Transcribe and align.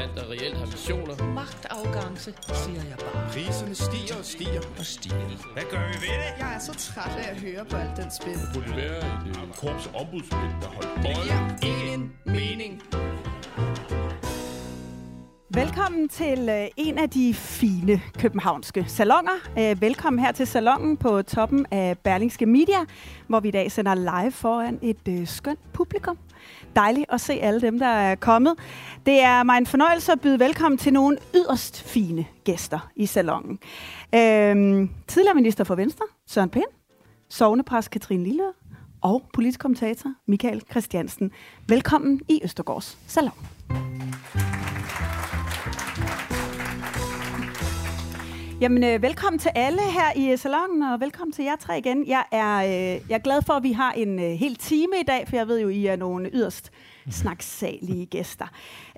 land, 0.00 0.10
der 0.16 0.30
reelt 0.30 0.56
har 0.56 0.66
missioner. 0.66 1.14
Magtafgangse, 1.40 2.30
siger 2.62 2.82
jeg 2.90 2.98
bare. 3.04 3.28
Priserne 3.32 3.74
stiger 3.74 4.16
og 4.18 4.24
stiger 4.24 4.62
og 4.78 4.84
stiger. 4.84 5.52
Hvad 5.52 5.62
gør 5.70 5.82
vi 5.90 5.96
ved 6.06 6.16
det? 6.22 6.30
Jeg 6.42 6.54
er 6.56 6.58
så 6.68 6.72
træt 6.74 7.16
af 7.24 7.30
at 7.30 7.40
høre 7.40 7.64
på 7.70 7.76
alt 7.76 7.96
den 7.96 8.10
spil. 8.20 8.38
Burde 8.54 8.66
det 8.68 8.76
være 8.76 8.98
et 8.98 9.28
øh, 9.28 9.54
korps 9.60 9.86
ombudsmænd, 10.00 10.52
der 10.62 10.68
holdt 10.76 10.90
Det 10.96 11.06
øje? 11.06 11.56
giver 11.62 11.72
ingen 11.72 12.12
mening. 12.26 12.82
Velkommen 15.54 16.08
til 16.08 16.48
øh, 16.48 16.66
en 16.76 16.98
af 16.98 17.10
de 17.10 17.34
fine 17.34 18.00
københavnske 18.18 18.84
salonger. 18.88 19.36
Øh, 19.58 19.80
velkommen 19.80 20.20
her 20.24 20.32
til 20.32 20.46
salongen 20.46 20.96
på 20.96 21.22
toppen 21.22 21.66
af 21.70 21.98
Berlingske 21.98 22.46
Media, 22.46 22.78
hvor 23.26 23.40
vi 23.40 23.48
i 23.48 23.50
dag 23.50 23.72
sender 23.72 23.94
live 23.94 24.32
foran 24.32 24.78
et 24.82 25.28
skønt 25.28 25.72
publikum. 25.72 26.18
Dejligt 26.76 27.06
at 27.08 27.20
se 27.20 27.32
alle 27.32 27.60
dem, 27.60 27.78
der 27.78 27.86
er 27.86 28.14
kommet. 28.14 28.54
Det 29.06 29.20
er 29.20 29.42
mig 29.42 29.58
en 29.58 29.66
fornøjelse 29.66 30.12
at 30.12 30.20
byde 30.20 30.38
velkommen 30.38 30.78
til 30.78 30.92
nogle 30.92 31.18
yderst 31.34 31.82
fine 31.82 32.26
gæster 32.44 32.90
i 32.96 33.06
salongen. 33.06 33.58
Øhm, 34.14 34.90
tidligere 35.08 35.34
minister 35.34 35.64
for 35.64 35.74
Venstre, 35.74 36.04
Søren 36.26 36.50
Pind, 36.50 36.64
sovnepræst 37.28 37.90
Katrine 37.90 38.24
Lille 38.24 38.44
og 39.00 39.22
politisk 39.34 39.60
kommentator 39.60 40.14
Michael 40.26 40.62
Christiansen. 40.70 41.30
Velkommen 41.68 42.20
i 42.28 42.40
Østergaards 42.44 42.98
Salon. 43.06 43.32
Jamen, 48.60 48.84
øh, 48.84 49.02
velkommen 49.02 49.38
til 49.38 49.50
alle 49.54 49.80
her 49.82 50.12
i 50.16 50.36
salonen, 50.36 50.38
salongen, 50.38 50.82
og 50.82 51.00
velkommen 51.00 51.32
til 51.32 51.44
jer 51.44 51.56
tre 51.56 51.78
igen. 51.78 52.06
Jeg 52.06 52.24
er, 52.32 52.56
øh, 52.56 53.00
jeg 53.08 53.14
er 53.14 53.18
glad 53.18 53.42
for, 53.42 53.52
at 53.52 53.62
vi 53.62 53.72
har 53.72 53.92
en 53.92 54.18
øh, 54.18 54.30
hel 54.30 54.56
time 54.56 55.00
i 55.00 55.04
dag, 55.06 55.28
for 55.28 55.36
jeg 55.36 55.48
ved 55.48 55.60
jo, 55.60 55.68
I 55.68 55.86
er 55.86 55.96
nogle 55.96 56.30
yderst 56.32 56.70
snaksalige 57.10 58.06
gæster. 58.06 58.46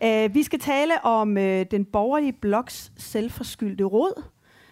Øh, 0.05 0.35
vi 0.35 0.43
skal 0.43 0.59
tale 0.59 1.05
om 1.05 1.39
øh, 1.39 1.67
den 1.71 1.85
borgerlige 1.85 2.33
bloks 2.33 2.93
selvforskyldte 2.97 3.85
råd. 3.85 4.23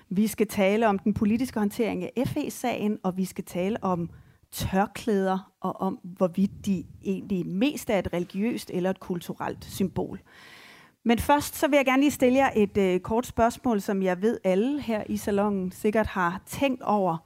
Vi 0.08 0.27
skal 0.27 0.47
tale 0.47 0.88
om 0.88 0.98
den 0.98 1.14
politiske 1.14 1.58
håndtering 1.58 2.04
af 2.04 2.28
FE-sagen, 2.28 2.98
og 3.02 3.16
vi 3.16 3.25
skal 3.25 3.44
tale 3.44 3.84
om 3.84 4.10
tørklæder, 4.52 5.52
og 5.60 5.80
om 5.80 5.98
hvorvidt 6.02 6.66
de 6.66 6.84
egentlig 7.04 7.47
mest 7.47 7.91
er 7.91 7.98
et 7.98 8.12
religiøst 8.12 8.70
eller 8.75 8.91
et 8.91 9.00
kulturelt 9.00 9.64
symbol. 9.64 10.20
Men 11.04 11.18
først 11.18 11.56
så 11.56 11.68
vil 11.68 11.76
jeg 11.76 11.84
gerne 11.84 12.02
lige 12.02 12.10
stille 12.10 12.38
jer 12.38 12.50
et 12.56 12.76
øh, 12.76 13.00
kort 13.00 13.26
spørgsmål, 13.26 13.80
som 13.80 14.02
jeg 14.02 14.22
ved 14.22 14.38
alle 14.44 14.82
her 14.82 15.02
i 15.08 15.16
salongen 15.16 15.72
sikkert 15.72 16.06
har 16.06 16.42
tænkt 16.46 16.82
over. 16.82 17.16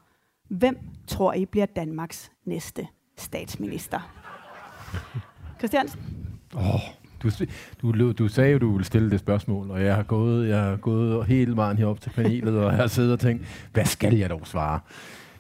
Hvem 0.48 0.78
tror 1.06 1.32
I 1.32 1.44
bliver 1.44 1.66
Danmarks 1.66 2.32
næste 2.44 2.86
statsminister? 3.18 4.00
Christiansen? 5.58 6.00
Oh, 6.56 6.80
du, 7.22 7.30
du, 7.92 8.12
du 8.12 8.28
sagde 8.28 8.52
jo, 8.52 8.58
du 8.58 8.72
ville 8.72 8.84
stille 8.84 9.10
det 9.10 9.20
spørgsmål, 9.20 9.70
og 9.70 9.84
jeg 9.84 9.94
har 9.94 10.02
gået, 10.02 10.48
jeg 10.48 10.60
har 10.60 10.76
gået 10.76 11.26
hele 11.26 11.56
vejen 11.56 11.78
herop 11.78 12.00
til 12.00 12.10
panelet, 12.10 12.58
og 12.58 12.64
jeg 12.64 12.80
har 12.80 12.86
siddet 12.86 13.12
og 13.12 13.20
tænkt, 13.20 13.68
hvad 13.72 13.84
skal 13.84 14.16
jeg 14.16 14.30
dog 14.30 14.46
svare? 14.46 14.80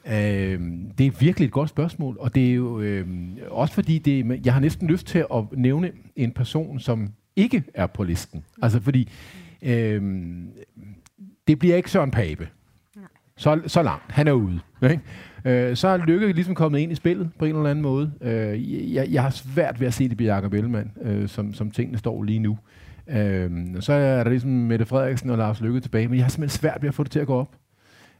Øh, 0.06 0.60
det 0.98 1.06
er 1.06 1.10
virkelig 1.18 1.46
et 1.46 1.52
godt 1.52 1.68
spørgsmål, 1.68 2.16
og 2.20 2.34
det 2.34 2.50
er 2.50 2.54
jo 2.54 2.80
øh, 2.80 3.06
også 3.50 3.74
fordi, 3.74 3.98
det, 3.98 4.40
jeg 4.44 4.52
har 4.52 4.60
næsten 4.60 4.88
lyst 4.88 5.06
til 5.06 5.18
at 5.34 5.44
nævne 5.52 5.92
en 6.16 6.32
person, 6.32 6.80
som 6.80 7.12
ikke 7.36 7.64
er 7.74 7.86
på 7.86 8.04
listen. 8.04 8.44
Altså 8.62 8.80
fordi, 8.80 9.10
øh, 9.62 10.02
det 11.48 11.58
bliver 11.58 11.76
ikke 11.76 11.90
Søren 11.90 12.10
Pape. 12.10 12.48
Så, 13.36 13.60
så 13.66 13.82
langt. 13.82 14.12
Han 14.12 14.28
er 14.28 14.32
ude. 14.32 14.60
Ikke? 14.82 15.00
Øh, 15.44 15.76
så 15.76 15.88
er 15.88 15.96
Lykke 15.96 16.32
ligesom 16.32 16.54
kommet 16.54 16.78
ind 16.78 16.92
i 16.92 16.94
spillet 16.94 17.30
på 17.38 17.44
en 17.44 17.56
eller 17.56 17.70
anden 17.70 17.82
måde. 17.82 18.12
Øh, 18.20 18.94
jeg, 18.94 19.08
jeg 19.10 19.22
har 19.22 19.30
svært 19.30 19.80
ved 19.80 19.86
at 19.86 19.94
se 19.94 20.08
det 20.08 20.16
blive 20.16 20.34
Jacob 20.34 20.52
Ellemann, 20.52 20.92
øh, 21.02 21.28
som, 21.28 21.54
som 21.54 21.70
tingene 21.70 21.98
står 21.98 22.22
lige 22.22 22.38
nu. 22.38 22.58
Øh, 23.08 23.50
så 23.80 23.92
er 23.92 24.24
der 24.24 24.30
ligesom 24.30 24.50
Mette 24.50 24.86
Frederiksen 24.86 25.30
og 25.30 25.38
Lars 25.38 25.60
Lykke 25.60 25.80
tilbage, 25.80 26.08
men 26.08 26.16
jeg 26.16 26.24
har 26.24 26.30
simpelthen 26.30 26.58
svært 26.58 26.78
ved 26.82 26.88
at 26.88 26.94
få 26.94 27.02
det 27.02 27.12
til 27.12 27.20
at 27.20 27.26
gå 27.26 27.34
op. 27.34 27.56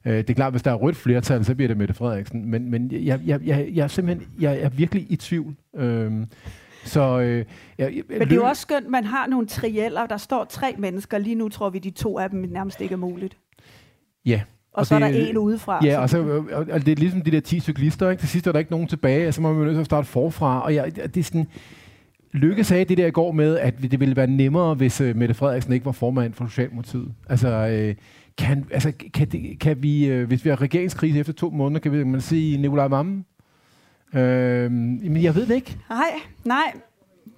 Øh, 0.04 0.16
det 0.16 0.30
er 0.30 0.34
klart, 0.34 0.52
hvis 0.52 0.62
der 0.62 0.70
er 0.70 0.74
rødt 0.74 0.96
flertal, 0.96 1.44
så 1.44 1.54
bliver 1.54 1.68
det 1.68 1.76
Mette 1.76 1.94
Frederiksen, 1.94 2.50
men, 2.50 2.70
men 2.70 2.92
jeg, 2.92 3.20
jeg, 3.26 3.40
jeg, 3.44 3.68
jeg 3.74 3.82
er 3.82 3.88
simpelthen 3.88 4.28
jeg 4.40 4.60
er 4.60 4.68
virkelig 4.68 5.06
i 5.08 5.16
tvivl. 5.16 5.54
Øh, 5.76 6.12
så, 6.84 7.20
øh, 7.20 7.44
jeg, 7.78 8.02
Men 8.08 8.20
det 8.20 8.32
er 8.32 8.36
jo 8.36 8.44
også 8.44 8.62
skønt, 8.62 8.88
man 8.88 9.04
har 9.04 9.26
nogle 9.26 9.46
trieller. 9.46 10.06
Der 10.06 10.16
står 10.16 10.44
tre 10.44 10.74
mennesker. 10.78 11.18
Lige 11.18 11.34
nu 11.34 11.48
tror 11.48 11.70
vi, 11.70 11.78
de 11.78 11.90
to 11.90 12.18
af 12.18 12.30
dem 12.30 12.40
nærmest 12.40 12.80
ikke 12.80 12.92
er 12.92 12.96
muligt. 12.96 13.36
Ja. 14.26 14.40
Og, 14.72 14.78
og 14.78 14.86
så 14.86 14.94
det, 14.94 15.02
er 15.02 15.08
der 15.08 15.28
en 15.28 15.38
udefra. 15.38 15.84
Ja, 15.84 16.00
og, 16.00 16.10
så, 16.10 16.42
og, 16.52 16.66
og 16.70 16.86
det 16.86 16.88
er 16.88 16.96
ligesom 16.96 17.20
de 17.20 17.30
der 17.30 17.40
10 17.40 17.60
cyklister. 17.60 18.10
Ikke? 18.10 18.20
Til 18.20 18.28
sidst 18.28 18.46
er 18.46 18.52
der 18.52 18.58
ikke 18.58 18.70
nogen 18.70 18.86
tilbage, 18.86 19.28
og 19.28 19.34
så 19.34 19.42
må 19.42 19.52
man 19.52 19.58
jo 19.58 19.64
nødt 19.64 19.74
til 19.74 19.80
at 19.80 19.86
starte 19.86 20.08
forfra. 20.08 20.64
Og 20.64 20.74
jeg, 20.74 20.96
det 20.96 21.16
er 21.16 21.22
sådan, 21.22 21.46
Lykke 22.32 22.64
sagde 22.64 22.84
det 22.84 22.98
der 22.98 23.06
i 23.06 23.10
går 23.10 23.32
med, 23.32 23.58
at 23.58 23.74
det 23.82 24.00
ville 24.00 24.16
være 24.16 24.26
nemmere, 24.26 24.74
hvis 24.74 25.00
uh, 25.00 25.16
Mette 25.16 25.34
Frederiksen 25.34 25.72
ikke 25.72 25.86
var 25.86 25.92
formand 25.92 26.32
for 26.32 26.46
Socialdemokratiet. 26.46 27.12
Altså, 27.28 27.48
øh, 27.48 27.94
kan, 28.38 28.66
altså, 28.70 28.92
kan, 29.14 29.28
det, 29.28 29.58
kan 29.60 29.82
vi, 29.82 30.06
øh, 30.06 30.26
hvis 30.26 30.44
vi 30.44 30.50
har 30.50 30.60
regeringskrise 30.60 31.18
efter 31.18 31.32
to 31.32 31.50
måneder, 31.50 31.80
kan 31.80 31.92
vi 31.92 32.04
man 32.04 32.20
sige 32.20 32.58
Nikolaj 32.58 32.86
Vammen? 32.86 33.24
Øh, 34.14 34.70
men 34.70 35.22
jeg 35.22 35.34
ved 35.34 35.46
det 35.46 35.54
ikke. 35.54 35.78
Nej, 35.88 36.20
nej. 36.44 36.72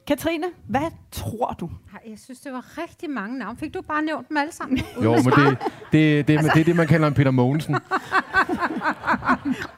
Katrine, 0.07 0.47
hvad 0.69 0.91
tror 1.13 1.57
du? 1.61 1.71
Jeg 2.07 2.19
synes, 2.19 2.41
det 2.41 2.53
var 2.53 2.79
rigtig 2.79 3.11
mange 3.11 3.39
navne. 3.39 3.59
Fik 3.59 3.75
du 3.75 3.83
bare 3.83 4.03
nævnt 4.03 4.29
dem 4.29 4.37
alle 4.37 4.53
sammen? 4.53 4.79
Jo, 5.05 5.13
men 5.13 5.25
det, 5.25 5.59
det, 5.93 6.29
det, 6.29 6.37
altså. 6.37 6.51
det 6.55 6.61
er 6.61 6.65
det, 6.65 6.77
man 6.77 6.87
kalder 6.87 7.09
en 7.09 7.15
Peter 7.15 7.31
Mogensen. 7.31 7.75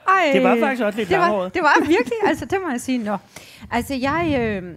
Ej, 0.09 0.31
Det 0.33 0.43
var 0.43 0.57
faktisk 0.61 0.83
også 0.83 0.99
lidt 0.99 1.09
det 1.09 1.19
var, 1.19 1.49
det 1.49 1.63
var 1.63 1.81
virkelig, 1.81 2.19
altså 2.27 2.45
det 2.45 2.59
må 2.65 2.71
jeg 2.71 2.81
sige. 2.81 2.99
Nå. 2.99 3.17
Altså 3.71 3.95
jeg... 3.95 4.37
Øh, 4.41 4.75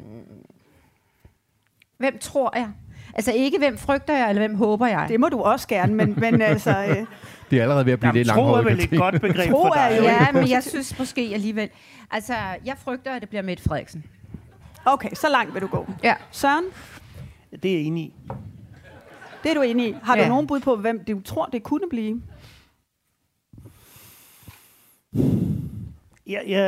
hvem 1.98 2.18
tror 2.20 2.58
jeg? 2.58 2.70
Altså 3.14 3.32
ikke 3.32 3.58
hvem 3.58 3.78
frygter 3.78 4.18
jeg, 4.18 4.30
eller 4.30 4.42
hvem 4.42 4.56
håber 4.56 4.88
jeg? 4.88 5.06
Det 5.09 5.20
må 5.20 5.30
du 5.30 5.40
også 5.40 5.68
gerne, 5.68 5.94
men, 5.94 6.14
men 6.18 6.42
altså... 6.42 6.76
Øh, 6.90 7.06
Det 7.51 7.57
er 7.59 7.62
allerede 7.63 7.85
ved 7.85 7.94
at 7.94 8.00
blive 8.00 8.07
Jamen, 8.09 8.17
lidt 8.23 8.28
tro 8.29 8.53
er 8.53 8.62
vel 8.62 8.79
et 8.79 8.89
godt 9.00 9.22
begreb 9.22 9.51
Tro 9.51 9.63
for 9.67 9.73
dig. 9.73 9.95
jo- 10.00 10.03
Ja, 10.03 10.31
men 10.31 10.50
jeg 10.50 10.63
synes 10.63 11.00
måske 11.00 11.31
alligevel... 11.34 11.69
Altså, 12.12 12.34
jeg 12.66 12.75
frygter, 12.84 13.12
at 13.12 13.22
det 13.22 13.29
bliver 13.29 13.41
Mette 13.41 13.63
Frederiksen. 13.63 14.03
okay, 14.85 15.09
så 15.13 15.29
langt 15.29 15.53
vil 15.53 15.61
du 15.61 15.67
gå. 15.67 15.88
Ja. 16.03 16.16
Søren, 16.31 16.63
Det 17.63 17.72
er 17.72 17.75
jeg 17.78 17.85
enig 17.85 18.03
i. 18.03 18.13
det 19.44 19.50
er 19.51 19.53
du 19.56 19.61
enig 19.61 19.90
i. 19.90 19.95
Har 20.03 20.17
Ja. 20.17 20.23
du 20.23 20.29
nogen 20.29 20.47
bud 20.47 20.59
på, 20.59 20.75
hvem 20.75 21.03
du 21.07 21.22
tror, 21.22 21.45
det 21.45 21.63
kunne 21.63 21.90
blive? 21.90 22.22
Jeg, 26.28 26.44
jeg, 26.47 26.61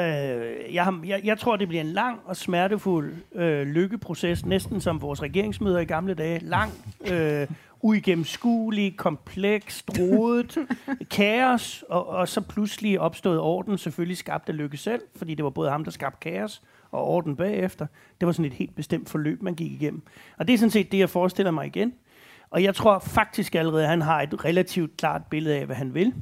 jeg, 0.74 0.94
jeg, 1.06 1.22
jeg 1.24 1.38
tror, 1.40 1.56
det 1.56 1.68
bliver 1.68 1.82
en 1.82 1.90
lang 1.90 2.20
og 2.26 2.36
smertefuld 2.38 3.14
øh, 3.36 3.68
lykkeproces, 3.68 4.46
næsten 4.46 4.82
som 4.82 5.02
vores 5.02 5.22
regeringsmøder 5.22 5.80
i 5.80 5.86
gamle 5.86 6.14
dage. 6.14 6.40
Lang, 6.40 6.72
øh, 7.12 7.48
uigennemskuelig, 7.84 8.98
kompleks, 8.98 9.84
rodet, 10.00 10.58
kaos, 11.18 11.84
og, 11.90 12.08
og 12.08 12.28
så 12.28 12.42
pludselig 12.42 13.00
opstået 13.00 13.40
orden, 13.40 13.78
selvfølgelig 13.78 14.18
skabt 14.18 14.50
af 14.50 14.58
Lykke 14.58 14.78
selv, 14.78 15.02
fordi 15.16 15.36
det 15.36 15.44
var 15.44 15.50
både 15.50 15.70
ham, 15.70 15.84
der 15.84 15.92
skabte 15.92 16.30
kaos, 16.30 16.62
og 16.92 17.04
orden 17.04 17.36
bagefter. 17.36 17.88
Det 18.20 18.26
var 18.26 18.32
sådan 18.32 18.46
et 18.46 18.54
helt 18.54 18.76
bestemt 18.76 19.10
forløb, 19.10 19.42
man 19.42 19.56
gik 19.56 19.72
igennem. 19.72 20.02
Og 20.38 20.48
det 20.48 20.54
er 20.54 20.58
sådan 20.58 20.72
set 20.72 20.92
det, 20.92 21.00
jeg 21.00 21.10
forestiller 21.10 21.52
mig 21.52 21.66
igen. 21.66 21.94
Og 22.50 22.64
jeg 22.64 22.76
tror 22.76 23.00
faktisk 23.00 23.56
allerede, 23.56 23.84
at 23.84 23.90
han 23.90 24.02
har 24.02 24.22
et 24.22 24.46
relativt 24.46 24.98
klart 24.98 25.22
billede 25.30 25.56
af, 25.56 25.66
hvad 25.66 25.76
han 25.76 25.94
vil. 25.94 26.14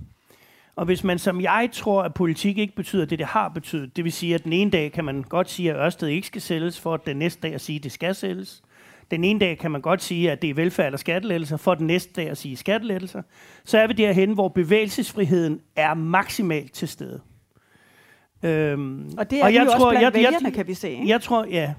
Og 0.76 0.86
hvis 0.86 1.04
man 1.04 1.20
som 1.20 1.42
jeg 1.42 1.70
tror, 1.72 2.04
at 2.04 2.14
politik 2.14 2.58
ikke 2.58 2.76
betyder 2.76 3.06
det, 3.06 3.20
det 3.20 3.28
har 3.28 3.50
betydet, 3.50 3.96
det 3.96 4.04
vil 4.04 4.12
sige, 4.12 4.36
at 4.36 4.44
den 4.44 4.54
ene 4.54 4.72
dag 4.72 4.92
kan 4.92 5.06
man 5.06 5.24
godt 5.24 5.50
sige, 5.50 5.72
at 5.72 5.78
Ørsted 5.78 6.08
ikke 6.08 6.28
skal 6.28 6.42
sælges, 6.42 6.80
for 6.80 6.94
at 6.94 7.06
den 7.06 7.18
næste 7.18 7.42
dag 7.42 7.54
at 7.54 7.62
sige, 7.62 7.78
at 7.78 7.84
det 7.84 7.92
skal 7.92 8.16
sælges. 8.16 8.64
Den 9.12 9.24
ene 9.24 9.40
dag 9.40 9.58
kan 9.58 9.72
man 9.72 9.82
godt 9.82 10.02
sige, 10.02 10.32
at 10.32 10.42
det 10.42 10.50
er 10.50 10.54
velfærd 10.54 10.86
eller 10.86 10.98
skattelettelser, 10.98 11.58
for 11.58 11.76
den 11.76 11.88
næste 11.88 12.14
dag 12.14 12.30
at 12.30 12.38
sige 12.38 12.58
skattelettelser. 12.58 13.22
Så 13.66 13.78
er 13.78 13.88
vi 13.88 13.94
derhen, 13.94 14.34
hvor 14.34 14.48
bevægelsesfriheden 14.48 15.60
er 15.76 15.94
maksimalt 15.94 16.74
til 16.74 16.88
stede. 16.88 17.22
Øhm, 18.44 19.10
Og 19.18 19.32
det 19.32 19.40
er 19.40 19.44
og 19.44 19.54
jeg 19.54 19.60
jo 19.62 19.66
også 19.66 19.78
tror- 19.78 19.90
blandt 19.92 20.04
jeg- 20.04 20.14
jeg- 20.24 20.32
vælgerne, 20.34 20.52
kan 20.56 20.68
vi 20.68 20.74
se. 20.74 20.90
Ikke? 20.90 21.08
jeg 21.08 21.22
tror, 21.22 21.46
ja. 21.46 21.74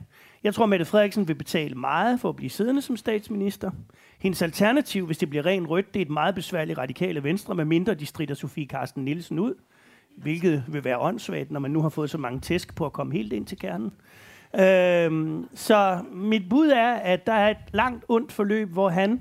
Jeg 0.44 0.54
tror, 0.54 0.66
Mette 0.66 0.84
Frederiksen 0.84 1.28
vil 1.28 1.34
betale 1.34 1.74
meget 1.74 2.20
for 2.20 2.28
at 2.28 2.36
blive 2.36 2.50
siddende 2.50 2.82
som 2.82 2.96
statsminister. 2.96 3.70
Hendes 4.18 4.42
alternativ, 4.42 5.06
hvis 5.06 5.18
det 5.18 5.30
bliver 5.30 5.46
ren 5.46 5.66
rødt, 5.66 5.94
det 5.94 6.00
er 6.00 6.04
et 6.04 6.10
meget 6.10 6.34
besværligt 6.34 6.78
radikale 6.78 7.22
venstre, 7.24 7.54
med 7.54 7.64
mindre 7.64 7.94
de 7.94 8.06
strider 8.06 8.34
Sofie 8.34 8.66
Carsten 8.66 9.04
Nielsen 9.04 9.38
ud, 9.38 9.54
hvilket 10.16 10.64
vil 10.68 10.84
være 10.84 10.98
åndssvagt, 10.98 11.50
når 11.50 11.60
man 11.60 11.70
nu 11.70 11.82
har 11.82 11.88
fået 11.88 12.10
så 12.10 12.18
mange 12.18 12.40
tæsk 12.40 12.74
på 12.74 12.86
at 12.86 12.92
komme 12.92 13.12
helt 13.12 13.32
ind 13.32 13.46
til 13.46 13.58
kernen. 13.58 13.92
Øhm, 14.60 15.48
så 15.54 15.98
mit 16.12 16.48
bud 16.50 16.68
er, 16.68 16.92
at 16.92 17.26
der 17.26 17.32
er 17.32 17.50
et 17.50 17.56
langt 17.72 18.04
ondt 18.08 18.32
forløb, 18.32 18.68
hvor 18.68 18.88
han 18.88 19.20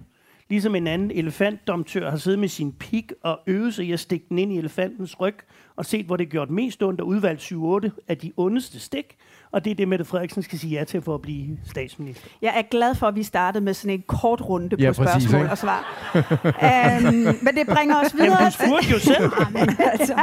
ligesom 0.51 0.75
en 0.75 0.87
anden 0.87 1.11
elefantdomtør 1.11 2.09
har 2.09 2.17
siddet 2.17 2.39
med 2.39 2.47
sin 2.47 2.71
pik 2.71 3.11
og 3.23 3.39
øvet 3.47 3.73
sig 3.73 3.85
i 3.85 3.91
at 3.91 3.99
stikke 3.99 4.25
den 4.29 4.39
ind 4.39 4.53
i 4.53 4.57
elefantens 4.57 5.19
ryg, 5.19 5.35
og 5.75 5.85
set, 5.85 6.05
hvor 6.05 6.17
det 6.17 6.29
gjort 6.29 6.49
mest 6.49 6.83
ondt, 6.83 7.01
og 7.01 7.07
udvalgt 7.07 7.41
7-8 7.41 7.89
af 8.07 8.17
de 8.17 8.31
ondeste 8.37 8.79
stik. 8.79 9.17
Og 9.51 9.65
det 9.65 9.71
er 9.71 9.75
det, 9.75 9.87
Mette 9.87 10.05
Frederiksen 10.05 10.43
skal 10.43 10.59
sige 10.59 10.77
ja 10.77 10.83
til 10.83 11.01
for 11.01 11.15
at 11.15 11.21
blive 11.21 11.59
statsminister. 11.65 12.27
Jeg 12.41 12.53
er 12.55 12.61
glad 12.61 12.95
for, 12.95 13.07
at 13.07 13.15
vi 13.15 13.23
startede 13.23 13.63
med 13.63 13.73
sådan 13.73 13.93
en 13.93 14.03
kort 14.07 14.41
runde 14.41 14.69
på 14.69 14.75
Ja, 14.79 14.91
præcis, 14.91 15.23
spørgsmål 15.23 15.41
ikke? 15.41 15.51
og 15.51 15.57
svar. 15.57 16.11
um, 16.15 17.13
men 17.13 17.55
det 17.55 17.67
bringer 17.67 17.95
os 18.05 18.15
videre. 18.15 18.37
Jamen, 18.37 18.45
du 18.45 18.65
spurgte 18.65 18.89
jo 18.91 18.99
selv. 18.99 19.31
altså, 19.93 20.13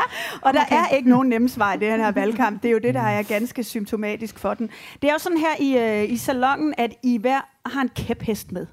og 0.42 0.54
der 0.54 0.62
okay. 0.62 0.76
er 0.76 0.96
ikke 0.96 1.10
nogen 1.10 1.28
nemme 1.28 1.48
svar 1.48 1.74
i 1.74 1.78
den 1.78 2.00
her 2.00 2.12
valgkamp. 2.12 2.62
Det 2.62 2.68
er 2.68 2.72
jo 2.72 2.78
det, 2.78 2.94
der 2.94 3.00
er 3.00 3.22
ganske 3.22 3.64
symptomatisk 3.64 4.38
for 4.38 4.54
den. 4.54 4.70
Det 5.02 5.08
er 5.08 5.12
jo 5.12 5.18
sådan 5.18 5.38
her 5.38 5.54
i, 5.60 6.02
øh, 6.02 6.12
i 6.12 6.16
salongen, 6.16 6.74
at 6.78 6.92
I 7.02 7.18
hver 7.18 7.40
har 7.66 7.80
en 7.80 7.90
kæphest 7.96 8.52
med. 8.52 8.66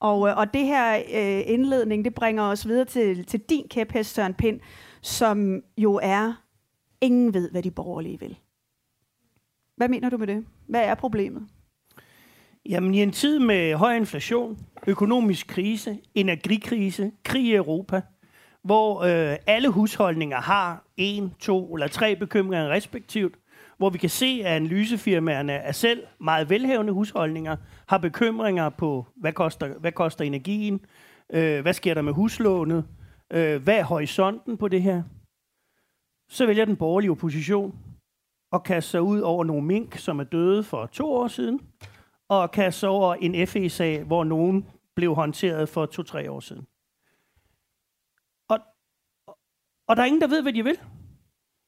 Og, 0.00 0.28
øh, 0.28 0.36
og 0.36 0.54
det 0.54 0.66
her 0.66 0.96
øh, 0.96 1.42
indledning, 1.46 2.04
det 2.04 2.14
bringer 2.14 2.42
os 2.42 2.68
videre 2.68 2.84
til, 2.84 3.24
til 3.24 3.40
din 3.40 3.68
kæphest, 3.68 4.14
Søren 4.14 4.34
Pind, 4.34 4.60
som 5.02 5.62
jo 5.78 6.00
er, 6.02 6.32
ingen 7.00 7.34
ved, 7.34 7.50
hvad 7.50 7.62
de 7.62 7.70
borgerlige 7.70 8.20
vil. 8.20 8.38
Hvad 9.76 9.88
mener 9.88 10.10
du 10.10 10.16
med 10.16 10.26
det? 10.26 10.46
Hvad 10.68 10.84
er 10.84 10.94
problemet? 10.94 11.42
Jamen, 12.68 12.94
i 12.94 13.02
en 13.02 13.12
tid 13.12 13.38
med 13.38 13.74
høj 13.74 13.96
inflation, 13.96 14.58
økonomisk 14.86 15.46
krise, 15.46 15.98
energikrise, 16.14 17.12
krig 17.24 17.44
i 17.44 17.54
Europa, 17.54 18.02
hvor 18.62 19.02
øh, 19.02 19.36
alle 19.46 19.68
husholdninger 19.68 20.40
har 20.40 20.84
en, 20.96 21.34
to 21.38 21.74
eller 21.74 21.88
tre 21.88 22.16
bekymringer 22.16 22.68
respektivt, 22.68 23.34
hvor 23.76 23.90
vi 23.90 23.98
kan 23.98 24.10
se, 24.10 24.40
at 24.44 24.52
analysefirmaerne 24.52 25.52
er 25.52 25.72
selv 25.72 26.06
meget 26.20 26.50
velhævende 26.50 26.92
husholdninger, 26.92 27.56
har 27.88 27.98
bekymringer 27.98 28.68
på, 28.68 29.06
hvad 29.16 29.32
koster, 29.32 29.78
hvad 29.78 29.92
koster 29.92 30.24
energien, 30.24 30.80
øh, 31.30 31.60
hvad 31.62 31.72
sker 31.72 31.94
der 31.94 32.02
med 32.02 32.12
huslånet, 32.12 32.84
øh, 33.32 33.62
hvad 33.62 33.78
er 33.78 33.84
horisonten 33.84 34.56
på 34.56 34.68
det 34.68 34.82
her, 34.82 35.02
så 36.28 36.46
vælger 36.46 36.64
den 36.64 36.76
borgerlige 36.76 37.10
opposition 37.10 37.78
at 38.52 38.62
kaste 38.62 38.90
sig 38.90 39.02
ud 39.02 39.20
over 39.20 39.44
nogle 39.44 39.66
mink, 39.66 39.96
som 39.96 40.18
er 40.18 40.24
døde 40.24 40.64
for 40.64 40.86
to 40.86 41.12
år 41.12 41.28
siden, 41.28 41.60
og 42.28 42.50
kaste 42.50 42.80
sig 42.80 42.88
over 42.88 43.14
en 43.14 43.46
FE-sag, 43.46 44.04
hvor 44.04 44.24
nogen 44.24 44.66
blev 44.94 45.14
håndteret 45.14 45.68
for 45.68 45.86
to-tre 45.86 46.30
år 46.30 46.40
siden. 46.40 46.66
Og, 48.48 48.58
og 49.88 49.96
der 49.96 50.02
er 50.02 50.06
ingen, 50.06 50.20
der 50.20 50.28
ved, 50.28 50.42
hvad 50.42 50.52
de 50.52 50.64
vil. 50.64 50.78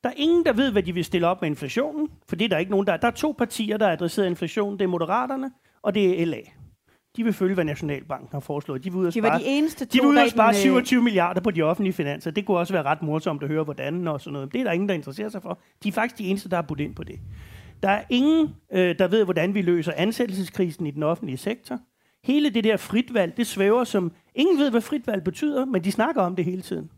Der 0.05 0.09
er 0.09 0.15
ingen, 0.17 0.45
der 0.45 0.53
ved, 0.53 0.73
hvad 0.73 0.83
de 0.83 0.93
vil 0.93 1.05
stille 1.05 1.27
op 1.27 1.41
med 1.41 1.51
inflationen, 1.51 2.09
for 2.29 2.37
det 2.37 2.45
er 2.45 2.49
der 2.49 2.59
ikke 2.59 2.71
nogen, 2.71 2.87
der 2.87 2.97
Der 2.97 3.07
er 3.07 3.13
to 3.13 3.35
partier, 3.39 3.77
der 3.77 3.87
har 3.87 3.93
adresseret 3.93 4.27
inflation. 4.27 4.73
Det 4.73 4.85
er 4.85 4.89
Moderaterne, 4.89 5.51
og 5.83 5.95
det 5.95 6.23
er 6.23 6.27
LA. 6.27 6.41
De 7.17 7.25
vil 7.25 7.33
følge, 7.33 7.55
hvad 7.55 7.65
Nationalbanken 7.65 8.29
har 8.33 8.41
foreslået. 8.41 8.85
De 8.85 8.93
vil 8.93 9.01
ud 9.01 9.07
og 9.07 9.15
De 9.15 9.23
var 9.23 9.29
spare, 9.29 9.41
de 9.41 9.45
eneste 9.45 9.85
to, 9.85 9.91
de 9.93 9.99
vil 10.01 10.09
ud 10.09 10.17
og 10.17 10.31
spare 10.31 10.53
den, 10.53 10.57
øh, 10.57 10.63
27 10.63 11.03
milliarder 11.03 11.41
på 11.41 11.51
de 11.51 11.63
offentlige 11.63 11.93
finanser. 11.93 12.31
Det 12.31 12.47
kunne 12.47 12.59
også 12.59 12.73
være 12.73 12.83
ret 12.83 13.03
morsomt 13.03 13.43
at 13.43 13.49
høre, 13.49 13.65
hvordan 13.65 14.09
og 14.09 14.21
sådan 14.21 14.33
noget. 14.33 14.53
Det 14.53 14.61
er 14.61 14.65
der 14.65 14.73
ingen, 14.73 14.89
der 14.89 14.95
interesserer 14.95 15.29
sig 15.29 15.43
for. 15.43 15.61
De 15.83 15.89
er 15.89 15.93
faktisk 15.93 16.19
de 16.19 16.25
eneste, 16.25 16.49
der 16.49 16.57
har 16.57 16.63
budt 16.63 16.81
ind 16.81 16.95
på 16.95 17.05
det. 17.05 17.21
Der 17.83 17.89
er 17.89 18.03
ingen, 18.09 18.55
øh, 18.73 18.99
der 18.99 19.09
ved, 19.09 19.25
hvordan 19.25 19.55
vi 19.55 19.63
løser 19.63 19.93
ansættelseskrisen 19.97 20.87
i 20.87 20.91
den 20.91 21.03
offentlige 21.03 21.37
sektor. 21.37 21.79
Hele 22.25 22.51
det 22.51 22.65
der 22.65 22.77
fritvalg, 22.77 23.37
det 23.37 23.47
svæver 23.47 23.85
som... 23.85 24.13
Ingen 24.35 24.59
ved, 24.59 24.71
hvad 24.71 24.81
fritvalg 24.81 25.25
betyder, 25.25 25.65
men 25.65 25.85
de 25.85 25.93
snakker 25.93 26.23
om 26.23 26.37
det 26.37 26.45
hele 26.45 26.63
tiden. 26.63 26.91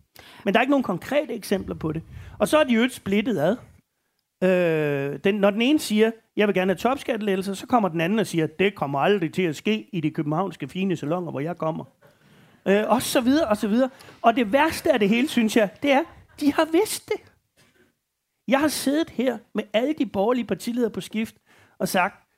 Men 0.45 0.55
der 0.55 0.61
er 0.61 0.63
ikke 0.63 0.71
nogen 0.71 0.85
konkrete 0.85 1.35
eksempler 1.35 1.75
på 1.75 1.93
det. 1.93 2.03
Og 2.39 2.49
så 2.49 2.59
er 2.59 2.65
de 2.65 2.75
jo 2.75 2.83
et 2.83 2.93
splittet 2.93 3.39
ad. 3.39 3.57
Øh, 4.43 5.19
den, 5.25 5.35
når 5.35 5.51
den 5.51 5.63
ene 5.63 5.79
siger, 5.79 6.11
jeg 6.37 6.49
vil 6.49 6.55
gerne 6.55 6.73
have 6.73 6.79
topskattelettelser, 6.79 7.55
så 7.55 7.67
kommer 7.67 7.89
den 7.89 8.01
anden 8.01 8.19
og 8.19 8.27
siger, 8.27 8.47
det 8.47 8.75
kommer 8.75 8.99
aldrig 8.99 9.33
til 9.33 9.43
at 9.43 9.57
ske 9.57 9.89
i 9.93 10.01
de 10.01 10.11
københavnske 10.11 10.69
fine 10.69 10.97
salonger, 10.97 11.31
hvor 11.31 11.41
jeg 11.41 11.57
kommer. 11.57 11.85
Øh, 12.69 12.85
og 12.89 13.03
så 13.03 13.21
videre, 13.21 13.49
og 13.49 13.57
så 13.57 13.69
videre. 13.69 13.91
Og 14.23 14.37
det 14.37 14.53
værste 14.53 14.93
af 14.93 14.99
det 14.99 15.09
hele, 15.09 15.29
synes 15.29 15.57
jeg, 15.57 15.69
det 15.83 15.93
er, 15.93 16.03
de 16.41 16.53
har 16.53 16.69
vidst 16.73 17.09
det. 17.09 17.33
Jeg 18.49 18.61
har 18.61 18.69
siddet 18.69 19.11
her 19.11 19.39
med 19.55 19.65
alle 19.73 19.95
de 19.99 20.07
borgerlige 20.07 20.45
partiledere 20.45 20.91
på 20.91 21.01
skift 21.01 21.37
og 21.79 21.89
sagt, 21.89 22.30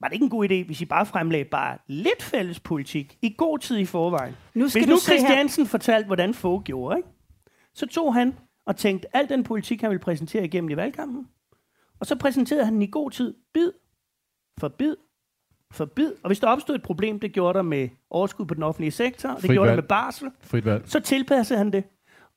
var 0.00 0.08
det 0.08 0.14
ikke 0.14 0.24
en 0.24 0.30
god 0.30 0.44
idé, 0.50 0.64
hvis 0.66 0.80
I 0.80 0.84
bare 0.84 1.06
fremlagde 1.06 1.44
bare 1.44 1.78
lidt 1.86 2.22
fælles 2.22 2.60
politik 2.60 3.18
i 3.22 3.34
god 3.38 3.58
tid 3.58 3.78
i 3.78 3.84
forvejen? 3.84 4.36
Nu 4.54 4.68
skal 4.68 4.80
Hvis 4.80 4.86
du 4.88 4.92
nu 4.94 4.98
se 4.98 5.12
her. 5.12 5.18
Christiansen 5.18 5.66
fortalte, 5.66 6.06
hvordan 6.06 6.34
Fogh 6.34 6.62
gjorde, 6.64 6.96
ikke? 6.96 7.08
så 7.74 7.86
tog 7.86 8.14
han 8.14 8.34
og 8.66 8.76
tænkte 8.76 9.16
al 9.16 9.28
den 9.28 9.44
politik, 9.44 9.80
han 9.80 9.90
ville 9.90 10.00
præsentere 10.02 10.44
igennem 10.44 10.70
i 10.70 10.76
valgkampen, 10.76 11.26
og 12.00 12.06
så 12.06 12.16
præsenterede 12.16 12.64
han 12.64 12.74
den 12.74 12.82
i 12.82 12.86
god 12.92 13.10
tid, 13.10 13.34
bid 13.54 13.70
for 14.60 14.68
bid 14.68 14.94
for 15.72 15.84
bid. 15.84 16.12
Og 16.22 16.28
hvis 16.28 16.40
der 16.40 16.46
opstod 16.48 16.74
et 16.74 16.82
problem, 16.82 17.20
det 17.20 17.32
gjorde 17.32 17.56
der 17.56 17.62
med 17.62 17.88
overskud 18.10 18.46
på 18.46 18.54
den 18.54 18.62
offentlige 18.62 18.90
sektor, 18.90 19.28
og 19.28 19.34
det 19.36 19.42
Frit 19.42 19.50
gjorde 19.50 19.68
der 19.68 19.74
valg. 19.74 19.82
med 19.82 19.88
barsel, 19.88 20.30
Frit 20.40 20.64
valg. 20.64 20.82
så 20.86 21.00
tilpassede 21.00 21.58
han 21.58 21.72
det. 21.72 21.84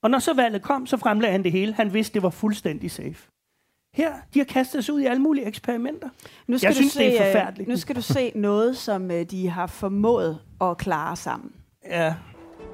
Og 0.01 0.09
når 0.11 0.19
så 0.19 0.33
valget 0.33 0.61
kom, 0.61 0.85
så 0.87 0.97
fremlagde 0.97 1.31
han 1.31 1.43
det 1.43 1.51
hele. 1.51 1.73
Han 1.73 1.93
vidste, 1.93 2.13
det 2.13 2.23
var 2.23 2.29
fuldstændig 2.29 2.91
safe. 2.91 3.29
Her, 3.93 4.11
de 4.33 4.39
har 4.39 4.43
kastet 4.45 4.85
sig 4.85 4.95
ud 4.95 5.01
i 5.01 5.05
alle 5.05 5.21
mulige 5.21 5.45
eksperimenter. 5.45 6.09
Nu 6.47 6.57
Jeg 6.61 6.69
du 6.69 6.75
synes, 6.75 6.91
se, 6.91 6.99
det 6.99 7.21
er 7.21 7.27
øh, 7.27 7.33
forfærdeligt. 7.33 7.69
Nu 7.69 7.77
skal 7.77 7.95
du 7.95 8.01
se 8.01 8.31
noget, 8.35 8.77
som 8.77 9.11
øh, 9.11 9.25
de 9.25 9.49
har 9.49 9.67
formået 9.67 10.39
at 10.61 10.77
klare 10.77 11.15
sammen. 11.15 11.51
Ja. 11.89 12.15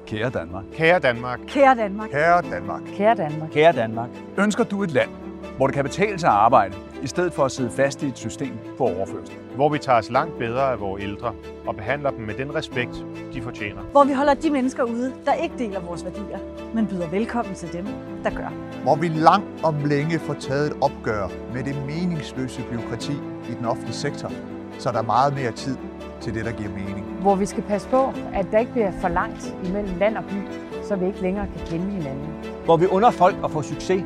Kære 0.06 0.30
Danmark. 0.30 0.64
Kære 0.72 0.98
Danmark. 0.98 1.40
Kære 1.46 1.74
Danmark. 1.74 2.10
Kære 2.10 2.42
Danmark. 2.42 2.82
Kære 2.96 3.14
Danmark. 3.14 3.50
Kære 3.50 3.72
Danmark. 3.72 4.08
Ønsker 4.38 4.64
du 4.64 4.82
et 4.82 4.90
land, 4.90 5.10
hvor 5.56 5.66
det 5.66 5.74
kan 5.74 5.84
betale 5.84 6.18
sig 6.18 6.28
at 6.28 6.34
arbejde, 6.36 6.76
i 7.02 7.06
stedet 7.06 7.32
for 7.32 7.44
at 7.44 7.52
sidde 7.52 7.70
fast 7.70 8.02
i 8.02 8.06
et 8.06 8.18
system 8.18 8.52
på 8.78 8.84
overførsel? 8.84 9.36
Hvor 9.58 9.68
vi 9.68 9.78
tager 9.78 9.98
os 9.98 10.10
langt 10.10 10.38
bedre 10.38 10.72
af 10.72 10.80
vores 10.80 11.02
ældre 11.02 11.32
og 11.66 11.76
behandler 11.76 12.10
dem 12.10 12.20
med 12.20 12.34
den 12.34 12.54
respekt, 12.54 13.04
de 13.34 13.42
fortjener. 13.42 13.82
Hvor 13.92 14.04
vi 14.04 14.12
holder 14.12 14.34
de 14.34 14.50
mennesker 14.50 14.82
ude, 14.82 15.12
der 15.24 15.32
ikke 15.32 15.54
deler 15.58 15.80
vores 15.80 16.04
værdier, 16.04 16.38
men 16.74 16.86
byder 16.86 17.08
velkommen 17.08 17.54
til 17.54 17.72
dem, 17.72 17.86
der 18.24 18.30
gør. 18.30 18.52
Hvor 18.82 18.96
vi 18.96 19.08
langt 19.08 19.46
om 19.64 19.84
længe 19.84 20.18
får 20.18 20.34
taget 20.34 20.66
et 20.66 20.76
opgør 20.80 21.28
med 21.54 21.64
det 21.64 21.76
meningsløse 21.86 22.62
byråkrati 22.70 23.12
i 23.50 23.54
den 23.58 23.64
offentlige 23.64 23.94
sektor, 23.94 24.32
så 24.78 24.92
der 24.92 24.98
er 24.98 25.02
meget 25.02 25.34
mere 25.34 25.52
tid 25.52 25.76
til 26.20 26.34
det, 26.34 26.44
der 26.44 26.52
giver 26.52 26.70
mening. 26.70 27.06
Hvor 27.20 27.34
vi 27.34 27.46
skal 27.46 27.62
passe 27.62 27.88
på, 27.88 28.12
at 28.34 28.46
der 28.52 28.58
ikke 28.58 28.72
bliver 28.72 28.92
for 29.00 29.08
langt 29.08 29.56
imellem 29.64 29.98
land 29.98 30.16
og 30.16 30.24
by, 30.24 30.40
så 30.88 30.96
vi 30.96 31.06
ikke 31.06 31.22
længere 31.22 31.46
kan 31.56 31.66
kende 31.66 31.92
hinanden. 31.92 32.28
Hvor 32.64 32.76
vi 32.76 32.86
under 32.86 33.10
folk 33.10 33.36
at 33.44 33.50
få 33.50 33.62
succes, 33.62 34.04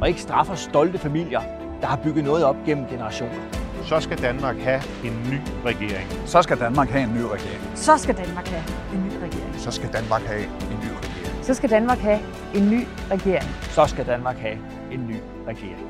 og 0.00 0.08
ikke 0.08 0.20
straffer 0.20 0.54
stolte 0.54 0.98
familier, 0.98 1.40
der 1.80 1.86
har 1.86 1.96
bygget 1.96 2.24
noget 2.24 2.44
op 2.44 2.56
gennem 2.66 2.86
generationer. 2.86 3.58
Så 3.88 4.00
skal 4.00 4.18
Danmark 4.18 4.56
have 4.56 4.80
en 5.04 5.12
ny 5.30 5.38
regering. 5.64 6.08
Så 6.26 6.42
skal 6.42 6.58
Danmark 6.58 6.88
have 6.88 7.04
en 7.04 7.14
ny 7.14 7.20
regering. 7.20 7.62
Så 7.74 7.96
skal 7.96 8.16
Danmark 8.16 8.46
have 8.48 8.64
en 8.94 9.04
ny 9.04 9.12
regering. 9.12 9.54
Så 9.60 9.70
skal 9.70 9.92
Danmark 9.92 10.22
have 10.22 10.40
en 10.64 10.80
ny 10.80 10.88
regering. 10.92 11.42
Så 11.42 11.54
skal 11.54 11.70
Danmark 11.70 11.98
have 11.98 12.20
en 12.54 12.70
ny 12.70 12.86
regering. 13.10 13.48
Så 13.62 13.86
skal 13.86 14.06
Danmark 14.06 14.36
have 14.36 14.58
en 14.92 15.06
ny 15.06 15.16
regering. 15.46 15.86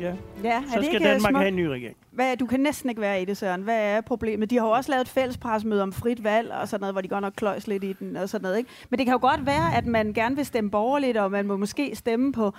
Ja, 0.00 0.12
Ja, 0.44 0.56
er 0.56 0.62
så 0.62 0.70
skal 0.72 0.84
ikke, 0.84 0.96
øh, 0.96 1.02
Danmark 1.02 1.20
smukt? 1.20 1.38
have 1.38 1.48
en 1.48 1.56
ny 1.56 1.64
regering. 1.64 1.96
Hvad, 2.10 2.36
du 2.36 2.46
kan 2.46 2.60
næsten 2.60 2.88
ikke 2.90 3.00
være 3.00 3.22
i 3.22 3.24
det, 3.24 3.36
Søren. 3.36 3.62
Hvad 3.62 3.80
er 3.82 4.00
problemet? 4.00 4.50
De 4.50 4.58
har 4.58 4.66
jo 4.66 4.72
også 4.72 4.90
lavet 4.90 5.02
et 5.02 5.08
fællespresmøde 5.08 5.82
om 5.82 5.92
frit 5.92 6.24
valg 6.24 6.50
og 6.52 6.68
sådan 6.68 6.80
noget, 6.80 6.94
hvor 6.94 7.00
de 7.00 7.08
godt 7.08 7.22
nok 7.22 7.32
kløjs 7.36 7.66
lidt 7.66 7.84
i 7.84 7.92
den 7.92 8.16
og 8.16 8.28
sådan 8.28 8.42
noget. 8.42 8.58
Ikke? 8.58 8.70
Men 8.90 8.98
det 8.98 9.06
kan 9.06 9.12
jo 9.12 9.18
godt 9.20 9.46
være, 9.46 9.74
at 9.76 9.86
man 9.86 10.12
gerne 10.12 10.36
vil 10.36 10.46
stemme 10.46 10.70
borgerligt, 10.70 11.16
og 11.16 11.30
man 11.30 11.46
må 11.46 11.56
måske 11.56 11.90
stemme 11.94 12.32
på 12.32 12.52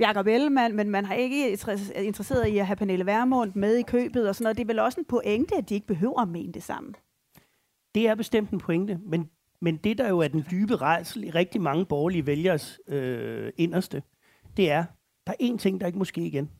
Jakob 0.00 0.26
Ellemann, 0.26 0.76
men 0.76 0.90
man 0.90 1.04
har 1.04 1.14
ikke 1.14 1.50
interesseret 1.96 2.46
i 2.46 2.58
at 2.58 2.66
have 2.66 2.76
Pernille 2.76 3.06
Vermund 3.06 3.52
med 3.54 3.76
i 3.76 3.82
købet 3.82 4.28
og 4.28 4.34
sådan 4.34 4.44
noget. 4.44 4.56
Det 4.56 4.62
er 4.62 4.66
vel 4.66 4.78
også 4.78 5.00
en 5.00 5.04
pointe, 5.04 5.56
at 5.56 5.68
de 5.68 5.74
ikke 5.74 5.86
behøver 5.86 6.20
at 6.20 6.28
mene 6.28 6.52
det 6.52 6.62
samme. 6.62 6.92
Det 7.94 8.08
er 8.08 8.14
bestemt 8.14 8.50
en 8.50 8.58
pointe, 8.58 8.98
men, 9.06 9.30
men 9.60 9.76
det, 9.76 9.98
der 9.98 10.08
jo 10.08 10.18
er 10.18 10.28
den 10.28 10.44
dybe 10.50 10.76
rejsel 10.76 11.24
i 11.24 11.30
rigtig 11.30 11.60
mange 11.60 11.86
borgerlige 11.86 12.26
vælgers 12.26 12.80
øh, 12.88 13.52
inderste, 13.56 14.02
det 14.56 14.70
er, 14.70 14.84
der 15.26 15.32
er 15.32 15.52
én 15.52 15.56
ting, 15.56 15.80
der 15.80 15.86
ikke 15.86 15.98
må 15.98 16.04
ske 16.04 16.20
igen. 16.20 16.50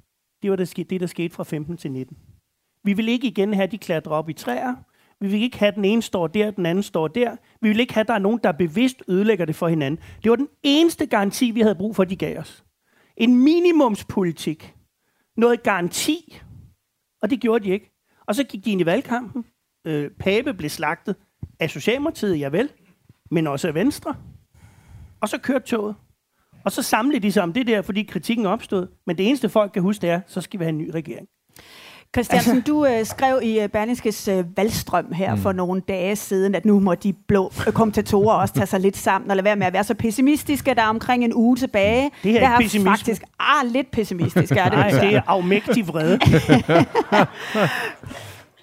Det 0.43 0.51
var 0.51 0.57
det, 0.57 0.91
det, 0.91 1.01
der 1.01 1.07
skete 1.07 1.35
fra 1.35 1.45
15 1.45 1.77
til 1.77 1.93
19. 1.93 2.17
Vi 2.85 2.93
vil 2.93 3.09
ikke 3.09 3.29
igen 3.29 3.55
have, 3.55 3.67
de 3.67 3.79
klatrer 3.79 4.13
op 4.13 4.29
i 4.29 4.33
træer. 4.33 4.75
Vi 5.21 5.29
vil 5.29 5.43
ikke 5.43 5.59
have, 5.59 5.69
at 5.69 5.75
den 5.75 5.85
ene 5.85 6.03
står 6.03 6.27
der, 6.27 6.51
den 6.51 6.67
anden 6.67 6.83
står 6.83 7.09
der. 7.09 7.37
Vi 7.61 7.69
vil 7.69 7.81
ikke 7.81 7.95
have, 7.95 8.01
at 8.01 8.09
der 8.09 8.15
er 8.15 8.19
nogen, 8.19 8.41
der 8.45 8.53
bevidst 8.53 9.03
ødelægger 9.09 9.45
det 9.45 9.55
for 9.55 9.69
hinanden. 9.69 10.01
Det 10.23 10.31
var 10.31 10.37
den 10.37 10.49
eneste 10.63 11.07
garanti, 11.07 11.51
vi 11.51 11.61
havde 11.61 11.75
brug 11.75 11.97
for, 11.97 12.03
at 12.03 12.11
de 12.11 12.17
gav 12.17 12.39
os. 12.39 12.65
En 13.21 13.45
minimumspolitik. 13.45 14.75
Noget 15.37 15.63
garanti. 15.63 16.41
Og 17.23 17.31
det 17.31 17.41
gjorde 17.41 17.65
de 17.65 17.71
ikke. 17.71 17.91
Og 18.27 18.35
så 18.35 18.45
gik 18.45 18.65
de 18.65 18.71
ind 18.71 18.81
i 18.81 18.87
valgkampen. 18.87 19.45
Øh, 19.87 20.11
Pape 20.11 20.55
blev 20.55 20.71
slagtet 20.71 21.17
af 21.61 21.71
Socialdemokratiet, 21.71 22.41
ja 22.41 22.49
vel, 22.49 22.71
men 23.31 23.47
også 23.47 23.69
af 23.69 23.75
Venstre. 23.75 24.17
Og 25.21 25.29
så 25.29 25.39
kørte 25.39 25.67
toget. 25.67 25.97
Og 26.65 26.73
så 26.73 26.83
samlede 26.83 27.21
de 27.21 27.33
sig 27.33 27.43
om 27.43 27.53
det 27.53 27.67
der, 27.67 27.83
fordi 27.83 28.03
kritikken 28.03 28.47
opstod. 28.47 28.87
Men 29.07 29.19
det 29.19 29.29
eneste 29.29 29.49
folk 29.49 29.73
kan 29.73 29.83
huske, 29.83 30.03
det 30.03 30.11
er, 30.11 30.21
så 30.27 30.41
skal 30.41 30.61
vi 30.61 30.65
have 30.65 30.73
en 30.73 30.79
ny 30.79 30.91
regering. 30.91 31.29
Christiansen, 32.15 32.57
altså, 32.57 32.73
du 32.73 32.87
øh, 32.87 33.07
skrev 33.07 33.41
i 33.43 33.61
øh, 33.61 33.69
Berlingskes 33.69 34.29
øh, 34.29 34.45
valgstrøm 34.57 35.13
her 35.13 35.35
mm. 35.35 35.41
for 35.41 35.53
nogle 35.53 35.83
dage 35.89 36.17
siden, 36.17 36.55
at 36.55 36.65
nu 36.65 36.81
må 36.81 36.95
de 36.95 37.13
blå 37.13 37.53
øh, 37.67 37.73
kommentatorer 37.73 38.35
også 38.35 38.55
tage 38.55 38.67
sig 38.67 38.81
lidt 38.81 38.97
sammen 38.97 39.31
og 39.31 39.37
lade 39.37 39.45
være 39.45 39.57
med 39.57 39.67
at 39.67 39.73
være 39.73 39.85
så 39.85 39.95
pessimistiske. 39.95 40.75
Der 40.75 40.83
er 40.83 40.87
omkring 40.87 41.25
en 41.25 41.35
uge 41.35 41.57
tilbage. 41.57 42.11
Det 42.23 42.43
er 42.43 42.49
der 42.49 42.59
ikke 42.59 42.81
faktisk 42.85 43.23
ah, 43.41 43.73
lidt 43.73 43.91
pessimistisk 43.91 44.53
er 44.53 44.65
det. 44.65 44.73
Nej, 44.73 44.91
det 44.91 45.15
er 45.15 45.23
afmægtig 45.27 45.89
vrede. 45.89 46.19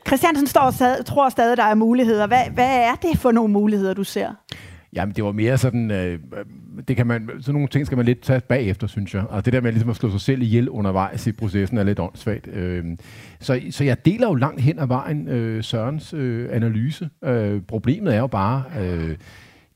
Christiansen 0.08 0.48
står 0.48 0.72
stadig, 0.72 1.06
tror 1.06 1.30
stadig, 1.30 1.58
der 1.58 1.63
er 1.63 1.75
muligheder. 1.75 2.27
Hvad, 2.27 2.44
hvad 2.54 2.80
er 2.80 2.96
det 2.96 3.18
for 3.18 3.32
nogle 3.32 3.54
muligheder, 3.54 3.94
du 3.94 4.04
ser? 4.04 4.30
Jamen, 4.94 5.16
det 5.16 5.24
var 5.24 5.32
mere 5.32 5.58
sådan, 5.58 5.92
øh, 5.92 6.20
det 6.88 6.96
kan 6.96 7.07
man, 7.07 7.29
sådan 7.39 7.53
nogle 7.53 7.67
ting 7.67 7.86
skal 7.86 7.96
man 7.96 8.05
lidt 8.05 8.22
tage 8.22 8.41
bagefter, 8.41 8.88
synes 8.88 9.13
jeg. 9.13 9.24
Og 9.24 9.46
det 9.46 9.53
der 9.53 9.62
med 9.62 9.72
ligesom 9.72 9.89
at 9.89 9.96
slå 9.96 10.12
sig 10.12 10.22
selv 10.22 10.41
ihjel 10.41 10.69
undervejs 10.69 11.27
i 11.27 11.31
processen 11.31 11.77
er 11.77 11.84
lidt 11.84 12.00
åndssvagt. 12.00 12.48
Øh, 12.48 12.86
så, 13.39 13.62
så 13.72 13.84
jeg 13.84 14.05
deler 14.05 14.27
jo 14.27 14.36
langt 14.36 14.62
hen 14.62 14.79
ad 14.79 14.88
vejen 14.88 15.27
øh, 15.27 15.63
Sørens 15.63 16.13
øh, 16.13 16.50
analyse. 16.51 17.10
Øh, 17.24 17.62
problemet 17.62 18.15
er 18.15 18.19
jo 18.19 18.27
bare, 18.27 18.63
øh, 18.79 19.17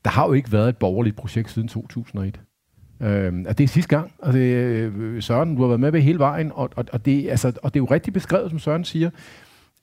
der 0.04 0.10
har 0.10 0.26
jo 0.26 0.32
ikke 0.32 0.52
været 0.52 0.68
et 0.68 0.76
borgerligt 0.76 1.16
projekt 1.16 1.50
siden 1.50 1.68
2001. 1.68 2.40
Øh, 3.00 3.08
altså 3.08 3.52
det 3.52 3.64
er 3.64 3.68
sidste 3.68 3.96
gang, 3.96 4.12
Altså, 4.22 4.38
det, 4.38 4.54
øh, 4.54 5.22
Søren, 5.22 5.56
du 5.56 5.60
har 5.60 5.68
været 5.68 5.80
med 5.80 5.90
ved 5.90 6.00
hele 6.00 6.18
vejen, 6.18 6.52
og, 6.54 6.70
og, 6.76 6.84
og, 6.92 7.04
det, 7.04 7.28
altså, 7.30 7.52
og 7.62 7.74
det 7.74 7.80
er 7.80 7.82
jo 7.82 7.90
rigtig 7.90 8.12
beskrevet, 8.12 8.50
som 8.50 8.58
Søren 8.58 8.84
siger, 8.84 9.10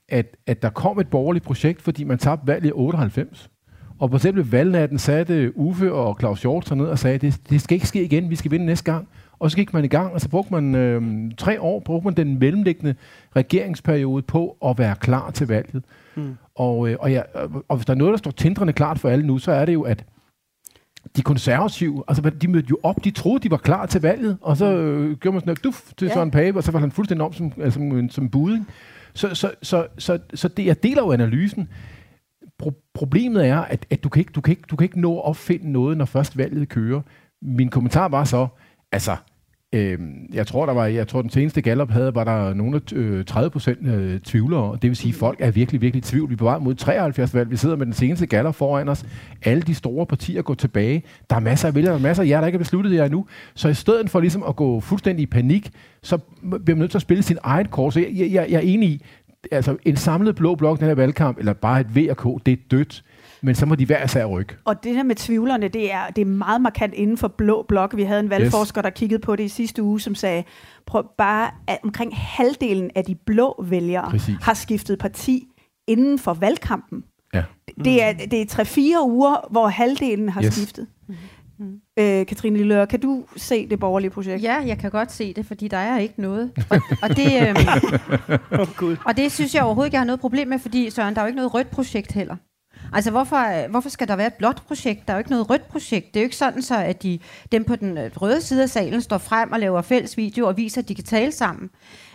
at, 0.08 0.36
at 0.46 0.62
der 0.62 0.70
kom 0.70 1.00
et 1.00 1.08
borgerligt 1.08 1.44
projekt, 1.44 1.82
fordi 1.82 2.04
man 2.04 2.18
tabte 2.18 2.46
valget 2.46 2.68
i 2.68 2.72
98. 2.72 3.50
Og 4.00 4.10
på 4.10 4.18
selve 4.18 4.52
valgnatten 4.52 4.98
satte 4.98 5.58
Uffe 5.58 5.92
og 5.92 6.16
Claus 6.20 6.42
Hjort 6.42 6.68
sig 6.68 6.76
ned 6.76 6.86
og 6.86 6.98
sagde, 6.98 7.18
det, 7.18 7.40
det 7.50 7.60
skal 7.60 7.74
ikke 7.74 7.86
ske 7.86 8.04
igen, 8.04 8.30
vi 8.30 8.36
skal 8.36 8.50
vinde 8.50 8.66
næste 8.66 8.92
gang. 8.92 9.08
Og 9.38 9.50
så 9.50 9.56
gik 9.56 9.72
man 9.72 9.84
i 9.84 9.88
gang, 9.88 10.12
og 10.12 10.20
så 10.20 10.28
brugte 10.28 10.52
man 10.52 10.74
øh, 10.74 11.30
tre 11.38 11.60
år, 11.60 11.80
brugte 11.80 12.04
man 12.04 12.14
den 12.14 12.38
mellemliggende 12.38 12.94
regeringsperiode 13.36 14.22
på 14.22 14.56
at 14.66 14.78
være 14.78 14.94
klar 15.00 15.30
til 15.30 15.46
valget. 15.46 15.84
Mm. 16.16 16.36
Og, 16.54 16.88
øh, 16.88 16.96
og, 17.00 17.12
ja, 17.12 17.22
og 17.68 17.76
hvis 17.76 17.86
der 17.86 17.92
er 17.92 17.98
noget, 17.98 18.10
der 18.10 18.16
står 18.16 18.30
tindrende 18.30 18.72
klart 18.72 18.98
for 18.98 19.08
alle 19.08 19.26
nu, 19.26 19.38
så 19.38 19.52
er 19.52 19.64
det 19.64 19.72
jo, 19.72 19.82
at 19.82 20.04
de 21.16 21.22
konservative, 21.22 22.04
altså 22.08 22.30
de 22.30 22.48
mødte 22.48 22.68
jo 22.70 22.78
op, 22.82 23.04
de 23.04 23.10
troede, 23.10 23.42
de 23.42 23.50
var 23.50 23.56
klar 23.56 23.86
til 23.86 24.00
valget, 24.00 24.38
og 24.40 24.56
så 24.56 24.66
øh, 24.66 25.16
gjorde 25.16 25.34
man 25.34 25.40
sådan 25.40 25.48
noget 25.48 25.64
duf 25.64 25.92
til 25.96 26.06
ja. 26.06 26.14
Søren 26.14 26.30
Pape, 26.30 26.58
og 26.58 26.62
så 26.62 26.72
var 26.72 26.78
han 26.78 26.90
fuldstændig 26.90 27.26
om 27.26 27.32
som, 27.32 27.52
altså, 27.60 27.80
som, 27.80 28.10
som 28.10 28.28
buding. 28.28 28.68
Så, 29.14 29.34
så, 29.34 29.50
så, 29.62 29.86
så, 29.98 30.18
så 30.34 30.48
det, 30.48 30.66
jeg 30.66 30.82
deler 30.82 31.02
jo 31.02 31.12
analysen. 31.12 31.68
Pro- 32.62 32.90
problemet 32.94 33.46
er, 33.46 33.58
at, 33.58 33.86
at 33.90 34.04
du, 34.04 34.08
kan 34.08 34.20
ikke, 34.20 34.32
du, 34.32 34.40
kan 34.40 34.52
ikke, 34.52 34.62
du 34.70 34.76
kan 34.76 34.84
ikke 34.84 35.00
nå 35.00 35.18
at 35.18 35.24
opfinde 35.24 35.72
noget, 35.72 35.96
når 35.96 36.04
først 36.04 36.36
valget 36.36 36.68
kører. 36.68 37.00
Min 37.42 37.68
kommentar 37.68 38.08
var 38.08 38.24
så, 38.24 38.46
altså, 38.92 39.16
Øh, 39.74 39.98
jeg 40.32 40.46
tror, 40.46 40.66
der 40.66 40.72
var, 40.72 40.86
jeg 40.86 41.08
tror, 41.08 41.22
den 41.22 41.30
seneste 41.30 41.62
Gallup 41.62 41.90
havde, 41.90 42.14
var 42.14 42.24
der 42.24 42.54
nogle 42.54 42.80
øh, 42.94 43.24
30 43.24 43.50
procent 43.50 43.86
øh, 43.86 44.20
tvivlere. 44.20 44.78
Det 44.82 44.90
vil 44.90 44.96
sige, 44.96 45.08
at 45.08 45.14
folk 45.14 45.40
er 45.40 45.50
virkelig, 45.50 45.80
virkelig 45.80 45.98
i 45.98 46.02
tvivl. 46.02 46.28
Vi 46.28 46.32
er 46.32 46.36
på 46.36 46.44
vej 46.44 46.58
mod 46.58 46.74
73 46.74 47.34
valg. 47.34 47.50
Vi 47.50 47.56
sidder 47.56 47.76
med 47.76 47.86
den 47.86 47.92
seneste 47.92 48.26
Gallup 48.26 48.54
foran 48.54 48.88
os. 48.88 49.04
Alle 49.44 49.62
de 49.62 49.74
store 49.74 50.06
partier 50.06 50.42
går 50.42 50.54
tilbage. 50.54 51.02
Der 51.30 51.36
er 51.36 51.40
masser 51.40 51.68
af 51.68 51.74
vælgere, 51.74 51.92
der 51.92 51.98
er 51.98 52.02
masser 52.02 52.22
af 52.22 52.28
jer, 52.28 52.40
der 52.40 52.46
ikke 52.46 52.56
er 52.56 52.58
besluttet 52.58 52.94
jer 52.94 53.04
endnu. 53.04 53.26
Så 53.54 53.68
i 53.68 53.74
stedet 53.74 54.10
for 54.10 54.20
ligesom 54.20 54.42
at 54.48 54.56
gå 54.56 54.80
fuldstændig 54.80 55.22
i 55.22 55.26
panik, 55.26 55.70
så 56.02 56.18
bliver 56.40 56.76
man 56.76 56.78
nødt 56.78 56.90
til 56.90 56.98
at 56.98 57.02
spille 57.02 57.22
sin 57.22 57.38
egen 57.42 57.66
kort. 57.66 57.94
Så 57.94 58.00
jeg, 58.00 58.08
jeg, 58.10 58.46
jeg 58.50 58.56
er 58.56 58.60
enig 58.60 58.88
i, 58.88 59.04
altså 59.50 59.76
en 59.82 59.96
samlet 59.96 60.34
blå 60.36 60.54
blok, 60.54 60.78
den 60.78 60.86
her 60.86 60.94
valgkamp, 60.94 61.38
eller 61.38 61.52
bare 61.52 61.80
et 61.80 61.96
VK, 61.96 62.46
det 62.46 62.52
er 62.52 62.56
dødt 62.70 63.04
men 63.42 63.54
så 63.54 63.66
må 63.66 63.74
de 63.74 63.86
hver 63.86 64.04
især 64.04 64.24
rykke. 64.24 64.56
Og 64.64 64.84
det 64.84 64.94
der 64.94 65.02
med 65.02 65.14
tvivlerne, 65.14 65.68
det 65.68 65.92
er, 65.92 66.06
det 66.06 66.22
er 66.22 66.26
meget 66.26 66.60
markant 66.60 66.94
inden 66.94 67.16
for 67.16 67.28
blå 67.28 67.64
blok. 67.68 67.96
Vi 67.96 68.02
havde 68.02 68.20
en 68.20 68.30
valgforsker, 68.30 68.80
yes. 68.80 68.84
der 68.84 68.90
kiggede 68.90 69.20
på 69.20 69.36
det 69.36 69.44
i 69.44 69.48
sidste 69.48 69.82
uge, 69.82 70.00
som 70.00 70.14
sagde, 70.14 70.44
prøv 70.86 71.04
bare, 71.18 71.50
at 71.66 71.78
omkring 71.84 72.16
halvdelen 72.16 72.90
af 72.94 73.04
de 73.04 73.14
blå 73.14 73.64
vælgere 73.68 74.10
Præcis. 74.10 74.36
har 74.42 74.54
skiftet 74.54 74.98
parti 74.98 75.46
inden 75.88 76.18
for 76.18 76.34
valgkampen. 76.34 77.04
Ja. 77.34 77.44
Det 77.84 78.02
er, 78.02 78.12
det 78.12 78.58
er 78.58 78.64
3-4 79.04 79.08
uger, 79.08 79.48
hvor 79.50 79.68
halvdelen 79.68 80.28
har 80.28 80.42
yes. 80.42 80.54
skiftet. 80.54 80.86
Mm. 81.60 81.80
Øh, 81.98 82.26
Katrine 82.26 82.56
Lillør, 82.56 82.84
kan 82.84 83.00
du 83.00 83.24
se 83.36 83.68
det 83.68 83.80
borgerlige 83.80 84.10
projekt? 84.10 84.42
Ja, 84.42 84.62
jeg 84.66 84.78
kan 84.78 84.90
godt 84.90 85.12
se 85.12 85.34
det, 85.34 85.46
fordi 85.46 85.68
der 85.68 85.76
er 85.76 85.98
ikke 85.98 86.20
noget. 86.22 86.52
Og, 86.70 86.80
og, 87.02 87.16
det, 87.16 87.26
øhm, 87.48 87.56
oh, 88.60 88.96
og 89.06 89.16
det 89.16 89.32
synes 89.32 89.54
jeg 89.54 89.62
overhovedet 89.62 89.88
ikke, 89.88 89.94
jeg 89.94 90.00
har 90.00 90.06
noget 90.06 90.20
problem 90.20 90.48
med, 90.48 90.58
fordi 90.58 90.90
Søren, 90.90 91.14
der 91.14 91.20
er 91.20 91.24
jo 91.24 91.26
ikke 91.26 91.36
noget 91.36 91.54
rødt 91.54 91.70
projekt 91.70 92.12
heller. 92.12 92.36
Altså, 92.92 93.10
hvorfor, 93.10 93.68
hvorfor 93.68 93.88
skal 93.88 94.08
der 94.08 94.16
være 94.16 94.26
et 94.26 94.34
blåt 94.34 94.62
projekt? 94.66 95.06
Der 95.06 95.12
er 95.12 95.16
jo 95.16 95.18
ikke 95.18 95.30
noget 95.30 95.50
rødt 95.50 95.68
projekt. 95.68 96.06
Det 96.14 96.20
er 96.20 96.22
jo 96.22 96.26
ikke 96.26 96.36
sådan, 96.36 96.62
så 96.62 96.76
at 96.76 97.02
de, 97.02 97.18
dem 97.52 97.64
på 97.64 97.76
den 97.76 97.98
øh, 97.98 98.10
røde 98.16 98.40
side 98.40 98.62
af 98.62 98.68
salen 98.68 99.00
står 99.00 99.18
frem 99.18 99.52
og 99.52 99.60
laver 99.60 99.82
fælles 99.82 100.16
video 100.16 100.46
og 100.46 100.56
viser, 100.56 100.80
at 100.82 100.88
de 100.88 100.94
kan 100.94 101.04
tale 101.04 101.32
sammen. 101.32 101.70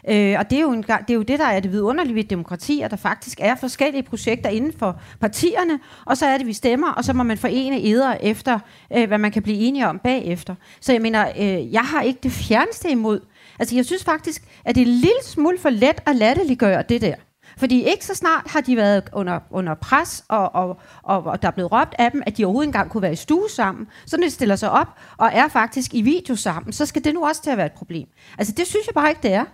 Øh, 0.09 0.35
og 0.39 0.49
det 0.49 0.57
er, 0.57 0.61
jo 0.61 0.71
en, 0.71 0.83
det 0.83 1.09
er 1.09 1.13
jo 1.13 1.21
det, 1.21 1.39
der 1.39 1.45
er 1.45 1.59
det 1.59 1.71
vidunderlige 1.71 2.15
ved 2.15 2.23
demokrati, 2.23 2.81
at 2.81 2.91
der 2.91 2.97
faktisk 2.97 3.39
er 3.41 3.55
forskellige 3.55 4.03
projekter 4.03 4.49
inden 4.49 4.73
for 4.79 5.01
partierne, 5.19 5.79
og 6.05 6.17
så 6.17 6.25
er 6.25 6.37
det, 6.37 6.47
vi 6.47 6.53
stemmer, 6.53 6.91
og 6.91 7.03
så 7.03 7.13
må 7.13 7.23
man 7.23 7.37
forene 7.37 7.81
eder 7.81 8.13
efter, 8.21 8.59
øh, 8.97 9.07
hvad 9.07 9.17
man 9.17 9.31
kan 9.31 9.43
blive 9.43 9.57
enige 9.57 9.87
om 9.87 9.99
bagefter. 9.99 10.55
Så 10.81 10.91
jeg 10.91 11.01
mener, 11.01 11.27
øh, 11.39 11.73
jeg 11.73 11.81
har 11.81 12.01
ikke 12.01 12.19
det 12.23 12.31
fjerneste 12.31 12.89
imod. 12.89 13.19
Altså, 13.59 13.75
jeg 13.75 13.85
synes 13.85 14.03
faktisk, 14.03 14.43
at 14.65 14.75
det 14.75 14.81
er 14.81 14.85
en 14.85 14.91
lille 14.91 15.23
smule 15.23 15.57
for 15.59 15.69
let 15.69 16.01
at 16.05 16.15
latterliggøre 16.15 16.83
det 16.89 17.01
der. 17.01 17.15
Fordi 17.57 17.83
ikke 17.83 18.05
så 18.05 18.15
snart 18.15 18.43
har 18.47 18.61
de 18.61 18.75
været 18.75 19.03
under, 19.13 19.39
under 19.51 19.73
pres, 19.73 20.23
og, 20.27 20.55
og, 20.55 20.79
og, 21.03 21.23
og 21.23 21.41
der 21.41 21.47
er 21.47 21.51
blevet 21.51 21.71
råbt 21.71 21.95
af 21.99 22.11
dem, 22.11 22.23
at 22.25 22.37
de 22.37 22.45
overhovedet 22.45 22.67
engang 22.67 22.89
kunne 22.89 23.01
være 23.01 23.13
i 23.13 23.15
stue 23.15 23.49
sammen. 23.49 23.87
Så 24.05 24.17
når 24.17 24.23
de 24.23 24.29
stiller 24.29 24.55
sig 24.55 24.71
op 24.71 24.87
og 25.17 25.29
er 25.33 25.47
faktisk 25.47 25.93
i 25.93 26.01
video 26.01 26.35
sammen, 26.35 26.73
så 26.73 26.85
skal 26.85 27.03
det 27.03 27.13
nu 27.13 27.25
også 27.25 27.43
til 27.43 27.49
at 27.49 27.57
være 27.57 27.65
et 27.65 27.71
problem. 27.71 28.07
Altså 28.37 28.53
det 28.57 28.67
synes 28.67 28.87
jeg 28.87 28.93
bare 28.93 29.09
ikke, 29.09 29.21
det 29.23 29.33
er. 29.33 29.45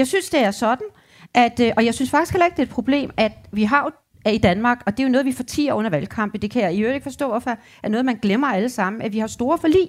Jeg 0.00 0.06
synes, 0.06 0.30
det 0.30 0.40
er 0.40 0.50
sådan, 0.50 0.86
at, 1.34 1.60
øh, 1.60 1.72
og 1.76 1.84
jeg 1.84 1.94
synes 1.94 2.10
faktisk 2.10 2.32
heller 2.32 2.46
ikke, 2.46 2.56
det 2.56 2.62
er 2.62 2.66
et 2.66 2.74
problem, 2.74 3.10
at 3.16 3.32
vi 3.52 3.64
har 3.64 3.82
jo 3.84 3.90
i 4.32 4.38
Danmark, 4.38 4.82
og 4.86 4.92
det 4.92 5.02
er 5.02 5.06
jo 5.06 5.12
noget, 5.12 5.26
vi 5.26 5.32
fortiger 5.32 5.72
under 5.72 5.90
valgkampe, 5.90 6.38
det 6.38 6.50
kan 6.50 6.62
jeg 6.62 6.74
i 6.74 6.80
øvrigt 6.80 6.94
ikke 6.94 7.04
forstå, 7.04 7.28
hvorfor 7.28 7.56
er 7.82 7.88
noget, 7.88 8.04
man 8.04 8.18
glemmer 8.22 8.46
alle 8.46 8.68
sammen, 8.68 9.02
at 9.02 9.12
vi 9.12 9.18
har 9.18 9.26
store 9.26 9.58
forlig. 9.58 9.88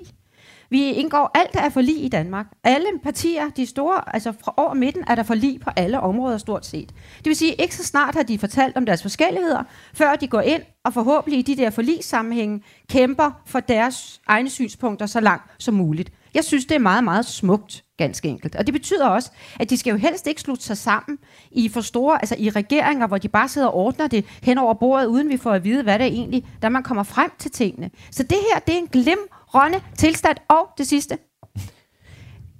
Vi 0.71 0.91
indgår 0.91 1.31
alt, 1.35 1.53
der 1.53 1.59
er 1.59 1.69
forlig 1.69 2.03
i 2.03 2.09
Danmark. 2.09 2.45
Alle 2.63 2.87
partier, 3.03 3.49
de 3.49 3.65
store, 3.65 4.15
altså 4.15 4.33
fra 4.43 4.53
over 4.57 4.73
midten, 4.73 5.03
er 5.07 5.15
der 5.15 5.23
forlig 5.23 5.59
på 5.59 5.69
alle 5.75 5.99
områder 5.99 6.37
stort 6.37 6.65
set. 6.65 6.89
Det 7.17 7.25
vil 7.25 7.35
sige, 7.35 7.53
ikke 7.53 7.75
så 7.75 7.83
snart 7.83 8.15
har 8.15 8.23
de 8.23 8.39
fortalt 8.39 8.77
om 8.77 8.85
deres 8.85 9.01
forskelligheder, 9.01 9.63
før 9.93 10.15
de 10.15 10.27
går 10.27 10.41
ind 10.41 10.61
og 10.85 10.93
forhåbentlig 10.93 11.39
i 11.39 11.41
de 11.41 11.55
der 11.61 11.69
forligssammenhænge 11.69 12.61
kæmper 12.89 13.41
for 13.45 13.59
deres 13.59 14.21
egne 14.27 14.49
synspunkter 14.49 15.05
så 15.05 15.19
langt 15.19 15.43
som 15.57 15.73
muligt. 15.73 16.11
Jeg 16.33 16.43
synes, 16.43 16.65
det 16.65 16.75
er 16.75 16.79
meget, 16.79 17.03
meget 17.03 17.25
smukt, 17.25 17.83
ganske 17.97 18.27
enkelt. 18.27 18.55
Og 18.55 18.65
det 18.65 18.73
betyder 18.73 19.07
også, 19.07 19.31
at 19.59 19.69
de 19.69 19.77
skal 19.77 19.91
jo 19.91 19.97
helst 19.97 20.27
ikke 20.27 20.41
slutte 20.41 20.63
sig 20.63 20.77
sammen 20.77 21.17
i 21.51 21.69
for 21.69 21.81
store, 21.81 22.21
altså 22.21 22.35
i 22.39 22.49
regeringer, 22.49 23.07
hvor 23.07 23.17
de 23.17 23.27
bare 23.27 23.47
sidder 23.47 23.67
og 23.67 23.75
ordner 23.75 24.07
det 24.07 24.25
hen 24.43 24.57
over 24.57 24.73
bordet, 24.73 25.05
uden 25.05 25.29
vi 25.29 25.37
får 25.37 25.51
at 25.51 25.63
vide, 25.63 25.83
hvad 25.83 25.99
det 25.99 26.07
er 26.07 26.11
egentlig, 26.11 26.45
da 26.61 26.69
man 26.69 26.83
kommer 26.83 27.03
frem 27.03 27.31
til 27.39 27.51
tingene. 27.51 27.89
Så 28.11 28.23
det 28.23 28.37
her, 28.53 28.59
det 28.59 28.73
er 28.73 28.77
en 28.79 28.87
glim 28.87 29.19
Rønne, 29.53 29.81
tilstand 29.97 30.37
og 30.47 30.69
det 30.77 30.87
sidste. 30.87 31.17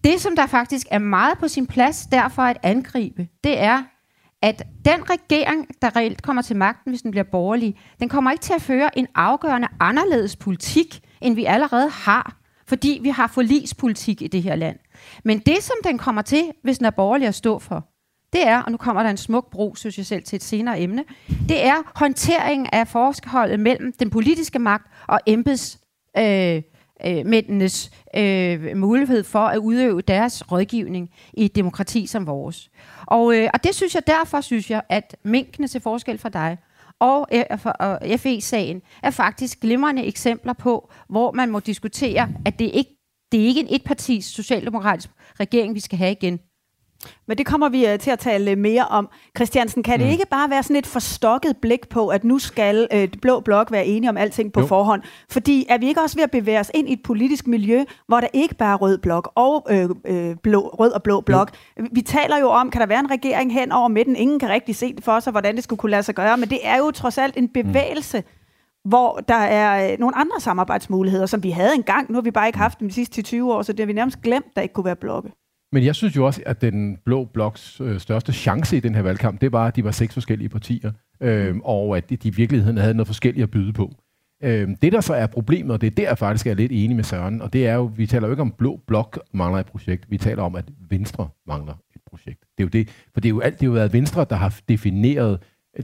Det, 0.04 0.22
som 0.22 0.36
der 0.36 0.46
faktisk 0.46 0.88
er 0.92 1.00
meget 1.00 1.38
på 1.38 1.48
sin 1.48 1.68
plads 1.68 2.06
derfor 2.12 2.42
at 2.42 2.58
angribe, 2.64 3.28
det 3.44 3.60
er, 3.60 3.84
at 4.42 4.64
den 4.86 5.10
regering, 5.10 5.68
der 5.82 5.96
reelt 5.96 6.22
kommer 6.22 6.42
til 6.42 6.56
magten, 6.56 6.92
hvis 6.92 7.02
den 7.02 7.12
bliver 7.12 7.24
borgerlig, 7.24 7.80
den 8.00 8.10
kommer 8.10 8.32
ikke 8.32 8.42
til 8.42 8.54
at 8.54 8.62
føre 8.62 8.98
en 8.98 9.08
afgørende 9.16 9.68
anderledes 9.80 10.36
politik, 10.36 11.00
end 11.22 11.36
vi 11.36 11.46
allerede 11.46 11.90
har, 11.90 12.38
fordi 12.68 13.00
vi 13.04 13.10
har 13.10 13.28
forlispolitik 13.28 14.22
i 14.22 14.28
det 14.28 14.44
her 14.44 14.56
land. 14.56 14.80
Men 15.24 15.40
det, 15.40 15.64
som 15.64 15.76
den 15.84 15.98
kommer 15.98 16.22
til, 16.22 16.52
hvis 16.64 16.78
den 16.78 16.86
er 16.86 16.92
borgerlig 16.92 17.28
at 17.28 17.36
stå 17.36 17.60
for, 17.60 17.88
det 18.34 18.48
er, 18.48 18.62
og 18.62 18.72
nu 18.72 18.78
kommer 18.78 19.04
der 19.04 19.10
en 19.10 19.18
smuk 19.18 19.52
bro, 19.52 19.76
synes 19.76 19.98
jeg 19.98 20.06
selv, 20.06 20.24
til 20.24 20.36
et 20.36 20.44
senere 20.44 20.82
emne, 20.82 21.04
det 21.50 21.66
er 21.66 21.76
håndtering 21.96 22.74
af 22.74 22.88
forholdet 22.88 23.60
mellem 23.60 23.94
den 24.00 24.10
politiske 24.10 24.60
magt 24.60 24.88
og 25.08 25.20
embeds 25.26 25.80
øh, 26.18 26.62
øh, 27.05 27.25
mændenes 27.25 27.91
øh, 28.15 28.77
mulighed 28.77 29.24
for 29.24 29.39
at 29.39 29.58
udøve 29.58 30.01
deres 30.01 30.51
rådgivning 30.51 31.10
i 31.34 31.46
et 31.46 31.55
demokrati 31.55 32.05
som 32.05 32.27
vores. 32.27 32.70
Og, 33.05 33.36
øh, 33.36 33.50
og 33.53 33.63
det 33.63 33.75
synes 33.75 33.96
jeg, 33.96 34.08
derfor 34.08 34.41
synes 34.41 34.72
jeg, 34.72 34.81
at 34.89 35.15
minkene 35.24 35.67
til 35.67 35.81
forskel 35.81 36.17
fra 36.17 36.29
dig 36.29 36.58
og, 37.00 37.27
øh, 37.34 38.17
FE-sagen 38.17 38.81
er 39.03 39.12
faktisk 39.12 39.60
glimrende 39.60 40.05
eksempler 40.05 40.53
på, 40.53 40.91
hvor 41.10 41.31
man 41.31 41.50
må 41.50 41.60
diskutere, 41.60 42.29
at 42.46 42.60
det 42.60 42.72
ikke 42.74 42.98
det 43.31 43.41
er 43.41 43.46
ikke 43.46 43.60
en 43.60 43.67
etpartis 43.70 44.25
socialdemokratisk 44.25 45.10
regering, 45.39 45.75
vi 45.75 45.79
skal 45.79 45.98
have 45.98 46.12
igen. 46.12 46.39
Men 47.27 47.38
det 47.38 47.46
kommer 47.46 47.70
vi 47.70 47.93
uh, 47.93 48.00
til 48.00 48.12
at 48.12 48.20
tale 48.20 48.55
mere 48.55 48.86
om. 48.86 49.10
Christiansen, 49.38 49.84
kan 49.84 50.00
mm. 50.00 50.05
det 50.05 50.12
ikke 50.12 50.25
bare 50.31 50.50
være 50.50 50.63
sådan 50.63 50.75
et 50.75 50.88
forstokket 50.88 51.58
blik 51.62 51.89
på, 51.89 52.08
at 52.08 52.24
nu 52.24 52.39
skal 52.39 52.88
uh, 52.96 53.20
Blå 53.22 53.39
Blok 53.39 53.72
være 53.72 53.86
enige 53.86 54.10
om 54.10 54.17
alting 54.17 54.53
på 54.53 54.60
jo. 54.60 54.65
forhånd? 54.65 55.01
Fordi 55.29 55.65
er 55.70 55.77
vi 55.77 55.88
ikke 55.88 56.01
også 56.01 56.15
ved 56.15 56.24
at 56.24 56.31
bevæge 56.31 56.60
os 56.60 56.72
ind 56.74 56.89
i 56.89 56.93
et 56.93 57.03
politisk 57.03 57.48
miljø, 57.48 57.84
hvor 58.08 58.20
der 58.20 58.27
ikke 58.34 58.55
bare 58.55 58.74
er 58.74 58.77
rød 58.77 58.98
blok 58.98 59.31
og 59.36 59.67
øh, 59.70 59.89
øh, 60.05 60.36
blå, 60.36 60.75
rød 60.79 60.91
og 60.91 61.03
blå 61.03 61.22
blok? 61.22 61.51
Jo. 61.79 61.86
Vi 61.91 62.01
taler 62.01 62.38
jo 62.38 62.48
om, 62.48 62.72
kan 62.72 62.81
der 62.81 62.88
være 62.88 63.00
en 63.00 63.12
regering 63.12 63.53
hen 63.53 63.72
over 63.72 63.88
midten? 63.88 64.15
Ingen 64.15 64.39
kan 64.39 64.50
rigtig 64.50 64.75
se 64.75 64.96
det 64.96 65.03
for 65.03 65.20
sig, 65.20 65.31
hvordan 65.31 65.55
det 65.55 65.63
skulle 65.63 65.79
kunne 65.79 65.91
lade 65.91 66.03
sig 66.03 66.15
gøre, 66.15 66.38
men 66.38 66.50
det 66.50 66.60
er 66.63 66.77
jo 66.77 66.91
trods 66.91 67.17
alt 67.17 67.38
en 67.38 67.43
mm. 67.43 67.63
bevægelse, 67.63 68.17
mm 68.17 68.25
hvor 68.86 69.20
der 69.27 69.36
er 69.36 69.98
nogle 70.00 70.15
andre 70.15 70.39
samarbejdsmuligheder, 70.39 71.25
som 71.25 71.43
vi 71.43 71.50
havde 71.50 71.75
engang. 71.75 72.12
Nu 72.12 72.15
har 72.15 72.22
vi 72.22 72.31
bare 72.31 72.48
ikke 72.48 72.60
haft 72.60 72.79
dem 72.79 72.88
de 72.88 72.93
sidste 72.93 73.22
20 73.22 73.53
år, 73.53 73.62
så 73.62 73.74
det 73.74 73.79
har 73.79 73.86
vi 73.86 73.93
nærmest 73.93 74.22
glemt, 74.22 74.55
der 74.55 74.62
ikke 74.62 74.74
kunne 74.74 74.86
være 74.86 74.96
blokke. 74.96 75.31
Men 75.72 75.86
jeg 75.86 75.96
synes 75.96 76.16
jo 76.16 76.25
også, 76.25 76.42
at 76.46 76.62
den 76.62 76.98
blå 77.06 77.25
bloks 77.25 77.82
øh, 77.82 78.00
største 78.00 78.34
chance 78.34 78.78
i 78.78 78.80
den 78.80 78.96
her 78.96 79.01
valgkamp, 79.01 79.42
det 79.42 79.51
var, 79.51 79.68
at 79.68 79.75
de 79.75 79.84
var 79.84 79.92
seks 79.92 80.13
forskellige 80.13 80.50
partier, 80.50 80.92
øh, 81.22 81.56
og 81.63 81.98
at 81.98 82.10
de, 82.10 82.18
i 82.24 82.30
virkeligheden 82.30 82.78
havde 82.78 82.94
noget 82.94 83.08
forskelligt 83.08 83.44
at 83.44 83.51
byde 83.51 83.74
på. 83.74 83.92
Øh, 84.44 84.70
det, 84.82 84.92
der 84.92 85.01
så 85.01 85.13
er 85.13 85.28
problemet, 85.28 85.72
og 85.72 85.82
det 85.82 85.88
er 85.88 86.06
der 86.06 86.16
faktisk 86.16 86.48
er 86.48 86.54
lidt 86.54 86.72
enig 86.72 86.96
med 86.96 87.04
Søren, 87.04 87.42
og 87.42 87.54
det 87.54 87.68
er 87.68 87.74
jo, 87.74 87.92
vi 87.96 88.08
taler 88.08 88.28
jo 88.28 88.34
ikke 88.34 88.42
om 88.42 88.51
blå 88.51 88.80
blok 88.88 89.20
mangler 89.34 89.60
et 89.60 89.66
projekt, 89.66 90.12
vi 90.12 90.18
taler 90.18 90.44
om, 90.44 90.56
at 90.56 90.66
Venstre 90.90 91.28
mangler 91.48 91.74
et 91.96 92.01
projekt. 92.10 92.40
Det 92.58 92.63
er 92.63 92.63
jo 92.63 92.70
det, 92.70 92.90
for 93.13 93.22
det 93.22 93.25
er 93.25 93.30
jo 93.30 93.40
alt, 93.40 93.60
det 93.60 93.63
er 93.63 93.68
jo 93.68 93.74
været 93.74 93.94
Venstre, 93.94 94.25
der 94.30 94.36
har 94.36 94.60
defineret 94.70 95.40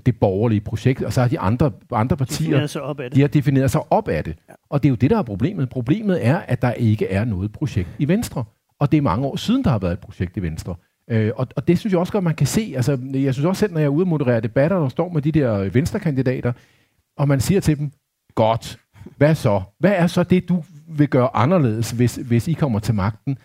det 0.06 0.20
borgerlige 0.20 0.62
projekt, 0.62 1.02
og 1.02 1.14
så 1.14 1.22
har 1.22 1.28
de 1.28 1.40
andre, 1.40 1.72
andre 1.92 2.18
partier, 2.18 2.68
sig 2.68 2.82
op 2.82 3.00
af 3.00 3.10
det. 3.10 3.16
de 3.16 3.22
har 3.22 3.28
defineret 3.28 3.72
sig 3.72 3.82
op 3.92 4.08
af 4.08 4.24
det. 4.24 4.36
Ja. 4.50 4.54
Og 4.70 4.84
det 4.84 4.88
er 4.88 4.90
jo 4.90 4.96
det, 4.96 5.10
der 5.10 5.18
er 5.18 5.24
problemet. 5.24 5.70
Problemet 5.70 6.26
er, 6.26 6.38
at 6.38 6.62
der 6.62 6.74
ikke 6.74 7.08
er 7.08 7.26
noget 7.26 7.52
projekt 7.52 7.90
i 8.00 8.08
Venstre. 8.08 8.44
Og 8.80 8.92
det 8.92 8.98
er 8.98 9.02
mange 9.02 9.26
år 9.26 9.36
siden, 9.36 9.64
der 9.64 9.70
har 9.70 9.80
været 9.80 9.94
et 9.94 10.00
projekt 10.00 10.38
i 10.38 10.42
Venstre. 10.42 10.76
Øh, 11.10 11.32
og, 11.36 11.48
og 11.56 11.68
det 11.68 11.80
synes 11.80 11.92
jeg 11.92 12.00
også 12.00 12.14
godt, 12.14 12.24
man 12.24 12.36
kan 12.36 12.48
se. 12.48 12.74
Altså, 12.76 13.00
jeg 13.14 13.34
synes 13.34 13.46
også 13.46 13.60
selv, 13.60 13.74
når 13.74 13.80
jeg 13.80 13.86
er 13.86 13.90
ude 13.90 14.04
og 14.04 14.08
moderere 14.08 14.42
debatter, 14.42 14.80
der 14.80 14.90
står 14.90 15.10
med 15.10 15.22
de 15.22 15.32
der 15.32 15.70
venstrekandidater, 15.70 16.54
og 17.18 17.28
man 17.28 17.40
siger 17.40 17.62
til 17.62 17.78
dem, 17.78 17.92
godt, 18.36 18.80
hvad 19.18 19.36
så? 19.36 19.62
Hvad 19.80 19.92
er 19.96 20.08
så 20.08 20.24
det, 20.24 20.50
du 20.50 20.64
vil 20.88 21.08
gøre 21.08 21.36
anderledes, 21.36 21.92
hvis, 21.92 22.16
hvis 22.16 22.48
I 22.48 22.54
kommer 22.54 22.80
til 22.80 22.94
magten? 22.94 23.38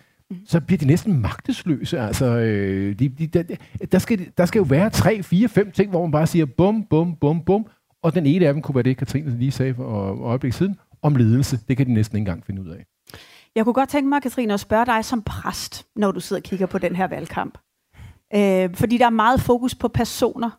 Så 0.45 0.61
bliver 0.61 0.77
de 0.77 0.85
næsten 0.85 1.21
magtesløse. 1.21 1.99
Altså, 1.99 2.25
øh, 2.25 2.99
de, 2.99 3.09
de, 3.09 3.27
der, 3.27 3.43
der, 3.91 3.99
skal, 3.99 4.27
der 4.37 4.45
skal 4.45 4.59
jo 4.59 4.65
være 4.69 4.89
tre, 4.89 5.23
fire, 5.23 5.49
fem 5.49 5.71
ting, 5.71 5.89
hvor 5.89 6.01
man 6.01 6.11
bare 6.11 6.27
siger 6.27 6.45
bum, 6.45 6.83
bum, 6.89 7.15
bum, 7.15 7.41
bum. 7.45 7.65
Og 8.03 8.15
den 8.15 8.25
ene 8.25 8.47
af 8.47 8.53
dem 8.53 8.61
kunne 8.61 8.75
være 8.75 8.83
det, 8.83 8.97
Katrine 8.97 9.37
lige 9.37 9.51
sagde 9.51 9.73
for 9.73 10.13
et 10.13 10.19
øjeblik 10.19 10.53
siden, 10.53 10.79
om 11.01 11.15
ledelse. 11.15 11.59
Det 11.67 11.77
kan 11.77 11.85
de 11.85 11.93
næsten 11.93 12.15
ikke 12.17 12.21
engang 12.21 12.45
finde 12.45 12.61
ud 12.61 12.69
af. 12.69 12.85
Jeg 13.55 13.63
kunne 13.63 13.73
godt 13.73 13.89
tænke 13.89 14.09
mig, 14.09 14.21
Katrine, 14.21 14.53
at 14.53 14.59
spørge 14.59 14.85
dig 14.85 15.05
som 15.05 15.21
præst, 15.21 15.85
når 15.95 16.11
du 16.11 16.19
sidder 16.19 16.39
og 16.39 16.43
kigger 16.43 16.65
på 16.65 16.77
den 16.77 16.95
her 16.95 17.07
valgkamp. 17.07 17.57
Øh, 18.35 18.75
fordi 18.75 18.97
der 18.97 19.05
er 19.05 19.09
meget 19.09 19.41
fokus 19.41 19.75
på 19.75 19.87
personer. 19.87 20.49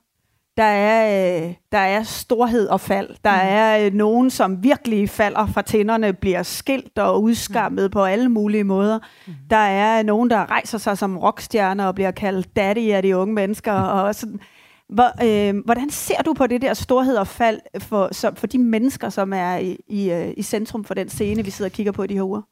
Der 0.56 0.64
er, 0.64 1.46
øh, 1.46 1.54
der 1.72 1.78
er 1.78 2.02
storhed 2.02 2.68
og 2.68 2.80
fald. 2.80 3.08
Der 3.24 3.34
mm. 3.34 3.48
er 3.48 3.86
øh, 3.86 3.92
nogen, 3.92 4.30
som 4.30 4.62
virkelig 4.62 5.10
falder 5.10 5.46
fra 5.46 5.62
tænderne, 5.62 6.12
bliver 6.12 6.42
skilt 6.42 6.98
og 6.98 7.22
udskammet 7.22 7.84
mm. 7.84 7.90
på 7.90 8.04
alle 8.04 8.28
mulige 8.28 8.64
måder. 8.64 8.98
Mm. 9.26 9.34
Der 9.50 9.56
er 9.56 10.02
nogen, 10.02 10.30
der 10.30 10.50
rejser 10.50 10.78
sig 10.78 10.98
som 10.98 11.18
rockstjerner 11.18 11.86
og 11.86 11.94
bliver 11.94 12.10
kaldt 12.10 12.56
daddy 12.56 12.90
af 12.92 13.02
de 13.02 13.16
unge 13.16 13.34
mennesker. 13.34 13.72
Og 13.72 14.14
sådan. 14.14 14.40
Hvor, 14.88 15.24
øh, 15.24 15.64
hvordan 15.64 15.90
ser 15.90 16.22
du 16.22 16.32
på 16.32 16.46
det 16.46 16.62
der 16.62 16.74
storhed 16.74 17.16
og 17.16 17.26
fald 17.26 17.60
for, 17.78 18.08
som, 18.12 18.36
for 18.36 18.46
de 18.46 18.58
mennesker, 18.58 19.08
som 19.08 19.32
er 19.32 19.56
i, 19.56 19.76
i, 19.88 20.10
øh, 20.10 20.34
i 20.36 20.42
centrum 20.42 20.84
for 20.84 20.94
den 20.94 21.08
scene, 21.08 21.44
vi 21.44 21.50
sidder 21.50 21.68
og 21.68 21.72
kigger 21.72 21.92
på 21.92 22.02
i 22.02 22.06
de 22.06 22.14
her 22.14 22.22
uger? 22.22 22.42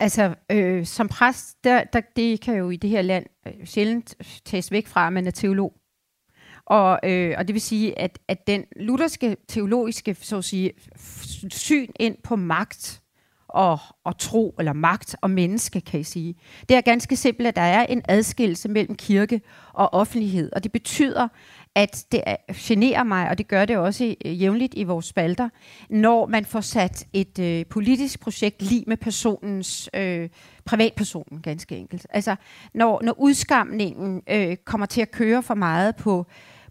Altså, 0.00 0.34
øh, 0.50 0.86
som 0.86 1.08
præst, 1.08 1.64
der, 1.64 1.84
der, 1.84 2.00
det 2.16 2.40
kan 2.40 2.56
jo 2.56 2.70
i 2.70 2.76
det 2.76 2.90
her 2.90 3.02
land 3.02 3.26
øh, 3.46 3.66
sjældent 3.66 4.14
tages 4.44 4.72
væk 4.72 4.86
fra, 4.86 5.06
at 5.06 5.12
man 5.12 5.26
er 5.26 5.30
teolog. 5.30 5.74
Og, 6.66 7.00
øh, 7.04 7.34
og 7.38 7.48
det 7.48 7.54
vil 7.54 7.62
sige, 7.62 7.98
at, 7.98 8.18
at 8.28 8.46
den 8.46 8.64
lutherske 8.76 9.36
teologiske 9.48 10.14
så 10.14 10.36
at 10.36 10.44
sige, 10.44 10.72
syn 11.50 11.88
ind 12.00 12.16
på 12.24 12.36
magt 12.36 13.02
og, 13.48 13.78
og 14.04 14.18
tro, 14.18 14.54
eller 14.58 14.72
magt 14.72 15.16
og 15.20 15.30
menneske, 15.30 15.80
kan 15.80 16.00
I 16.00 16.02
sige, 16.02 16.34
det 16.68 16.76
er 16.76 16.80
ganske 16.80 17.16
simpelt, 17.16 17.48
at 17.48 17.56
der 17.56 17.62
er 17.62 17.86
en 17.86 18.02
adskillelse 18.08 18.68
mellem 18.68 18.96
kirke 18.96 19.40
og 19.72 19.94
offentlighed. 19.94 20.52
Og 20.52 20.64
det 20.64 20.72
betyder, 20.72 21.28
at 21.78 22.04
det 22.12 22.22
generer 22.54 23.02
mig, 23.02 23.28
og 23.30 23.38
det 23.38 23.48
gør 23.48 23.64
det 23.64 23.76
også 23.76 24.14
øh, 24.24 24.42
jævnligt 24.42 24.74
i 24.76 24.84
vores 24.84 25.06
spalter, 25.06 25.48
når 25.90 26.26
man 26.26 26.44
får 26.44 26.60
sat 26.60 27.06
et 27.12 27.38
øh, 27.38 27.66
politisk 27.66 28.20
projekt 28.20 28.62
lige 28.62 28.84
med 28.86 28.96
personens, 28.96 29.90
øh, 29.94 30.28
privatpersonen 30.64 31.42
ganske 31.42 31.76
enkelt. 31.76 32.06
Altså, 32.10 32.36
når, 32.74 33.00
når 33.04 33.20
udskamningen 33.20 34.22
øh, 34.30 34.56
kommer 34.56 34.86
til 34.86 35.00
at 35.00 35.10
køre 35.10 35.42
for 35.42 35.54
meget 35.54 35.96
på 35.96 36.26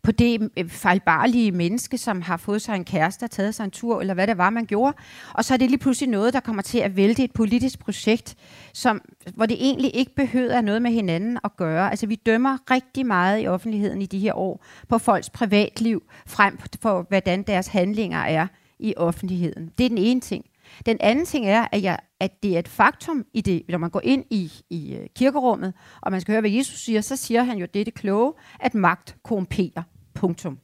på 0.08 0.12
det 0.12 0.50
øh, 0.58 0.70
fejlbarlige 0.70 1.52
menneske, 1.52 1.98
som 1.98 2.22
har 2.22 2.38
fået 2.38 2.62
sig 2.62 2.76
en 2.76 2.86
kæreste 2.86 3.24
og 3.24 3.32
taget 3.32 3.56
sig 3.56 3.64
en 3.64 3.72
tur, 3.72 4.02
eller 4.02 4.14
hvad 4.14 4.28
det 4.28 4.38
var, 4.38 4.50
man 4.50 4.66
gjorde. 4.66 4.98
Og 5.34 5.46
så 5.46 5.54
er 5.54 5.58
det 5.58 5.70
lige 5.70 5.80
pludselig 5.80 6.10
noget, 6.10 6.34
der 6.34 6.40
kommer 6.40 6.62
til 6.62 6.80
at 6.80 6.96
vælte 6.96 7.24
et 7.24 7.32
politisk 7.34 7.80
projekt, 7.80 8.36
som, 8.74 9.02
hvor 9.36 9.46
det 9.46 9.58
egentlig 9.60 9.96
ikke 9.96 10.16
behøver 10.16 10.62
noget 10.62 10.82
med 10.82 10.92
hinanden 10.92 11.40
at 11.44 11.56
gøre. 11.58 11.90
Altså 11.90 12.08
vi 12.08 12.16
dømmer 12.16 12.58
rigtig 12.72 13.06
meget 13.06 13.44
i 13.44 13.48
offentligheden 13.48 14.02
i 14.02 14.06
de 14.06 14.20
her 14.20 14.34
år 14.34 14.66
på 14.90 14.98
folks 14.98 15.30
privatliv, 15.30 16.04
frem 16.28 16.60
for 16.82 17.06
hvordan 17.10 17.44
deres 17.44 17.68
handlinger 17.68 18.20
er 18.20 18.48
i 18.80 18.94
offentligheden. 18.98 19.72
Det 19.78 19.86
er 19.86 19.90
den 19.90 19.98
ene 19.98 20.22
ting. 20.22 20.46
Den 20.86 20.98
anden 21.00 21.26
ting 21.26 21.48
er, 21.48 21.68
at, 21.72 21.84
jeg, 21.84 22.00
at 22.20 22.44
det 22.44 22.56
er 22.56 22.60
et 22.60 22.68
faktum, 22.68 23.26
i 23.34 23.42
det, 23.42 23.64
når 23.70 23.78
man 23.78 23.90
går 23.90 24.02
ind 24.04 24.26
i, 24.30 24.52
i 24.70 24.94
øh, 24.94 25.08
kirkerummet, 25.16 25.74
og 26.02 26.12
man 26.12 26.22
skal 26.22 26.32
høre, 26.32 26.42
hvad 26.42 26.52
Jesus 26.52 26.80
siger, 26.80 27.02
så 27.02 27.16
siger 27.16 27.44
han 27.44 27.58
jo 27.58 27.68
det, 27.74 27.86
det 27.86 27.94
kloge, 27.94 28.34
at 28.60 28.76
magt 28.76 29.16
korrumperer. 29.24 29.84
Punktum. 30.18 30.60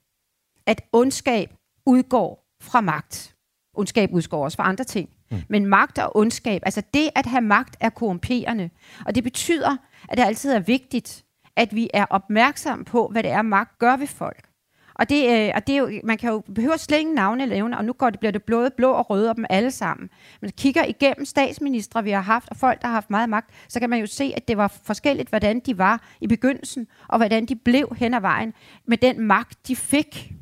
At 0.65 0.81
ondskab 0.91 1.53
udgår 1.85 2.47
fra 2.61 2.81
magt. 2.81 3.35
Ondskab 3.73 4.09
udgår 4.13 4.43
også 4.43 4.55
fra 4.55 4.69
andre 4.69 4.83
ting. 4.83 5.09
Mm. 5.31 5.37
Men 5.49 5.65
magt 5.65 5.99
og 5.99 6.17
ondskab, 6.17 6.61
altså 6.65 6.83
det 6.93 7.09
at 7.15 7.25
have 7.25 7.41
magt 7.41 7.77
er 7.79 7.89
korrumperende. 7.89 8.69
Og 9.05 9.15
det 9.15 9.23
betyder, 9.23 9.77
at 10.09 10.17
det 10.17 10.23
altid 10.23 10.51
er 10.51 10.59
vigtigt, 10.59 11.25
at 11.55 11.75
vi 11.75 11.89
er 11.93 12.05
opmærksom 12.09 12.85
på, 12.85 13.07
hvad 13.07 13.23
det 13.23 13.31
er, 13.31 13.41
magt 13.41 13.79
gør 13.79 13.97
ved 13.97 14.07
folk. 14.07 14.49
Og 14.95 15.09
det, 15.09 15.47
øh, 15.47 15.51
og 15.55 15.67
det 15.67 15.75
er 15.75 15.79
jo, 15.79 15.91
man 16.03 16.17
kan 16.17 16.29
jo 16.29 16.43
behøver 16.55 16.77
slet 16.77 16.99
ingen 16.99 17.15
navne 17.15 17.45
levne, 17.45 17.77
og 17.77 17.85
nu 17.85 17.93
går 17.93 18.09
det, 18.09 18.19
bliver 18.19 18.31
det 18.31 18.43
blå, 18.43 18.69
blå 18.77 18.91
og 18.91 19.09
røde 19.09 19.29
og 19.29 19.35
dem 19.35 19.45
alle 19.49 19.71
sammen. 19.71 20.09
Men 20.41 20.51
kigger 20.57 20.83
igennem 20.85 21.25
statsministre, 21.25 22.03
vi 22.03 22.11
har 22.11 22.21
haft, 22.21 22.49
og 22.49 22.57
folk, 22.57 22.81
der 22.81 22.87
har 22.87 22.93
haft 22.93 23.09
meget 23.09 23.29
magt, 23.29 23.49
så 23.67 23.79
kan 23.79 23.89
man 23.89 23.99
jo 23.99 24.05
se, 24.05 24.33
at 24.35 24.47
det 24.47 24.57
var 24.57 24.67
forskelligt, 24.83 25.29
hvordan 25.29 25.59
de 25.59 25.77
var 25.77 26.01
i 26.21 26.27
begyndelsen, 26.27 26.87
og 27.07 27.17
hvordan 27.17 27.45
de 27.45 27.55
blev 27.55 27.95
hen 27.97 28.13
ad 28.13 28.21
vejen 28.21 28.53
med 28.85 28.97
den 28.97 29.19
magt, 29.19 29.67
de 29.67 29.75
fik. 29.75 30.33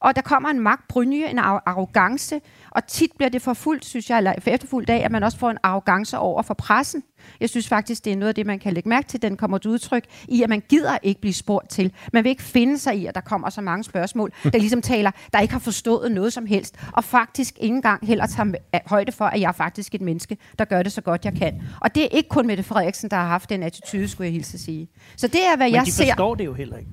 Og 0.00 0.16
der 0.16 0.22
kommer 0.22 0.48
en 0.48 0.60
magtbrynje, 0.60 1.30
en 1.30 1.38
arrogance, 1.38 2.40
og 2.70 2.86
tit 2.86 3.10
bliver 3.16 3.28
det 3.30 3.42
forfulgt, 3.42 3.84
synes 3.84 4.10
jeg, 4.10 4.18
eller 4.18 4.34
for 4.38 4.50
efterfulgt 4.50 4.90
af, 4.90 4.96
at 5.04 5.10
man 5.10 5.22
også 5.22 5.38
får 5.38 5.50
en 5.50 5.58
arrogance 5.62 6.18
over 6.18 6.42
for 6.42 6.54
pressen. 6.54 7.02
Jeg 7.40 7.48
synes 7.48 7.68
faktisk, 7.68 8.04
det 8.04 8.12
er 8.12 8.16
noget 8.16 8.28
af 8.28 8.34
det, 8.34 8.46
man 8.46 8.58
kan 8.58 8.72
lægge 8.72 8.88
mærke 8.88 9.08
til. 9.08 9.22
Den 9.22 9.36
kommer 9.36 9.58
til 9.58 9.70
udtryk 9.70 10.04
i, 10.28 10.42
at 10.42 10.48
man 10.48 10.62
gider 10.68 10.98
ikke 11.02 11.20
blive 11.20 11.34
spurgt 11.34 11.70
til. 11.70 11.92
Man 12.12 12.24
vil 12.24 12.30
ikke 12.30 12.42
finde 12.42 12.78
sig 12.78 12.96
i, 12.96 13.06
at 13.06 13.14
der 13.14 13.20
kommer 13.20 13.50
så 13.50 13.60
mange 13.60 13.84
spørgsmål, 13.84 14.32
der 14.44 14.58
ligesom 14.58 14.82
taler, 14.82 15.10
der 15.32 15.40
ikke 15.40 15.52
har 15.52 15.58
forstået 15.60 16.12
noget 16.12 16.32
som 16.32 16.46
helst, 16.46 16.76
og 16.92 17.04
faktisk 17.04 17.54
ikke 17.60 17.74
engang 17.74 18.06
heller 18.06 18.26
tager 18.26 18.52
højde 18.86 19.12
for, 19.12 19.24
at 19.24 19.40
jeg 19.40 19.48
er 19.48 19.52
faktisk 19.52 19.94
et 19.94 20.00
menneske, 20.00 20.36
der 20.58 20.64
gør 20.64 20.82
det 20.82 20.92
så 20.92 21.00
godt, 21.00 21.24
jeg 21.24 21.34
kan. 21.34 21.62
Og 21.80 21.94
det 21.94 22.02
er 22.04 22.08
ikke 22.08 22.28
kun 22.28 22.46
Mette 22.46 22.62
Frederiksen, 22.62 23.10
der 23.10 23.16
har 23.16 23.26
haft 23.26 23.50
den 23.50 23.62
attitude, 23.62 24.08
skulle 24.08 24.26
jeg 24.26 24.32
hilse 24.32 24.54
at 24.54 24.60
sige. 24.60 24.88
Så 25.16 25.26
det 25.26 25.40
er, 25.46 25.56
hvad 25.56 25.66
Men 25.66 25.74
jeg 25.74 25.86
de 25.86 25.92
ser. 25.92 26.04
forstår 26.04 26.34
det 26.34 26.44
jo 26.44 26.54
heller 26.54 26.76
ikke. 26.76 26.90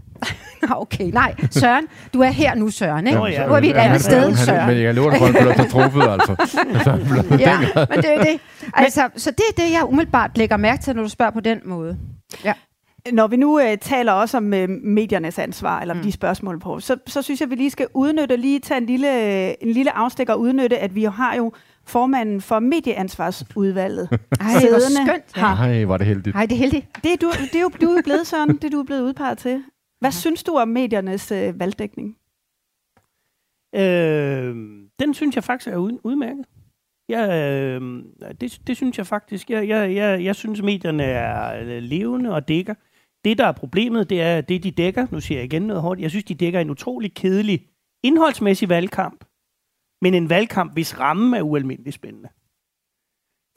Okay, 0.69 1.09
nej. 1.13 1.35
Søren, 1.51 1.85
du 2.13 2.21
er 2.21 2.29
her 2.29 2.55
nu, 2.55 2.69
Søren. 2.69 3.07
Ikke? 3.07 3.19
Nå, 3.19 3.27
ja. 3.27 3.47
Nu 3.47 3.53
er 3.53 3.59
vi 3.59 3.69
et 3.69 3.73
andet 3.73 4.01
sted, 4.01 4.21
han, 4.21 4.35
Søren. 4.35 4.67
Men 4.67 4.83
jeg 4.83 4.93
lover 4.93 5.09
dig, 5.09 5.21
at 5.21 5.25
han 5.25 5.33
bliver 5.33 5.55
så 5.55 5.69
truffet, 5.71 6.01
altså. 6.01 6.35
han 7.29 7.39
ja, 7.39 7.59
men 7.89 7.97
det 7.97 8.13
er 8.13 8.23
det. 8.23 8.39
Altså, 8.73 9.09
så 9.15 9.31
det 9.31 9.43
er 9.49 9.61
det, 9.61 9.71
jeg 9.71 9.83
umiddelbart 9.87 10.37
lægger 10.37 10.57
mærke 10.57 10.83
til, 10.83 10.95
når 10.95 11.03
du 11.03 11.09
spørger 11.09 11.31
på 11.31 11.39
den 11.39 11.59
måde. 11.65 11.97
Ja. 12.45 12.53
Når 13.11 13.27
vi 13.27 13.37
nu 13.37 13.59
øh, 13.59 13.77
taler 13.77 14.11
også 14.11 14.37
om 14.37 14.53
øh, 14.53 14.69
mediernes 14.69 15.39
ansvar, 15.39 15.79
eller 15.79 15.93
mm. 15.93 16.01
de 16.01 16.11
spørgsmål 16.11 16.59
på, 16.59 16.79
så, 16.79 16.95
så 17.07 17.21
synes 17.21 17.39
jeg, 17.39 17.45
at 17.45 17.49
vi 17.49 17.55
lige 17.55 17.69
skal 17.69 17.87
udnytte, 17.93 18.35
lige 18.35 18.59
tage 18.59 18.77
en 18.77 18.85
lille, 18.85 19.63
en 19.63 19.71
lille 19.71 19.97
afstikker 19.97 20.33
og 20.33 20.39
udnytte, 20.39 20.77
at 20.77 20.95
vi 20.95 21.03
har 21.03 21.35
jo 21.35 21.51
formanden 21.85 22.41
for 22.41 22.59
medieansvarsudvalget 22.59 24.09
Ej, 24.11 24.47
hvor 24.69 24.79
skønt. 24.79 25.35
her. 25.35 25.55
Nej, 25.55 25.83
var 25.83 25.97
det 25.97 26.07
heldigt. 26.07 26.35
Hej, 26.35 26.45
det 26.45 26.55
er 26.55 26.59
heldigt. 26.59 26.85
Det 27.03 27.13
er, 27.13 27.17
du, 27.17 27.31
det 27.53 27.55
er 27.55 27.61
jo 27.61 27.71
du 27.81 27.85
er 27.85 28.01
blevet 28.01 28.27
sådan, 28.27 28.57
det 28.61 28.71
du 28.71 28.79
er 28.79 28.83
blevet 28.83 29.01
udpeget 29.01 29.37
til. 29.37 29.63
Hvad 29.99 30.11
synes 30.11 30.43
du 30.43 30.51
om 30.51 30.67
mediernes 30.67 31.31
øh, 31.31 31.59
valgdækning? 31.59 32.17
Øh, 33.75 34.55
den 34.99 35.13
synes 35.13 35.35
jeg 35.35 35.43
faktisk 35.43 35.67
er 35.67 35.77
ud, 35.77 35.99
udmærket. 36.03 36.45
Jeg, 37.09 37.29
øh, 37.29 38.03
det, 38.41 38.61
det 38.67 38.75
synes 38.75 38.97
jeg 38.97 39.07
faktisk. 39.07 39.49
Jeg, 39.49 39.67
jeg, 39.67 39.95
jeg, 39.95 40.23
jeg 40.23 40.35
synes, 40.35 40.61
medierne 40.61 41.03
er 41.03 41.61
øh, 41.61 41.83
levende 41.83 42.33
og 42.33 42.47
dækker. 42.47 42.73
Det, 43.25 43.37
der 43.37 43.45
er 43.45 43.51
problemet, 43.51 44.09
det 44.09 44.21
er 44.21 44.41
det, 44.41 44.63
de 44.63 44.71
dækker. 44.71 45.07
Nu 45.11 45.21
siger 45.21 45.37
jeg 45.37 45.45
igen 45.45 45.61
noget 45.61 45.81
hårdt. 45.81 45.99
Jeg 45.99 46.09
synes, 46.09 46.23
de 46.23 46.35
dækker 46.35 46.59
en 46.59 46.69
utrolig 46.69 47.13
kedelig 47.13 47.67
indholdsmæssig 48.03 48.69
valgkamp, 48.69 49.25
men 50.01 50.13
en 50.13 50.29
valgkamp, 50.29 50.73
hvis 50.73 50.99
ramme 50.99 51.37
er 51.37 51.41
ualmindelig 51.41 51.93
spændende. 51.93 52.29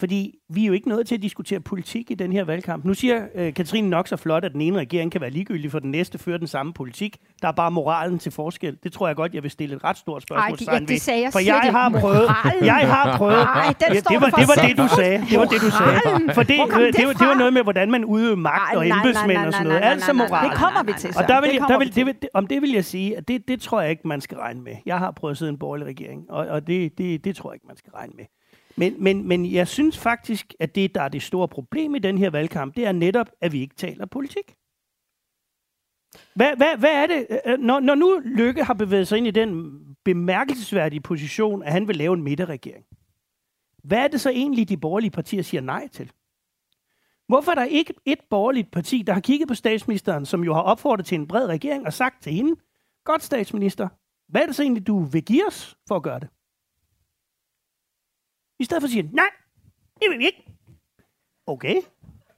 Fordi 0.01 0.35
vi 0.55 0.63
er 0.63 0.67
jo 0.67 0.73
ikke 0.73 0.89
nået 0.89 1.07
til 1.07 1.15
at 1.15 1.23
diskutere 1.23 1.61
politik 1.61 2.11
i 2.11 2.15
den 2.15 2.33
her 2.33 2.45
valgkamp. 2.45 2.85
Nu 2.85 2.95
siger 2.95 3.23
øh, 3.35 3.55
Katrine 3.55 3.89
nok 3.91 4.09
så 4.09 4.17
flot, 4.17 4.45
at 4.45 4.53
den 4.53 4.61
ene 4.61 4.79
regering 4.79 5.13
kan 5.13 5.21
være 5.21 5.31
ligegyldig, 5.31 5.71
for 5.71 5.79
den 5.79 5.91
næste 5.91 6.19
fører 6.19 6.39
den 6.39 6.47
samme 6.47 6.73
politik. 6.73 7.17
Der 7.43 7.49
er 7.49 7.53
bare 7.53 7.71
moralen 7.71 8.19
til 8.19 8.33
forskel. 8.33 8.77
Det 8.83 8.93
tror 8.93 9.07
jeg 9.07 9.17
godt, 9.17 9.35
jeg 9.35 9.43
vil 9.43 9.51
stille 9.51 9.77
et 9.77 9.85
ret 9.85 9.97
stort 9.99 10.23
spørgsmål 10.23 10.59
Ej, 10.69 10.75
ja, 10.75 10.85
det 10.85 11.01
sagde 11.01 11.23
jeg 11.23 11.33
For 11.33 11.39
jeg 11.39 11.61
har 11.61 11.89
prøvet... 12.01 12.29
Jeg 12.63 12.75
har 12.75 13.17
prøvet... 13.17 13.35
Ej, 13.43 13.65
den 13.67 13.95
ja, 13.95 13.95
det, 13.95 14.21
var, 14.21 14.31
det 14.31 14.49
var 14.49 14.67
det, 14.67 14.77
du 14.79 14.89
sagde. 14.97 15.25
Det 15.31 15.39
var 15.39 15.45
det, 15.45 15.61
du 15.61 15.71
sagde. 15.71 16.35
For 16.35 16.43
det, 16.43 16.57
kom 16.71 16.81
det, 16.83 16.97
det 16.97 17.07
var, 17.07 17.13
det 17.13 17.39
noget 17.39 17.53
med, 17.53 17.63
hvordan 17.63 17.91
man 17.91 18.05
udøver 18.05 18.37
magt 18.37 18.77
og 18.77 18.89
embedsmænd 18.89 19.39
og 19.39 19.53
sådan 19.53 19.67
noget. 19.67 19.81
Altså 19.83 20.13
moral. 20.13 20.49
Det 20.51 20.57
kommer 20.59 20.83
vi 20.83 20.93
til, 20.99 21.11
Og 21.17 21.29
der 21.29 21.41
vil, 21.41 21.51
Det 21.51 21.57
jeg- 21.59 21.69
der 21.69 21.79
vi 21.79 21.85
vil, 21.85 21.95
det 21.95 22.07
vil, 22.07 22.15
det, 22.23 22.29
om 22.35 22.47
det 22.47 22.63
vil 22.63 22.73
jeg 22.73 22.85
sige, 22.85 23.17
at 23.17 23.29
det, 23.29 23.49
det 23.49 23.61
tror 23.61 23.81
jeg 23.81 23.91
ikke, 23.91 24.09
man 24.09 24.21
skal 24.21 24.39
regne 24.39 24.61
med. 24.63 24.73
Jeg 24.87 24.99
har 24.99 25.11
prøvet 25.11 25.31
at 25.33 25.39
sidde 25.39 25.51
i 25.51 25.53
en 25.53 25.59
borgerlig 25.59 25.87
regering, 25.87 26.31
og, 26.31 26.47
og 26.47 26.67
det, 26.67 26.99
det, 26.99 27.25
det 27.25 27.37
tror 27.37 27.51
jeg 27.51 27.55
ikke, 27.55 27.67
man 27.67 27.77
skal 27.77 27.93
regne 27.93 28.13
med. 28.17 28.25
Men, 28.81 29.03
men, 29.03 29.29
men 29.29 29.53
jeg 29.53 29.69
synes 29.69 29.99
faktisk, 29.99 30.55
at 30.61 30.75
det, 30.75 30.95
der 30.95 31.03
er 31.03 31.09
det 31.09 31.23
store 31.23 31.49
problem 31.49 31.95
i 31.95 31.99
den 31.99 32.19
her 32.19 32.31
valgkamp, 32.31 32.77
det 32.77 32.87
er 32.87 32.93
netop, 32.93 33.31
at 33.40 33.53
vi 33.53 33.61
ikke 33.61 33.75
taler 33.75 34.07
politik. 34.07 34.55
Hvad, 36.35 36.57
hvad, 36.57 36.77
hvad 36.79 36.90
er 36.90 37.07
det, 37.07 37.27
øh, 37.31 37.38
øh, 37.47 37.59
når, 37.59 37.81
når 37.81 37.95
nu 37.95 38.23
Lykke 38.25 38.64
har 38.64 38.75
bevæget 38.75 39.09
sig 39.09 39.19
ind 39.19 39.27
i 39.27 39.31
den 39.31 39.81
bemærkelsesværdige 40.05 41.01
position, 41.01 41.62
at 41.62 41.73
han 41.73 41.88
vil 41.88 41.97
lave 41.97 42.14
en 42.14 42.23
midterregering? 42.23 42.85
Hvad 43.85 43.99
er 43.99 44.09
det 44.09 44.21
så 44.21 44.31
egentlig, 44.31 44.69
de 44.69 44.77
borgerlige 44.77 45.11
partier 45.11 45.43
siger 45.43 45.61
nej 45.61 45.88
til? 45.88 46.12
Hvorfor 47.29 47.51
er 47.51 47.55
der 47.55 47.64
ikke 47.64 47.95
et 48.05 48.21
borgerligt 48.31 48.71
parti, 48.71 49.03
der 49.07 49.12
har 49.12 49.21
kigget 49.21 49.49
på 49.49 49.55
statsministeren, 49.55 50.27
som 50.27 50.45
jo 50.45 50.55
har 50.55 50.62
opfordret 50.62 51.07
til 51.07 51.19
en 51.19 51.29
bred 51.29 51.47
regering 51.47 51.87
og 51.87 51.93
sagt 51.93 52.23
til 52.23 52.33
hende, 52.33 52.57
godt 53.05 53.23
statsminister, 53.23 53.88
hvad 54.29 54.43
er 54.43 54.47
det 54.47 54.57
så 54.57 54.62
egentlig, 54.62 54.87
du 54.87 54.99
vil 55.05 55.25
give 55.25 55.47
os 55.47 55.77
for 55.88 55.97
at 55.97 56.03
gøre 56.03 56.21
det? 56.21 56.29
I 58.61 58.64
stedet 58.64 58.83
for 58.83 58.87
at 58.87 58.90
sige, 58.90 59.11
nej, 59.12 59.31
det 60.01 60.11
vil 60.11 60.18
vi 60.18 60.27
ikke. 60.27 60.44
Okay. 61.46 61.77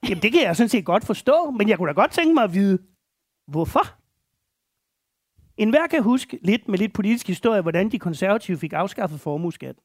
Jamen, 0.09 0.23
det 0.23 0.33
kan 0.33 0.43
jeg 0.43 0.57
sådan 0.57 0.69
set 0.69 0.85
godt 0.85 1.05
forstå, 1.05 1.51
men 1.51 1.69
jeg 1.69 1.79
kunne 1.79 1.89
da 1.89 1.93
godt 1.93 2.11
tænke 2.11 2.35
mig 2.35 2.45
at 2.45 2.55
vide, 2.55 2.79
hvorfor? 3.47 3.85
En 5.57 5.71
hver 5.71 5.87
kan 5.87 6.03
huske 6.03 6.39
lidt 6.43 6.69
med 6.69 6.79
lidt 6.79 6.93
politisk 6.93 7.27
historie, 7.27 7.63
hvordan 7.63 7.89
de 7.89 7.99
konservative 7.99 8.59
fik 8.59 8.73
afskaffet 8.73 9.21
formueskat. 9.21 9.77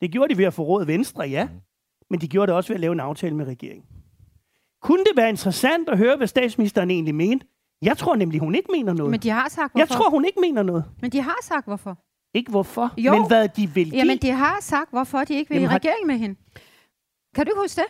Det 0.00 0.12
gjorde 0.12 0.34
de 0.34 0.38
ved 0.38 0.44
at 0.44 0.54
få 0.54 0.62
råd 0.62 0.84
Venstre, 0.86 1.24
ja. 1.24 1.48
Men 2.10 2.20
de 2.20 2.28
gjorde 2.28 2.46
det 2.46 2.56
også 2.56 2.68
ved 2.68 2.74
at 2.74 2.80
lave 2.80 2.92
en 2.92 3.00
aftale 3.00 3.36
med 3.36 3.46
regeringen. 3.46 3.86
Kunne 4.82 5.04
det 5.04 5.12
være 5.16 5.28
interessant 5.28 5.88
at 5.88 5.98
høre, 5.98 6.16
hvad 6.16 6.26
statsministeren 6.26 6.90
egentlig 6.90 7.14
mente? 7.14 7.46
Jeg 7.82 7.96
tror 7.96 8.16
nemlig, 8.16 8.40
hun 8.40 8.54
ikke 8.54 8.68
mener 8.72 8.92
noget. 8.92 9.10
Men 9.10 9.20
de 9.20 9.30
har 9.30 9.48
sagt, 9.48 9.72
hvorfor. 9.72 9.78
Jeg 9.78 9.88
tror, 9.88 10.10
hun 10.10 10.24
ikke 10.24 10.40
mener 10.40 10.62
noget. 10.62 10.84
Men 11.00 11.12
de 11.12 11.20
har 11.20 11.38
sagt, 11.42 11.66
hvorfor. 11.66 11.98
Ikke 12.34 12.50
hvorfor, 12.50 12.92
Jo. 12.98 13.12
men 13.12 13.26
hvad 13.26 13.48
de 13.48 13.66
vil 13.74 13.84
give. 13.84 13.96
Jamen, 13.96 14.18
de 14.18 14.30
har 14.30 14.56
sagt, 14.60 14.90
hvorfor 14.90 15.18
de 15.18 15.34
ikke 15.34 15.48
vil 15.48 15.54
Jamen, 15.56 15.64
i 15.64 15.68
har- 15.70 15.76
regering 15.78 16.06
med 16.06 16.18
hende. 16.18 16.36
Kan 17.34 17.46
du 17.46 17.52
huske 17.62 17.76
det? 17.80 17.86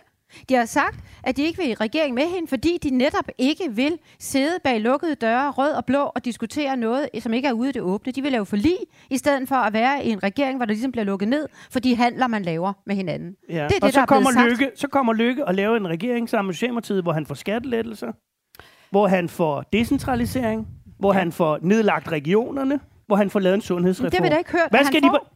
De 0.49 0.55
har 0.55 0.65
sagt, 0.65 0.99
at 1.25 1.37
de 1.37 1.43
ikke 1.43 1.59
vil 1.63 1.71
i 1.71 1.75
regering 1.75 2.15
med 2.15 2.23
hende, 2.35 2.49
fordi 2.49 2.79
de 2.83 2.91
netop 2.91 3.29
ikke 3.39 3.65
vil 3.75 3.99
sidde 4.19 4.59
bag 4.65 4.81
lukkede 4.81 5.15
døre, 5.15 5.51
rød 5.51 5.73
og 5.73 5.85
blå, 5.85 6.03
og 6.15 6.25
diskutere 6.25 6.77
noget, 6.77 7.09
som 7.21 7.33
ikke 7.33 7.49
er 7.49 7.53
ude 7.53 7.69
i 7.69 7.73
det 7.73 7.83
åbne. 7.83 8.13
De 8.13 8.23
vil 8.23 8.33
lave 8.33 8.47
forlig, 8.47 8.77
i 9.11 9.17
stedet 9.19 9.49
for 9.49 9.57
at 9.57 9.73
være 9.73 10.05
i 10.05 10.11
en 10.11 10.23
regering, 10.23 10.57
hvor 10.57 10.65
der 10.67 10.73
ligesom 10.73 10.93
bliver 10.93 11.05
lukket 11.05 11.29
ned 11.29 11.47
for 11.71 11.81
de 11.81 11.97
handler, 11.97 12.27
man 12.27 12.43
laver 12.43 12.73
med 12.87 12.97
hinanden. 12.97 13.35
Ja. 13.49 13.55
Det 13.55 13.61
er 13.61 13.65
og 13.65 13.71
det, 13.71 13.81
så 13.95 13.97
der 13.99 14.03
er 14.03 14.07
kommer. 14.07 14.49
Lykke, 14.49 14.71
så 14.77 14.89
kommer 14.89 15.13
Lykke 15.13 15.47
og 15.47 15.55
laver 15.55 15.77
en 15.77 15.89
regering 15.89 16.29
sammen 16.29 16.47
med 16.49 16.55
Socialdemokratiet, 16.55 17.03
hvor 17.03 17.13
han 17.13 17.27
får 17.27 17.35
skattelettelser, 17.35 18.13
hvor 18.91 19.07
han 19.09 19.29
får 19.29 19.63
decentralisering, 19.63 20.67
hvor 20.99 21.13
han 21.13 21.33
får 21.33 21.59
nedlagt 21.63 22.09
regionerne, 22.09 22.81
hvor 23.11 23.17
han 23.17 23.31
får 23.31 23.41
lavet 23.41 23.55
en 23.55 23.61
sundhedsreform. 23.61 24.11
Det 24.11 24.19
har 24.19 24.25
vi 24.25 24.31
da 24.31 24.39
ikke 24.39 24.51
hørt, 24.53 24.71
Hvad 24.71 24.85
skal 24.85 24.95
han 25.03 25.03
de... 25.03 25.09
får. 25.19 25.33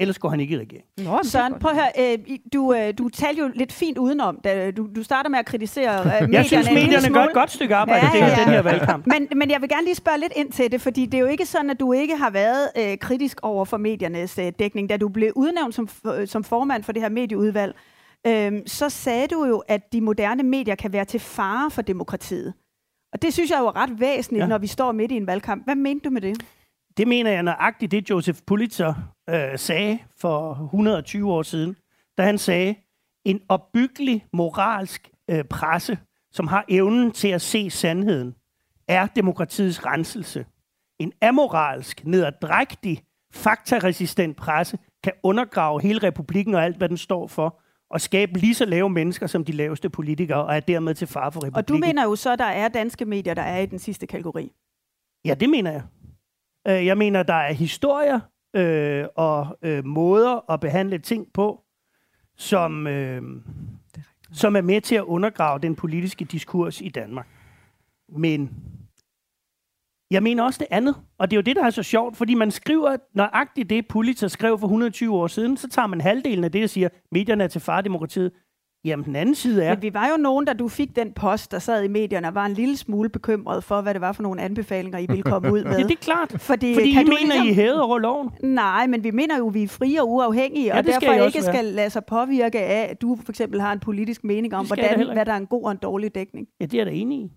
Ellers 0.00 0.18
går 0.18 0.28
han 0.28 0.40
ikke 0.40 0.54
i 0.54 0.58
regering. 0.58 0.84
Nå, 0.98 1.20
Søren, 1.22 1.54
prøv 1.60 1.70
at 1.70 1.76
høre. 1.76 2.12
Øh, 2.12 2.36
du, 2.52 2.74
øh, 2.74 2.94
du 2.98 3.08
talte 3.08 3.40
jo 3.42 3.50
lidt 3.54 3.72
fint 3.72 3.98
udenom. 3.98 4.40
Da 4.44 4.70
du, 4.70 4.88
du 4.96 5.02
starter 5.02 5.30
med 5.30 5.38
at 5.38 5.46
kritisere 5.46 5.98
øh, 5.98 6.04
medierne. 6.12 6.34
Jeg 6.36 6.44
synes, 6.46 6.70
medierne 6.70 7.14
gør 7.14 7.24
et 7.24 7.32
godt 7.34 7.50
stykke 7.50 7.74
arbejde 7.74 8.06
ja, 8.06 8.16
ja, 8.18 8.26
ja. 8.28 8.44
den 8.44 8.48
her 8.52 8.62
valgkamp. 8.62 9.06
Men, 9.06 9.28
men 9.36 9.50
jeg 9.50 9.60
vil 9.60 9.68
gerne 9.68 9.84
lige 9.84 9.94
spørge 9.94 10.18
lidt 10.20 10.32
ind 10.36 10.52
til 10.52 10.72
det, 10.72 10.80
fordi 10.80 11.06
det 11.06 11.14
er 11.14 11.20
jo 11.20 11.26
ikke 11.26 11.46
sådan, 11.46 11.70
at 11.70 11.80
du 11.80 11.92
ikke 11.92 12.16
har 12.16 12.30
været 12.30 12.68
øh, 12.78 12.98
kritisk 12.98 13.38
over 13.42 13.64
for 13.64 13.76
mediernes 13.76 14.38
øh, 14.38 14.52
dækning. 14.58 14.88
Da 14.88 14.96
du 14.96 15.08
blev 15.08 15.32
udnævnt 15.36 15.74
som, 15.74 15.88
f- 16.06 16.26
som 16.26 16.44
formand 16.44 16.84
for 16.84 16.92
det 16.92 17.02
her 17.02 17.08
medieudvalg, 17.08 17.74
øh, 18.26 18.52
så 18.66 18.88
sagde 18.88 19.26
du 19.26 19.44
jo, 19.44 19.58
at 19.68 19.92
de 19.92 20.00
moderne 20.00 20.42
medier 20.42 20.74
kan 20.74 20.92
være 20.92 21.04
til 21.04 21.20
fare 21.20 21.70
for 21.70 21.82
demokratiet. 21.82 22.52
Og 23.12 23.22
det 23.22 23.32
synes 23.34 23.50
jeg 23.50 23.58
jo 23.60 23.66
er 23.66 23.76
ret 23.76 24.00
væsentligt, 24.00 24.42
Ja. 24.42 24.46
når 24.46 24.58
vi 24.58 24.66
står 24.66 24.92
midt 24.92 25.12
i 25.12 25.16
en 25.16 25.26
valgkamp. 25.26 25.64
Hvad 25.64 25.74
mente 25.74 26.04
du 26.08 26.10
med 26.10 26.20
det? 26.20 26.42
Det 26.96 27.08
mener 27.08 27.30
jeg 27.30 27.42
nøjagtigt, 27.42 27.92
det 27.92 28.10
Joseph 28.10 28.38
Pulitzer 28.46 28.94
øh, 29.30 29.58
sagde 29.58 29.98
for 30.20 30.50
120 30.64 31.32
år 31.32 31.42
siden, 31.42 31.76
da 32.18 32.22
han 32.22 32.38
sagde, 32.38 32.74
en 33.24 33.40
opbyggelig 33.48 34.26
moralsk 34.32 35.10
øh, 35.30 35.44
presse, 35.44 35.98
som 36.32 36.46
har 36.46 36.64
evnen 36.68 37.12
til 37.12 37.28
at 37.28 37.42
se 37.42 37.70
sandheden, 37.70 38.34
er 38.88 39.06
demokratiets 39.06 39.86
renselse. 39.86 40.46
En 40.98 41.12
amoralsk, 41.22 42.04
nederdrægtig, 42.04 43.02
faktaresistent 43.32 44.36
presse 44.36 44.78
kan 45.04 45.12
undergrave 45.22 45.82
hele 45.82 45.98
republikken 46.02 46.54
og 46.54 46.64
alt, 46.64 46.76
hvad 46.76 46.88
den 46.88 46.96
står 46.96 47.26
for, 47.26 47.60
og 47.90 48.00
skabe 48.00 48.38
lige 48.38 48.54
så 48.54 48.64
lave 48.64 48.90
mennesker 48.90 49.26
som 49.26 49.44
de 49.44 49.52
laveste 49.52 49.90
politikere, 49.90 50.44
og 50.44 50.56
er 50.56 50.60
dermed 50.60 50.94
til 50.94 51.06
fare 51.06 51.32
for 51.32 51.40
republikken. 51.40 51.56
Og 51.56 51.68
du 51.68 51.86
mener 51.86 52.04
jo 52.04 52.16
så, 52.16 52.32
at 52.32 52.38
der 52.38 52.44
er 52.44 52.68
danske 52.68 53.04
medier, 53.04 53.34
der 53.34 53.42
er 53.42 53.58
i 53.58 53.66
den 53.66 53.78
sidste 53.78 54.06
kategori. 54.06 54.52
Ja, 55.24 55.34
det 55.34 55.50
mener 55.50 55.70
jeg. 55.70 55.82
Øh, 56.68 56.86
Jeg 56.86 56.98
mener, 56.98 57.22
der 57.22 57.34
er 57.34 57.52
historier 57.52 58.20
øh, 58.56 59.04
og 59.16 59.58
øh, 59.62 59.84
måder 59.84 60.50
at 60.52 60.60
behandle 60.60 60.98
ting 60.98 61.26
på, 61.34 61.62
som, 62.36 62.86
øh, 62.86 63.22
som 64.32 64.56
er 64.56 64.60
med 64.60 64.80
til 64.80 64.94
at 64.94 65.02
undergrave 65.02 65.58
den 65.58 65.76
politiske 65.76 66.24
diskurs 66.24 66.80
i 66.80 66.88
Danmark. 66.88 67.26
Men 68.08 68.50
jeg 70.10 70.22
mener 70.22 70.42
også 70.42 70.58
det 70.58 70.66
andet, 70.70 70.94
og 71.18 71.30
det 71.30 71.36
er 71.36 71.38
jo 71.38 71.42
det, 71.42 71.56
der 71.56 71.64
er 71.64 71.70
så 71.70 71.82
sjovt, 71.82 72.16
fordi 72.16 72.34
man 72.34 72.50
skriver 72.50 72.96
nøjagtigt 73.14 73.70
det, 73.70 73.88
Pulitzer 73.88 74.28
skrev 74.28 74.58
for 74.58 74.66
120 74.66 75.14
år 75.16 75.26
siden, 75.26 75.56
så 75.56 75.68
tager 75.68 75.86
man 75.86 76.00
halvdelen 76.00 76.44
af 76.44 76.52
det 76.52 76.64
og 76.64 76.70
siger, 76.70 76.88
medierne 77.12 77.44
er 77.44 77.48
til 77.48 77.60
far 77.60 77.80
demokratiet. 77.80 78.32
Jamen, 78.84 79.04
den 79.04 79.16
anden 79.16 79.34
side 79.34 79.64
er... 79.64 79.74
Men 79.74 79.82
vi 79.82 79.94
var 79.94 80.08
jo 80.08 80.16
nogen, 80.22 80.44
da 80.44 80.52
du 80.52 80.68
fik 80.68 80.96
den 80.96 81.12
post, 81.12 81.50
der 81.52 81.58
sad 81.58 81.84
i 81.84 81.88
medierne, 81.88 82.28
og 82.28 82.34
var 82.34 82.46
en 82.46 82.52
lille 82.52 82.76
smule 82.76 83.08
bekymret 83.08 83.64
for, 83.64 83.80
hvad 83.80 83.94
det 83.94 84.00
var 84.00 84.12
for 84.12 84.22
nogle 84.22 84.40
anbefalinger, 84.42 84.98
I 84.98 85.06
ville 85.08 85.22
komme 85.22 85.52
ud 85.52 85.64
med. 85.70 85.72
Ja, 85.72 85.82
det 85.82 85.90
er 85.90 85.96
klart. 85.96 86.34
Fordi, 86.40 86.74
Fordi 86.74 86.92
kan 86.92 87.02
I 87.02 87.10
du 87.10 87.16
mener, 87.22 87.44
I 87.44 87.48
er 87.50 87.54
hævet 87.54 87.80
over 87.80 87.98
loven. 87.98 88.30
Nej, 88.42 88.86
men 88.86 89.04
vi 89.04 89.10
mener 89.10 89.38
jo, 89.38 89.46
vi 89.46 89.62
er 89.62 89.68
frie 89.68 90.02
og 90.02 90.10
uafhængige, 90.10 90.66
Ja, 90.66 90.78
og 90.78 90.84
skal 90.84 90.92
derfor 91.00 91.12
I 91.12 91.20
også 91.20 91.38
ikke 91.38 91.46
være. 91.46 91.54
skal 91.54 91.64
lade 91.64 91.90
sig 91.90 92.04
påvirke 92.04 92.60
af, 92.60 92.90
at 92.90 93.02
du 93.02 93.18
for 93.24 93.32
eksempel 93.32 93.60
har 93.60 93.72
en 93.72 93.80
politisk 93.80 94.24
mening 94.24 94.54
om, 94.54 94.66
skal 94.66 94.88
hvordan, 94.88 95.12
hvad 95.12 95.26
der 95.26 95.32
er 95.32 95.36
en 95.36 95.46
god 95.46 95.64
og 95.64 95.70
en 95.70 95.78
dårlig 95.82 96.14
dækning. 96.14 96.46
Ja, 96.60 96.66
det 96.66 96.80
er 96.80 96.84
da 96.84 96.90
enig 96.90 97.18
i. 97.18 97.30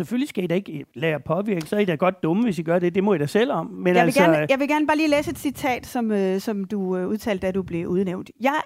Selvfølgelig 0.00 0.28
skal 0.28 0.44
I 0.44 0.46
da 0.46 0.54
ikke 0.54 0.84
lade 0.94 1.12
jer 1.12 1.18
påvirke, 1.18 1.66
så 1.66 1.76
er 1.76 1.80
I 1.80 1.84
da 1.84 1.94
godt 1.94 2.22
dumme, 2.22 2.42
hvis 2.42 2.58
I 2.58 2.62
gør 2.62 2.78
det. 2.78 2.94
Det 2.94 3.04
må 3.04 3.14
I 3.14 3.18
da 3.18 3.26
selv 3.26 3.52
om. 3.52 3.66
Men 3.66 3.94
jeg, 3.94 4.04
altså, 4.04 4.20
vil 4.20 4.28
gerne, 4.28 4.46
jeg 4.50 4.58
vil 4.58 4.68
gerne 4.68 4.86
bare 4.86 4.96
lige 4.96 5.08
læse 5.08 5.30
et 5.30 5.38
citat, 5.38 5.86
som, 5.86 6.12
øh, 6.12 6.40
som 6.40 6.64
du 6.64 6.96
øh, 6.96 7.08
udtalte, 7.08 7.46
da 7.46 7.52
du 7.52 7.62
blev 7.62 7.88
udnævnt. 7.88 8.30
Jeg, 8.40 8.60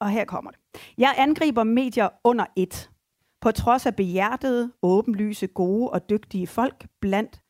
og 0.00 0.10
her 0.10 0.24
kommer 0.24 0.50
det. 0.50 0.60
Jeg 0.98 1.14
angriber 1.18 1.64
medier 1.64 2.08
under 2.24 2.44
et. 2.56 2.90
På 3.40 3.50
trods 3.50 3.86
af 3.86 3.96
behjertede, 3.96 4.72
åbenlyse, 4.82 5.46
gode 5.46 5.90
og 5.90 6.10
dygtige 6.10 6.46
folk 6.46 6.86
blandt, 7.00 7.40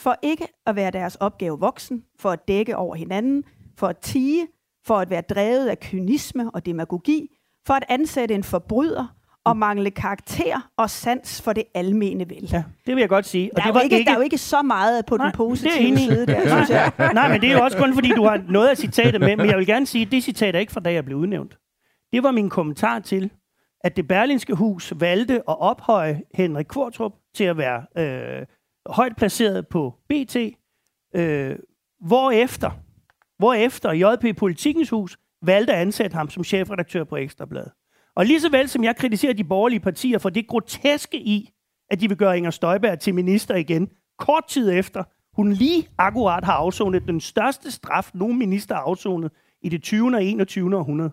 for 0.00 0.16
ikke 0.22 0.46
at 0.66 0.76
være 0.76 0.90
deres 0.90 1.16
opgave 1.16 1.60
voksen, 1.60 2.04
for 2.18 2.30
at 2.30 2.48
dække 2.48 2.76
over 2.76 2.94
hinanden, 2.94 3.44
for 3.78 3.86
at 3.86 3.98
tige, 3.98 4.46
for 4.86 4.96
at 4.96 5.10
være 5.10 5.22
drevet 5.22 5.68
af 5.68 5.80
kynisme 5.80 6.50
og 6.50 6.66
demagogi, 6.66 7.36
for 7.66 7.74
at 7.74 7.84
ansætte 7.88 8.34
en 8.34 8.44
forbryder 8.44 9.17
og 9.48 9.56
mangle 9.56 9.90
karakter 9.90 10.70
og 10.76 10.90
sans 10.90 11.42
for 11.42 11.52
det 11.52 11.64
almene 11.74 12.28
vel. 12.30 12.48
Ja, 12.52 12.64
det 12.86 12.94
vil 12.94 13.00
jeg 13.00 13.08
godt 13.08 13.26
sige. 13.26 13.50
Der, 13.56 13.62
det 13.62 13.74
var 13.74 13.80
ikke, 13.80 13.98
ikke- 13.98 14.08
der 14.08 14.12
er 14.14 14.18
jo 14.18 14.22
ikke 14.24 14.38
så 14.38 14.62
meget 14.62 15.06
på 15.06 15.16
Nej, 15.16 15.24
den 15.26 15.30
det 15.32 15.36
positive 15.36 15.88
i. 15.88 15.96
side 15.96 16.26
der, 16.26 16.40
synes 16.56 16.70
jeg. 16.70 16.92
Nej, 17.14 17.28
men 17.32 17.40
det 17.40 17.50
er 17.52 17.58
jo 17.58 17.64
også 17.64 17.78
kun, 17.78 17.94
fordi 17.94 18.08
du 18.08 18.24
har 18.24 18.40
noget 18.48 18.68
af 18.68 18.76
citatet 18.76 19.20
med. 19.20 19.36
Men 19.36 19.46
jeg 19.46 19.58
vil 19.58 19.66
gerne 19.66 19.86
sige, 19.86 20.06
at 20.06 20.12
det 20.12 20.24
citat 20.24 20.54
er 20.54 20.58
ikke 20.58 20.72
fra 20.72 20.80
da 20.80 20.92
jeg 20.92 21.04
blev 21.04 21.18
udnævnt. 21.18 21.58
Det 22.12 22.22
var 22.22 22.30
min 22.30 22.50
kommentar 22.50 22.98
til, 22.98 23.30
at 23.84 23.96
det 23.96 24.08
berlinske 24.08 24.54
hus 24.54 24.92
valgte 24.96 25.34
at 25.34 25.42
ophøje 25.60 26.22
Henrik 26.34 26.66
Kvartrup 26.66 27.12
til 27.34 27.44
at 27.44 27.56
være 27.56 27.82
øh, 27.98 28.46
højt 28.86 29.16
placeret 29.16 29.66
på 29.68 29.94
BT, 30.08 30.36
øh, 31.14 31.56
hvorefter, 32.06 32.70
hvorefter 33.38 33.92
JP 33.92 34.36
Politikens 34.36 34.90
Hus 34.90 35.16
valgte 35.42 35.72
at 35.72 35.80
ansætte 35.80 36.14
ham 36.16 36.30
som 36.30 36.44
chefredaktør 36.44 37.04
på 37.04 37.16
Ekstrabladet. 37.16 37.70
Og 38.18 38.26
lige 38.26 38.40
så 38.40 38.50
vel 38.50 38.68
som 38.68 38.84
jeg 38.84 38.96
kritiserer 38.96 39.32
de 39.32 39.44
borgerlige 39.44 39.80
partier 39.80 40.18
for 40.18 40.30
det 40.30 40.46
groteske 40.46 41.20
i, 41.20 41.50
at 41.90 42.00
de 42.00 42.08
vil 42.08 42.16
gøre 42.16 42.36
Inger 42.36 42.50
Støjberg 42.50 43.00
til 43.00 43.14
minister 43.14 43.54
igen, 43.54 43.90
kort 44.18 44.44
tid 44.48 44.72
efter, 44.72 45.04
hun 45.36 45.52
lige 45.52 45.88
akkurat 45.98 46.44
har 46.44 46.52
afsonet 46.52 47.02
den 47.06 47.20
største 47.20 47.70
straf, 47.70 48.10
nogen 48.14 48.38
minister 48.38 48.74
har 48.74 48.82
afsonet 48.82 49.32
i 49.62 49.68
det 49.68 49.82
20. 49.82 50.16
og 50.16 50.24
21. 50.24 50.76
århundrede, 50.76 51.10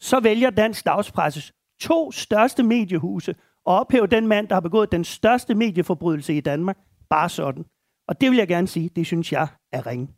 så 0.00 0.20
vælger 0.20 0.50
dansk 0.50 0.84
dagspresses 0.84 1.52
to 1.80 2.12
største 2.12 2.62
mediehuse 2.62 3.30
at 3.30 3.36
ophæve 3.64 4.06
den 4.06 4.26
mand, 4.26 4.48
der 4.48 4.54
har 4.54 4.60
begået 4.60 4.92
den 4.92 5.04
største 5.04 5.54
medieforbrydelse 5.54 6.34
i 6.34 6.40
Danmark, 6.40 6.78
bare 7.10 7.28
sådan. 7.28 7.64
Og 8.08 8.20
det 8.20 8.30
vil 8.30 8.36
jeg 8.36 8.48
gerne 8.48 8.68
sige, 8.68 8.90
det 8.96 9.06
synes 9.06 9.32
jeg 9.32 9.48
er 9.72 9.86
ringe. 9.86 10.08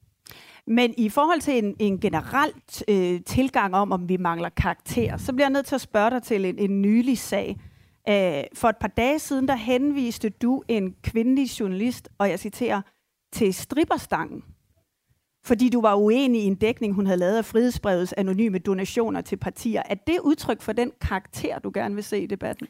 Men 0.71 0.95
i 0.97 1.09
forhold 1.09 1.41
til 1.41 1.65
en, 1.65 1.77
en 1.79 2.01
generelt 2.01 2.85
øh, 2.89 3.21
tilgang 3.27 3.75
om, 3.75 3.93
om 3.93 4.09
vi 4.09 4.17
mangler 4.17 4.49
karakter, 4.49 5.17
så 5.17 5.33
bliver 5.33 5.47
jeg 5.47 5.53
nødt 5.53 5.67
til 5.67 5.75
at 5.75 5.81
spørge 5.81 6.11
dig 6.11 6.23
til 6.23 6.45
en, 6.45 6.59
en 6.59 6.83
nylig 6.83 7.19
sag. 7.19 7.57
Æh, 8.09 8.45
for 8.55 8.69
et 8.69 8.77
par 8.77 8.89
dage 8.89 9.19
siden, 9.19 9.49
der 9.49 9.55
henviste 9.55 10.29
du 10.29 10.63
en 10.69 10.95
kvindelig 11.03 11.61
journalist, 11.61 12.09
og 12.19 12.31
jeg 12.31 12.39
citerer, 12.39 12.83
til 13.33 13.55
stripperstangen. 13.55 14.43
Fordi 15.45 15.69
du 15.69 15.81
var 15.81 15.95
uenig 15.95 16.43
i 16.43 16.47
en 16.47 16.55
dækning, 16.55 16.95
hun 16.95 17.07
havde 17.07 17.19
lavet 17.19 17.37
af 17.37 17.45
frihedsbrevets 17.45 18.13
anonyme 18.13 18.59
donationer 18.59 19.21
til 19.21 19.37
partier. 19.37 19.83
Er 19.87 19.95
det 19.95 20.19
udtryk 20.23 20.61
for 20.61 20.73
den 20.73 20.93
karakter, 21.01 21.59
du 21.59 21.71
gerne 21.75 21.95
vil 21.95 22.05
se 22.05 22.23
i 22.23 22.27
debatten? 22.27 22.67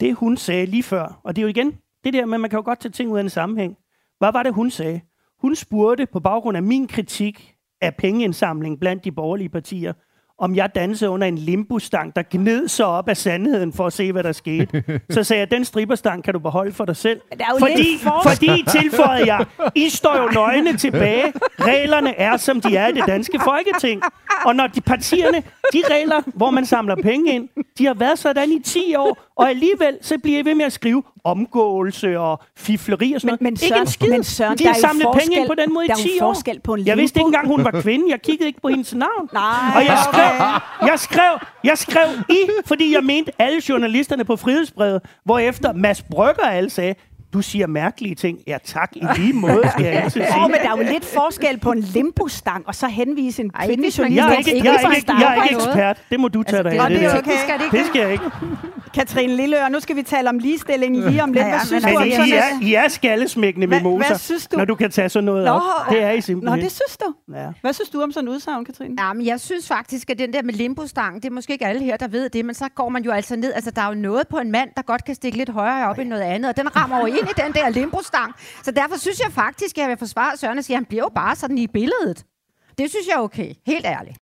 Det 0.00 0.14
hun 0.14 0.36
sagde 0.36 0.66
lige 0.66 0.82
før, 0.82 1.20
og 1.24 1.36
det 1.36 1.42
er 1.42 1.44
jo 1.44 1.48
igen 1.48 1.78
det 2.04 2.12
der 2.12 2.26
med, 2.26 2.34
at 2.34 2.40
man 2.40 2.50
kan 2.50 2.56
jo 2.56 2.64
godt 2.64 2.80
tage 2.80 2.92
ting 2.92 3.10
ud 3.10 3.18
af 3.18 3.22
en 3.22 3.30
sammenhæng. 3.30 3.76
Hvad 4.18 4.32
var 4.32 4.42
det, 4.42 4.54
hun 4.54 4.70
sagde? 4.70 5.00
Hun 5.42 5.56
spurgte 5.56 6.06
på 6.06 6.20
baggrund 6.20 6.56
af 6.56 6.62
min 6.62 6.86
kritik 6.86 7.54
af 7.80 7.94
pengeindsamling 7.94 8.80
blandt 8.80 9.04
de 9.04 9.12
borgerlige 9.12 9.48
partier, 9.48 9.92
om 10.38 10.56
jeg 10.56 10.74
dansede 10.74 11.10
under 11.10 11.26
en 11.26 11.38
limbustang, 11.38 12.16
der 12.16 12.22
gned 12.30 12.68
sig 12.68 12.86
op 12.86 13.08
af 13.08 13.16
sandheden 13.16 13.72
for 13.72 13.86
at 13.86 13.92
se, 13.92 14.12
hvad 14.12 14.22
der 14.22 14.32
skete. 14.32 14.84
Så 15.10 15.24
sagde 15.24 15.40
jeg, 15.40 15.50
den 15.50 15.64
stripperstang 15.64 16.24
kan 16.24 16.34
du 16.34 16.40
beholde 16.40 16.72
for 16.72 16.84
dig 16.84 16.96
selv. 16.96 17.20
Fordi, 17.58 17.98
fordi 18.22 18.64
tilføjede 18.70 19.34
jeg, 19.34 19.46
I 19.74 19.88
står 19.88 20.22
jo 20.22 20.28
nøgne 20.34 20.76
tilbage. 20.76 21.32
Reglerne 21.60 22.18
er, 22.18 22.36
som 22.36 22.60
de 22.60 22.76
er 22.76 22.88
i 22.88 22.92
det 22.92 23.04
danske 23.06 23.40
folketing. 23.44 24.02
Og 24.44 24.56
når 24.56 24.66
de 24.66 24.80
partierne 24.80 25.42
de 25.72 25.82
regler, 25.90 26.22
hvor 26.26 26.50
man 26.50 26.66
samler 26.66 26.96
penge 26.96 27.34
ind, 27.34 27.48
de 27.78 27.86
har 27.86 27.94
været 27.94 28.18
sådan 28.18 28.52
i 28.52 28.62
10 28.64 28.94
år, 28.94 29.18
og 29.36 29.48
alligevel 29.48 29.98
så 30.02 30.18
bliver 30.22 30.38
I 30.38 30.44
ved 30.44 30.54
med 30.54 30.64
at 30.64 30.72
skrive 30.72 31.02
omgåelse 31.24 32.18
og 32.18 32.40
fifleri 32.56 33.12
og 33.12 33.20
sådan 33.20 33.38
Men- 33.40 33.44
men. 33.52 33.56
Søren- 33.56 33.64
ikke 33.66 33.80
en 33.80 33.86
skid. 33.86 34.10
men 34.10 34.24
Søren, 34.24 34.58
de 34.58 34.66
har 34.66 34.74
samlet 34.74 35.06
penge 35.20 35.36
ind 35.36 35.46
på 35.46 35.54
den 35.54 35.72
måde 35.74 35.84
i 35.84 35.88
der 35.88 35.94
er 35.94 35.98
jo 35.98 36.02
10 36.02 36.20
år. 36.20 36.34
forskel 36.34 36.60
på 36.60 36.74
en 36.74 36.86
jeg 36.86 36.96
vidste 36.96 37.20
ikke 37.20 37.26
engang, 37.26 37.46
hun 37.46 37.64
var 37.64 37.70
kvinde. 37.80 38.04
Jeg 38.10 38.22
kiggede 38.22 38.46
ikke 38.46 38.60
på 38.60 38.68
hendes 38.68 38.94
navn. 38.94 39.28
Nej, 39.32 39.42
og 39.76 39.84
jeg 39.84 39.98
skrev, 40.12 40.24
okay. 40.40 40.86
jeg 40.90 40.98
skrev, 40.98 41.38
jeg 41.64 41.78
skrev 41.78 42.08
i, 42.28 42.38
fordi 42.66 42.94
jeg 42.94 43.04
mente 43.04 43.32
alle 43.38 43.62
journalisterne 43.68 44.24
på 44.24 44.36
Frihedsbrevet, 44.36 45.00
hvorefter 45.24 45.72
Mads 45.72 46.02
Brygger 46.02 46.42
alle 46.46 46.70
sagde, 46.70 46.94
du 47.32 47.42
siger 47.42 47.66
mærkelige 47.66 48.14
ting. 48.14 48.38
Ja 48.46 48.58
tak, 48.64 48.90
i 48.96 49.04
lige 49.16 49.32
måde 49.32 49.62
skal 49.72 49.84
jeg 49.84 49.92
altid 49.92 50.10
sige. 50.20 50.42
Åh, 50.44 50.50
men 50.50 50.60
der 50.62 50.70
er 50.72 50.76
jo 50.76 50.92
lidt 50.92 51.04
forskel 51.04 51.58
på 51.60 51.72
en 51.72 51.80
limbostang, 51.80 52.68
og 52.68 52.74
så 52.74 52.86
henvise 52.86 53.42
en 53.42 53.50
kvindelig 53.50 53.98
journalist. 53.98 54.16
Jeg 54.16 54.34
er 54.34 54.38
ikke, 54.38 54.50
jeg 54.64 54.74
er 54.74 54.96
ikke, 54.96 55.12
jeg 55.12 55.36
er 55.38 55.42
ikke 55.44 55.54
ekspert. 55.56 56.02
Det 56.10 56.20
må 56.20 56.28
du 56.28 56.42
tage 56.42 56.62
dig 56.62 56.72
af. 56.72 56.84
Og 56.84 56.90
det 56.90 57.04
er 57.04 57.10
der. 57.10 57.18
okay. 57.18 57.32
Skal 57.44 57.58
det 57.58 57.64
ikke 57.64 57.76
Det 57.78 57.86
skal 57.86 58.00
jeg 58.00 58.12
ikke. 58.12 58.24
Katrine 58.94 59.36
Lilleør, 59.36 59.68
nu 59.68 59.80
skal 59.80 59.96
vi 59.96 60.02
tale 60.02 60.28
om 60.28 60.38
ligestilling 60.38 60.96
lige 61.10 61.22
om 61.22 61.32
lidt. 61.32 61.42
Ja, 61.44 61.48
ja, 61.48 61.56
Hvad 61.56 61.66
synes 61.66 61.84
men 61.84 61.92
du 61.94 61.98
om 62.00 62.06
I, 62.06 62.10
sådan 62.10 62.26
I, 62.28 62.32
er, 62.32 62.42
I 62.62 62.74
er 62.74 62.88
skallesmækkende 62.88 63.66
mimoser, 63.66 64.08
hvad 64.08 64.18
synes 64.18 64.46
du? 64.46 64.56
når 64.56 64.64
du 64.64 64.74
kan 64.74 64.90
tage 64.90 65.08
sådan 65.08 65.24
noget 65.24 65.44
Nå, 65.44 65.50
op. 65.50 65.60
Det 65.90 66.02
er 66.02 66.10
I 66.10 66.14
Nå, 66.16 66.20
simpelthen. 66.20 66.60
det 66.60 66.70
synes 66.72 66.96
du. 66.96 67.34
Ja. 67.34 67.46
Hvad 67.60 67.72
synes 67.72 67.90
du 67.90 68.00
om 68.02 68.12
sådan 68.12 68.28
en 68.28 68.34
udsagn, 68.34 68.64
Katrine? 68.64 68.94
Ja, 69.02 69.12
men 69.12 69.26
jeg 69.26 69.40
synes 69.40 69.68
faktisk, 69.68 70.10
at 70.10 70.18
den 70.18 70.32
der 70.32 70.42
med 70.42 70.54
limbostangen, 70.54 71.22
det 71.22 71.28
er 71.28 71.32
måske 71.32 71.52
ikke 71.52 71.66
alle 71.66 71.82
her, 71.82 71.96
der 71.96 72.08
ved 72.08 72.28
det, 72.28 72.44
men 72.44 72.54
så 72.54 72.64
går 72.74 72.88
man 72.88 73.02
jo 73.04 73.10
altså 73.10 73.36
ned. 73.36 73.52
Altså, 73.52 73.70
der 73.70 73.82
er 73.82 73.88
jo 73.88 73.94
noget 73.94 74.28
på 74.28 74.38
en 74.38 74.50
mand, 74.50 74.68
der 74.76 74.82
godt 74.82 75.04
kan 75.04 75.14
stikke 75.14 75.38
lidt 75.38 75.48
højere 75.50 75.88
op 75.88 75.98
end 75.98 76.08
noget 76.08 76.22
andet, 76.22 76.48
og 76.50 76.56
den 76.56 76.76
rammer 76.76 77.00
jo 77.00 77.06
ind 77.22 77.30
i 77.38 77.42
den 77.42 77.52
der 77.52 77.68
limbostang. 77.68 78.34
Så 78.62 78.70
derfor 78.70 78.96
synes 78.98 79.20
jeg 79.20 79.32
faktisk, 79.32 79.78
at 79.78 79.82
jeg 79.82 79.88
vil 79.88 79.96
forsvare 79.96 80.36
Søren 80.36 80.58
og 80.58 80.64
sige, 80.64 80.74
at 80.74 80.78
han 80.78 80.84
bliver 80.84 81.02
jo 81.02 81.10
bare 81.14 81.36
sådan 81.36 81.58
i 81.58 81.66
billedet. 81.66 82.24
Det 82.78 82.90
synes 82.90 83.06
jeg 83.06 83.14
er 83.14 83.20
okay. 83.20 83.54
Helt 83.66 83.86
ærligt. 83.86 84.18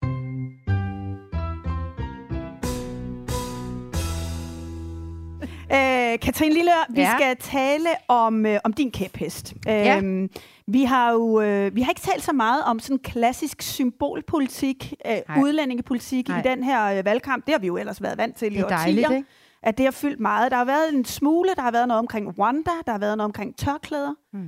Øh, 5.73 6.19
Katrine 6.19 6.53
Lilleør, 6.53 6.85
vi 6.89 7.01
Ja. 7.01 7.11
skal 7.17 7.37
tale 7.37 7.89
om, 8.07 8.45
øh, 8.45 8.59
om 8.63 8.73
din 8.73 8.91
kæphest. 8.91 9.53
Ja. 9.65 9.97
Øhm, 9.97 10.29
vi 10.67 10.83
har 10.83 11.11
jo 11.11 11.41
øh, 11.41 11.75
vi 11.75 11.81
har 11.81 11.91
ikke 11.91 12.01
talt 12.01 12.23
så 12.23 12.33
meget 12.33 12.63
om 12.63 12.79
sådan 12.79 12.99
klassisk 12.99 13.61
symbolpolitik, 13.61 14.93
øh, 15.05 15.11
Nej. 15.29 15.39
udlændingepolitik 15.41 16.27
Nej. 16.27 16.39
i 16.39 16.41
den 16.43 16.63
her 16.63 16.85
øh, 16.97 17.05
valgkamp. 17.05 17.45
Det 17.45 17.53
har 17.53 17.59
vi 17.59 17.67
jo 17.67 17.77
ellers 17.77 18.01
været 18.01 18.17
vant 18.17 18.35
til 18.35 18.45
i 18.45 18.49
Det 18.49 18.59
er 18.59 18.65
årtier. 18.65 18.77
dejligt, 18.77 19.11
ikke? 19.11 19.25
At 19.63 19.77
det 19.77 19.85
har 19.85 19.91
fyldt 19.91 20.19
meget. 20.19 20.51
Der 20.51 20.57
har 20.57 20.65
været 20.65 20.93
en 20.93 21.05
smule, 21.05 21.49
der 21.55 21.61
har 21.61 21.71
været 21.71 21.87
noget 21.87 21.99
omkring 21.99 22.39
Rwanda, 22.39 22.71
der 22.85 22.91
har 22.91 22.99
været 22.99 23.17
noget 23.17 23.25
omkring 23.25 23.55
tørklæder. 23.57 24.13
Mm. 24.33 24.39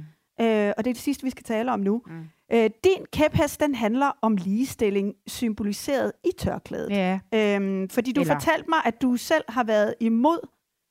Øh, 0.41 0.73
og 0.77 0.83
det 0.85 0.89
er 0.89 0.93
det 0.93 0.97
sidste, 0.97 1.23
vi 1.23 1.29
skal 1.29 1.43
tale 1.43 1.71
om 1.71 1.79
nu. 1.79 2.01
Mm. 2.07 2.23
Øh, 2.53 2.69
din 2.83 3.05
kæphest, 3.13 3.59
den 3.59 3.75
handler 3.75 4.11
om 4.21 4.35
ligestilling 4.35 5.13
symboliseret 5.27 6.11
i 6.23 6.29
tørklædet. 6.37 6.89
Ja. 6.89 7.19
Øhm, 7.33 7.89
fordi 7.89 8.11
du 8.11 8.21
Eller- 8.21 8.33
fortalte 8.33 8.69
mig, 8.69 8.79
at 8.85 9.01
du 9.01 9.15
selv 9.17 9.43
har 9.49 9.63
været 9.63 9.95
imod, 9.99 10.39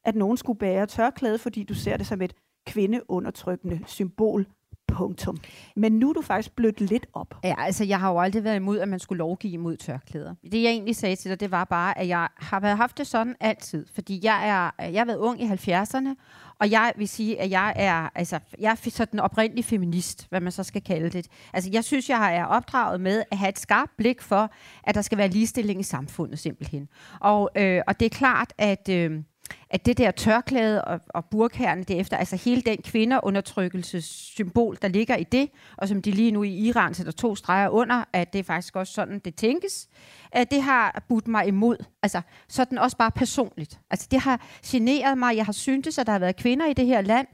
at 0.04 0.14
nogen 0.14 0.36
skulle 0.36 0.58
bære 0.58 0.86
tørklæde, 0.86 1.38
fordi 1.38 1.62
du 1.62 1.74
ser 1.74 1.96
det 1.96 2.06
som 2.06 2.22
et 2.22 2.32
kvindeundertrykkende 2.66 3.80
symbol. 3.86 4.46
Punktum. 4.90 5.38
Men 5.76 5.92
nu 5.92 6.08
er 6.08 6.12
du 6.12 6.22
faktisk 6.22 6.56
blødt 6.56 6.80
lidt 6.80 7.06
op. 7.12 7.34
Ja, 7.44 7.54
altså 7.58 7.84
jeg 7.84 8.00
har 8.00 8.10
jo 8.10 8.18
aldrig 8.18 8.44
været 8.44 8.56
imod, 8.56 8.78
at 8.78 8.88
man 8.88 8.98
skulle 8.98 9.18
lovgive 9.18 9.52
imod 9.52 9.76
tørklæder. 9.76 10.34
Det 10.52 10.62
jeg 10.62 10.70
egentlig 10.70 10.96
sagde 10.96 11.16
til 11.16 11.30
dig, 11.30 11.40
det 11.40 11.50
var 11.50 11.64
bare, 11.64 11.98
at 11.98 12.08
jeg 12.08 12.28
har 12.36 12.60
været 12.60 12.76
haft 12.76 12.98
det 12.98 13.06
sådan 13.06 13.36
altid. 13.40 13.86
Fordi 13.94 14.20
jeg, 14.22 14.48
er, 14.48 14.84
jeg 14.84 15.00
har 15.00 15.04
været 15.04 15.18
ung 15.18 15.42
i 15.42 15.46
70'erne, 15.46 16.14
og 16.60 16.70
jeg 16.70 16.92
vil 16.96 17.08
sige, 17.08 17.40
at 17.40 17.50
jeg 17.50 17.72
er, 17.76 18.08
altså, 18.14 18.38
jeg 18.58 18.70
er 18.70 18.90
sådan 18.90 19.20
oprindelig 19.20 19.64
feminist, 19.64 20.26
hvad 20.28 20.40
man 20.40 20.52
så 20.52 20.62
skal 20.62 20.82
kalde 20.82 21.10
det. 21.10 21.26
Altså 21.52 21.70
jeg 21.72 21.84
synes, 21.84 22.10
jeg 22.10 22.36
er 22.36 22.44
opdraget 22.44 23.00
med 23.00 23.22
at 23.30 23.38
have 23.38 23.48
et 23.48 23.58
skarpt 23.58 23.96
blik 23.96 24.22
for, 24.22 24.50
at 24.84 24.94
der 24.94 25.02
skal 25.02 25.18
være 25.18 25.28
ligestilling 25.28 25.80
i 25.80 25.82
samfundet 25.82 26.38
simpelthen. 26.38 26.88
Og, 27.20 27.50
øh, 27.56 27.82
og 27.86 28.00
det 28.00 28.06
er 28.06 28.10
klart, 28.10 28.52
at... 28.58 28.88
Øh, 28.88 29.22
at 29.70 29.86
det 29.86 29.98
der 29.98 30.10
tørklæde 30.10 30.84
og, 30.84 31.00
og 31.08 31.24
burkærne 31.24 31.84
derefter, 31.84 32.16
altså 32.16 32.36
hele 32.36 32.62
den 32.62 32.82
kvinderundertrykkelsessymbol, 32.82 34.78
der 34.82 34.88
ligger 34.88 35.16
i 35.16 35.24
det, 35.24 35.50
og 35.76 35.88
som 35.88 36.02
de 36.02 36.10
lige 36.10 36.30
nu 36.30 36.42
i 36.42 36.50
Iran 36.50 36.94
sætter 36.94 37.12
to 37.12 37.34
streger 37.34 37.68
under, 37.68 38.04
at 38.12 38.32
det 38.32 38.38
er 38.38 38.42
faktisk 38.42 38.76
også 38.76 38.92
sådan, 38.92 39.18
det 39.18 39.34
tænkes, 39.34 39.88
at 40.32 40.50
det 40.50 40.62
har 40.62 41.04
budt 41.08 41.28
mig 41.28 41.46
imod. 41.46 41.76
Altså 42.02 42.20
sådan 42.48 42.78
også 42.78 42.96
bare 42.96 43.10
personligt. 43.10 43.80
Altså 43.90 44.08
det 44.10 44.20
har 44.20 44.40
generet 44.66 45.18
mig. 45.18 45.36
Jeg 45.36 45.44
har 45.44 45.52
syntes, 45.52 45.98
at 45.98 46.06
der 46.06 46.12
har 46.12 46.18
været 46.18 46.36
kvinder 46.36 46.66
i 46.66 46.72
det 46.72 46.86
her 46.86 47.00
land, 47.00 47.26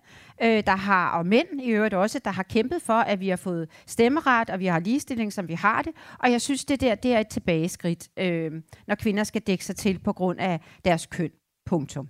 øh, 0.43 0.63
der 0.67 0.77
har, 0.77 1.11
og 1.19 1.27
mænd 1.27 1.61
i 1.63 1.71
øvrigt 1.71 1.95
også, 1.95 2.19
der 2.19 2.31
har 2.31 2.43
kæmpet 2.43 2.83
for, 2.83 2.93
at 2.93 3.21
vi 3.21 3.29
har 3.29 3.37
fået 3.37 3.69
stemmeret, 3.87 4.51
og 4.51 4.59
vi 4.59 4.67
har 4.67 4.79
ligestilling, 4.79 5.33
som 5.33 5.49
vi 5.49 5.55
har 5.55 5.83
det. 5.83 5.93
Og 6.19 6.33
jeg 6.33 6.41
synes, 6.41 6.65
det 6.65 6.81
der 6.81 6.95
det 6.95 7.13
er 7.13 7.19
et 7.19 7.29
tilbageskridt, 7.29 8.09
øh, 8.17 8.53
når 8.87 8.95
kvinder 8.95 9.25
skal 9.25 9.43
dække 9.43 9.65
sig 9.65 9.77
til 9.77 9.99
på 9.99 10.13
grund 10.13 10.41
af 10.41 10.61
deres 10.85 11.07
køn. 11.07 11.31
Punktum. 11.67 12.09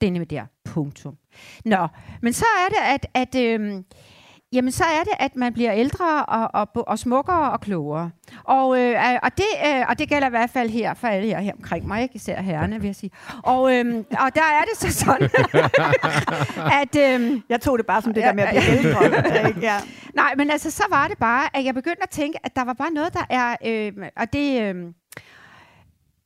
Det 0.00 0.06
er 0.06 0.10
nemlig 0.10 0.30
der. 0.30 0.46
Punktum. 0.64 1.16
Nå, 1.64 1.88
men 2.22 2.32
så 2.32 2.44
er 2.44 2.68
det, 2.68 2.94
at, 2.94 3.06
at 3.14 3.34
øhm, 3.34 3.84
Jamen, 4.52 4.72
så 4.72 4.84
er 4.84 5.04
det, 5.04 5.12
at 5.18 5.36
man 5.36 5.52
bliver 5.52 5.72
ældre 5.74 6.24
og, 6.24 6.50
og, 6.54 6.88
og 6.88 6.98
smukkere 6.98 7.50
og 7.52 7.60
klogere. 7.60 8.10
Og, 8.44 8.80
øh, 8.80 9.18
og, 9.22 9.30
det, 9.36 9.44
øh, 9.66 9.84
og 9.88 9.98
det 9.98 10.08
gælder 10.08 10.26
i 10.26 10.30
hvert 10.30 10.50
fald 10.50 10.70
her 10.70 10.94
for 10.94 11.08
alle 11.08 11.28
jer 11.28 11.40
her 11.40 11.52
omkring 11.52 11.86
mig, 11.86 12.02
ikke? 12.02 12.16
især 12.16 12.40
herrerne, 12.40 12.80
vil 12.80 12.88
jeg 12.88 12.96
sige. 12.96 13.10
Og, 13.42 13.74
øhm, 13.74 13.96
og 13.98 14.34
der 14.34 14.42
er 14.42 14.64
det 14.64 14.76
så 14.76 14.92
sådan, 15.04 15.30
at... 16.82 16.96
Øhm, 16.96 17.42
jeg 17.48 17.60
tog 17.60 17.78
det 17.78 17.86
bare 17.86 18.02
som 18.02 18.14
det 18.14 18.22
der 18.22 18.32
med 18.32 18.44
at 18.44 18.48
blive 18.48 18.78
ældre. 18.78 19.04
ja. 19.72 19.76
Nej, 20.14 20.34
men 20.36 20.50
altså, 20.50 20.70
så 20.70 20.84
var 20.90 21.08
det 21.08 21.18
bare, 21.18 21.56
at 21.56 21.64
jeg 21.64 21.74
begyndte 21.74 22.02
at 22.02 22.10
tænke, 22.10 22.38
at 22.44 22.56
der 22.56 22.64
var 22.64 22.72
bare 22.72 22.90
noget, 22.90 23.14
der 23.14 23.24
er... 23.30 23.56
Øh, 23.64 23.92
og 24.16 24.32
det... 24.32 24.62
Øh, 24.62 24.92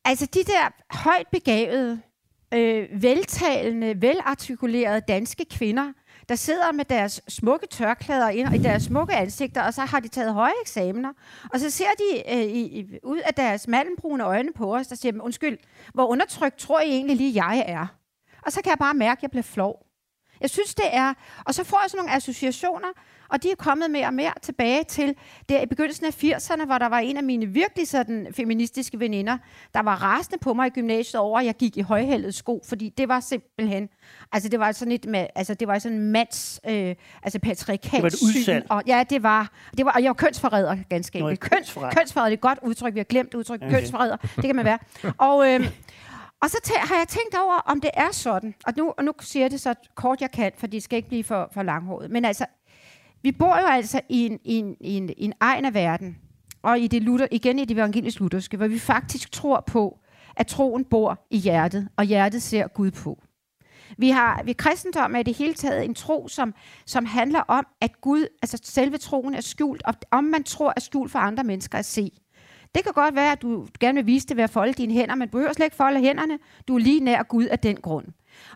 altså, 0.05 0.27
de 0.27 0.45
der 0.45 0.73
højt 0.91 1.27
begavede, 1.33 2.01
øh, 2.55 3.03
veltalende, 3.03 4.03
velartikulerede 4.03 5.01
danske 5.09 5.45
kvinder, 5.51 5.93
der 6.29 6.35
sidder 6.35 6.73
med 6.73 6.85
deres 6.85 7.21
smukke 7.29 7.67
tørklæder 7.67 8.29
ind, 8.29 8.55
i 8.55 8.59
deres 8.59 8.83
smukke 8.83 9.15
ansigter, 9.15 9.63
og 9.63 9.75
så 9.75 9.81
har 9.81 10.01
de 10.01 10.09
taget 10.09 10.35
høje 10.35 10.53
eksamener, 10.63 11.13
og 11.53 11.61
så 11.61 11.71
ser 11.71 11.91
de 11.99 12.35
øh, 12.37 12.43
i, 12.43 12.99
ud 13.03 13.19
af 13.19 13.35
deres 13.35 13.69
malmbrune 13.69 14.25
øjne 14.25 14.53
på 14.53 14.77
os, 14.77 14.87
der 14.87 14.97
siger, 14.97 15.23
undskyld, 15.23 15.59
hvor 15.95 16.07
undertrykt 16.07 16.59
tror 16.59 16.81
I 16.81 16.89
egentlig 16.89 17.17
lige, 17.17 17.47
jeg 17.47 17.65
er? 17.67 17.87
Og 18.47 18.53
så 18.53 18.63
kan 18.63 18.71
jeg 18.71 18.79
bare 18.79 18.95
mærke, 18.95 19.19
at 19.19 19.23
jeg 19.23 19.31
bliver 19.31 19.43
flov. 19.43 19.87
Jeg 20.41 20.51
synes, 20.51 20.75
det 20.75 20.85
er... 20.93 21.15
Og 21.45 21.55
så 21.55 21.65
får 21.65 21.79
jeg 21.83 21.91
sådan 21.91 21.99
nogle 21.99 22.17
associationer, 22.17 22.89
og 23.33 23.43
de 23.43 23.51
er 23.51 23.55
kommet 23.55 23.91
mere 23.91 24.07
og 24.07 24.15
mere 24.15 24.33
tilbage 24.43 24.85
til 24.85 25.15
der 25.49 25.61
i 25.63 25.67
begyndelsen 25.67 26.07
af 26.07 26.25
80'erne, 26.25 26.65
hvor 26.65 26.79
der 26.79 26.89
var 26.89 26.99
en 26.99 27.17
af 27.17 27.23
mine 27.23 27.47
virkelig 27.47 27.89
sådan 27.89 28.27
feministiske 28.37 29.01
veninder, 29.01 29.39
der 29.75 29.83
var 29.83 30.03
rasende 30.03 30.39
på 30.39 30.55
mig 30.55 30.67
i 30.67 30.71
gymnasiet 30.71 31.21
over, 31.21 31.39
at 31.41 31.47
jeg 31.47 31.55
gik 31.55 31.77
i 31.77 31.81
højhældede 31.81 32.33
sko, 32.33 32.63
fordi 32.69 32.89
det 32.99 33.09
var 33.09 33.21
simpelthen... 33.21 33.89
Altså, 34.33 34.49
det 34.49 34.61
var 34.61 34.73
sådan 34.73 34.93
et... 34.93 35.07
Altså, 35.35 35.55
det 35.55 35.69
var 35.69 35.79
sådan 35.79 35.99
en 35.99 36.13
mands... 36.13 36.61
Øh, 36.69 36.95
altså, 37.23 37.39
patriarkat 37.39 37.93
Det 37.93 38.03
var 38.03 38.57
et. 38.57 38.67
Og, 38.69 38.83
ja, 38.87 39.05
det 39.11 39.23
var... 39.23 39.53
Det 39.77 39.85
var 39.85 39.93
og 39.93 40.03
jeg 40.03 40.09
var 40.09 40.15
kønsforræder, 40.15 40.77
ganske 40.89 41.19
enkelt. 41.19 41.41
Køns, 41.41 41.51
kønsforræder. 41.51 41.95
kønsforræder, 41.95 42.29
det 42.29 42.35
er 42.35 42.37
et 42.37 42.41
godt 42.41 42.59
udtryk. 42.63 42.95
Vi 42.95 42.99
har 42.99 43.05
glemt 43.05 43.35
udtryk. 43.35 43.63
Okay. 43.63 43.71
Kønsforræder, 43.71 44.17
det 44.17 44.45
kan 44.45 44.57
man 44.57 44.65
være. 44.65 44.79
Og... 45.19 45.49
Øh, 45.49 45.71
og 46.43 46.51
så 46.51 46.59
tæ- 46.67 46.87
har 46.89 46.97
jeg 46.97 47.09
tænkt 47.09 47.35
over, 47.39 47.55
om 47.55 47.81
det 47.81 47.91
er 47.95 48.13
sådan. 48.13 48.55
Og 48.67 48.73
nu, 48.77 48.95
og 48.99 49.05
nu 49.05 49.13
siger 49.21 49.45
jeg 49.45 49.51
det 49.51 49.61
så 49.61 49.75
kort 49.95 50.21
jeg 50.21 50.31
kan, 50.31 50.53
for 50.59 50.67
det 50.67 50.83
skal 50.83 50.97
ikke 50.97 51.09
blive 51.09 51.25
for, 51.25 51.49
for 51.55 51.63
langhåret. 51.63 52.11
Men 52.11 52.25
altså, 52.25 52.47
vi 53.23 53.33
bor 53.33 53.61
jo 53.61 53.67
altså 53.67 54.01
i 54.09 54.27
en, 54.27 54.39
i 54.45 54.55
en, 54.55 54.77
i 54.81 54.97
en, 54.97 55.11
i 55.17 55.25
en 55.25 55.33
egen 55.41 55.65
af 55.65 55.75
verden, 55.75 56.19
og 56.63 56.81
i 56.81 56.87
det 56.87 57.03
Luther, 57.03 57.27
igen 57.31 57.59
i 57.59 57.65
det 57.65 57.75
evangelisk 57.75 58.21
lutherske, 58.21 58.57
hvor 58.57 58.67
vi 58.67 58.79
faktisk 58.79 59.33
tror 59.33 59.65
på, 59.67 59.99
at 60.37 60.47
troen 60.47 60.85
bor 60.85 61.27
i 61.31 61.39
hjertet, 61.39 61.89
og 61.97 62.05
hjertet 62.05 62.43
ser 62.43 62.67
Gud 62.69 62.91
på. 62.91 63.23
Vi 63.99 64.11
har 64.11 64.43
ved 64.45 64.55
kristendom 64.55 65.15
er 65.15 65.19
i 65.19 65.23
det 65.23 65.37
hele 65.37 65.55
taget 65.55 65.85
en 65.85 65.95
tro, 65.95 66.29
som, 66.29 66.55
som 66.87 67.07
handler 67.07 67.41
om, 67.41 67.67
at 67.81 68.01
Gud, 68.01 68.27
altså 68.43 68.59
selve 68.63 68.99
troen 68.99 69.35
er 69.35 69.41
skjult, 69.41 69.83
og 69.85 69.95
om 70.11 70.25
man 70.25 70.45
tror 70.45 70.73
er 70.77 70.81
skjult 70.81 71.11
for 71.11 71.19
andre 71.19 71.45
mennesker 71.45 71.79
at 71.79 71.85
se. 71.85 72.11
Det 72.75 72.85
kan 72.85 72.93
godt 72.93 73.15
være, 73.15 73.33
at 73.33 73.43
du 73.43 73.67
gerne 73.81 73.95
vil 73.95 74.07
vise 74.07 74.27
det 74.27 74.37
ved 74.37 74.45
at 74.45 74.51
folde 74.51 74.73
dine 74.73 74.93
hænder, 74.93 75.15
men 75.15 75.29
du 75.29 75.33
behøver 75.33 75.53
slet 75.53 75.67
ikke 75.67 75.77
folde 75.77 76.01
hænderne. 76.01 76.39
Du 76.69 76.75
er 76.75 76.79
lige 76.79 77.01
nær 77.01 77.23
Gud 77.23 77.45
af 77.45 77.59
den 77.59 77.77
grund. 77.77 78.07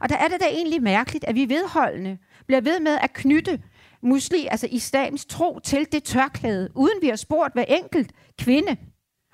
Og 0.01 0.09
der 0.09 0.17
er 0.17 0.29
det 0.29 0.41
da 0.41 0.47
egentlig 0.47 0.83
mærkeligt, 0.83 1.25
at 1.25 1.35
vi 1.35 1.49
vedholdende 1.49 2.19
bliver 2.47 2.61
ved 2.61 2.81
med 2.81 2.99
at 3.03 3.13
knytte 3.13 3.61
musli, 4.03 4.49
altså 4.51 4.69
islams 4.71 5.27
tro 5.27 5.59
til 5.59 5.87
det 5.93 6.05
tørklæde, 6.05 6.69
uden 6.75 6.99
vi 7.01 7.09
har 7.09 7.17
spurgt 7.17 7.55
hver 7.55 7.65
enkelt 7.65 8.13
kvinde, 8.39 8.77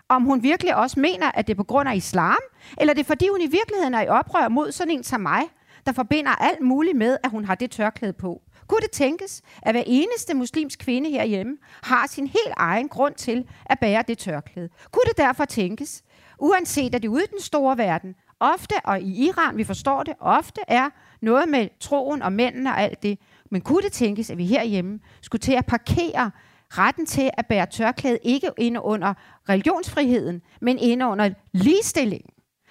om 0.08 0.22
hun 0.22 0.42
virkelig 0.42 0.76
også 0.76 1.00
mener, 1.00 1.30
at 1.34 1.46
det 1.46 1.52
er 1.52 1.56
på 1.56 1.64
grund 1.64 1.88
af 1.88 1.96
islam, 1.96 2.38
eller 2.78 2.94
det 2.94 3.00
er 3.00 3.06
fordi, 3.06 3.28
hun 3.30 3.40
i 3.40 3.50
virkeligheden 3.50 3.94
er 3.94 4.02
i 4.02 4.08
oprør 4.08 4.48
mod 4.48 4.72
sådan 4.72 4.94
en 4.94 5.04
som 5.04 5.20
mig, 5.20 5.42
der 5.86 5.92
forbinder 5.92 6.30
alt 6.30 6.60
muligt 6.60 6.96
med, 6.96 7.16
at 7.24 7.30
hun 7.30 7.44
har 7.44 7.54
det 7.54 7.70
tørklæde 7.70 8.12
på. 8.12 8.42
Kunne 8.66 8.80
det 8.80 8.90
tænkes, 8.90 9.42
at 9.62 9.74
hver 9.74 9.82
eneste 9.86 10.34
muslimsk 10.34 10.78
kvinde 10.78 11.10
herhjemme 11.10 11.56
har 11.82 12.06
sin 12.06 12.26
helt 12.26 12.54
egen 12.56 12.88
grund 12.88 13.14
til 13.14 13.48
at 13.66 13.78
bære 13.78 14.04
det 14.08 14.18
tørklæde? 14.18 14.68
Kunne 14.90 15.04
det 15.08 15.16
derfor 15.16 15.44
tænkes, 15.44 16.02
uanset 16.38 16.94
at 16.94 17.02
det 17.02 17.08
ude 17.08 17.24
i 17.24 17.26
den 17.30 17.40
store 17.40 17.78
verden, 17.78 18.14
ofte, 18.40 18.74
og 18.84 19.00
i 19.00 19.26
Iran, 19.26 19.56
vi 19.56 19.64
forstår 19.64 20.02
det, 20.02 20.14
ofte 20.20 20.60
er 20.68 20.90
noget 21.20 21.48
med 21.48 21.68
troen 21.80 22.22
og 22.22 22.32
mændene 22.32 22.70
og 22.70 22.80
alt 22.80 23.02
det, 23.02 23.18
men 23.52 23.60
kunne 23.60 23.82
det 23.82 23.92
tænkes, 23.92 24.30
at 24.30 24.38
vi 24.38 24.46
herhjemme 24.46 25.00
skulle 25.20 25.40
til 25.40 25.52
at 25.52 25.66
parkere 25.66 26.30
retten 26.70 27.06
til 27.06 27.30
at 27.38 27.46
bære 27.46 27.66
tørklæde 27.66 28.18
ikke 28.22 28.50
inde 28.58 28.80
under 28.80 29.14
religionsfriheden, 29.48 30.42
men 30.60 30.78
inde 30.78 31.06
under 31.06 31.30
ligestilling. 31.52 32.22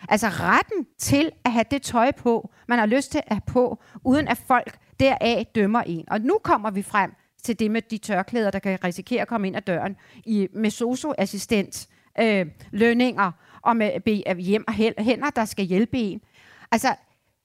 Altså 0.09 0.27
retten 0.27 0.87
til 0.97 1.31
at 1.45 1.51
have 1.51 1.65
det 1.71 1.81
tøj 1.81 2.11
på, 2.11 2.51
man 2.67 2.79
har 2.79 2.85
lyst 2.85 3.11
til 3.11 3.17
at 3.17 3.33
have 3.33 3.41
på, 3.47 3.83
uden 4.03 4.27
at 4.27 4.37
folk 4.37 4.77
deraf 4.99 5.45
dømmer 5.55 5.81
en. 5.81 6.05
Og 6.07 6.21
nu 6.21 6.37
kommer 6.43 6.71
vi 6.71 6.81
frem 6.81 7.13
til 7.43 7.59
det 7.59 7.71
med 7.71 7.81
de 7.81 7.97
tørklæder, 7.97 8.51
der 8.51 8.59
kan 8.59 8.83
risikere 8.83 9.21
at 9.21 9.27
komme 9.27 9.47
ind 9.47 9.55
ad 9.55 9.61
døren 9.61 9.95
i, 10.25 10.47
med 10.53 10.69
socioassistent, 10.69 11.87
øh, 12.19 12.45
lønninger 12.71 13.31
og 13.61 13.77
med 13.77 13.99
be, 13.99 14.41
hjem 14.41 14.63
og 14.67 14.73
hænder, 15.03 15.29
der 15.29 15.45
skal 15.45 15.65
hjælpe 15.65 15.97
en. 15.97 16.21
Altså, 16.71 16.95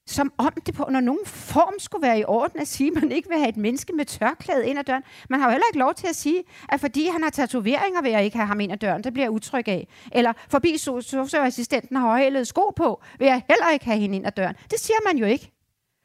som 0.07 0.33
om 0.39 0.53
det 0.67 0.75
på 0.75 0.85
under 0.85 1.01
nogen 1.01 1.27
form 1.27 1.75
skulle 1.79 2.07
være 2.07 2.19
i 2.19 2.25
orden 2.25 2.61
at 2.61 2.69
sige, 2.69 2.91
at 2.97 3.03
man 3.03 3.13
ikke 3.13 3.29
vil 3.29 3.39
have 3.39 3.49
et 3.49 3.57
menneske 3.57 3.93
med 3.93 4.05
tørklæde 4.05 4.67
ind 4.69 4.79
ad 4.79 4.85
døren. 4.85 5.03
Man 5.31 5.41
har 5.41 5.47
jo 5.47 5.51
heller 5.51 5.67
ikke 5.71 5.79
lov 5.79 5.95
til 5.95 6.07
at 6.07 6.17
sige, 6.17 6.43
at 6.69 6.81
fordi 6.81 7.09
han 7.09 7.23
har 7.23 7.31
tatoveringer, 7.31 8.03
vil 8.03 8.11
jeg 8.11 8.25
ikke 8.25 8.37
have 8.37 8.47
ham 8.47 8.61
ind 8.61 8.73
ad 8.73 8.77
døren. 8.77 9.05
Det 9.05 9.13
bliver 9.13 9.25
jeg 9.25 9.31
utryg 9.31 9.69
af. 9.69 9.89
Eller 10.13 10.33
forbi 10.49 10.79
socioassistenten 10.79 11.97
har 11.97 12.07
højhælede 12.07 12.45
sko 12.45 12.73
på, 12.77 13.03
vil 13.19 13.27
jeg 13.27 13.43
heller 13.49 13.71
ikke 13.73 13.85
have 13.85 13.99
hende 13.99 14.17
ind 14.17 14.27
ad 14.27 14.33
døren. 14.33 14.55
Det 14.71 14.81
siger 14.81 14.99
man 15.07 15.19
jo 15.19 15.27
ikke. 15.27 15.53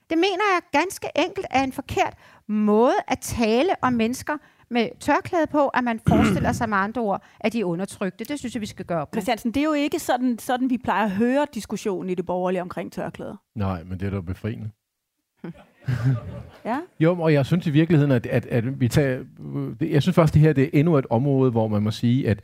Det 0.10 0.18
mener 0.18 0.44
jeg 0.54 0.82
ganske 0.82 1.08
enkelt 1.16 1.46
er 1.50 1.64
en 1.64 1.74
forkert 1.74 2.14
måde 2.48 2.96
at 3.08 3.20
tale 3.20 3.76
om 3.82 3.94
mennesker 3.94 4.38
med 4.72 4.90
tørklæde 5.00 5.48
på, 5.48 5.68
at 5.68 5.84
man 5.84 6.00
forestiller 6.08 6.52
sig 6.60 6.70
med 6.70 6.78
andre 6.78 7.02
ord, 7.02 7.24
at 7.40 7.54
de 7.54 7.60
er 7.60 7.66
undertrykte. 7.66 8.26
Det 8.26 8.40
synes 8.40 8.56
jeg, 8.56 8.62
vi 8.62 8.66
skal 8.66 8.86
gøre 8.86 9.02
op 9.02 9.10
Christiansen, 9.14 9.52
det 9.52 9.60
er 9.60 9.66
jo 9.66 9.74
ikke 9.74 10.00
sådan, 10.00 10.40
sådan, 10.40 10.70
vi 10.70 10.78
plejer 10.78 11.06
at 11.06 11.12
høre 11.12 11.48
diskussionen 11.54 12.10
i 12.10 12.16
det 12.16 12.26
borgerlige 12.26 12.62
omkring 12.62 12.92
tørklæder. 12.92 13.36
Nej, 13.56 13.84
men 13.84 14.00
det 14.00 14.06
er 14.06 14.10
da 14.10 14.22
befriende. 14.22 14.70
ja. 16.66 16.80
Jo, 17.00 17.22
og 17.22 17.34
jeg 17.34 17.46
synes 17.46 17.68
i 17.68 17.70
virkeligheden, 17.70 18.12
at, 18.12 18.26
at, 18.26 18.46
at 18.46 18.80
vi 18.80 18.88
tager... 18.88 19.24
Jeg 19.82 20.02
synes 20.02 20.16
faktisk, 20.16 20.34
det 20.34 20.42
her 20.42 20.54
det 20.54 20.64
er 20.64 20.70
endnu 20.74 20.98
et 20.98 21.06
område, 21.10 21.52
hvor 21.52 21.68
man 21.68 21.84
må 21.84 21.92
sige, 21.92 22.30
at, 22.30 22.42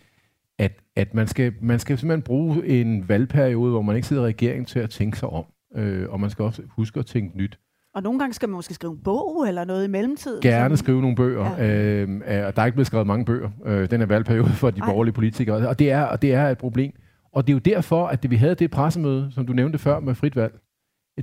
at, 0.58 0.72
at 0.96 1.14
man, 1.14 1.28
skal, 1.28 1.54
man 1.62 1.80
skal 1.80 1.98
simpelthen 1.98 2.22
bruge 2.22 2.68
en 2.68 3.10
valgperiode, 3.10 3.72
hvor 3.72 3.82
man 3.82 3.96
ikke 3.96 4.08
sidder 4.08 4.24
i 4.24 4.26
regeringen 4.26 4.66
til 4.66 4.80
at 4.80 4.90
tænke 4.90 5.18
sig 5.18 5.30
om. 5.30 5.46
Øh, 5.76 6.10
og 6.10 6.20
man 6.20 6.30
skal 6.30 6.46
også 6.46 6.62
huske 6.68 7.00
at 7.00 7.06
tænke 7.06 7.38
nyt. 7.38 7.60
Og 7.98 8.04
nogle 8.04 8.20
gange 8.20 8.34
skal 8.34 8.50
man 8.50 8.56
måske 8.56 8.74
skrive 8.74 8.94
en 8.94 9.00
bog 9.04 9.46
eller 9.48 9.66
noget 9.66 9.86
i 9.86 9.88
mellemtiden. 9.88 10.42
Gerne 10.42 10.78
skrive 10.78 11.02
nogle 11.02 11.16
bøger. 11.16 11.56
Ja. 11.58 11.66
Øh, 11.66 12.08
der 12.28 12.62
er 12.62 12.66
ikke 12.66 12.76
blevet 12.76 12.88
skrevet 12.88 13.08
mange 13.08 13.26
bøger. 13.26 13.50
Øh, 13.66 13.92
den 13.92 14.02
er 14.02 14.06
valgperiode 14.06 14.50
for 14.50 14.72
de 14.72 14.82
Ej. 14.82 14.88
borgerlige 14.88 15.14
politikere. 15.14 15.68
Og 15.68 15.80
det, 15.80 15.92
er, 15.92 16.02
og 16.04 16.22
det 16.22 16.34
er 16.34 16.50
et 16.50 16.58
problem. 16.58 16.92
Og 17.34 17.48
det 17.48 17.54
er 17.54 17.56
jo 17.56 17.60
derfor, 17.60 18.08
at 18.08 18.24
det, 18.24 18.32
vi 18.32 18.36
havde 18.36 18.56
det 18.56 18.72
pressemøde, 18.72 19.32
som 19.32 19.48
du 19.48 19.54
nævnte 19.54 19.78
før 19.78 20.00
med 20.00 20.16
frit 20.16 20.36
valg, 20.36 20.54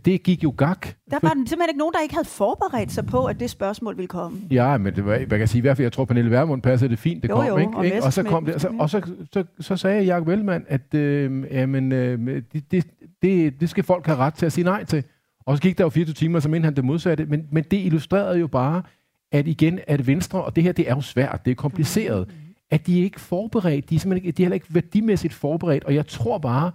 det 0.04 0.22
gik 0.22 0.44
jo 0.44 0.54
gak. 0.56 0.87
Der 1.10 1.18
var 1.22 1.28
simpelthen 1.28 1.60
ikke 1.68 1.78
nogen, 1.78 1.92
der 1.92 2.00
ikke 2.00 2.14
havde 2.14 2.28
forberedt 2.28 2.92
sig 2.92 3.06
på, 3.06 3.24
at 3.24 3.40
det 3.40 3.50
spørgsmål 3.50 3.96
ville 3.96 4.08
komme. 4.08 4.38
Ja, 4.50 4.78
men 4.78 4.94
det 4.94 5.04
var, 5.04 5.16
hvad 5.16 5.26
kan 5.26 5.38
jeg 5.38 5.48
sige, 5.48 5.58
i 5.58 5.60
hvert 5.60 5.76
fald, 5.76 5.84
jeg 5.84 5.92
tror, 5.92 6.04
Pernille 6.04 6.30
Vermund 6.30 6.62
passede 6.62 6.90
det 6.90 6.98
fint, 6.98 7.22
det 7.22 7.28
jo, 7.28 7.34
kom, 7.34 7.46
jo, 7.46 7.56
ikke? 7.56 7.76
Og, 7.76 7.84
ikke? 7.84 8.02
og 8.04 8.12
så 8.12 8.22
kom 8.22 8.44
det, 8.44 8.54
og 8.54 8.60
så, 8.60 8.68
og 8.78 8.90
så, 8.90 9.00
så, 9.32 9.44
så 9.60 9.76
sagde 9.76 10.04
Jacob 10.04 10.28
Ellemann, 10.28 10.64
at 10.68 10.94
øh, 10.94 11.44
jamen, 11.50 11.92
øh, 11.92 12.42
det, 12.52 12.70
det, 12.70 12.87
det, 13.22 13.60
det 13.60 13.68
skal 13.70 13.84
folk 13.84 14.06
have 14.06 14.18
ret 14.18 14.34
til 14.34 14.46
at 14.46 14.52
sige 14.52 14.64
nej 14.64 14.84
til. 14.84 15.04
Og 15.46 15.57
så 15.57 15.62
gik 15.62 15.78
der 15.78 15.85
jo 15.85 15.90
24 15.90 16.14
timer, 16.14 16.40
så 16.40 16.48
mente 16.48 16.64
han 16.64 16.76
det 16.76 16.85
modsatte. 16.85 17.26
Men, 17.26 17.48
men 17.50 17.64
det 17.70 17.76
illustrerede 17.76 18.38
jo 18.38 18.46
bare, 18.46 18.83
at 19.33 19.48
igen, 19.48 19.80
at 19.87 20.07
Venstre, 20.07 20.44
og 20.44 20.57
det 20.57 20.62
her, 20.64 20.72
det 20.72 20.90
er 20.90 20.94
jo 20.94 21.00
svært, 21.00 21.44
det 21.44 21.50
er 21.50 21.54
kompliceret, 21.54 22.28
at 22.70 22.87
de 22.87 23.00
er 23.00 23.04
ikke 23.04 23.20
forberedt, 23.20 23.90
de 23.90 23.94
er, 23.94 23.98
simpelthen 23.98 24.26
ikke, 24.26 24.37
de 24.37 24.42
er 24.42 24.44
heller 24.44 24.54
ikke 24.54 24.74
værdimæssigt 24.74 25.35
forberedt, 25.35 25.85
og 25.85 25.94
jeg 25.94 26.07
tror 26.07 26.38
bare, 26.38 26.72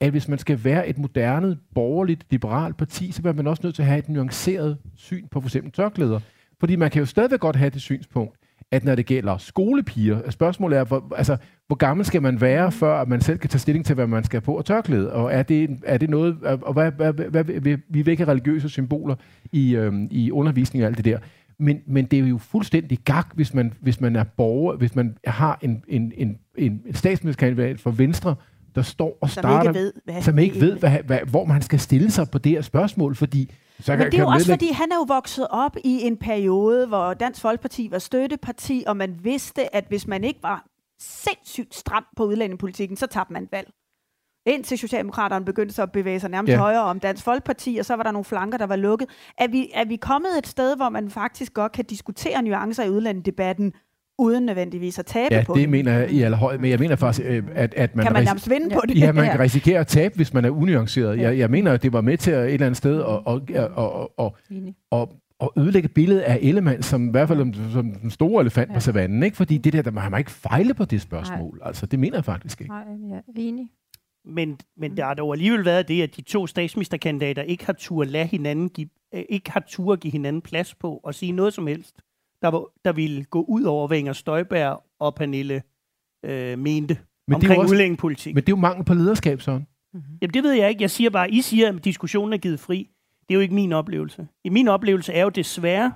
at 0.00 0.10
hvis 0.10 0.28
man 0.28 0.38
skal 0.38 0.64
være 0.64 0.88
et 0.88 0.98
moderne, 0.98 1.58
borgerligt, 1.74 2.26
liberalt 2.30 2.76
parti, 2.76 3.12
så 3.12 3.22
bliver 3.22 3.34
man 3.34 3.46
også 3.46 3.60
nødt 3.64 3.74
til 3.74 3.82
at 3.82 3.86
have 3.86 3.98
et 3.98 4.08
nuanceret 4.08 4.78
syn 4.96 5.28
på 5.28 5.40
f.eks. 5.40 5.56
tørklæder. 5.74 6.20
Fordi 6.60 6.76
man 6.76 6.90
kan 6.90 7.00
jo 7.00 7.06
stadigvæk 7.06 7.40
godt 7.40 7.56
have 7.56 7.70
det 7.70 7.82
synspunkt, 7.82 8.36
at 8.72 8.84
når 8.84 8.94
det 8.94 9.06
gælder 9.06 9.36
skolepiger, 9.38 10.30
spørgsmålet 10.30 10.78
er, 10.78 10.84
hvor, 10.84 11.14
altså, 11.16 11.36
hvor 11.66 11.76
gammel 11.76 12.06
skal 12.06 12.22
man 12.22 12.40
være, 12.40 12.66
mm. 12.66 12.72
før 12.72 13.04
man 13.04 13.20
selv 13.20 13.38
kan 13.38 13.50
tage 13.50 13.58
stilling 13.58 13.86
til, 13.86 13.94
hvad 13.94 14.06
man 14.06 14.24
skal 14.24 14.40
på 14.40 14.54
og 14.54 14.64
tørklæde? 14.64 15.12
Og 15.12 15.32
er 15.32 15.42
det, 15.42 15.80
er 15.84 15.98
det 15.98 16.10
noget, 16.10 16.36
og 16.42 16.72
hvad, 16.72 16.92
hvad, 16.92 17.12
hvad, 17.12 17.44
hvad, 17.44 17.76
vi 17.88 18.16
have 18.16 18.28
religiøse 18.28 18.68
symboler 18.68 19.14
i, 19.52 19.76
øhm, 19.76 20.08
i 20.10 20.30
undervisning 20.30 20.84
og 20.84 20.88
alt 20.88 20.96
det 20.96 21.04
der. 21.04 21.18
Men, 21.58 21.80
men 21.86 22.04
det 22.04 22.18
er 22.18 22.26
jo 22.26 22.38
fuldstændig 22.38 22.98
gak, 23.04 23.26
hvis 23.34 23.54
man, 23.54 23.72
hvis 23.80 24.00
man 24.00 24.16
er 24.16 24.24
borger, 24.24 24.76
hvis 24.76 24.96
man 24.96 25.16
har 25.26 25.58
en, 25.62 25.84
en, 25.88 26.12
en, 26.16 26.38
en 26.58 26.82
statsministerkandidat 26.94 27.80
for 27.80 27.90
Venstre, 27.90 28.34
der 28.74 28.82
står 28.82 29.18
og 29.20 29.30
starter, 29.30 29.62
som 29.62 29.68
ikke 29.68 29.80
ved, 29.80 29.92
hvad, 30.04 30.22
som 30.22 30.38
ikke 30.38 30.60
ved 30.60 30.78
hvad, 30.78 30.90
hvad, 30.90 31.18
hvor 31.18 31.44
man 31.44 31.62
skal 31.62 31.80
stille 31.80 32.10
sig 32.10 32.30
på 32.32 32.38
det 32.38 32.52
her 32.52 32.62
spørgsmål, 32.62 33.14
fordi 33.14 33.54
så 33.80 33.96
Men 33.96 34.06
det 34.06 34.14
er 34.14 34.22
jo 34.22 34.28
også 34.28 34.50
fordi, 34.50 34.72
han 34.72 34.92
er 34.92 34.96
jo 34.96 35.04
vokset 35.08 35.46
op 35.50 35.76
i 35.84 36.02
en 36.02 36.16
periode, 36.16 36.86
hvor 36.86 37.14
Dansk 37.14 37.40
Folkeparti 37.40 37.88
var 37.90 37.98
støtteparti, 37.98 38.84
og 38.86 38.96
man 38.96 39.18
vidste, 39.22 39.76
at 39.76 39.84
hvis 39.88 40.06
man 40.06 40.24
ikke 40.24 40.42
var 40.42 40.66
sindssygt 41.00 41.74
stram 41.74 42.04
på 42.16 42.24
udlændingepolitikken, 42.24 42.96
så 42.96 43.06
tabte 43.06 43.32
man 43.32 43.48
valg. 43.52 43.72
Indtil 44.46 44.78
Socialdemokraterne 44.78 45.44
begyndte 45.44 45.74
så 45.74 45.82
at 45.82 45.92
bevæge 45.92 46.20
sig 46.20 46.30
nærmest 46.30 46.52
ja. 46.52 46.58
højere 46.58 46.82
om 46.82 47.00
Dansk 47.00 47.24
Folkeparti, 47.24 47.76
og 47.76 47.84
så 47.84 47.96
var 47.96 48.02
der 48.02 48.10
nogle 48.10 48.24
flanker, 48.24 48.58
der 48.58 48.66
var 48.66 48.76
lukket. 48.76 49.08
Er 49.38 49.48
vi, 49.48 49.70
er 49.74 49.84
vi 49.84 49.96
kommet 49.96 50.38
et 50.38 50.46
sted, 50.46 50.76
hvor 50.76 50.88
man 50.88 51.10
faktisk 51.10 51.54
godt 51.54 51.72
kan 51.72 51.84
diskutere 51.84 52.42
nuancer 52.42 52.84
i 52.84 52.90
udlændingedebatten, 52.90 53.72
uden 54.22 54.46
nødvendigvis 54.46 54.98
at 54.98 55.06
tabe 55.06 55.34
ja, 55.34 55.44
på 55.46 55.54
det. 55.54 55.60
det 55.60 55.68
mener 55.68 55.92
jeg 55.92 56.10
i 56.10 56.22
allerhøjde, 56.22 56.62
men 56.62 56.70
jeg 56.70 56.78
mener 56.78 56.96
faktisk, 56.96 57.26
øh, 57.28 57.42
at, 57.54 57.74
at 57.74 57.96
man... 57.96 58.06
Kan 58.06 58.12
man 58.12 58.24
nærmest 58.24 58.50
vinde 58.50 58.70
på 58.74 58.80
det? 58.88 58.98
Ja, 58.98 59.12
man 59.12 59.30
kan 59.30 59.40
risikere 59.40 59.80
at 59.80 59.86
tabe, 59.86 60.14
hvis 60.16 60.34
man 60.34 60.44
er 60.44 60.50
unuanceret. 60.50 61.18
Jeg, 61.18 61.38
jeg 61.38 61.50
mener, 61.50 61.72
at 61.72 61.82
det 61.82 61.92
var 61.92 62.00
med 62.00 62.16
til 62.16 62.30
at 62.30 62.46
et 62.46 62.52
eller 62.52 62.66
andet 62.66 62.76
sted 62.76 62.98
at, 62.98 63.06
og, 63.06 63.42
og, 63.76 64.10
og, 64.16 64.36
og, 64.90 65.12
og 65.38 65.52
ødelægge 65.56 65.88
billedet 65.88 66.20
af 66.20 66.38
Ellemann, 66.42 66.82
som 66.82 67.08
i 67.08 67.10
hvert 67.10 67.28
fald 67.28 67.72
som 67.72 67.92
den 67.92 68.10
store 68.10 68.40
elefant 68.40 68.68
ja. 68.68 68.74
på 68.74 68.80
savannen, 68.80 69.22
ikke? 69.22 69.36
Fordi 69.36 69.58
det 69.58 69.72
der, 69.72 69.82
der 69.82 69.90
man 69.90 70.02
har 70.02 70.18
ikke 70.18 70.30
fejle 70.30 70.74
på 70.74 70.84
det 70.84 71.02
spørgsmål. 71.02 71.58
Nej. 71.58 71.68
Altså, 71.68 71.86
det 71.86 71.98
mener 71.98 72.16
jeg 72.16 72.24
faktisk 72.24 72.60
ikke. 72.60 72.72
Nej, 72.72 72.84
jeg 73.10 73.16
er 73.16 73.22
enig. 73.36 73.68
Men, 74.24 74.58
men 74.76 74.96
der 74.96 75.04
har 75.04 75.14
dog 75.14 75.32
alligevel 75.32 75.64
været 75.64 75.88
det, 75.88 76.02
at 76.02 76.16
de 76.16 76.22
to 76.22 76.46
statsministerkandidater 76.46 77.42
ikke 77.42 77.66
har 77.66 77.72
tur 77.72 78.04
lade 78.04 78.26
hinanden 78.26 78.68
give, 78.68 78.88
øh, 79.14 79.22
ikke 79.28 79.50
har 79.50 79.64
tur 79.68 79.96
give 79.96 80.12
hinanden 80.12 80.42
plads 80.42 80.74
på 80.74 81.00
og 81.04 81.14
sige 81.14 81.32
noget 81.32 81.54
som 81.54 81.66
helst 81.66 81.96
der, 82.42 82.48
var, 82.48 82.64
der 82.84 82.92
ville 82.92 83.24
gå 83.24 83.44
ud 83.48 83.62
over, 83.62 83.86
hvad 83.86 83.98
Inger 83.98 84.12
Støjberg 84.12 84.82
og 85.00 85.14
Pernille 85.14 85.62
øh, 86.24 86.58
mente 86.58 86.98
men 87.28 87.34
omkring 87.34 87.62
det 87.62 87.70
udlændingepolitik. 87.70 88.34
Men 88.34 88.40
det 88.44 88.48
er 88.48 88.56
jo 88.56 88.60
mangel 88.60 88.84
på 88.84 88.94
lederskab, 88.94 89.40
sådan. 89.40 89.66
Mm-hmm. 89.94 90.18
Jamen 90.22 90.34
det 90.34 90.42
ved 90.42 90.52
jeg 90.52 90.68
ikke. 90.68 90.82
Jeg 90.82 90.90
siger 90.90 91.10
bare, 91.10 91.30
I 91.30 91.40
siger, 91.40 91.68
at 91.68 91.84
diskussionen 91.84 92.32
er 92.32 92.36
givet 92.36 92.60
fri. 92.60 92.88
Det 93.28 93.34
er 93.34 93.34
jo 93.34 93.40
ikke 93.40 93.54
min 93.54 93.72
oplevelse. 93.72 94.26
I 94.44 94.48
min 94.48 94.68
oplevelse 94.68 95.12
er 95.12 95.22
jo 95.22 95.28
desværre, 95.28 95.92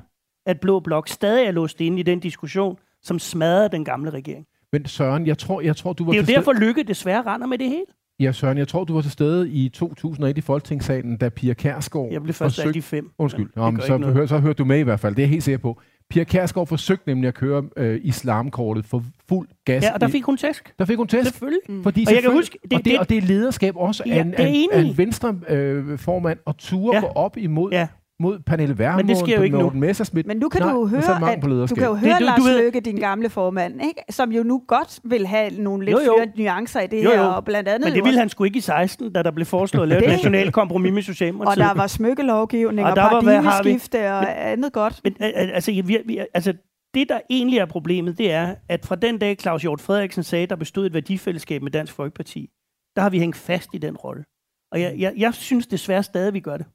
at 0.46 0.60
Blå 0.60 0.80
Blok 0.80 1.08
stadig 1.08 1.46
er 1.46 1.50
låst 1.50 1.80
inde 1.80 2.00
i 2.00 2.02
den 2.02 2.20
diskussion, 2.20 2.78
som 3.02 3.18
smadrede 3.18 3.68
den 3.68 3.84
gamle 3.84 4.10
regering. 4.10 4.46
Men 4.72 4.86
Søren, 4.86 5.26
jeg 5.26 5.38
tror, 5.38 5.60
jeg 5.60 5.76
tror 5.76 5.92
du 5.92 6.04
var 6.04 6.12
Det 6.12 6.18
er 6.18 6.32
jo 6.32 6.38
derfor, 6.38 6.52
Lykke 6.52 6.82
desværre 6.82 7.22
render 7.22 7.46
med 7.46 7.58
det 7.58 7.68
hele. 7.68 7.84
Ja, 8.20 8.32
Søren, 8.32 8.58
jeg 8.58 8.68
tror, 8.68 8.84
du 8.84 8.94
var 8.94 9.00
til 9.00 9.10
stede 9.10 9.50
i 9.50 9.68
2001 9.68 10.38
i 10.38 10.40
Folketingssalen, 10.40 11.16
da 11.16 11.28
Pia 11.28 11.54
Kærsgaard... 11.54 12.08
Jeg 12.12 12.22
blev 12.22 12.34
først 12.34 12.56
forsøg... 12.56 12.74
de 12.74 12.82
fem. 12.82 13.10
Undskyld, 13.18 13.50
ja, 13.56 13.70
Nå, 13.70 13.80
så, 13.80 13.98
hør, 13.98 14.26
så 14.26 14.38
hørte 14.38 14.58
du 14.58 14.64
med 14.64 14.78
i 14.78 14.82
hvert 14.82 15.00
fald. 15.00 15.14
Det 15.14 15.22
er 15.22 15.26
jeg 15.26 15.30
helt 15.30 15.42
sikker 15.42 15.58
på. 15.58 15.80
Pia 16.10 16.24
Kærsgaard 16.24 16.66
forsøgte 16.66 17.08
nemlig 17.08 17.28
at 17.28 17.34
køre 17.34 17.64
øh, 17.76 18.00
islamkortet 18.02 18.86
for 18.86 19.02
fuld 19.28 19.48
gas. 19.64 19.82
Ja, 19.82 19.94
og 19.94 20.00
der 20.00 20.08
fik 20.08 20.24
hun 20.24 20.36
tæsk. 20.36 20.74
Der 20.78 20.84
fik 20.84 20.96
hun 20.96 21.08
tæsk. 21.08 21.30
Selvfølgelig. 21.30 21.60
Mm. 21.68 21.82
Fordi 21.82 22.04
og, 22.08 22.14
jeg 22.14 22.22
kan 22.22 22.32
huske, 22.32 22.58
det, 22.62 22.72
og, 22.72 22.78
det, 22.78 22.84
det, 22.84 22.98
og 22.98 23.08
det 23.08 23.18
er 23.18 23.22
lederskab 23.22 23.76
også 23.76 24.02
ja, 24.06 24.12
af 24.12 24.46
en, 24.46 24.70
en, 24.72 24.86
en 24.86 24.98
venstre 24.98 25.38
øh, 25.48 25.98
formand 25.98 26.38
og 26.44 26.56
ture 26.58 26.96
ja. 26.96 27.00
gå 27.00 27.06
op 27.06 27.36
imod 27.36 27.72
ja 27.72 27.86
mod 28.20 28.38
Pernille 28.38 28.78
Vermund, 28.78 29.04
men 29.04 29.08
det 29.08 29.18
sker 29.18 29.36
jo 29.36 29.42
ikke 29.42 29.58
nu. 29.58 29.70
Messerschmidt. 29.70 30.26
Men 30.26 30.36
nu 30.36 30.48
kan 30.48 30.62
Nej, 30.62 30.72
du 30.72 30.86
høre, 30.86 31.32
at, 31.32 31.42
du 31.42 31.74
kan 31.74 31.84
jo 31.84 31.94
høre 31.94 32.12
det, 32.12 32.20
du, 32.20 32.24
Lars 32.24 32.38
du 32.38 32.44
ved, 32.44 32.58
Løkke, 32.58 32.80
din 32.80 32.96
gamle 32.96 33.30
formand, 33.30 33.82
ikke? 33.82 34.02
som 34.10 34.32
jo 34.32 34.42
nu 34.42 34.62
godt 34.68 35.00
vil 35.04 35.26
have 35.26 35.50
nogle 35.50 35.84
lidt 35.84 35.96
jo, 35.96 36.00
jo. 36.00 36.14
flere 36.16 36.32
nuancer 36.36 36.80
i 36.80 36.86
det 36.86 37.04
jo, 37.04 37.10
jo. 37.10 37.16
her. 37.16 37.22
Og 37.22 37.44
blandt 37.44 37.68
andet 37.68 37.86
men 37.86 37.94
det 37.94 38.04
ville 38.04 38.18
han 38.18 38.28
sgu 38.28 38.44
ikke 38.44 38.56
i 38.56 38.60
16, 38.60 39.12
da 39.12 39.22
der 39.22 39.30
blev 39.30 39.46
foreslået 39.46 39.82
at 39.82 39.88
lave 39.88 40.02
et 40.04 40.08
nationalt 40.08 40.52
kompromis 40.52 40.92
med 40.92 41.02
Socialdemokratiet. 41.02 41.64
Og 41.64 41.68
der 41.68 41.80
var 41.80 41.86
smykkelovgivning 41.86 42.86
og, 42.86 42.90
og 42.90 42.96
paradigmeskifte 42.96 44.12
og 44.12 44.50
andet 44.50 44.72
godt. 44.72 45.00
Men, 45.04 45.16
altså, 45.20 45.82
vi, 45.84 45.98
vi, 46.06 46.20
altså, 46.34 46.54
det, 46.94 47.08
der 47.08 47.20
egentlig 47.30 47.58
er 47.58 47.66
problemet, 47.66 48.18
det 48.18 48.32
er, 48.32 48.54
at 48.68 48.86
fra 48.86 48.94
den 48.94 49.18
dag 49.18 49.36
Claus 49.40 49.62
Hjort 49.62 49.80
Frederiksen 49.80 50.22
sagde, 50.22 50.46
der 50.46 50.56
bestod 50.56 50.86
et 50.86 50.94
værdifællesskab 50.94 51.62
med 51.62 51.70
Dansk 51.70 51.92
Folkeparti, 51.92 52.50
der 52.96 53.02
har 53.02 53.10
vi 53.10 53.18
hængt 53.18 53.36
fast 53.36 53.70
i 53.72 53.78
den 53.78 53.96
rolle. 53.96 54.24
Og 54.72 54.80
jeg, 54.80 54.94
jeg, 54.98 55.12
jeg 55.16 55.34
synes 55.34 55.66
desværre 55.66 56.02
stadig, 56.02 56.34
vi 56.34 56.40
gør 56.40 56.56
det. 56.56 56.66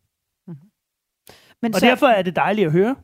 Men 1.62 1.74
og 1.74 1.80
så, 1.80 1.86
derfor 1.86 2.08
er 2.08 2.22
det 2.22 2.36
dejligt 2.36 2.66
at 2.66 2.72
høre. 2.72 2.96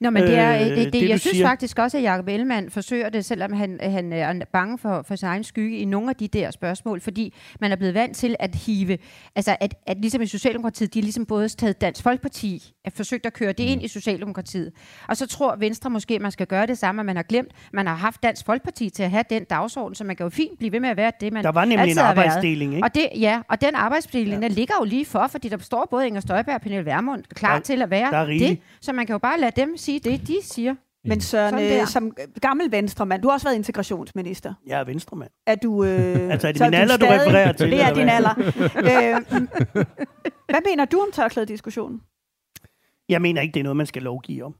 Nå, 0.00 0.10
men 0.10 0.22
det 0.22 0.38
er, 0.38 0.54
øh, 0.54 0.66
det, 0.66 0.76
det, 0.76 0.92
det, 0.92 1.08
jeg 1.08 1.20
synes 1.20 1.36
siger. 1.36 1.48
faktisk 1.48 1.78
også, 1.78 1.98
at 1.98 2.02
Jacob 2.02 2.28
Ellemann 2.28 2.70
forsøger 2.70 3.08
det, 3.08 3.24
selvom 3.24 3.52
han, 3.52 3.78
han 3.82 4.12
er 4.12 4.44
bange 4.52 4.78
for, 4.78 5.04
for 5.08 5.16
sin 5.16 5.28
egen 5.28 5.44
skygge 5.44 5.78
i 5.78 5.84
nogle 5.84 6.10
af 6.10 6.16
de 6.16 6.28
der 6.28 6.50
spørgsmål, 6.50 7.00
fordi 7.00 7.34
man 7.60 7.72
er 7.72 7.76
blevet 7.76 7.94
vant 7.94 8.16
til 8.16 8.36
at 8.38 8.54
hive, 8.54 8.98
altså 9.36 9.56
at, 9.60 9.74
at 9.86 9.96
ligesom 10.00 10.22
i 10.22 10.26
Socialdemokratiet, 10.26 10.94
de 10.94 10.98
er 10.98 11.02
ligesom 11.02 11.26
både 11.26 11.48
taget 11.48 11.80
Dansk 11.80 12.02
Folkeparti, 12.02 12.72
at 12.84 12.92
forsøgt 12.92 13.26
at 13.26 13.32
køre 13.32 13.52
det 13.52 13.64
ind 13.64 13.82
i 13.82 13.88
Socialdemokratiet. 13.88 14.72
Og 15.08 15.16
så 15.16 15.26
tror 15.26 15.56
Venstre 15.56 15.90
måske, 15.90 16.14
at 16.14 16.20
man 16.20 16.30
skal 16.30 16.46
gøre 16.46 16.66
det 16.66 16.78
samme, 16.78 17.00
at 17.00 17.06
man 17.06 17.16
har 17.16 17.22
glemt, 17.22 17.52
man 17.72 17.86
har 17.86 17.94
haft 17.94 18.22
Dansk 18.22 18.46
Folkeparti 18.46 18.90
til 18.90 19.02
at 19.02 19.10
have 19.10 19.24
den 19.30 19.44
dagsorden, 19.44 19.94
så 19.94 20.04
man 20.04 20.16
kan 20.16 20.24
jo 20.24 20.30
fint 20.30 20.58
blive 20.58 20.72
ved 20.72 20.80
med 20.80 20.88
at 20.88 20.96
være 20.96 21.12
det, 21.20 21.32
man 21.32 21.44
Der 21.44 21.52
var 21.52 21.64
nemlig 21.64 21.90
en 21.90 21.98
arbejdsdeling, 21.98 22.74
ikke? 22.74 22.86
Og 22.86 22.94
det, 22.94 23.08
ja, 23.16 23.40
og 23.48 23.60
den 23.60 23.74
arbejdsdeling, 23.74 24.42
ja. 24.42 24.48
ligger 24.48 24.74
jo 24.80 24.84
lige 24.84 25.04
for, 25.04 25.26
fordi 25.26 25.48
der 25.48 25.58
står 25.58 25.88
både 25.90 26.06
Inger 26.06 26.20
Støjberg 26.20 26.54
og 26.54 26.60
Pernille 26.60 26.86
Vermund 26.86 27.22
klar 27.34 27.54
der, 27.54 27.60
til 27.60 27.82
at 27.82 27.90
være 27.90 28.26
det. 28.26 28.58
Så 28.80 28.92
man 28.92 29.06
kan 29.06 29.14
jo 29.14 29.18
bare 29.18 29.40
lade 29.40 29.52
dem 29.66 29.76
sige 29.76 29.98
det, 30.00 30.26
de 30.28 30.36
siger. 30.42 30.74
Men 31.04 31.20
Søren, 31.20 31.50
Sådan 31.52 31.70
der. 31.70 31.80
øh, 31.80 31.86
som 31.86 32.16
gammel 32.40 32.72
venstremand, 32.72 33.22
du 33.22 33.28
har 33.28 33.32
også 33.34 33.46
været 33.46 33.56
integrationsminister. 33.56 34.54
Jeg 34.66 34.80
er 34.80 34.84
venstremand. 34.84 35.30
Er 35.46 35.54
du... 35.54 35.84
Øh, 35.84 35.90
Altså, 36.32 36.48
er 36.48 36.52
det 36.52 36.58
så 36.58 36.64
min 36.64 36.74
alder, 36.74 36.96
du 36.96 37.06
refererer 37.06 37.52
til, 37.52 37.70
Det 37.70 37.80
er 37.82 37.94
din 37.94 38.02
hvad? 38.02 38.12
alder. 38.14 38.34
øh, 39.16 39.42
hvad 40.46 40.70
mener 40.70 40.84
du 40.84 41.00
om 41.00 41.08
tørklæde-diskussionen? 41.12 42.00
Jeg 43.08 43.22
mener 43.22 43.40
ikke, 43.42 43.52
det 43.52 43.60
er 43.60 43.64
noget, 43.64 43.76
man 43.76 43.86
skal 43.86 44.02
lovgive 44.02 44.44
om. 44.44 44.54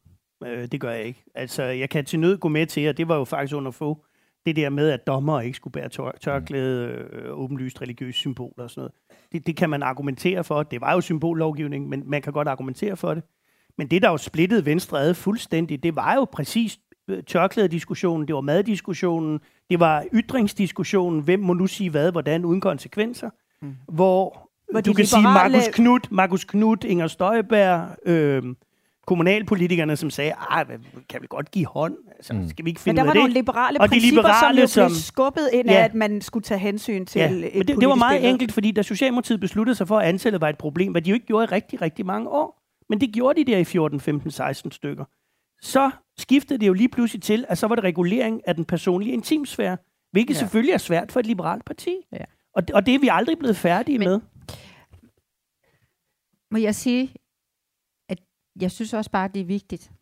Øh, 0.47 0.69
det 0.73 0.81
gør 0.81 0.91
jeg 0.91 1.05
ikke. 1.05 1.25
Altså, 1.35 1.63
jeg 1.63 1.91
kan 1.91 2.05
til 2.05 2.21
nød 2.21 2.39
gå 2.39 2.49
med 2.49 2.67
til, 2.67 2.89
og 2.89 2.97
det 2.97 3.09
var 3.09 3.17
jo 3.17 3.25
faktisk 3.25 3.57
under 3.57 3.71
få, 3.71 4.05
det 4.47 4.57
der 4.57 4.71
med, 4.71 4.91
at 4.91 5.07
dommer 5.07 5.41
ikke 5.41 5.57
skulle 5.57 5.73
bære 5.73 5.89
tør- 5.89 6.19
tørklæde, 6.21 6.87
øh, 7.13 7.39
åbenlyst 7.39 7.83
religiøse 7.83 8.19
symboler 8.19 8.65
og 8.65 8.71
sådan 8.71 8.81
noget. 8.81 8.93
Det, 9.33 9.47
det 9.47 9.57
kan 9.57 9.71
man 9.71 9.83
argumentere 9.83 10.45
for. 10.45 10.63
Det 10.63 10.81
var 10.81 10.93
jo 10.95 11.01
symbollovgivning, 11.01 11.89
men 11.89 12.03
man 12.07 12.23
kan 12.23 12.33
godt 12.33 12.49
argumentere 12.49 12.97
for 12.97 13.15
det. 13.15 13.23
Men 13.79 13.87
det, 13.87 14.03
der 14.03 14.11
jo 14.11 14.17
splittede 14.17 14.67
Venstre 14.67 15.01
ad 15.01 15.15
fuldstændig, 15.15 15.83
det 15.83 15.97
var 15.97 16.15
jo 16.15 16.25
præcis 16.33 16.79
øh, 17.09 17.23
tørklædediskussionen, 17.23 18.27
det 18.27 18.35
var 18.35 18.41
maddiskussionen, 18.41 19.41
det 19.71 19.81
var 19.81 20.05
ytringsdiskussionen, 20.15 21.21
hvem 21.21 21.41
må 21.41 21.53
nu 21.55 21.67
sige 21.67 21.91
hvad, 21.91 22.13
hvordan, 22.13 22.45
uden 22.45 22.61
konsekvenser. 22.61 23.31
Mm. 23.63 23.75
Hvor, 23.89 24.49
Hvor 24.71 24.81
du 24.81 24.91
de 24.91 24.95
kan 24.97 25.07
sige 25.07 25.23
Markus 25.23 25.69
Knudt, 25.73 26.13
Markus 26.13 26.45
Knudt, 26.45 26.85
Inger 26.85 27.07
Støjberg, 27.07 27.89
øh, 28.07 28.43
kommunalpolitikerne, 29.07 29.97
som 29.97 30.11
sagde, 30.11 30.33
"Ej, 30.51 30.65
hvad- 30.65 30.79
kan 31.09 31.23
vi 31.23 31.27
godt 31.31 31.51
give 31.51 31.67
hånd? 31.67 31.95
Altså, 32.17 32.33
Mm. 32.35 32.49
skal 32.49 32.65
vi 32.65 32.71
ikke 32.71 32.79
Men 32.79 32.83
finde 32.83 32.97
der 32.97 33.03
ud 33.03 33.07
var 33.07 33.11
af 33.11 33.15
det? 33.15 33.21
nogle 33.21 33.35
liberale 33.35 33.81
Og 33.81 33.89
de 33.89 33.91
principper, 33.91 34.23
liberale, 34.23 34.69
som 34.69 34.83
jo 34.83 34.89
blev 34.89 34.95
som- 34.97 35.03
skubbet 35.03 35.49
ind 35.53 35.69
Ja. 35.71 35.75
af, 35.81 35.85
at 35.85 35.95
man 35.95 36.21
skulle 36.21 36.43
tage 36.43 36.59
hensyn 36.59 37.07
til 37.07 37.19
Ja, 37.19 37.27
et 37.31 37.33
men 37.55 37.67
det, 37.67 37.77
det 37.81 37.89
var 37.89 37.95
meget 37.95 38.17
billede. 38.19 38.33
enkelt, 38.33 38.53
fordi 38.53 38.71
da 38.73 38.83
Socialdemokratiet 38.83 39.41
besluttede 39.41 39.75
sig 39.75 39.89
for, 39.89 39.99
at 39.99 40.09
antallet 40.09 40.41
var 40.41 40.49
et 40.49 40.59
problem, 40.59 40.93
hvad 40.93 41.03
de 41.03 41.11
jo 41.11 41.15
ikke 41.15 41.27
gjorde 41.27 41.45
i 41.45 41.47
rigtig, 41.47 41.83
rigtig 41.83 42.07
mange 42.07 42.29
år, 42.29 42.62
men 42.93 43.01
det 43.01 43.13
gjorde 43.15 43.45
de 43.45 43.51
der 43.53 43.59
i 43.59 43.65
14, 43.65 44.01
15, 44.01 44.31
16 44.31 44.71
stykker. 44.71 45.05
Så 45.63 45.91
skiftede 46.19 46.61
det 46.61 46.67
jo 46.67 46.73
lige 46.73 46.89
pludselig 46.89 47.23
til, 47.23 47.45
at 47.49 47.59
så 47.59 47.67
var 47.67 47.75
det 47.75 47.85
regulering 47.85 48.49
af 48.49 48.55
den 48.55 48.65
personlige 48.65 49.13
intimsfære, 49.13 49.77
hvilket 50.11 50.35
Ja. 50.35 50.39
selvfølgelig 50.39 50.73
er 50.73 50.79
svært 50.79 51.13
for 51.13 51.21
et 51.21 51.27
liberalt 51.27 51.65
parti. 51.65 51.97
Ja. 52.13 52.25
Og, 52.55 52.63
og 52.75 52.87
det 52.87 52.95
er 52.95 52.99
vi 52.99 53.09
aldrig 53.13 53.39
blevet 53.39 53.57
færdige 53.57 53.99
men, 53.99 54.09
med. 54.09 54.21
Må 56.51 56.59
jeg 56.59 56.75
sige, 56.75 57.15
at 58.09 58.19
jeg 58.61 58.71
synes 58.71 58.93
også 58.95 59.11
bare, 59.11 59.29
det 59.29 59.41
er 59.41 59.45
vigtigt, 59.45 59.93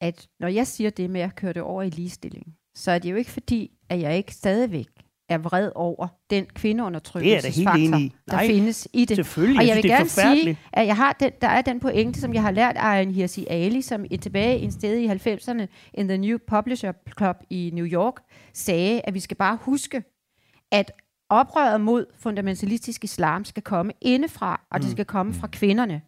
at 0.00 0.28
når 0.40 0.48
jeg 0.48 0.66
siger 0.66 0.90
det 0.90 1.10
med 1.10 1.20
at 1.20 1.36
køre 1.36 1.52
det 1.52 1.62
over 1.62 1.82
i 1.82 1.90
ligestilling, 1.90 2.58
så 2.74 2.90
er 2.90 2.98
det 2.98 3.10
jo 3.10 3.16
ikke 3.16 3.30
fordi, 3.30 3.78
at 3.88 4.00
jeg 4.00 4.16
ikke 4.16 4.34
stadigvæk 4.34 4.88
er 5.32 5.38
vred 5.38 5.70
over 5.74 6.06
den 6.30 6.46
kvindeundertrykkelsesfaktor, 6.54 7.72
er 7.96 7.98
der 7.98 8.08
Nej, 8.32 8.46
findes 8.46 8.88
i 8.92 9.04
det. 9.04 9.16
selvfølgelig. 9.16 9.58
Og 9.60 9.66
Jeg 9.66 9.76
jeg 9.76 9.82
vil 9.82 9.90
er 9.90 9.96
gerne 9.96 10.08
sige, 10.08 10.58
at 10.72 10.86
jeg 10.86 10.96
har 10.96 11.12
den, 11.20 11.30
der 11.40 11.48
er 11.48 11.62
den 11.62 11.80
pointe, 11.80 12.20
som 12.20 12.34
jeg 12.34 12.42
har 12.42 12.50
lært 12.50 12.76
af 12.76 13.02
en 13.02 13.10
Hirsi 13.10 13.46
Ali, 13.50 13.82
som 13.82 14.04
i- 14.10 14.16
tilbage 14.16 14.58
en 14.58 14.72
sted 14.72 14.96
i 14.98 15.06
90'erne 15.06 15.66
in 15.94 16.08
The 16.08 16.18
New 16.18 16.38
Publisher 16.46 16.92
Club 17.18 17.36
i 17.50 17.70
New 17.74 17.86
York, 17.86 18.14
sagde, 18.54 19.00
at 19.04 19.14
vi 19.14 19.20
skal 19.20 19.36
bare 19.36 19.58
huske, 19.60 20.02
at 20.72 20.92
oprøret 21.30 21.80
mod 21.80 22.06
fundamentalistisk 22.18 23.04
islam 23.04 23.44
skal 23.44 23.62
komme 23.62 23.92
indefra, 24.00 24.60
og 24.70 24.80
det 24.80 24.86
Mm. 24.88 24.92
skal 24.92 25.04
komme 25.04 25.34
fra 25.34 25.46
kvinderne. 25.46 26.00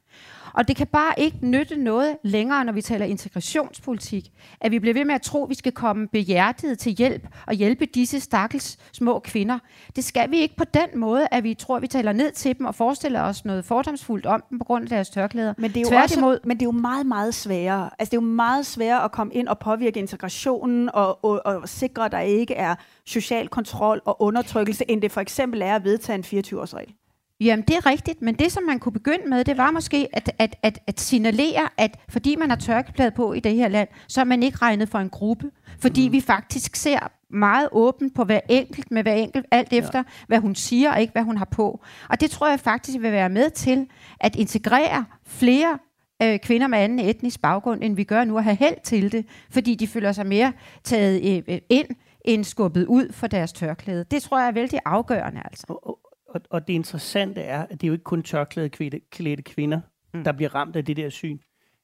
Og 0.55 0.69
det 0.69 0.77
kan 0.77 0.87
bare 0.87 1.15
ikke 1.17 1.37
nytte 1.41 1.77
noget 1.77 2.17
længere, 2.23 2.65
når 2.65 2.73
vi 2.73 2.83
taler 2.83 3.07
integrationspolitik, 3.07 4.31
at 4.61 4.71
vi 4.71 4.79
bliver 4.79 4.95
ved 4.95 5.05
med 5.05 5.15
at 5.15 5.23
tro, 5.23 5.45
at 5.45 5.51
vi 5.51 5.55
skal 5.55 5.73
komme 5.73 6.09
behjertet 6.09 6.79
til 6.79 6.93
hjælp 6.93 7.29
og 7.47 7.55
hjælpe 7.55 7.87
disse 7.87 8.21
stakkels 8.21 8.79
små 8.93 9.19
kvinder. 9.19 9.59
Det 9.97 10.05
skal 10.05 10.31
vi 10.31 10.39
ikke 10.39 10.57
på 10.57 10.65
den 10.65 11.01
måde, 11.01 11.27
at 11.31 11.45
vi 11.45 11.55
tror, 11.55 11.77
at 11.77 11.83
vi 11.83 11.87
taler 11.87 12.13
ned 12.13 12.33
til 12.33 12.59
dem 12.59 12.67
og 12.67 12.75
forestiller 12.75 13.23
os 13.23 13.45
noget 13.45 13.65
fordomsfuldt 13.65 14.27
om 14.27 14.45
dem 14.51 14.59
på 14.59 14.65
grund 14.65 14.83
af 14.83 14.89
deres 14.89 15.11
tørklæder. 15.11 15.55
Men 15.59 15.71
det, 15.71 15.77
er 15.77 15.81
jo 15.81 15.89
Tværtimod, 15.89 16.35
også, 16.35 16.49
men 16.49 16.57
det 16.57 16.63
er 16.63 16.67
jo 16.67 16.73
meget, 16.73 17.07
meget 17.07 17.35
sværere. 17.35 17.91
Altså, 17.99 18.11
det 18.11 18.17
er 18.17 18.23
jo 18.23 18.29
meget 18.29 18.67
sværere 18.67 19.05
at 19.05 19.13
komme 19.13 19.35
ind 19.35 19.49
og 19.49 19.59
påvirke 19.59 20.01
integrationen 20.01 20.91
og, 20.95 21.25
og, 21.25 21.47
og 21.47 21.69
sikre, 21.69 22.05
at 22.05 22.13
der 22.13 22.21
ikke 22.21 22.55
er 22.55 22.75
social 23.07 23.49
kontrol 23.49 24.03
og 24.05 24.23
undertrykkelse, 24.23 24.91
end 24.91 25.03
det 25.03 25.13
for 25.13 25.21
eksempel 25.21 25.63
er 25.63 25.75
at 25.75 25.85
vedtage 25.85 26.19
en 26.19 26.25
24-årsregel. 26.25 27.04
Jamen, 27.41 27.65
det 27.69 27.77
er 27.77 27.87
rigtigt, 27.87 28.23
men 28.23 28.35
det, 28.35 28.53
som 28.53 28.63
man 28.63 28.79
kunne 28.79 28.93
begynde 28.93 29.29
med, 29.29 29.45
det 29.45 29.59
var 29.59 29.71
måske 29.71 30.09
at, 30.13 30.33
at, 30.39 30.57
at, 30.63 30.79
at 30.87 31.01
signalere, 31.01 31.69
at 31.77 31.99
fordi 32.09 32.37
man 32.37 32.51
har 32.51 32.57
tørklæde 32.57 33.11
på 33.11 33.33
i 33.33 33.41
det 33.41 33.55
her 33.55 33.69
land, 33.69 33.89
så 34.09 34.21
er 34.21 34.25
man 34.25 34.43
ikke 34.43 34.59
regnet 34.59 34.89
for 34.89 34.99
en 34.99 35.11
gruppe. 35.11 35.51
Fordi 35.79 36.09
mm. 36.09 36.13
vi 36.13 36.21
faktisk 36.21 36.77
ser 36.77 36.99
meget 37.31 37.69
åbent 37.73 38.15
på 38.15 38.25
hver 38.25 38.41
enkelt, 38.49 38.91
med 38.91 39.03
hver 39.03 39.15
enkelt, 39.15 39.47
alt 39.51 39.73
efter, 39.73 39.99
ja. 39.99 40.05
hvad 40.27 40.39
hun 40.39 40.55
siger, 40.55 40.93
og 40.93 41.01
ikke 41.01 41.13
hvad 41.13 41.23
hun 41.23 41.37
har 41.37 41.45
på. 41.45 41.81
Og 42.11 42.21
det 42.21 42.31
tror 42.31 42.49
jeg 42.49 42.61
faktisk 42.61 42.99
vil 43.01 43.13
være 43.13 43.29
med 43.29 43.51
til 43.51 43.87
at 44.21 44.37
integrere 44.37 45.05
flere 45.27 45.79
øh, 46.23 46.39
kvinder 46.39 46.67
med 46.67 46.79
anden 46.79 46.99
etnisk 46.99 47.43
baggrund, 47.43 47.85
end 47.85 47.97
vi 47.97 48.05
gør 48.05 48.25
nu, 48.25 48.39
at 48.39 48.45
have 48.45 48.57
held 48.57 48.77
til 48.85 49.13
det, 49.13 49.27
fordi 49.51 49.75
de 49.75 49.87
føler 49.87 50.13
sig 50.13 50.27
mere 50.27 50.53
taget 50.85 51.37
øh, 51.37 51.55
øh, 51.55 51.61
ind, 51.69 51.87
end 52.25 52.45
skubbet 52.45 52.87
ud 52.87 53.13
for 53.13 53.27
deres 53.27 53.53
tørklæde. 53.53 54.05
Det 54.11 54.23
tror 54.23 54.39
jeg 54.39 54.49
er 54.49 54.53
vældig 54.53 54.79
afgørende, 54.85 55.41
altså. 55.45 55.67
Og, 55.69 55.99
og, 56.35 56.41
og 56.51 56.69
det 56.69 56.73
interessante 56.75 57.41
er, 57.41 57.63
at 57.63 57.71
det 57.71 57.83
er 57.83 57.89
jo 57.89 57.93
ikke 57.93 58.05
kun 58.05 58.23
tørklædeklædte 58.23 59.43
kvinder, 59.43 59.81
mm. 60.15 60.25
der 60.25 60.33
bliver 60.33 60.55
ramt 60.55 60.77
af 60.77 60.85
det 60.85 60.97
der 60.97 61.09
syn. 61.09 61.39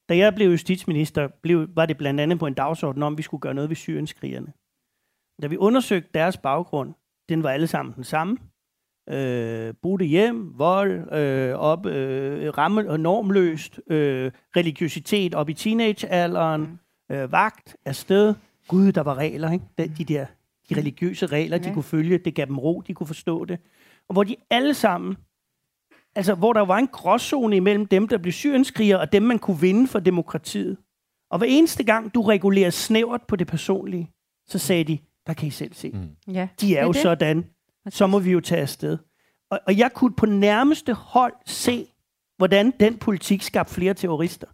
Da 0.08 0.16
jeg 0.16 0.34
blev 0.34 0.50
justitsminister, 0.50 1.28
blev, 1.42 1.68
var 1.74 1.86
det 1.86 1.96
blandt 1.96 2.20
andet 2.20 2.38
på 2.38 2.46
en 2.46 2.54
dagsorden 2.54 3.02
om, 3.02 3.14
at 3.14 3.18
vi 3.18 3.22
skulle 3.22 3.40
gøre 3.40 3.54
noget 3.54 3.70
ved 3.70 3.76
syrienskrigerne. 3.76 4.52
Da 5.42 5.46
vi 5.46 5.56
undersøgte 5.56 6.10
deres 6.14 6.36
baggrund, 6.36 6.94
den 7.28 7.42
var 7.42 7.50
alle 7.50 7.66
sammen 7.66 7.94
den 7.94 8.04
samme. 8.04 8.36
Øh, 9.10 9.74
brudte 9.82 10.04
hjem, 10.04 10.58
vold, 10.58 11.12
øh, 11.12 11.54
op, 11.54 11.86
øh, 11.86 12.58
ramme, 12.58 12.90
og 12.90 13.00
normløst, 13.00 13.80
øh, 13.90 14.32
religiøsitet 14.56 15.34
op 15.34 15.48
i 15.48 15.54
teenagealderen, 15.54 16.80
øh, 17.10 17.32
vagt, 17.32 17.76
afsted. 17.84 18.34
Gud, 18.68 18.92
der 18.92 19.00
var 19.00 19.14
regler, 19.14 19.50
ikke? 19.52 19.64
De, 19.78 19.88
de 19.98 20.04
der 20.04 20.26
de 20.70 20.76
religiøse 20.76 21.26
regler, 21.26 21.58
de 21.58 21.68
Ja. 21.68 21.74
kunne 21.74 21.82
følge, 21.82 22.18
det 22.18 22.34
gav 22.34 22.46
dem 22.46 22.58
ro, 22.58 22.82
de 22.86 22.94
kunne 22.94 23.06
forstå 23.06 23.44
det. 23.44 23.58
Og 24.10 24.12
hvor 24.12 24.24
de 24.24 24.36
alle 24.50 24.74
sammen, 24.74 25.16
altså 26.16 26.34
hvor 26.34 26.52
der 26.52 26.60
var 26.60 26.76
en 26.78 26.86
gråzone 26.88 27.56
imellem 27.56 27.86
dem, 27.86 28.08
der 28.08 28.18
blev 28.18 28.32
syrienskrigere, 28.32 29.00
og 29.00 29.12
dem, 29.12 29.22
man 29.22 29.38
kunne 29.38 29.60
vinde 29.60 29.88
for 29.88 29.98
demokratiet. 30.00 30.76
Og 31.30 31.38
hver 31.38 31.46
eneste 31.50 31.84
gang, 31.84 32.14
du 32.14 32.22
regulerer 32.22 32.70
snævert 32.70 33.20
på 33.28 33.36
det 33.36 33.46
personlige, 33.46 34.10
så 34.48 34.58
sagde 34.58 34.84
de, 34.84 34.98
der 35.26 35.32
kan 35.32 35.48
I 35.48 35.50
selv 35.50 35.74
se. 35.74 35.90
Mm. 35.94 36.32
Ja, 36.34 36.48
De 36.60 36.66
det 36.66 36.78
er 36.78 36.82
jo 36.82 36.92
det. 36.92 37.02
sådan. 37.02 37.44
Så 37.88 38.06
må 38.06 38.18
vi 38.18 38.30
jo 38.30 38.40
tage 38.40 38.60
afsted. 38.60 38.98
Og, 39.50 39.60
og 39.66 39.78
jeg 39.78 39.92
kunne 39.92 40.14
på 40.14 40.26
nærmeste 40.26 40.92
hold 40.94 41.32
se, 41.46 41.86
hvordan 42.36 42.72
den 42.80 42.96
politik 42.98 43.42
skabte 43.42 43.74
flere 43.74 43.94
terrorister. 43.94 44.46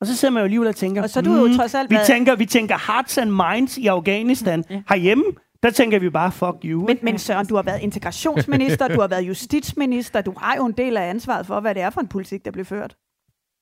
Og 0.00 0.06
så 0.06 0.16
sidder 0.16 0.34
man 0.34 0.40
jo 0.40 0.44
alligevel 0.44 0.68
og 0.68 0.76
tænker, 0.76 1.02
Og 1.02 1.10
så 1.10 1.18
er 1.18 1.22
du 1.22 1.34
jo 1.34 1.46
"Hmm, 1.46 1.56
trods 1.56 1.74
alt 1.74 1.90
vi, 1.90 1.94
været- 1.94 2.06
tænker, 2.06 2.36
vi 2.36 2.46
tænker 2.46 2.92
hearts 2.92 3.18
and 3.18 3.30
minds 3.30 3.78
i 3.78 3.86
Afghanistan. 3.86 4.64
Ja. 4.70 4.82
Herhjemme, 4.88 5.24
der 5.66 5.72
tænker 5.72 5.98
vi 5.98 6.10
bare, 6.10 6.32
fuck 6.32 6.56
you. 6.64 6.86
Men, 6.86 6.98
men 7.02 7.18
Søren, 7.18 7.46
du 7.46 7.54
har 7.54 7.62
været 7.62 7.82
integrationsminister, 7.82 8.88
du 8.88 9.00
har 9.00 9.08
været 9.08 9.22
justitsminister, 9.22 10.20
du 10.20 10.34
har 10.36 10.56
jo 10.56 10.66
en 10.66 10.72
del 10.72 10.96
af 10.96 11.08
ansvaret 11.10 11.46
for, 11.46 11.60
hvad 11.60 11.74
det 11.74 11.82
er 11.82 11.90
for 11.90 12.00
en 12.00 12.08
politik, 12.08 12.44
der 12.44 12.50
blev 12.50 12.64
ført. 12.64 12.96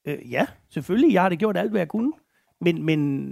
Øh, 0.07 0.33
ja, 0.33 0.47
selvfølgelig. 0.71 1.13
Jeg 1.15 1.23
har 1.23 1.29
da 1.29 1.35
gjort 1.35 1.57
alt, 1.57 1.71
hvad 1.71 1.81
jeg 1.81 1.89
kunne. 1.89 2.13
Men, 2.61 2.83
men 2.83 3.29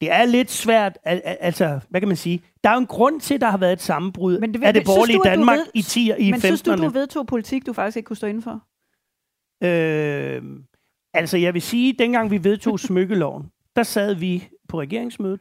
det 0.00 0.12
er 0.12 0.24
lidt 0.24 0.50
svært. 0.50 0.98
Al- 1.04 1.22
al- 1.24 1.36
altså, 1.40 1.80
hvad 1.88 2.00
kan 2.00 2.08
man 2.08 2.16
sige? 2.16 2.42
Der 2.64 2.70
er 2.70 2.74
jo 2.74 2.80
en 2.80 2.86
grund 2.86 3.20
til, 3.20 3.34
at 3.34 3.40
der 3.40 3.50
har 3.50 3.58
været 3.58 3.72
et 3.72 3.80
sammenbrud 3.80 4.38
Men 4.40 4.54
det, 4.54 4.64
af 4.64 4.74
det 4.74 4.84
borgerlige 4.84 5.16
du, 5.16 5.22
at 5.22 5.30
Danmark 5.30 5.58
ved- 5.58 5.66
i 5.74 5.82
10 5.82 6.12
i 6.18 6.30
Men 6.30 6.40
synes 6.40 6.62
du, 6.62 6.72
15'erne. 6.72 6.76
du 6.84 6.88
vedtog 6.88 7.26
politik, 7.26 7.66
du 7.66 7.72
faktisk 7.72 7.96
ikke 7.96 8.06
kunne 8.06 8.16
stå 8.16 8.26
inden 8.26 8.42
for? 8.42 8.62
Øh, 9.62 10.42
altså, 11.14 11.36
jeg 11.38 11.54
vil 11.54 11.62
sige, 11.62 11.92
dengang 11.98 12.30
vi 12.30 12.44
vedtog 12.44 12.80
smykkeloven, 12.80 13.50
der 13.76 13.82
sad 13.82 14.14
vi 14.14 14.48
på 14.68 14.80
regeringsmødet. 14.80 15.40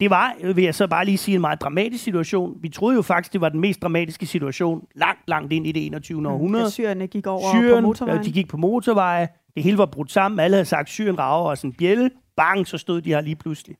Det 0.00 0.10
var, 0.10 0.52
vil 0.54 0.64
jeg 0.64 0.74
så 0.74 0.86
bare 0.86 1.04
lige 1.04 1.18
sige, 1.18 1.34
en 1.34 1.40
meget 1.40 1.60
dramatisk 1.60 2.04
situation. 2.04 2.56
Vi 2.62 2.68
troede 2.68 2.96
jo 2.96 3.02
faktisk, 3.02 3.32
det 3.32 3.40
var 3.40 3.48
den 3.48 3.60
mest 3.60 3.82
dramatiske 3.82 4.26
situation 4.26 4.86
langt, 4.94 5.20
langt 5.28 5.52
ind 5.52 5.66
i 5.66 5.72
det 5.72 5.86
21. 5.86 6.28
århundrede. 6.28 6.64
Da 6.64 6.70
syrerne 6.70 7.06
gik 7.06 7.26
over 7.26 7.50
Syrien, 7.50 7.82
på 7.82 7.86
motorvejen. 7.86 8.18
øh, 8.18 8.24
de 8.24 8.32
gik 8.32 8.48
på 8.48 8.56
motorveje. 8.56 9.28
Det 9.54 9.62
hele 9.62 9.78
var 9.78 9.86
brudt 9.86 10.12
sammen. 10.12 10.40
Alle 10.40 10.54
havde 10.54 10.64
sagt, 10.64 10.88
Syrien 10.88 11.18
rager 11.18 11.44
os 11.44 11.62
en 11.62 11.72
bjælle. 11.72 12.10
Bang, 12.36 12.66
så 12.66 12.78
stod 12.78 13.00
de 13.00 13.10
her 13.10 13.20
lige 13.20 13.36
pludselig. 13.36 13.76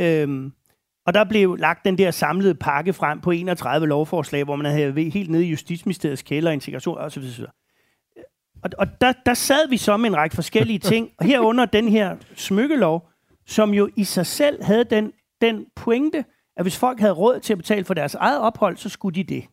Øhm, 0.00 0.52
og 1.06 1.14
der 1.14 1.24
blev 1.24 1.56
lagt 1.56 1.84
den 1.84 1.98
der 1.98 2.10
samlede 2.10 2.54
pakke 2.54 2.92
frem 2.92 3.20
på 3.20 3.30
31 3.30 3.86
lovforslag, 3.86 4.44
hvor 4.44 4.56
man 4.56 4.72
havde 4.72 5.10
helt 5.10 5.30
nede 5.30 5.46
i 5.46 5.50
Justitsministeriets 5.50 6.22
kælder, 6.22 6.50
integration 6.50 6.98
osv. 6.98 7.22
osv. 7.22 7.44
Og, 8.62 8.70
og 8.78 9.00
der, 9.00 9.12
der 9.26 9.34
sad 9.34 9.68
vi 9.68 9.76
så 9.76 9.96
med 9.96 10.10
en 10.10 10.16
række 10.16 10.34
forskellige 10.34 10.78
ting, 10.78 11.08
og 11.18 11.26
herunder 11.26 11.64
den 11.64 11.88
her 11.88 12.16
smykkelov, 12.34 13.08
som 13.46 13.74
jo 13.74 13.88
i 13.96 14.04
sig 14.04 14.26
selv 14.26 14.64
havde 14.64 14.84
den, 14.84 15.12
den 15.40 15.66
pointe, 15.76 16.24
at 16.56 16.64
hvis 16.64 16.78
folk 16.78 17.00
havde 17.00 17.12
råd 17.12 17.40
til 17.40 17.52
at 17.52 17.58
betale 17.58 17.84
for 17.84 17.94
deres 17.94 18.14
eget 18.14 18.40
ophold, 18.40 18.76
så 18.76 18.88
skulle 18.88 19.14
de 19.14 19.24
det. 19.24 19.44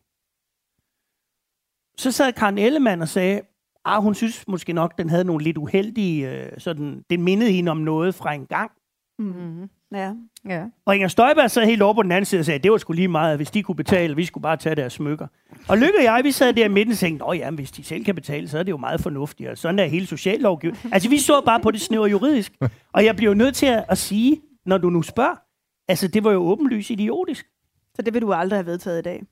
Så 1.98 2.12
sad 2.12 2.32
Karen 2.32 2.58
Ellemann 2.58 3.02
og 3.02 3.08
sagde, 3.08 3.40
ah, 3.84 4.02
hun 4.02 4.14
synes 4.14 4.48
måske 4.48 4.72
nok, 4.72 4.98
den 4.98 5.10
havde 5.10 5.24
nogle 5.24 5.44
lidt 5.44 5.58
uheldige, 5.58 6.30
øh, 6.30 6.52
sådan, 6.58 7.04
den 7.10 7.22
mindede 7.22 7.52
hende 7.52 7.70
om 7.70 7.76
noget 7.76 8.14
fra 8.14 8.32
en 8.32 8.46
gang. 8.46 8.70
Mm-hmm. 9.18 9.70
Ja. 9.92 10.12
ja. 10.48 10.64
Og 10.86 10.94
Inger 10.94 11.08
Støjberg 11.08 11.50
sad 11.50 11.66
helt 11.66 11.82
over 11.82 11.94
på 11.94 12.02
den 12.02 12.12
anden 12.12 12.24
side 12.24 12.40
og 12.40 12.44
sagde, 12.44 12.58
at 12.58 12.62
det 12.62 12.72
var 12.72 12.78
sgu 12.78 12.92
lige 12.92 13.08
meget, 13.08 13.36
hvis 13.36 13.50
de 13.50 13.62
kunne 13.62 13.74
betale, 13.74 14.16
vi 14.16 14.24
skulle 14.24 14.42
bare 14.42 14.56
tage 14.56 14.74
deres 14.74 14.92
smykker. 14.92 15.26
Og 15.68 15.78
Lykke 15.78 15.98
og 15.98 16.04
jeg, 16.04 16.20
vi 16.24 16.32
sad 16.32 16.52
der 16.52 16.64
i 16.64 16.68
midten 16.68 16.92
og 16.92 16.98
tænkte, 16.98 17.24
at 17.26 17.38
ja, 17.38 17.50
hvis 17.50 17.70
de 17.70 17.84
selv 17.84 18.04
kan 18.04 18.14
betale, 18.14 18.48
så 18.48 18.58
er 18.58 18.62
det 18.62 18.70
jo 18.70 18.76
meget 18.76 19.00
fornuftigt. 19.00 19.50
Og 19.50 19.58
sådan 19.58 19.78
er 19.78 19.84
hele 19.84 20.06
sociallovgivning. 20.06 20.94
Altså, 20.94 21.08
vi 21.08 21.18
så 21.18 21.42
bare 21.44 21.60
på 21.60 21.70
det 21.70 21.80
snævre 21.80 22.10
juridisk. 22.10 22.52
Og 22.92 23.04
jeg 23.04 23.16
bliver 23.16 23.30
jo 23.30 23.34
nødt 23.34 23.54
til 23.54 23.66
at, 23.66 23.84
at 23.88 23.98
sige, 23.98 24.40
når 24.66 24.78
du 24.78 24.90
nu 24.90 25.02
spørger, 25.02 25.45
altså, 25.88 26.08
det 26.08 26.24
var 26.24 26.32
jo 26.32 26.38
åbenlyst 26.40 26.90
idiotisk. 26.90 27.46
Så 27.94 28.02
det 28.02 28.14
vil 28.14 28.22
du 28.22 28.32
aldrig 28.32 28.56
have 28.58 28.66
vedtaget 28.66 28.98
i 28.98 29.02
dag? 29.02 29.22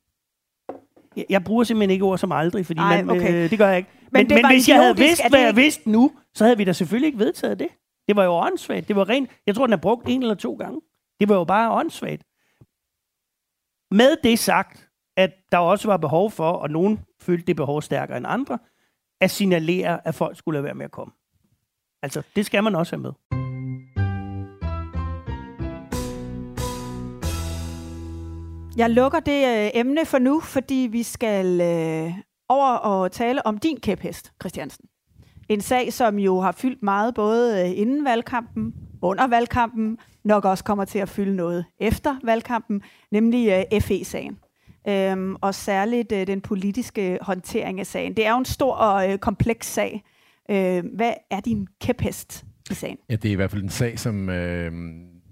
Jeg, 1.17 1.25
jeg 1.31 1.45
bruger 1.45 1.65
simpelthen 1.65 1.91
ikke 1.91 2.05
ord 2.05 2.19
som 2.19 2.33
aldrig, 2.33 2.67
fordi 2.67 2.81
Ej, 2.81 3.03
man, 3.03 3.17
okay. 3.17 3.45
øh, 3.45 3.51
det 3.51 3.59
gør 3.59 3.69
jeg 3.69 3.77
ikke. 3.79 3.91
Men 4.13 4.27
Men, 4.29 4.35
men, 4.37 4.47
hvis 4.47 4.69
jeg 4.69 4.77
havde 4.83 4.97
vidst, 4.97 5.29
hvad 5.29 5.39
jeg 5.41 5.49
ikke- 5.49 5.61
vidste 5.61 5.91
nu, 5.91 6.13
så 6.35 6.45
havde 6.45 6.57
vi 6.57 6.65
da 6.65 6.73
selvfølgelig 6.73 7.07
ikke 7.07 7.19
vedtaget 7.19 7.59
det. 7.59 7.69
Det 8.09 8.17
var 8.17 8.25
jo 8.25 8.33
åndssvagt. 8.33 8.89
Det 8.89 8.97
var 8.97 9.09
rent, 9.09 9.31
jeg 9.47 9.55
tror, 9.55 9.67
den 9.67 9.73
er 9.73 9.77
brugt 9.77 10.09
en 10.09 10.23
eller 10.23 10.35
to 10.35 10.55
gange. 10.55 10.81
Det 11.21 11.29
var 11.29 11.35
jo 11.35 11.45
bare 11.45 11.73
åndssvagt. 11.73 12.23
Med 13.91 14.17
det 14.25 14.39
sagt, 14.39 14.89
at 15.17 15.31
der 15.53 15.59
også 15.59 15.89
var 15.89 15.97
behov 15.97 16.31
for, 16.31 16.51
og 16.51 16.71
nogen 16.71 17.01
følte 17.21 17.47
det 17.47 17.57
behov 17.57 17.83
stærkere 17.83 18.17
end 18.17 18.27
andre, 18.29 18.59
at 19.21 19.31
signalere, 19.31 20.07
at 20.09 20.15
folk 20.15 20.39
skulle 20.39 20.57
lade 20.57 20.65
være 20.65 20.75
med 20.75 20.85
at 20.85 20.91
komme. 20.91 21.13
Altså, 22.03 22.23
det 22.37 22.47
skal 22.47 22.65
man 22.65 22.75
også 22.75 22.97
have 22.97 23.03
med. 23.03 23.44
Jeg 28.77 28.91
lukker 28.91 29.21
det 29.21 29.65
øh, 29.65 29.71
emne 29.75 30.07
for 30.07 30.19
nu, 30.19 30.41
fordi 30.41 30.89
vi 30.91 31.03
skal 31.03 31.61
øh, 31.61 32.13
over 32.49 32.73
og 32.73 33.13
tale 33.13 33.47
om 33.47 33.59
din 33.59 33.81
kæphest, 33.81 34.33
Christiansen. 34.41 34.85
En 35.49 35.61
sag, 35.61 35.93
som 35.93 36.19
jo 36.19 36.41
har 36.41 36.53
fyldt 36.53 36.83
meget 36.83 37.15
både 37.15 37.61
øh, 37.61 37.79
inden 37.79 38.05
valgkampen, 38.05 38.75
under 39.03 39.27
valgkampen, 39.27 39.99
nok 40.25 40.45
også 40.45 40.65
kommer 40.65 40.85
til 40.85 40.99
at 40.99 41.09
fylde 41.09 41.37
noget 41.37 41.65
efter 41.81 42.17
valgkampen, 42.25 42.83
nemlig 43.13 43.67
øh, 43.73 43.81
FE-sagen. 43.81 44.39
Øhm, 44.89 45.37
og 45.41 45.55
særligt 45.55 46.13
øh, 46.13 46.27
den 46.27 46.41
politiske 46.41 47.19
håndtering 47.21 47.81
af 47.81 47.87
sagen. 47.87 48.17
Det 48.17 48.27
er 48.27 48.31
jo 48.31 48.39
en 48.39 48.45
stor 48.45 48.75
og 48.75 49.13
øh, 49.13 49.19
kompleks 49.19 49.67
sag. 49.67 50.05
Øh, 50.51 50.85
hvad 50.95 51.13
er 51.31 51.41
din 51.41 51.69
kæphest 51.81 52.45
i 52.71 52.75
sagen? 52.75 52.97
Ja, 53.11 53.17
det 53.17 53.29
er 53.29 53.33
i 53.33 53.37
hvert 53.37 53.51
fald 53.51 53.63
en 53.63 53.69
sag, 53.69 53.99
som 53.99 54.29
øh, 54.29 54.73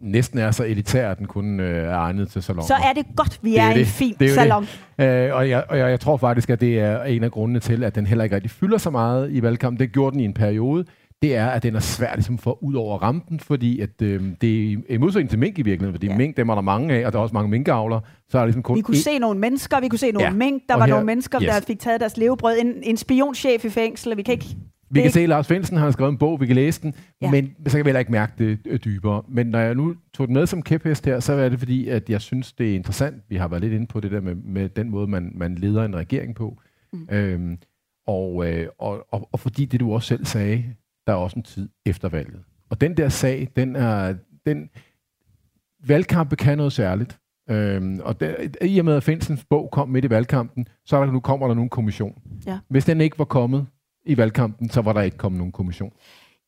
næsten 0.03 0.39
er 0.39 0.51
så 0.51 0.65
elitær, 0.65 1.11
at 1.11 1.19
den 1.19 1.27
kun 1.27 1.61
øh, 1.61 1.85
er 1.85 1.97
egnet 1.97 2.29
til 2.31 2.43
salon. 2.43 2.65
Så 2.65 2.75
er 2.75 2.93
det 2.93 3.07
godt, 3.17 3.39
vi 3.43 3.51
Det 3.51 3.61
er, 3.61 3.65
jo 3.65 3.69
i 3.71 3.73
en 3.73 3.79
det. 3.79 3.87
fin 3.87 4.15
Det 4.21 4.31
er 4.31 4.35
salon. 4.35 4.67
Det. 4.99 5.05
Øh, 5.05 5.35
og 5.35 5.49
jeg, 5.51 5.65
og 5.69 5.79
jeg, 5.79 5.91
jeg 5.91 6.01
tror 6.01 6.17
faktisk, 6.17 6.51
at 6.51 6.61
det 6.61 6.79
er 6.81 7.03
en 7.03 7.25
af 7.25 7.31
grundene 7.31 7.61
til, 7.61 7.85
at 7.85 7.95
den 7.95 8.07
heller 8.07 8.25
ikke 8.25 8.37
rigtig 8.37 8.51
fylder 8.51 8.79
så 8.79 8.91
meget 8.91 9.33
i 9.33 9.43
valgkampen. 9.43 9.79
Det 9.81 9.93
gjorde 9.93 10.13
den 10.15 10.21
i 10.21 10.25
en 10.25 10.35
periode. 10.35 10.85
Det 11.23 11.37
er, 11.37 11.47
at 11.47 11.63
den 11.63 11.77
er 11.77 11.81
svær 11.81 12.15
ligesom, 12.15 12.39
for 12.39 12.63
ud 12.65 12.75
over 12.75 12.99
rampen, 12.99 13.41
fordi 13.41 13.81
at, 13.81 14.03
øh, 14.03 14.23
det 14.41 14.73
er 14.91 14.99
modsætning 14.99 15.31
til 15.31 15.39
mink 15.39 15.59
i 15.59 15.63
virkeligheden, 15.63 15.95
fordi 15.95 16.07
ja. 16.07 16.17
mink, 16.17 16.37
dem 16.37 16.49
er 16.49 16.55
der 16.55 16.63
mange 16.63 16.95
af, 16.95 17.07
og 17.07 17.13
der 17.13 17.19
er 17.19 17.23
også 17.23 17.33
mange 17.35 17.51
minkavlere, 17.51 18.01
så 18.29 18.39
er 18.39 18.41
der 18.43 18.47
ligesom 18.47 18.63
kun 18.63 18.77
Vi 18.77 18.81
kunne 18.81 18.95
én- 18.97 19.03
se 19.03 19.19
nogle 19.19 19.41
mennesker, 19.41 19.81
vi 19.81 19.89
kunne 19.89 19.99
se 19.99 20.11
nogle 20.13 20.29
ja. 20.29 20.35
mink, 20.35 20.63
der 20.69 20.75
og 20.75 20.81
var 20.81 20.87
her- 20.87 20.93
nogle 20.93 21.07
mennesker, 21.07 21.43
yes. 21.43 21.49
der 21.49 21.61
fik 21.67 21.79
taget 21.79 22.01
deres 22.01 22.17
levebrød. 22.17 22.57
En, 22.61 22.73
en 22.83 22.97
spionchef 22.97 23.65
i 23.65 23.69
fængsel, 23.71 24.13
og 24.13 24.19
vi 24.19 24.23
kan 24.23 24.33
ikke... 24.35 24.47
Vi 24.93 25.03
kan 25.03 25.11
se, 25.11 25.21
at 25.21 25.29
Lars 25.29 25.47
Finsen 25.47 25.77
har 25.77 25.91
skrevet 25.91 26.13
en 26.13 26.19
bog, 26.19 26.41
vi 26.41 26.47
kan 26.47 26.57
læse 26.57 26.83
den, 26.83 26.95
Ja. 27.23 27.27
ja. 27.27 27.31
men 27.31 27.55
så 27.67 27.77
kan 27.79 27.85
vi 27.85 27.89
heller 27.89 28.01
ikke 28.01 28.13
mærke 28.13 28.33
det 28.39 28.59
øh, 28.67 28.79
dybere. 28.85 29.23
Men 29.29 29.47
når 29.47 29.59
jeg 29.59 29.75
nu 29.75 29.95
tog 30.15 30.27
den 30.27 30.35
med 30.35 30.47
som 30.47 30.63
kæphest 30.63 31.07
her, 31.07 31.21
så 31.21 31.33
er 31.33 31.49
det 31.49 31.59
fordi, 31.59 31.89
at 31.89 32.11
jeg 32.11 32.21
synes, 32.21 32.53
det 32.53 32.71
er 32.71 32.75
interessant. 32.75 33.23
Vi 33.29 33.37
har 33.37 33.49
været 33.49 33.63
lidt 33.63 33.73
inde 33.73 33.87
på 33.87 34.01
det 34.01 34.11
der 34.11 34.21
med, 34.21 34.35
med 34.35 34.69
den 34.69 34.91
måde, 34.91 35.07
man, 35.07 35.33
man 35.35 35.55
leder 35.55 35.85
en 35.85 35.97
regering 35.97 36.35
på. 36.35 36.61
Mm. 36.93 37.09
Øhm, 37.11 37.59
og, 38.07 38.51
øh, 38.51 38.67
og, 38.79 39.07
og, 39.13 39.29
og 39.33 39.41
fordi 39.41 39.65
det, 39.65 39.81
du 39.81 39.93
også 39.93 40.09
selv 40.09 40.25
sagde, 40.25 40.65
der 41.07 41.13
er 41.13 41.17
også 41.17 41.37
en 41.39 41.43
tid 41.43 41.69
efter 41.87 42.09
valget. 42.09 42.41
Og 42.71 42.81
den 42.81 42.97
der 42.97 43.09
sag, 43.09 43.49
den 43.57 43.77
er... 43.77 44.15
Den, 44.47 44.69
valgkampe 45.89 46.37
kan 46.37 46.57
noget 46.57 46.73
særligt. 46.73 47.19
Øhm, 47.51 48.01
og 48.05 48.21
der, 48.21 48.35
i 48.63 48.79
og 48.79 48.85
med, 48.85 48.95
at 48.95 49.03
Finsens 49.03 49.45
bog 49.51 49.69
kom 49.73 49.89
midt 49.89 50.05
i 50.05 50.11
valgkampen, 50.11 50.67
så 50.87 50.97
er 50.97 51.05
der, 51.05 51.13
nu 51.13 51.21
kommer 51.21 51.47
der 51.49 51.55
nu 51.55 51.63
en 51.63 51.69
kommission. 51.69 52.23
Ja. 52.47 52.59
Hvis 52.69 52.85
den 52.85 53.01
ikke 53.01 53.19
var 53.19 53.25
kommet 53.25 53.67
i 54.05 54.17
valgkampen, 54.17 54.71
så 54.71 54.81
var 54.81 54.93
der 54.93 55.01
ikke 55.01 55.17
kommet 55.17 55.39
nogen 55.39 55.53
kommission. 55.53 55.93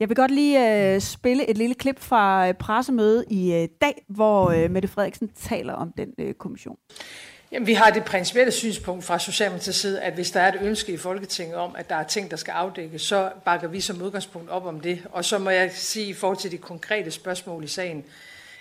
Jeg 0.01 0.09
vil 0.09 0.17
godt 0.17 0.31
lige 0.31 0.95
øh, 0.95 1.01
spille 1.01 1.51
et 1.51 1.59
lille 1.59 1.75
klip 1.75 2.01
fra 2.01 2.49
øh, 2.49 2.55
pressemødet 2.55 3.25
i 3.31 3.53
øh, 3.53 3.69
dag, 3.81 4.05
hvor 4.09 4.51
øh, 4.51 4.71
Mette 4.71 4.89
Frederiksen 4.89 5.29
taler 5.29 5.73
om 5.73 5.93
den 5.97 6.09
øh, 6.19 6.35
kommission. 6.35 6.77
Jamen, 7.53 7.67
vi 7.67 7.75
har 7.75 7.91
det 7.91 8.05
principielle 8.05 8.53
synspunkt 8.53 9.05
fra 9.05 9.19
Socialdemokratiets 9.19 9.79
side, 9.79 10.01
at 10.01 10.15
hvis 10.15 10.31
der 10.31 10.41
er 10.41 10.49
et 10.49 10.59
ønske 10.63 10.93
i 10.93 10.97
Folketinget 10.97 11.57
om, 11.57 11.75
at 11.79 11.89
der 11.89 11.97
er 11.97 12.05
ting, 12.05 12.31
der 12.31 12.37
skal 12.37 12.53
afdækkes, 12.53 13.03
så 13.03 13.31
bakker 13.45 13.69
vi 13.69 13.81
som 13.81 14.03
udgangspunkt 14.03 14.51
op 14.51 14.67
om 14.67 14.81
det. 14.81 15.03
Og 15.13 15.25
så 15.25 15.39
må 15.39 15.51
jeg 15.51 15.73
sige 15.73 16.07
i 16.07 16.13
forhold 16.13 16.39
til 16.39 16.51
de 16.51 16.59
konkrete 16.59 17.11
spørgsmål 17.11 17.65
i 17.65 17.67
sagen, 17.67 18.05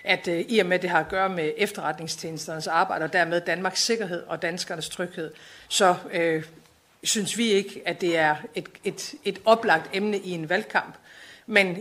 at 0.04 0.28
øh, 0.28 0.44
i 0.48 0.58
og 0.58 0.66
med, 0.66 0.78
det 0.78 0.90
har 0.90 1.00
at 1.00 1.08
gøre 1.08 1.28
med 1.28 1.52
efterretningstjenesternes 1.56 2.66
arbejde, 2.66 3.04
og 3.04 3.12
dermed 3.12 3.40
Danmarks 3.40 3.82
sikkerhed 3.82 4.22
og 4.26 4.42
danskernes 4.42 4.88
tryghed, 4.88 5.30
så 5.68 5.94
øh, 6.12 6.44
synes 7.04 7.38
vi 7.38 7.44
ikke, 7.44 7.82
at 7.86 8.00
det 8.00 8.18
er 8.18 8.36
et, 8.54 8.68
et, 8.84 9.14
et 9.24 9.40
oplagt 9.44 9.90
emne 9.92 10.18
i 10.18 10.30
en 10.30 10.48
valgkamp. 10.48 10.94
Men 11.46 11.78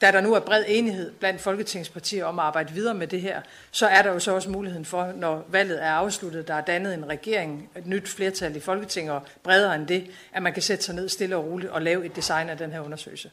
da 0.00 0.12
der 0.12 0.20
nu 0.20 0.34
er 0.34 0.40
bred 0.40 0.64
enighed 0.68 1.12
blandt 1.12 1.40
folketingspartier 1.40 2.24
om 2.24 2.38
at 2.38 2.44
arbejde 2.44 2.72
videre 2.72 2.94
med 2.94 3.06
det 3.06 3.20
her, 3.20 3.40
så 3.70 3.86
er 3.86 4.02
der 4.02 4.12
jo 4.12 4.18
så 4.18 4.34
også 4.34 4.50
muligheden 4.50 4.84
for, 4.84 5.12
når 5.16 5.44
valget 5.48 5.84
er 5.84 5.90
afsluttet, 5.90 6.48
der 6.48 6.54
er 6.54 6.60
dannet 6.60 6.94
en 6.94 7.08
regering, 7.08 7.68
et 7.76 7.86
nyt 7.86 8.08
flertal 8.08 8.56
i 8.56 8.60
Folketinget 8.60 9.14
og 9.14 9.22
bredere 9.42 9.74
end 9.74 9.86
det, 9.86 10.06
at 10.32 10.42
man 10.42 10.52
kan 10.52 10.62
sætte 10.62 10.84
sig 10.84 10.94
ned 10.94 11.08
stille 11.08 11.36
og 11.36 11.44
roligt 11.44 11.70
og 11.70 11.82
lave 11.82 12.06
et 12.06 12.16
design 12.16 12.48
af 12.48 12.58
den 12.58 12.72
her 12.72 12.80
undersøgelse. 12.80 13.30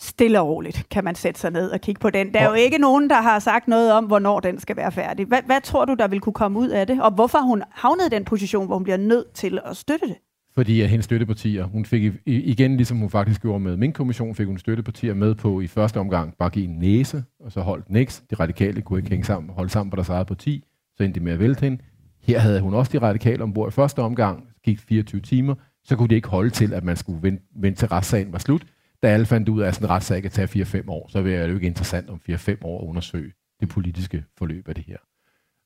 Stille 0.00 0.40
og 0.40 0.48
roligt 0.48 0.88
kan 0.90 1.04
man 1.04 1.14
sætte 1.14 1.40
sig 1.40 1.50
ned 1.50 1.70
og 1.70 1.80
kigge 1.80 2.00
på 2.00 2.10
den. 2.10 2.34
Der 2.34 2.40
er 2.40 2.48
jo 2.48 2.54
ikke 2.54 2.78
nogen, 2.78 3.10
der 3.10 3.20
har 3.20 3.38
sagt 3.38 3.68
noget 3.68 3.92
om, 3.92 4.04
hvornår 4.04 4.40
den 4.40 4.60
skal 4.60 4.76
være 4.76 4.92
færdig. 4.92 5.26
Hvad, 5.26 5.42
hvad 5.42 5.60
tror 5.60 5.84
du, 5.84 5.94
der 5.94 6.08
vil 6.08 6.20
kunne 6.20 6.32
komme 6.32 6.58
ud 6.58 6.68
af 6.68 6.86
det? 6.86 7.02
Og 7.02 7.10
hvorfor 7.10 7.38
hun 7.38 7.62
havnet 7.70 8.06
i 8.06 8.08
den 8.08 8.24
position, 8.24 8.66
hvor 8.66 8.76
hun 8.76 8.84
bliver 8.84 8.96
nødt 8.96 9.32
til 9.32 9.60
at 9.64 9.76
støtte 9.76 10.06
det? 10.06 10.16
Fordi 10.58 10.80
at 10.80 10.88
hendes 10.88 11.04
støttepartier, 11.04 11.64
hun 11.64 11.84
fik 11.84 12.12
igen, 12.26 12.76
ligesom 12.76 12.98
hun 12.98 13.10
faktisk 13.10 13.42
gjorde 13.42 13.60
med 13.60 13.76
min 13.76 13.92
kommission, 13.92 14.34
fik 14.34 14.46
hun 14.46 14.58
støttepartier 14.58 15.14
med 15.14 15.34
på 15.34 15.60
i 15.60 15.66
første 15.66 16.00
omgang 16.00 16.34
bare 16.38 16.50
give 16.50 16.64
en 16.64 16.78
næse, 16.78 17.24
og 17.40 17.52
så 17.52 17.60
holdt 17.60 17.90
niks. 17.90 18.22
De 18.30 18.34
radikale 18.34 18.82
kunne 18.82 18.98
ikke 18.98 19.10
hænge 19.10 19.24
sammen, 19.24 19.54
holde 19.54 19.70
sammen 19.70 19.90
på 19.90 19.96
deres 19.96 20.08
eget 20.08 20.26
parti, 20.26 20.64
så 20.96 21.04
endte 21.04 21.20
de 21.20 21.24
med 21.24 21.32
at 21.32 21.38
vælte 21.38 21.60
hende. 21.60 21.78
Her 22.22 22.38
havde 22.38 22.60
hun 22.60 22.74
også 22.74 22.92
de 22.92 22.98
radikale 22.98 23.42
ombord 23.42 23.68
i 23.68 23.74
første 23.74 23.98
omgang, 24.02 24.44
gik 24.64 24.80
24 24.80 25.20
timer, 25.20 25.54
så 25.84 25.96
kunne 25.96 26.08
de 26.08 26.14
ikke 26.14 26.28
holde 26.28 26.50
til, 26.50 26.72
at 26.72 26.84
man 26.84 26.96
skulle 26.96 27.22
vente, 27.22 27.44
vente 27.56 27.78
til 27.78 27.88
retssagen 27.88 28.32
var 28.32 28.38
slut. 28.38 28.62
Da 29.02 29.08
alle 29.08 29.26
fandt 29.26 29.48
ud 29.48 29.60
af, 29.60 29.68
at 29.68 29.74
sådan 29.74 29.86
en 29.86 29.90
retssag 29.90 30.22
kan 30.22 30.30
tage 30.30 30.64
4-5 30.64 30.88
år, 30.88 31.08
så 31.08 31.18
er 31.18 31.22
det 31.22 31.48
jo 31.48 31.54
ikke 31.54 31.66
interessant 31.66 32.10
om 32.10 32.20
4-5 32.30 32.56
år 32.62 32.82
at 32.82 32.88
undersøge 32.88 33.32
det 33.60 33.68
politiske 33.68 34.24
forløb 34.38 34.68
af 34.68 34.74
det 34.74 34.84
her. 34.84 34.96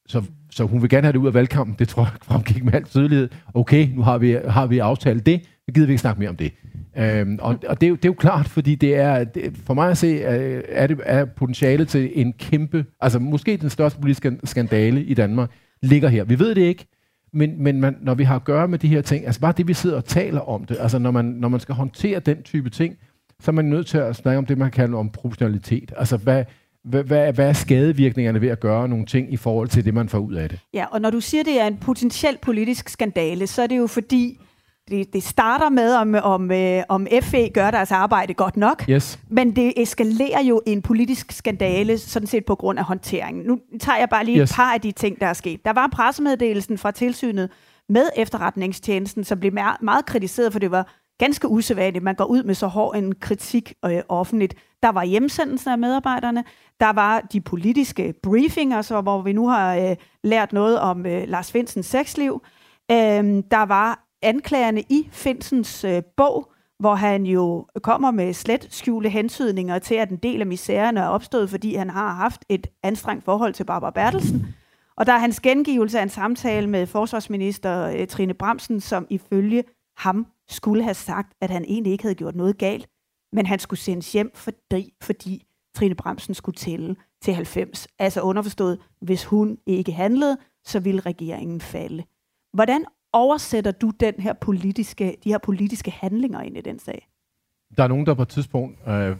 Så, 0.09 0.22
så 0.50 0.64
hun 0.64 0.82
vil 0.82 0.90
gerne 0.90 1.05
have 1.05 1.12
det 1.12 1.18
ud 1.18 1.26
af 1.26 1.34
valgkampen. 1.34 1.76
Det 1.78 1.88
tror 1.88 2.03
jeg 2.03 2.12
fremgik 2.28 2.64
med 2.64 2.74
al 2.74 2.84
tydelighed. 2.84 3.28
Okay, 3.55 3.88
nu 3.94 4.03
har 4.03 4.18
vi, 4.18 4.38
har 4.48 4.66
vi 4.66 4.78
aftalt 4.78 5.26
det. 5.26 5.40
Så 5.44 5.72
gider 5.74 5.86
vi 5.86 5.92
ikke 5.92 6.00
snakke 6.00 6.18
mere 6.20 6.30
om 6.30 6.36
det. 6.36 6.53
Øhm, 6.98 7.38
og 7.42 7.59
og 7.68 7.80
det, 7.80 7.86
er 7.86 7.88
jo, 7.88 7.94
det 7.94 8.05
er 8.05 8.09
jo 8.09 8.14
klart, 8.18 8.48
fordi 8.48 8.74
det 8.74 8.96
er, 8.96 9.24
det, 9.24 9.57
for 9.66 9.74
mig 9.74 9.90
at 9.90 9.98
se, 9.98 10.22
er, 10.22 10.86
det, 10.86 11.00
er 11.05 11.24
potentiale 11.24 11.84
til 11.84 12.11
en 12.14 12.32
kæmpe, 12.32 12.84
altså 13.00 13.18
måske 13.18 13.57
den 13.57 13.70
største 13.70 14.00
politiske 14.00 14.38
skandale 14.44 15.05
i 15.05 15.14
Danmark, 15.14 15.50
ligger 15.82 16.09
her. 16.09 16.24
Vi 16.24 16.38
ved 16.38 16.55
det 16.55 16.62
ikke, 16.62 16.86
men, 17.32 17.62
men 17.62 17.80
man, 17.80 17.96
når 18.00 18.14
vi 18.14 18.24
har 18.24 18.36
at 18.36 18.44
gøre 18.44 18.68
med 18.68 18.78
de 18.78 18.88
her 18.88 19.03
ting, 19.03 19.26
altså 19.26 19.40
bare 19.40 19.55
det, 19.57 19.68
vi 19.68 19.74
sidder 19.74 19.96
og 19.96 20.05
taler 20.05 20.40
om 20.40 20.64
det, 20.64 20.76
altså 20.80 20.98
når 20.98 21.11
man, 21.11 21.24
når 21.24 21.48
man 21.48 21.61
skal 21.61 21.74
håndtere 21.74 22.20
den 22.20 22.42
type 22.42 22.70
ting, 22.70 22.96
så 23.40 23.50
er 23.50 23.53
man 23.53 23.64
nødt 23.64 23.86
til 23.86 23.98
at 23.98 24.16
snakke 24.16 24.38
om 24.38 24.46
det, 24.46 24.59
man 24.59 24.70
kalder 24.70 24.98
om 24.98 25.11
proportionalitet. 25.11 25.92
Altså 25.96 26.16
hvad, 26.16 26.44
hvad, 26.85 27.05
hvad, 27.05 27.33
hvad 27.33 27.49
er 27.49 27.53
skadevirkningerne 27.53 28.41
ved 28.41 28.49
at 28.49 28.61
gøre 28.61 28.89
nogle 28.89 29.07
ting 29.07 29.33
i 29.33 29.37
forhold 29.37 29.68
til 29.68 29.85
det, 29.85 29.95
man 29.95 30.09
får 30.09 30.18
ud 30.18 30.35
af 30.35 30.49
det? 30.49 30.59
Ja, 30.74 30.85
og 30.91 31.01
når 31.01 31.11
du 31.11 31.20
siger, 31.20 31.45
det 31.45 31.61
er 31.61 31.66
en 31.66 31.76
potentiel 31.76 32.39
politisk 32.43 32.89
skandale, 32.89 33.47
så 33.47 33.62
er 33.62 33.66
det 33.66 33.78
jo 33.78 33.87
fordi, 33.87 34.41
det, 34.89 35.12
det 35.12 35.22
starter 35.22 35.68
med, 35.68 35.95
om, 35.95 36.14
om, 36.22 36.51
øh, 36.51 36.83
om 36.89 37.07
FE 37.22 37.49
gør 37.49 37.70
deres 37.70 37.93
arbejde 37.93 38.35
godt 38.35 38.57
nok, 38.57 38.85
Yes. 38.89 39.18
men 39.30 39.57
det 39.57 39.72
eskalerer 39.76 40.43
jo 40.43 40.61
en 40.66 40.83
politisk 40.83 41.33
skandale, 41.33 41.99
sådan 41.99 42.26
set 42.28 42.45
på 42.45 42.55
grund 42.55 42.78
af 42.78 42.85
håndteringen. 42.85 43.45
Nu 43.45 43.59
tager 43.80 43.99
jeg 43.99 44.09
bare 44.09 44.24
lige 44.24 44.41
yes. 44.41 44.51
Et 44.51 44.57
par 44.57 44.74
af 44.74 44.80
de 44.80 44.93
ting, 44.93 45.20
der 45.20 45.26
er 45.26 45.33
sket. 45.33 45.64
Der 45.64 45.72
var 45.72 45.89
pressemeddelelsen 45.93 46.78
fra 46.78 46.91
tilsynet 46.91 47.51
med 47.89 48.05
efterretningstjenesten, 48.16 49.24
som 49.24 49.41
blev 49.41 49.53
meget, 49.53 49.83
meget 49.83 50.07
kritiseret, 50.07 50.53
for 50.53 50.59
det 50.61 50.70
var 50.70 50.95
ganske 51.18 51.49
usædvanligt. 51.49 52.05
Man 52.05 52.14
går 52.14 52.24
ud 52.24 52.43
med 52.43 52.55
så 52.55 52.66
hård 52.66 52.97
en 52.97 53.14
kritik 53.14 53.74
øh, 53.85 54.01
offentligt. 54.09 54.55
Der 54.83 54.89
var 54.89 55.05
hjemsendelsen 55.05 55.70
af 55.70 55.78
medarbejderne. 55.78 56.45
Der 56.80 56.93
var 56.93 57.20
de 57.20 57.41
politiske 57.41 58.14
briefinger, 58.22 58.83
så, 58.83 59.01
hvor 59.01 59.22
vi 59.22 59.33
nu 59.33 59.49
har 59.49 59.76
øh, 59.76 59.97
lært 60.24 60.53
noget 60.53 60.80
om 60.80 61.07
øh, 61.07 61.28
Lars 61.28 61.53
Finsens 61.53 61.87
sexliv. 61.87 62.43
Øh, 62.91 63.43
der 63.51 63.66
var 63.66 64.09
anklagerne 64.22 64.80
i 64.80 65.09
Finsens 65.12 65.85
øh, 65.85 66.03
bog, 66.16 66.53
hvor 66.78 66.95
han 66.95 67.26
jo 67.26 67.66
kommer 67.83 68.11
med 68.11 68.33
slet 68.33 68.66
skjule 68.70 69.09
hentydninger 69.09 69.78
til, 69.78 69.95
at 69.95 70.11
en 70.11 70.16
del 70.16 70.41
af 70.41 70.47
misæren 70.47 70.97
er 70.97 71.07
opstået, 71.07 71.51
fordi 71.51 71.74
han 71.74 71.91
har 71.91 72.12
haft 72.12 72.45
et 72.49 72.66
anstrengt 72.83 73.24
forhold 73.24 73.55
til 73.55 73.64
Barbara 73.64 73.91
Bertelsen. 73.91 74.47
Og 74.97 75.07
der 75.07 75.12
er 75.12 75.18
hans 75.18 75.41
gengivelse 75.41 75.99
af 75.99 76.03
en 76.03 76.09
samtale 76.09 76.66
med 76.66 76.87
forsvarsminister 76.87 77.87
øh, 77.87 78.07
Trine 78.07 78.35
Bramsen, 78.35 78.80
som 78.80 79.07
ifølge 79.11 79.64
ham 79.97 80.26
skulle 80.49 80.83
have 80.83 80.95
sagt, 80.95 81.33
at 81.41 81.51
han 81.51 81.64
egentlig 81.64 81.93
ikke 81.93 82.05
havde 82.05 82.14
gjort 82.14 82.37
noget 82.37 82.59
galt, 82.59 82.89
men 83.33 83.47
han 83.47 83.59
skulle 83.59 83.80
sendes 83.80 84.12
hjem, 84.12 84.30
fordi, 84.35 84.95
fordi 85.03 85.47
Trine 85.74 85.95
Bramsen 85.95 86.35
skulle 86.35 86.57
tælle 86.57 86.97
til 87.22 87.35
90. 87.35 87.89
Altså 87.99 88.20
underforstået, 88.20 88.78
hvis 89.01 89.24
hun 89.24 89.59
ikke 89.66 89.93
handlede, 89.93 90.37
så 90.64 90.80
ville 90.80 91.01
regeringen 91.01 91.61
falde. 91.61 92.05
Hvordan 92.53 92.85
oversætter 93.12 93.70
du 93.70 93.93
den 94.01 94.14
her 94.18 94.33
politiske, 94.33 95.16
de 95.24 95.28
her 95.28 95.39
politiske 95.39 95.91
handlinger 95.91 96.41
ind 96.41 96.57
i 96.57 96.61
den 96.61 96.78
sag? 96.78 97.09
Der 97.76 97.85
er 97.85 97.89
nogen, 97.89 98.07
der 98.07 98.14
på 98.14 98.22
et 98.22 98.28
tidspunkt, 98.28 98.78
øh, 98.89 99.16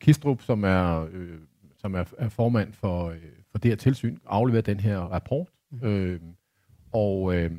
Kistrup, 0.00 0.42
som 0.42 0.64
er, 0.64 1.06
øh, 1.12 1.38
som 1.78 1.94
er, 1.94 2.04
er 2.18 2.28
formand 2.28 2.72
for, 2.72 3.08
øh, 3.08 3.16
for 3.50 3.58
det 3.58 3.70
her 3.70 3.76
tilsyn, 3.76 4.18
afleverer 4.26 4.62
den 4.62 4.80
her 4.80 4.98
rapport. 4.98 5.48
Mm. 5.70 5.88
Øh, 5.88 6.20
og 6.92 7.34
øh, 7.36 7.50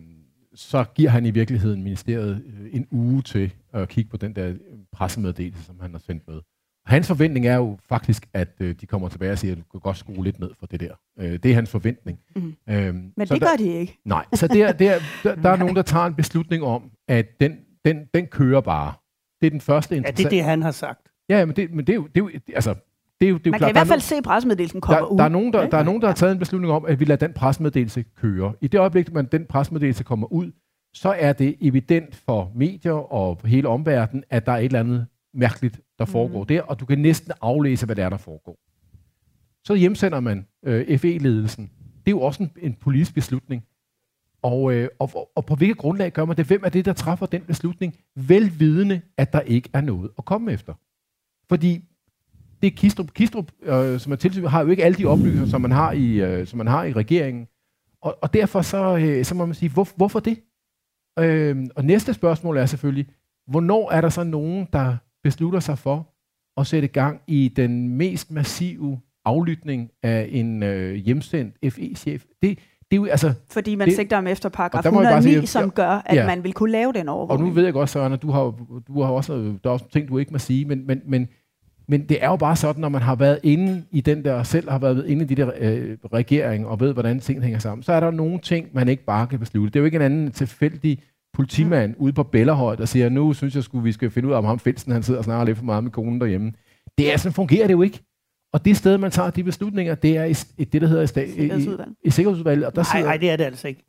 så 0.57 0.85
giver 0.95 1.09
han 1.09 1.25
i 1.25 1.31
virkeligheden 1.31 1.83
ministeriet 1.83 2.43
øh, 2.45 2.69
en 2.71 2.87
uge 2.91 3.21
til 3.21 3.53
at 3.73 3.89
kigge 3.89 4.09
på 4.09 4.17
den 4.17 4.35
der 4.35 4.53
pressemeddelelse, 4.91 5.63
som 5.63 5.79
han 5.79 5.91
har 5.91 5.99
sendt 5.99 6.27
med. 6.27 6.41
Hans 6.85 7.07
forventning 7.07 7.47
er 7.47 7.55
jo 7.55 7.77
faktisk, 7.89 8.29
at 8.33 8.49
øh, 8.59 8.75
de 8.81 8.85
kommer 8.85 9.09
tilbage 9.09 9.31
og 9.31 9.37
siger, 9.37 9.51
at 9.51 9.57
du 9.57 9.63
kan 9.71 9.79
godt 9.79 9.97
skrue 9.97 10.23
lidt 10.23 10.39
ned 10.39 10.51
for 10.59 10.65
det 10.65 10.79
der. 10.79 10.93
Øh, 11.19 11.31
det 11.31 11.45
er 11.45 11.55
hans 11.55 11.69
forventning. 11.69 12.19
Mm. 12.35 12.55
Øhm, 12.69 12.95
Men 12.95 13.13
det 13.17 13.29
der, 13.29 13.39
gør 13.39 13.55
de 13.57 13.73
ikke. 13.73 13.99
Nej, 14.05 14.25
så 14.33 14.47
der, 14.47 14.71
der, 14.71 14.99
der, 15.23 15.35
der 15.35 15.49
er 15.49 15.55
nogen, 15.55 15.75
der 15.75 15.81
tager 15.81 16.05
en 16.05 16.15
beslutning 16.15 16.63
om, 16.63 16.91
at 17.07 17.25
den, 17.41 17.59
den, 17.85 18.05
den 18.13 18.27
kører 18.27 18.61
bare. 18.61 18.93
Det 19.41 19.47
er 19.47 19.51
den 19.51 19.61
første 19.61 19.95
Ja, 19.95 20.01
det 20.01 20.25
er 20.25 20.29
det, 20.29 20.43
han 20.43 20.61
har 20.61 20.71
sagt. 20.71 21.07
Ja, 21.29 21.45
men 21.45 21.55
det, 21.55 21.71
men 21.71 21.87
det 21.87 21.93
er 21.93 21.95
jo, 21.95 22.07
det 22.07 22.17
er 22.17 22.25
jo 22.25 22.29
altså, 22.53 22.75
det 23.21 23.27
er 23.27 23.29
jo, 23.29 23.37
det 23.37 23.47
er 23.47 23.49
jo 23.49 23.51
Man 23.51 23.59
klart, 23.59 23.67
kan 23.67 23.69
i 23.69 23.73
hvert 23.73 23.87
er 23.87 23.89
fald 23.89 24.01
se, 24.01 24.21
pressemeddelelsen 24.21 24.81
kommer 24.81 25.05
der, 25.05 25.11
ud. 25.11 25.17
Der 25.17 25.23
er, 25.23 25.29
nogen, 25.29 25.53
der, 25.53 25.69
der 25.69 25.77
er 25.77 25.83
nogen, 25.83 26.01
der 26.01 26.07
har 26.07 26.15
taget 26.15 26.31
en 26.31 26.39
beslutning 26.39 26.73
om, 26.73 26.85
at 26.85 26.99
vi 26.99 27.05
lader 27.05 27.27
den 27.27 27.33
pressemeddelelse 27.33 28.03
køre. 28.15 28.53
I 28.61 28.67
det 28.67 28.79
øjeblik, 28.79 29.13
man 29.13 29.25
den 29.25 29.45
pressemeddelelse 29.45 30.03
kommer 30.03 30.33
ud, 30.33 30.51
så 30.93 31.15
er 31.19 31.33
det 31.33 31.55
evident 31.61 32.15
for 32.15 32.51
medier 32.55 33.13
og 33.13 33.39
hele 33.45 33.67
omverdenen, 33.67 34.23
at 34.29 34.45
der 34.45 34.51
er 34.51 34.57
et 34.57 34.65
eller 34.65 34.79
andet 34.79 35.07
mærkeligt, 35.33 35.81
der 35.99 36.05
foregår 36.05 36.43
der, 36.43 36.61
og 36.61 36.79
du 36.79 36.85
kan 36.85 36.99
næsten 36.99 37.31
aflæse, 37.41 37.85
hvad 37.85 37.95
det 37.95 38.03
er, 38.03 38.09
der 38.09 38.17
foregår. 38.17 38.57
Så 39.63 39.75
hjemsender 39.75 40.19
man 40.19 40.47
øh, 40.65 40.99
FE-ledelsen. 40.99 41.71
Det 42.05 42.11
er 42.11 42.11
jo 42.11 42.21
også 42.21 42.43
en, 42.43 42.51
en 42.61 42.73
politisk 42.73 43.13
beslutning. 43.13 43.63
Og, 44.41 44.73
øh, 44.73 44.89
og, 44.99 45.31
og 45.35 45.45
på 45.45 45.55
hvilket 45.55 45.77
grundlag 45.77 46.11
gør 46.13 46.25
man 46.25 46.37
det? 46.37 46.45
Hvem 46.45 46.61
er 46.65 46.69
det, 46.69 46.85
der 46.85 46.93
træffer 46.93 47.25
den 47.25 47.41
beslutning? 47.41 47.95
Velvidende, 48.15 49.01
at 49.17 49.33
der 49.33 49.39
ikke 49.39 49.69
er 49.73 49.81
noget 49.81 50.11
at 50.17 50.25
komme 50.25 50.51
efter. 50.51 50.73
Fordi 51.49 51.83
det 52.61 52.67
er 52.67 52.71
Kistrup. 52.75 53.13
Kistrup, 53.13 53.51
øh, 53.61 53.99
som 53.99 54.11
er 54.11 54.15
tilsyn, 54.15 54.45
har 54.45 54.63
jo 54.63 54.69
ikke 54.69 54.83
alle 54.83 54.97
de 54.97 55.05
oplysninger, 55.05 55.45
som 55.45 55.61
man 55.61 55.71
har 55.71 55.91
i, 55.91 56.21
øh, 56.21 56.47
som 56.47 56.57
man 56.57 56.67
har 56.67 56.83
i 56.83 56.93
regeringen. 56.93 57.47
Og, 58.01 58.17
og 58.21 58.33
derfor 58.33 58.61
så, 58.61 58.97
øh, 58.97 59.25
så 59.25 59.35
må 59.35 59.45
man 59.45 59.55
sige, 59.55 59.69
hvor, 59.69 59.87
hvorfor 59.95 60.19
det? 60.19 60.39
Øh, 61.19 61.65
og 61.75 61.85
næste 61.85 62.13
spørgsmål 62.13 62.57
er 62.57 62.65
selvfølgelig, 62.65 63.07
hvornår 63.47 63.91
er 63.91 64.01
der 64.01 64.09
så 64.09 64.23
nogen, 64.23 64.67
der 64.73 64.97
beslutter 65.23 65.59
sig 65.59 65.77
for 65.77 66.13
at 66.59 66.67
sætte 66.67 66.87
gang 66.87 67.21
i 67.27 67.53
den 67.55 67.89
mest 67.89 68.31
massive 68.31 68.99
aflytning 69.25 69.91
af 70.03 70.29
en 70.31 70.63
øh, 70.63 70.95
hjemsendt 70.95 71.73
FE-chef? 71.73 72.23
Det, 72.41 72.59
det 72.91 72.97
er 72.97 73.01
jo, 73.01 73.05
altså, 73.05 73.33
Fordi 73.49 73.75
man 73.75 73.87
det, 73.87 73.95
sigter 73.95 74.17
om 74.17 74.27
efter 74.27 74.49
og 74.49 74.53
paragraf 74.53 74.83
der 74.83 74.91
må 74.91 75.01
jeg 75.01 75.09
bare 75.09 75.17
109, 75.17 75.47
sige, 75.47 75.47
som 75.47 75.71
gør, 75.71 76.01
at 76.05 76.15
ja. 76.15 76.25
man 76.25 76.43
vil 76.43 76.53
kunne 76.53 76.71
lave 76.71 76.93
den 76.93 77.09
Og 77.09 77.15
overvågning. 77.15 77.49
nu 77.49 77.53
ved 77.53 77.63
jeg 77.63 77.73
godt, 77.73 77.89
Søren, 77.89 78.13
at 78.13 78.21
du 78.21 78.31
har, 78.31 78.41
du 78.87 79.01
har 79.01 79.11
også, 79.11 79.33
der 79.33 79.69
er 79.69 79.69
også 79.69 79.89
ting, 79.89 80.07
du 80.07 80.17
ikke 80.17 80.31
må 80.31 80.37
sige, 80.37 80.65
men, 80.65 80.87
men, 80.87 81.01
men, 81.05 81.27
men 81.89 82.09
det 82.09 82.23
er 82.23 82.27
jo 82.27 82.35
bare 82.35 82.55
sådan, 82.55 82.81
når 82.81 82.89
man 82.89 83.01
har 83.01 83.15
været 83.15 83.39
inde 83.43 83.83
i 83.91 84.01
den 84.01 84.25
der, 84.25 84.43
selv 84.43 84.69
har 84.69 84.79
været 84.79 85.05
inde 85.07 85.23
i 85.23 85.27
de 85.27 85.35
der 85.35 85.51
øh, 85.59 85.97
regering, 86.13 86.67
og 86.67 86.79
ved, 86.79 86.93
hvordan 86.93 87.19
tingene 87.19 87.43
hænger 87.45 87.59
sammen, 87.59 87.83
så 87.83 87.93
er 87.93 87.99
der 87.99 88.11
nogle 88.11 88.39
ting, 88.39 88.67
man 88.73 88.87
ikke 88.89 89.05
bare 89.05 89.27
kan 89.27 89.39
beslutte. 89.39 89.69
Det 89.69 89.75
er 89.75 89.79
jo 89.79 89.85
ikke 89.85 89.95
en 89.95 90.01
anden 90.01 90.31
tilfældig 90.31 90.99
politimand 91.33 91.95
ude 91.97 92.13
på 92.13 92.23
Bellerhøj, 92.23 92.75
der 92.75 92.85
siger, 92.85 93.09
nu 93.09 93.33
synes 93.33 93.55
jeg, 93.55 93.63
skulle, 93.63 93.83
vi 93.83 93.91
skal 93.91 94.11
finde 94.11 94.27
ud 94.27 94.33
af, 94.33 94.37
om 94.37 94.45
ham 94.45 94.59
Finsen, 94.59 94.91
han 94.91 95.03
sidder 95.03 95.17
og 95.17 95.23
snakker 95.23 95.45
lidt 95.45 95.57
for 95.57 95.65
meget 95.65 95.83
med 95.83 95.91
konen 95.91 96.21
derhjemme. 96.21 96.51
Det 96.97 97.13
er 97.13 97.17
sådan, 97.17 97.33
fungerer 97.33 97.67
det 97.67 97.73
jo 97.73 97.81
ikke. 97.81 97.99
Og 98.53 98.65
det 98.65 98.77
sted, 98.77 98.97
man 98.97 99.11
tager 99.11 99.29
de 99.29 99.43
beslutninger, 99.43 99.95
det 99.95 100.17
er 100.17 100.23
i, 100.23 100.35
i 100.57 100.63
det, 100.63 100.81
der 100.81 100.87
hedder 100.87 101.03
i, 101.03 101.05
sta- 101.05 101.41
i, 101.41 101.45
i, 101.45 101.69
i 102.03 102.09
Sikkerhedsudvalget. 102.09 102.65
Og 102.65 102.75
der 102.75 102.83
Nej, 102.93 103.01
nej, 103.03 103.17
det 103.17 103.29
er 103.31 103.35
det 103.35 103.43
altså 103.43 103.67
ikke. 103.67 103.86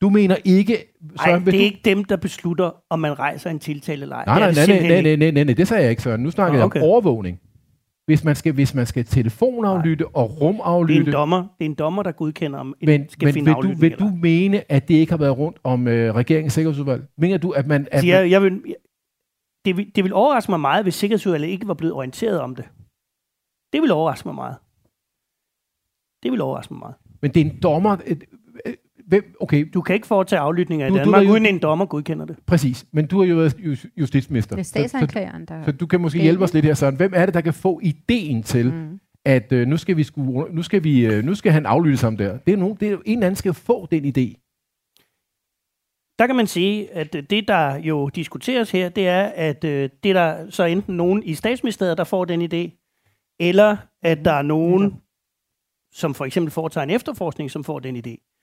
Du 0.00 0.08
mener 0.10 0.36
ikke... 0.44 0.76
Nej, 1.16 1.38
vil 1.38 1.46
det 1.46 1.54
er 1.54 1.58
du- 1.58 1.64
ikke 1.64 1.80
dem, 1.84 2.04
der 2.04 2.16
beslutter, 2.16 2.70
om 2.90 2.98
man 2.98 3.18
rejser 3.18 3.50
en 3.50 3.58
tiltale 3.58 4.02
eller 4.02 4.16
ej. 4.16 4.24
Nej, 4.26 4.38
nej, 4.38 4.66
nej, 4.66 4.80
nej, 4.80 5.02
nej, 5.02 5.16
nej, 5.16 5.30
nej, 5.30 5.44
nej, 5.44 5.54
det 5.54 5.68
sagde 5.68 5.82
jeg 5.82 5.90
ikke, 5.90 6.02
Søren. 6.02 6.22
Nu 6.22 6.30
snakker 6.30 6.52
Nå, 6.52 6.58
jeg 6.58 6.64
okay. 6.66 6.80
om 6.80 6.86
overvågning. 6.86 7.40
Hvis 8.06 8.24
man 8.24 8.36
skal, 8.36 8.52
hvis 8.52 8.74
man 8.74 8.86
skal 8.86 9.04
telefonaflytte 9.04 10.08
og 10.08 10.28
Det 10.28 10.36
er 10.36 10.40
rumaflytte, 10.40 11.06
en 11.06 11.12
dommer, 11.12 11.38
det 11.58 11.64
er 11.64 11.64
en 11.64 11.74
dommer 11.74 12.02
der 12.02 12.12
godkender, 12.12 12.58
om 12.58 12.74
en 12.80 12.86
men, 12.86 13.08
skal 13.08 13.26
men 13.26 13.34
finde 13.34 13.54
vil, 13.62 13.72
du, 13.74 13.78
vil 13.80 13.98
du 13.98 14.08
mene, 14.22 14.72
at 14.72 14.88
det 14.88 14.94
ikke 14.94 15.12
har 15.12 15.18
været 15.18 15.38
rundt 15.38 15.58
om 15.64 15.88
øh, 15.88 16.14
regeringens 16.14 16.52
sikkerhedsudvalg? 16.52 17.04
Mener 17.18 17.38
du, 17.38 17.50
at 17.50 17.66
man... 17.66 17.86
At 17.90 18.00
Så 18.00 18.06
jeg, 18.06 18.30
jeg 18.30 18.42
vil, 18.42 18.62
det, 19.64 19.76
vil, 19.76 19.92
det 19.94 20.04
vil 20.04 20.12
overraske 20.12 20.50
mig 20.52 20.60
meget, 20.60 20.84
hvis 20.84 20.94
Sikkerhedsudvalget 20.94 21.48
ikke 21.48 21.68
var 21.68 21.74
blevet 21.74 21.94
orienteret 21.94 22.40
om 22.40 22.54
det. 22.56 22.64
Det 23.72 23.82
vil 23.82 23.92
overraske 23.92 24.28
mig 24.28 24.34
meget. 24.34 24.56
Det 26.22 26.32
vil 26.32 26.40
overraske 26.40 26.74
mig 26.74 26.78
meget. 26.78 26.94
men 27.22 27.30
det 27.30 27.40
er 27.40 27.44
en 27.44 27.58
dommer... 27.62 27.96
Et, 28.06 28.24
øh, 28.66 28.74
hvem, 29.06 29.34
okay, 29.40 29.70
Du 29.74 29.80
kan 29.80 29.94
ikke 29.94 30.06
foretage 30.06 30.40
aflytninger 30.40 30.86
i 30.86 30.88
Du- 30.88 30.94
du 30.94 30.98
Danmark, 31.00 31.22
er 31.22 31.26
jo- 31.26 31.32
uden 31.32 31.46
en 31.46 31.58
dommer 31.58 31.86
godkender 31.86 32.24
det. 32.24 32.36
præcis. 32.46 32.86
Men 32.92 33.06
du 33.06 33.18
har 33.18 33.24
jo 33.26 33.36
været 33.36 33.56
justitsminister. 33.96 34.56
Det 34.56 34.60
er 34.60 34.64
Så- 34.64 34.68
så- 34.68 34.72
statsanklageren, 34.78 35.44
der... 35.44 35.64
Så 35.64 35.72
du 35.72 35.86
kan 35.86 36.00
måske 36.00 36.22
hjælpe 36.22 36.44
os 36.44 36.54
lidt 36.54 36.64
her, 36.64 36.74
Søren. 36.74 36.96
Hvem 36.96 37.12
er 37.16 37.24
det, 37.26 37.34
der 37.34 37.40
kan 37.40 37.54
få 37.54 37.80
ideen 37.82 38.42
til, 38.42 38.72
mm. 38.72 39.00
at 39.24 39.52
øh, 39.52 39.66
nu, 39.66 39.76
skal 39.76 39.96
vi 39.96 40.02
sku, 40.02 40.44
nu, 40.50 40.62
skal 40.62 40.84
vi, 40.84 41.06
øh, 41.06 41.24
nu 41.24 41.34
skal 41.34 41.52
han 41.52 41.66
aflytte 41.66 42.04
ham 42.04 42.16
der? 42.16 42.38
Det 42.38 42.52
er, 42.52 42.56
nogen, 42.56 42.76
det 42.80 42.88
er 42.92 42.96
en 42.96 43.00
eller 43.18 43.26
anden, 43.26 43.36
skal 43.36 43.54
få 43.54 43.86
den 43.90 44.04
idé. 44.04 44.42
Der 46.18 46.26
kan 46.26 46.36
man 46.36 46.46
sige, 46.46 46.92
at 46.94 47.12
det, 47.30 47.48
der 47.48 47.74
jo 47.76 48.08
diskuteres 48.08 48.70
her, 48.70 48.88
det 48.88 49.08
er, 49.08 49.22
at 49.22 49.64
øh, 49.64 49.90
det 50.02 50.08
er 50.10 50.12
der 50.12 50.50
så 50.50 50.64
enten 50.64 50.96
nogen 50.96 51.22
i 51.22 51.34
statsministeriet, 51.34 51.98
der 51.98 52.04
får 52.04 52.24
den 52.24 52.42
idé, 52.42 52.86
eller 53.40 53.76
at 54.02 54.24
der 54.24 54.32
er 54.32 54.42
nogen, 54.42 54.94
som 55.92 56.14
for 56.14 56.24
eksempel 56.24 56.50
foretager 56.50 56.82
en 56.84 56.90
efterforskning, 56.90 57.50
som 57.50 57.64
får 57.64 57.78
den 57.78 57.96
idé. 57.96 58.35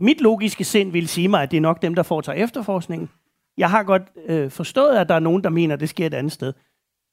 Mit 0.00 0.20
logiske 0.20 0.64
sind 0.64 0.92
vil 0.92 1.08
sige 1.08 1.28
mig, 1.28 1.42
at 1.42 1.50
det 1.50 1.56
er 1.56 1.60
nok 1.60 1.82
dem, 1.82 1.94
der 1.94 2.02
foretager 2.02 2.44
efterforskningen. 2.44 3.10
Jeg 3.56 3.70
har 3.70 3.82
godt 3.82 4.02
øh, 4.26 4.50
forstået, 4.50 4.96
at 4.96 5.08
der 5.08 5.14
er 5.14 5.18
nogen, 5.20 5.44
der 5.44 5.50
mener, 5.50 5.74
at 5.74 5.80
det 5.80 5.88
sker 5.88 6.06
et 6.06 6.14
andet 6.14 6.32
sted. 6.32 6.52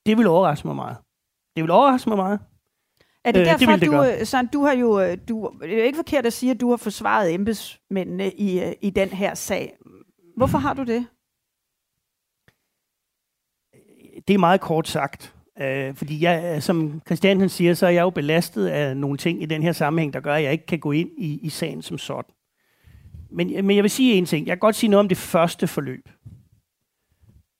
Det 0.05 0.17
vil 0.17 0.27
overraske 0.27 0.67
mig 0.67 0.75
meget. 0.75 0.97
Det 1.55 1.63
vil 1.63 1.71
overraske 1.71 2.09
mig 2.09 2.17
meget. 2.17 2.39
Er 3.25 3.31
det 3.31 3.39
Øh, 3.39 3.45
det 3.45 3.59
derfor, 3.59 3.71
vil 3.71 3.81
det 3.81 3.87
du, 3.87 3.91
gøre. 3.91 4.19
øh, 4.19 4.25
Søren, 4.25 4.47
du 4.53 4.63
har 4.65 4.73
jo, 4.73 4.99
øh, 4.99 5.17
du, 5.29 5.51
det 5.61 5.73
er 5.73 5.77
jo 5.77 5.83
ikke 5.83 5.95
forkert 5.95 6.25
at 6.25 6.33
sige, 6.33 6.51
at 6.51 6.61
du 6.61 6.69
har 6.69 6.77
forsvaret 6.77 7.33
embedsmændene 7.33 8.31
i, 8.31 8.63
øh, 8.63 8.73
i 8.81 8.89
den 8.89 9.09
her 9.09 9.33
sag. 9.33 9.77
Hvorfor 10.37 10.57
har 10.57 10.73
du 10.73 10.83
det? 10.83 11.07
det 14.27 14.33
er 14.33 14.37
meget 14.37 14.61
kort 14.61 14.87
sagt. 14.87 15.35
Øh, 15.61 15.95
fordi 15.95 16.23
jeg, 16.23 16.63
som 16.63 17.01
Christian 17.05 17.39
han 17.39 17.49
siger, 17.49 17.73
så 17.73 17.85
er 17.85 17.89
jeg 17.89 18.01
jo 18.01 18.09
belastet 18.09 18.67
af 18.67 18.97
nogle 18.97 19.17
ting 19.17 19.41
i 19.41 19.45
den 19.45 19.63
her 19.63 19.71
sammenhæng, 19.71 20.13
der 20.13 20.19
gør, 20.19 20.33
at 20.35 20.43
jeg 20.43 20.51
ikke 20.51 20.65
kan 20.65 20.79
gå 20.79 20.91
ind 20.91 21.09
i, 21.17 21.39
i 21.41 21.49
sagen 21.49 21.81
som 21.81 21.97
sådan. 21.97 22.34
Men, 23.29 23.65
men 23.65 23.75
jeg 23.75 23.83
vil 23.83 23.91
sige 23.91 24.13
en 24.13 24.25
ting. 24.25 24.47
Jeg 24.47 24.55
kan 24.55 24.59
godt 24.59 24.75
sige 24.75 24.89
noget 24.89 24.99
om 24.99 25.09
det 25.09 25.17
første 25.17 25.67
forløb. 25.67 26.09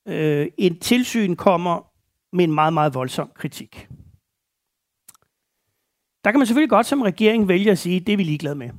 Øh, 0.08 0.48
en 0.58 0.80
tilsyn 0.80 1.36
kommer 1.36 1.92
med 2.36 2.44
en 2.44 2.54
meget, 2.54 2.74
meget 2.74 2.94
voldsom 2.94 3.32
kritik. 3.36 3.88
Der 6.24 6.32
kan 6.32 6.40
man 6.40 6.48
selvfølgelig 6.48 6.70
godt 6.70 6.86
som 6.86 7.02
regering 7.02 7.48
vælge 7.48 7.72
at 7.72 7.78
sige, 7.78 8.00
det 8.00 8.14
er 8.14 8.18
vi 8.18 8.24
ligeglade 8.24 8.56
med. 8.56 8.70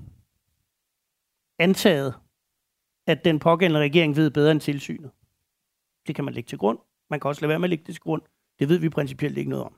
Antaget, 1.58 2.14
at 3.06 3.24
den 3.24 3.38
pågældende 3.38 3.80
regering 3.80 4.16
ved 4.16 4.30
bedre 4.30 4.50
end 4.50 4.60
tilsynet. 4.60 5.10
Det 6.06 6.14
kan 6.14 6.24
man 6.24 6.34
lægge 6.34 6.48
til 6.48 6.58
grund. 6.58 6.78
Man 7.10 7.20
kan 7.20 7.28
også 7.28 7.40
lade 7.40 7.48
være 7.48 7.58
med 7.58 7.66
at 7.66 7.70
lægge 7.70 7.84
det 7.86 7.94
til 7.94 8.02
grund. 8.02 8.22
Det 8.58 8.68
ved 8.68 8.78
vi 8.78 8.88
principielt 8.88 9.38
ikke 9.38 9.50
noget 9.50 9.64
om. 9.64 9.72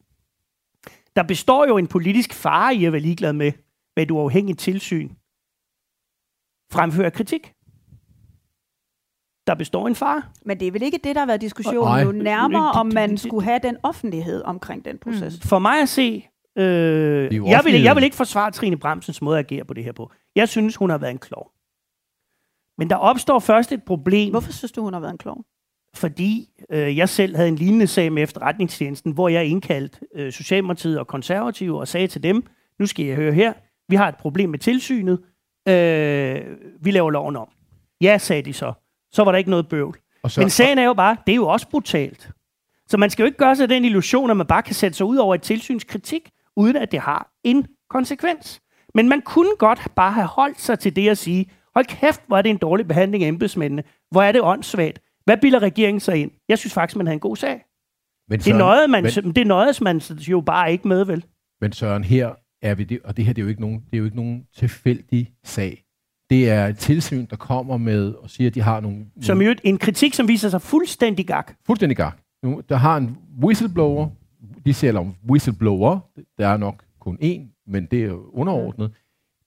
Der 1.16 1.22
består 1.22 1.66
jo 1.66 1.78
en 1.78 1.86
politisk 1.86 2.34
fare 2.34 2.74
i 2.74 2.84
at 2.84 2.92
være 2.92 3.00
ligeglad 3.00 3.32
med, 3.32 3.52
hvad 3.94 4.02
et 4.04 4.10
uafhængigt 4.10 4.58
tilsyn 4.58 5.10
fremfører 6.72 7.10
kritik. 7.10 7.54
Der 9.46 9.54
består 9.54 9.86
en 9.86 9.94
fare. 9.94 10.22
Men 10.44 10.60
det 10.60 10.68
er 10.68 10.72
vel 10.72 10.82
ikke 10.82 11.00
det, 11.04 11.14
der 11.14 11.20
har 11.20 11.26
været 11.26 11.40
diskussionen 11.40 12.06
nu 12.06 12.12
nærmere, 12.12 12.72
om 12.72 12.86
man 12.94 13.18
skulle 13.18 13.44
have 13.44 13.60
den 13.62 13.76
offentlighed 13.82 14.42
omkring 14.42 14.84
den 14.84 14.98
proces. 14.98 15.40
For 15.42 15.58
mig 15.58 15.82
at 15.82 15.88
se, 15.88 16.26
øh, 16.58 17.34
jeg, 17.34 17.60
vil, 17.64 17.82
jeg 17.82 17.96
vil 17.96 18.04
ikke 18.04 18.16
forsvare 18.16 18.50
Trine 18.50 18.76
Bramsens 18.76 19.22
måde 19.22 19.38
at 19.38 19.44
agere 19.44 19.64
på 19.64 19.74
det 19.74 19.84
her 19.84 19.92
på. 19.92 20.10
Jeg 20.36 20.48
synes, 20.48 20.76
hun 20.76 20.90
har 20.90 20.98
været 20.98 21.10
en 21.10 21.18
klog. 21.18 21.50
Men 22.78 22.90
der 22.90 22.96
opstår 22.96 23.38
først 23.38 23.72
et 23.72 23.82
problem. 23.82 24.30
Hvorfor 24.30 24.52
synes 24.52 24.72
du, 24.72 24.82
hun 24.82 24.92
har 24.92 25.00
været 25.00 25.12
en 25.12 25.18
klog? 25.18 25.44
fordi 25.94 26.48
øh, 26.70 26.96
jeg 26.96 27.08
selv 27.08 27.36
havde 27.36 27.48
en 27.48 27.56
lignende 27.56 27.86
sag 27.86 28.12
med 28.12 28.22
efterretningstjenesten, 28.22 29.12
hvor 29.12 29.28
jeg 29.28 29.46
indkaldte 29.46 29.98
øh, 30.14 30.32
Socialdemokratiet 30.32 30.98
og 30.98 31.06
Konservative 31.06 31.80
og 31.80 31.88
sagde 31.88 32.06
til 32.06 32.22
dem, 32.22 32.46
nu 32.78 32.86
skal 32.86 33.06
jeg 33.06 33.16
høre 33.16 33.32
her, 33.32 33.52
vi 33.88 33.96
har 33.96 34.08
et 34.08 34.16
problem 34.16 34.50
med 34.50 34.58
tilsynet, 34.58 35.20
øh, 35.68 36.56
vi 36.80 36.90
laver 36.90 37.10
loven 37.10 37.36
om. 37.36 37.48
Ja, 38.00 38.18
sagde 38.18 38.42
de 38.42 38.52
så. 38.52 38.72
Så 39.12 39.24
var 39.24 39.32
der 39.32 39.38
ikke 39.38 39.50
noget 39.50 39.68
bøvl. 39.68 39.96
Og 40.22 40.30
så- 40.30 40.40
Men 40.40 40.50
sagen 40.50 40.78
er 40.78 40.84
jo 40.84 40.94
bare, 40.94 41.16
det 41.26 41.32
er 41.32 41.36
jo 41.36 41.48
også 41.48 41.68
brutalt. 41.68 42.30
Så 42.86 42.96
man 42.96 43.10
skal 43.10 43.22
jo 43.22 43.26
ikke 43.26 43.38
gøre 43.38 43.56
sig 43.56 43.68
den 43.68 43.84
illusion, 43.84 44.30
at 44.30 44.36
man 44.36 44.46
bare 44.46 44.62
kan 44.62 44.74
sætte 44.74 44.96
sig 44.96 45.06
ud 45.06 45.16
over 45.16 45.34
et 45.34 45.42
tilsynskritik, 45.42 46.30
uden 46.56 46.76
at 46.76 46.92
det 46.92 47.00
har 47.00 47.30
en 47.44 47.66
konsekvens. 47.90 48.60
Men 48.94 49.08
man 49.08 49.20
kunne 49.20 49.50
godt 49.58 49.80
bare 49.96 50.12
have 50.12 50.26
holdt 50.26 50.60
sig 50.60 50.78
til 50.78 50.96
det 50.96 51.08
at 51.08 51.18
sige, 51.18 51.50
hold 51.74 51.84
kæft, 51.86 52.20
hvor 52.26 52.38
er 52.38 52.42
det 52.42 52.50
en 52.50 52.56
dårlig 52.56 52.88
behandling 52.88 53.24
af 53.24 53.28
embedsmændene. 53.28 53.82
Hvor 54.10 54.22
er 54.22 54.32
det 54.32 54.40
åndssvagt. 54.42 54.98
Hvad 55.24 55.36
bilder 55.36 55.58
regeringen 55.58 56.00
sig 56.00 56.16
ind? 56.16 56.30
Jeg 56.48 56.58
synes 56.58 56.74
faktisk, 56.74 56.96
man 56.96 57.06
havde 57.06 57.14
en 57.14 57.20
god 57.20 57.36
sag. 57.36 57.64
Men 58.28 58.38
Det 58.38 58.44
Søren, 58.44 58.58
nøjede 58.58 58.88
man, 58.88 59.02
men, 59.24 59.32
det 59.34 59.46
nøjedes 59.46 59.80
man 59.80 59.98
jo 60.00 60.40
bare 60.40 60.72
ikke 60.72 60.88
med, 60.88 61.04
vel? 61.04 61.24
men 61.60 61.72
Søren, 61.72 62.04
her 62.04 62.30
er 62.62 62.74
vi 62.74 62.84
det, 62.84 62.98
og 63.04 63.16
det 63.16 63.24
her 63.24 63.32
det 63.32 63.42
er 63.42 63.44
jo 63.44 63.48
ikke 63.48 63.60
nogen, 63.60 63.76
det 63.76 63.92
er 63.92 63.98
jo 63.98 64.04
ikke 64.04 64.16
nogen 64.16 64.44
tilfældig 64.56 65.30
sag. 65.44 65.84
Det 66.30 66.50
er 66.50 66.66
et 66.66 66.78
tilsyn, 66.78 67.26
der 67.30 67.36
kommer 67.36 67.76
med 67.76 68.12
og 68.12 68.30
siger, 68.30 68.50
at 68.50 68.54
de 68.54 68.60
har 68.60 68.80
nogle... 68.80 69.06
Som 69.20 69.42
jo 69.42 69.54
en 69.64 69.78
kritik, 69.78 70.14
som 70.14 70.28
viser 70.28 70.48
sig 70.48 70.62
fuldstændig 70.62 71.26
gak. 71.26 71.52
Fuldstændig 71.66 71.96
gak. 71.96 72.18
Nu, 72.42 72.62
der 72.68 72.76
har 72.76 72.96
en 72.96 73.16
whistleblower, 73.42 74.08
de 74.66 74.74
siger 74.74 74.98
om 74.98 75.14
whistleblower, 75.30 75.98
der 76.38 76.48
er 76.48 76.56
nok 76.56 76.84
kun 77.00 77.18
én, 77.22 77.64
men 77.66 77.86
det 77.90 78.04
er 78.04 78.36
underordnet. 78.36 78.90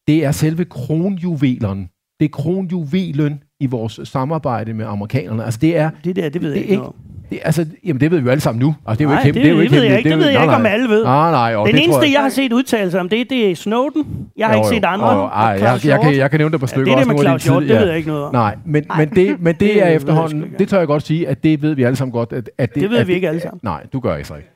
Det 0.07 0.25
er 0.25 0.31
selve 0.31 0.65
kronjuveleren. 0.65 1.89
Det 2.19 2.25
er 2.25 2.29
kronjuvelen 2.29 3.43
i 3.59 3.65
vores 3.65 3.99
samarbejde 4.03 4.73
med 4.73 4.85
amerikanerne. 4.85 5.43
Altså 5.43 5.59
det 5.59 5.77
er... 5.77 5.91
Det 6.03 6.15
der, 6.15 6.29
det 6.29 6.41
ved 6.41 6.49
det 6.49 6.55
jeg 6.55 6.63
ikke 6.63 6.75
noget. 6.75 6.95
Det, 7.31 7.39
altså, 7.43 7.65
jamen, 7.83 8.01
det 8.01 8.11
ved 8.11 8.19
vi 8.19 8.25
jo 8.25 8.31
alle 8.31 8.41
sammen 8.41 8.59
nu. 8.59 8.75
Altså, 8.87 8.99
det 8.99 9.05
er 9.05 9.09
jo 9.09 9.15
Nej, 9.15 9.23
ikke 9.25 9.27
det, 9.27 9.33
det, 9.35 9.43
det, 9.43 9.49
er 9.49 9.63
jo 9.63 9.69
ved 9.81 9.83
jeg 9.89 9.97
ikke. 9.97 10.09
Det 10.09 10.17
ved 10.17 10.25
jo- 10.25 10.31
jeg 10.31 10.41
ikke, 10.41 10.55
om 10.55 10.65
alle 10.65 10.89
ved. 10.89 11.03
Nej, 11.03 11.31
nej. 11.31 11.55
Og 11.55 11.67
Den 11.67 11.75
det 11.75 11.83
eneste, 11.83 12.11
jeg 12.13 12.21
har 12.21 12.29
set 12.29 12.53
udtalelser 12.53 12.99
om 12.99 13.09
det, 13.09 13.29
det 13.29 13.51
er 13.51 13.55
Snowden. 13.55 14.27
Jeg 14.37 14.47
har 14.47 14.53
Jo, 14.53 14.59
ikke 14.59 14.67
set 14.75 14.85
andre. 14.85 15.11
Jo, 15.13 15.19
jo. 15.21 15.25
Ej, 15.27 15.43
jeg, 15.43 15.79
jeg, 15.85 15.99
kan, 16.01 16.15
jeg 16.17 16.29
kan 16.29 16.39
nævne 16.39 16.51
det 16.51 16.59
på 16.59 16.63
Ja, 16.63 16.67
stykker. 16.67 16.85
det 16.85 16.93
er 16.93 16.97
det 17.05 17.07
med 17.15 17.23
Claus 17.23 17.43
Hjort, 17.43 17.63
det 17.63 17.69
ved 17.69 17.87
jeg 17.87 17.97
ikke 17.97 18.09
noget 18.09 18.23
om. 18.23 18.33
Nej, 18.33 18.55
men, 18.65 18.85
men 18.97 19.09
det, 19.09 19.39
men 19.41 19.53
det, 19.59 19.59
Det 19.59 19.69
er 19.71 19.73
ved 19.75 19.83
jeg 19.83 19.95
efterhånden, 19.95 20.45
det 20.59 20.67
tør 20.69 20.77
jeg 20.77 20.87
godt 20.87 21.03
sige, 21.07 21.27
at 21.27 21.43
det 21.43 21.61
ved 21.61 21.73
vi 21.75 21.83
alle 21.83 21.95
sammen 21.95 22.11
godt. 22.11 22.33
At, 22.33 22.49
at 22.57 22.75
Det 22.75 22.89
ved 22.89 22.97
at 22.97 23.07
vi 23.07 23.13
ikke 23.13 23.27
alle 23.27 23.41
sammen. 23.41 23.59
Nej, 23.63 23.83
du 23.93 23.99
gør 23.99 24.15
ikke 24.15 24.27
så 24.27 24.35
ikke. 24.41 24.49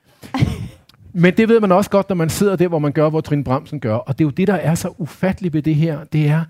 Men 1.14 1.34
det 1.38 1.50
ved 1.50 1.60
man 1.60 1.72
også 1.72 1.90
godt, 1.90 2.10
når 2.10 2.16
man 2.16 2.30
sidder 2.30 2.56
der, 2.56 2.68
hvor 2.68 2.80
man 2.80 2.92
gør, 2.92 3.10
hvor 3.10 3.22
Trine 3.22 3.44
Bramsen 3.44 3.80
gør. 3.80 3.96
Og 3.96 4.20
det 4.20 4.24
er 4.24 4.28
jo 4.28 4.32
det, 4.32 4.48
der 4.48 4.54
er 4.54 4.76
så 4.76 4.90
ufatteligt 4.98 5.54
ved 5.54 5.62
det 5.62 5.76
her. 5.76 5.98
Det 6.14 6.28
er, 6.30 6.42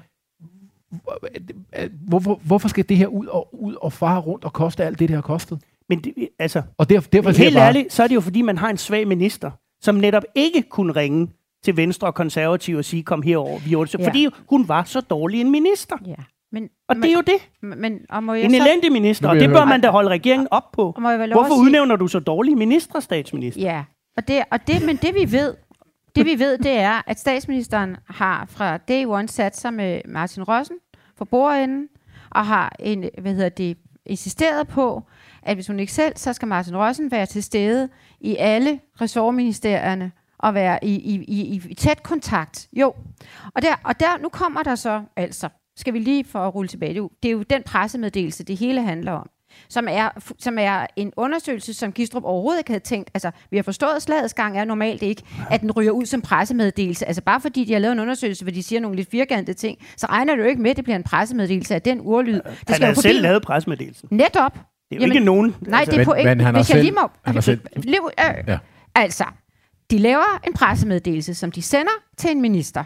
hvorfor, 2.07 2.39
hvorfor 2.43 2.67
skal 2.67 2.85
det 2.89 2.97
her 2.97 3.07
ud 3.07 3.25
og, 3.25 3.63
ud 3.63 3.75
og 3.81 3.93
fare 3.93 4.19
rundt 4.19 4.45
og 4.45 4.53
koste 4.53 4.83
alt 4.85 4.99
det, 4.99 5.07
det 5.09 5.15
har 5.15 5.21
kostet? 5.21 5.59
Men 5.89 5.99
det, 5.99 6.29
altså, 6.39 6.61
Og 6.77 6.89
derfor, 6.89 7.09
derfor 7.09 7.29
helt 7.31 7.55
bare, 7.55 7.67
ærligt, 7.67 7.93
så 7.93 8.03
er 8.03 8.07
det 8.07 8.15
jo 8.15 8.21
fordi, 8.21 8.41
man 8.41 8.57
har 8.57 8.69
en 8.69 8.77
svag 8.77 9.07
minister, 9.07 9.51
som 9.81 9.95
netop 9.95 10.23
ikke 10.35 10.61
kunne 10.61 10.93
ringe 10.93 11.27
til 11.63 11.77
Venstre 11.77 12.07
og 12.07 12.15
Konservative 12.15 12.77
og 12.77 12.85
sige, 12.85 13.03
kom 13.03 13.21
herover, 13.21 13.59
vi 13.59 13.75
ordner. 13.75 14.01
Ja. 14.03 14.07
Fordi 14.09 14.27
hun 14.49 14.67
var 14.67 14.83
så 14.83 15.01
dårlig 15.01 15.41
en 15.41 15.51
minister. 15.51 15.95
Ja. 16.05 16.15
Men, 16.51 16.69
og 16.89 16.95
det 16.95 17.05
er 17.05 17.13
jo 17.13 17.21
det. 17.21 17.49
Men, 17.77 17.99
og 18.09 18.23
må 18.23 18.33
jeg 18.33 18.43
En 18.45 18.51
så... 18.51 18.57
elendig 18.57 18.91
minister, 18.91 19.29
og 19.29 19.35
det 19.35 19.49
bør 19.49 19.65
man 19.65 19.81
da 19.81 19.89
holde 19.89 20.09
regeringen 20.09 20.47
op 20.51 20.71
på. 20.71 20.93
Og 20.95 21.01
må 21.01 21.09
jeg 21.09 21.27
Hvorfor 21.31 21.53
sige- 21.53 21.61
udnævner 21.61 21.95
du 21.95 22.07
så 22.07 22.19
dårlige 22.19 22.55
ministre, 22.55 23.01
statsminister? 23.01 23.61
Ja, 23.61 23.83
og 24.17 24.27
det, 24.27 24.43
og 24.51 24.67
det, 24.67 24.85
men 24.85 24.95
det 24.95 25.13
vi 25.15 25.31
ved, 25.31 25.53
det 26.15 26.25
vi 26.25 26.39
ved, 26.39 26.57
det 26.57 26.71
er, 26.71 27.01
at 27.07 27.19
statsministeren 27.19 27.97
har 28.09 28.45
fra 28.49 28.77
day 28.77 29.05
one 29.05 29.27
sat 29.27 29.57
sig 29.57 29.73
med 29.73 30.01
Martin 30.05 30.43
Rossen 30.43 30.75
for 31.17 31.25
bordenden, 31.25 31.87
og 32.29 32.45
har 32.45 32.75
en, 32.79 33.09
hvad 33.21 33.33
hedder 33.33 33.49
det, 33.49 33.77
insisteret 34.05 34.67
på, 34.67 35.03
at 35.45 35.55
hvis 35.55 35.67
hun 35.67 35.79
ikke 35.79 35.93
selv, 35.93 36.13
så 36.15 36.33
skal 36.33 36.47
Martin 36.47 36.77
Rossen 36.77 37.11
være 37.11 37.25
til 37.25 37.43
stede 37.43 37.89
i 38.21 38.35
alle 38.35 38.79
ressortministerierne 39.01 40.11
og 40.39 40.53
være 40.53 40.85
i, 40.85 40.95
i, 40.95 41.23
i, 41.27 41.61
i 41.69 41.73
tæt 41.73 42.03
kontakt. 42.03 42.67
Jo, 42.73 42.93
og, 43.55 43.61
der, 43.61 43.75
og 43.83 43.99
der, 43.99 44.17
nu 44.21 44.29
kommer 44.29 44.63
der 44.63 44.75
så 44.75 45.01
altså, 45.15 45.49
skal 45.77 45.93
vi 45.93 45.99
lige 45.99 46.23
for 46.23 46.39
at 46.39 46.55
rulle 46.55 46.67
tilbage, 46.67 46.89
det 46.89 46.97
er 46.97 47.01
jo, 47.01 47.09
det 47.23 47.29
er 47.29 47.33
jo 47.33 47.43
den 47.43 47.63
pressemeddelelse, 47.63 48.43
det 48.43 48.57
hele 48.57 48.81
handler 48.81 49.11
om 49.11 49.29
som 49.69 49.87
er, 49.89 50.09
som 50.39 50.57
er 50.59 50.85
en 50.95 51.13
undersøgelse, 51.17 51.73
som 51.73 51.91
Gistrup 51.91 52.23
overhovedet 52.23 52.59
ikke 52.59 52.69
havde 52.69 52.83
tænkt. 52.83 53.09
Altså, 53.13 53.31
vi 53.51 53.57
har 53.57 53.63
forstået, 53.63 53.95
at 53.95 54.01
slagets 54.01 54.33
gang 54.33 54.59
er 54.59 54.65
normalt 54.65 55.01
ikke, 55.01 55.23
at 55.51 55.61
den 55.61 55.71
ryger 55.71 55.91
ud 55.91 56.05
som 56.05 56.21
pressemeddelelse. 56.21 57.05
Altså, 57.05 57.21
bare 57.21 57.41
fordi 57.41 57.63
de 57.63 57.73
har 57.73 57.79
lavet 57.79 57.93
en 57.93 57.99
undersøgelse, 57.99 58.45
hvor 58.45 58.51
de 58.51 58.63
siger 58.63 58.79
nogle 58.79 58.95
lidt 58.97 59.11
firkantede 59.11 59.57
ting, 59.57 59.77
så 59.97 60.07
regner 60.07 60.35
det 60.35 60.43
jo 60.43 60.47
ikke 60.47 60.61
med, 60.61 60.71
at 60.71 60.77
det 60.77 60.83
bliver 60.83 60.97
en 60.97 61.03
pressemeddelelse 61.03 61.75
af 61.75 61.81
den 61.81 62.01
urlyd. 62.03 62.33
Det 62.33 62.43
Han 62.67 62.75
skal 62.75 62.87
jo 62.87 63.01
selv 63.01 63.21
lavet 63.21 63.41
pressemeddelelsen. 63.41 64.07
Netop. 64.11 64.57
Det 64.89 64.95
er 65.03 65.07
jo 65.07 65.13
ikke 65.13 65.25
nogen. 65.25 65.55
Nej, 65.61 65.79
altså. 65.79 65.91
det 65.91 66.01
er 66.01 66.05
på 66.05 66.13
Men- 66.15 66.25
men 66.25 66.39
han 66.39 66.45
har 66.45 66.51
Hvis 66.51 66.69
jeg 66.69 66.75
selv- 66.75 66.81
lige 66.83 66.91
må... 67.01 67.09
han 67.25 67.33
har 67.35 67.41
selv- 67.41 67.59
Lev, 67.75 68.09
øh, 68.19 68.43
Ja. 68.47 68.57
Altså, 68.95 69.23
de 69.91 69.97
laver 69.97 70.39
en 70.47 70.53
pressemeddelelse, 70.53 71.33
som 71.33 71.51
de 71.51 71.61
sender 71.61 71.91
til 72.17 72.31
en 72.31 72.41
minister, 72.41 72.83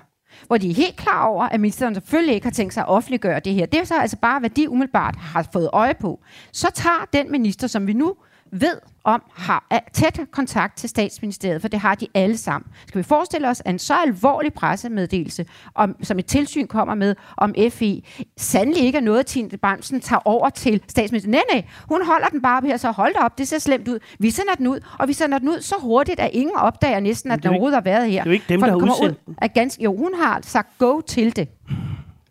hvor 0.47 0.57
de 0.57 0.69
er 0.69 0.73
helt 0.73 0.95
klar 0.95 1.25
over, 1.25 1.45
at 1.45 1.59
ministeren 1.59 1.93
selvfølgelig 1.95 2.35
ikke 2.35 2.45
har 2.45 2.51
tænkt 2.51 2.73
sig 2.73 2.83
at 2.83 2.89
offentliggøre 2.89 3.39
det 3.39 3.53
her. 3.53 3.65
Det 3.65 3.79
er 3.79 3.83
så 3.83 3.99
altså 3.99 4.17
bare, 4.17 4.39
hvad 4.39 4.49
de 4.49 4.69
umiddelbart 4.69 5.15
har 5.15 5.47
fået 5.53 5.69
øje 5.73 5.93
på. 6.01 6.19
Så 6.53 6.71
tager 6.73 7.05
den 7.13 7.31
minister, 7.31 7.67
som 7.67 7.87
vi 7.87 7.93
nu 7.93 8.15
ved 8.51 8.77
om, 9.03 9.23
har 9.33 9.83
tæt 9.93 10.19
kontakt 10.31 10.77
til 10.77 10.89
statsministeriet, 10.89 11.61
for 11.61 11.67
det 11.67 11.79
har 11.79 11.95
de 11.95 12.07
alle 12.13 12.37
sammen. 12.37 12.71
Skal 12.87 12.99
vi 12.99 13.03
forestille 13.03 13.49
os, 13.49 13.61
at 13.65 13.73
en 13.73 13.79
så 13.79 13.93
alvorlig 13.93 14.53
pressemeddelelse, 14.53 15.45
om, 15.75 15.95
som 16.03 16.19
et 16.19 16.25
tilsyn 16.25 16.67
kommer 16.67 16.95
med 16.95 17.15
om 17.37 17.55
FE, 17.69 18.01
sandelig 18.37 18.83
ikke 18.83 18.97
er 18.97 19.01
noget, 19.01 19.25
Tine 19.25 19.57
Bramsen 19.57 20.01
tager 20.01 20.21
over 20.25 20.49
til 20.49 20.81
statsministeren. 20.87 21.31
Nej, 21.31 21.41
nej, 21.53 21.63
hun 21.89 22.05
holder 22.05 22.27
den 22.27 22.41
bare 22.41 22.57
op 22.57 22.63
her, 22.63 22.77
så 22.77 22.91
hold 22.91 23.13
da 23.13 23.19
op, 23.19 23.37
det 23.37 23.47
ser 23.47 23.59
slemt 23.59 23.87
ud. 23.87 23.99
Vi 24.19 24.29
sender 24.29 24.53
den 24.53 24.67
ud, 24.67 24.79
og 24.99 25.07
vi 25.07 25.13
sender 25.13 25.39
den 25.39 25.49
ud 25.49 25.61
så 25.61 25.75
hurtigt, 25.81 26.19
at 26.19 26.29
ingen 26.33 26.55
opdager 26.55 26.99
næsten, 26.99 27.31
at 27.31 27.43
den 27.43 27.49
overhovedet 27.49 27.75
har 27.75 27.83
været 27.83 28.11
her. 28.11 28.23
det 28.23 28.29
er 28.29 28.31
jo 28.31 28.33
ikke 28.33 28.45
dem, 28.49 28.59
For 28.59 28.67
der 28.67 28.73
har 28.73 28.91
udsendt 28.91 29.19
ud 29.27 29.33
af 29.41 29.53
ganske, 29.53 29.83
Jo, 29.83 29.95
hun 29.97 30.13
har 30.21 30.39
sagt 30.43 30.77
go 30.77 31.01
til 31.01 31.35
det. 31.35 31.47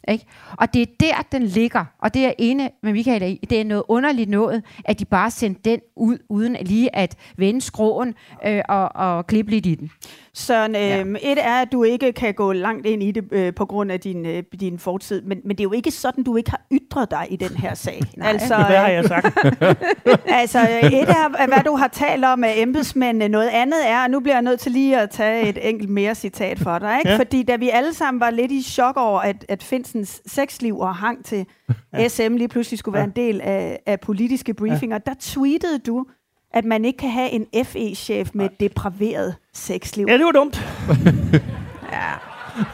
Ikke? 0.08 0.24
Og 0.58 0.74
det 0.74 0.82
er 0.82 0.86
der, 1.00 1.22
den 1.32 1.42
ligger. 1.42 1.84
Og 1.98 2.14
det 2.14 2.26
er 2.26 2.32
ene 2.38 2.70
med 2.82 2.92
Michael, 2.92 3.22
i. 3.22 3.46
det 3.50 3.60
er 3.60 3.64
noget 3.64 3.82
underligt 3.88 4.30
noget, 4.30 4.62
at 4.84 4.98
de 4.98 5.04
bare 5.04 5.30
sendte 5.30 5.70
den 5.70 5.80
ud, 5.96 6.18
uden 6.28 6.56
lige 6.60 6.96
at 6.96 7.16
vende 7.36 7.60
skråen 7.60 8.14
øh, 8.46 8.62
og, 8.68 8.96
og 8.96 9.26
klippe 9.26 9.50
lidt 9.50 9.66
i 9.66 9.74
den. 9.74 9.90
Søren, 10.38 10.76
øh, 10.76 11.20
et 11.22 11.38
er, 11.38 11.62
at 11.62 11.72
du 11.72 11.84
ikke 11.84 12.12
kan 12.12 12.34
gå 12.34 12.52
langt 12.52 12.86
ind 12.86 13.02
i 13.02 13.10
det 13.10 13.24
øh, 13.32 13.54
på 13.54 13.66
grund 13.66 13.92
af 13.92 14.00
din, 14.00 14.26
øh, 14.26 14.42
din 14.60 14.78
fortid, 14.78 15.22
men, 15.22 15.40
men 15.44 15.50
det 15.56 15.60
er 15.60 15.64
jo 15.64 15.72
ikke 15.72 15.90
sådan, 15.90 16.24
du 16.24 16.36
ikke 16.36 16.50
har 16.50 16.60
ytret 16.72 17.10
dig 17.10 17.26
i 17.30 17.36
den 17.36 17.56
her 17.56 17.74
sag. 17.74 18.00
altså, 18.22 18.56
Hvad 18.56 18.76
har 18.76 18.88
jeg 18.88 19.04
sagt? 19.04 19.38
altså, 20.40 20.60
øh, 20.60 20.92
et 20.92 21.08
er, 21.08 21.46
hvad 21.46 21.64
du 21.64 21.76
har 21.76 21.88
talt 21.88 22.24
om 22.24 22.38
med 22.38 22.52
embedsmændene. 22.56 23.28
Noget 23.28 23.48
andet 23.48 23.88
er, 23.88 24.02
og 24.02 24.10
nu 24.10 24.20
bliver 24.20 24.34
jeg 24.34 24.42
nødt 24.42 24.60
til 24.60 24.72
lige 24.72 25.00
at 25.00 25.10
tage 25.10 25.48
et 25.48 25.68
enkelt 25.68 25.90
mere 25.90 26.14
citat 26.14 26.58
for 26.58 26.78
dig. 26.78 26.98
Ikke? 26.98 27.08
Ja. 27.08 27.14
Ja. 27.14 27.20
Fordi 27.20 27.42
da 27.42 27.56
vi 27.56 27.68
alle 27.68 27.94
sammen 27.94 28.20
var 28.20 28.30
lidt 28.30 28.52
i 28.52 28.62
chok 28.62 28.96
over, 28.96 29.20
at, 29.20 29.44
at 29.48 29.62
Finsens 29.62 30.22
sexliv 30.26 30.78
og 30.78 30.94
hang 30.94 31.24
til 31.24 31.46
ja. 31.92 32.08
SM 32.08 32.34
lige 32.36 32.48
pludselig 32.48 32.78
skulle 32.78 32.94
være 32.94 33.04
en 33.04 33.12
del 33.16 33.40
af, 33.40 33.78
af 33.86 34.00
politiske 34.00 34.54
briefinger, 34.54 34.98
ja. 35.06 35.10
der 35.10 35.16
tweetede 35.20 35.78
du, 35.78 36.06
at 36.54 36.64
man 36.64 36.84
ikke 36.84 36.96
kan 36.96 37.10
have 37.10 37.30
en 37.30 37.46
FE-chef 37.64 38.30
med 38.34 38.44
et 38.44 38.60
depraveret 38.60 39.34
sexliv. 39.54 40.06
Ja, 40.08 40.18
det 40.18 40.24
var 40.24 40.32
dumt. 40.32 40.56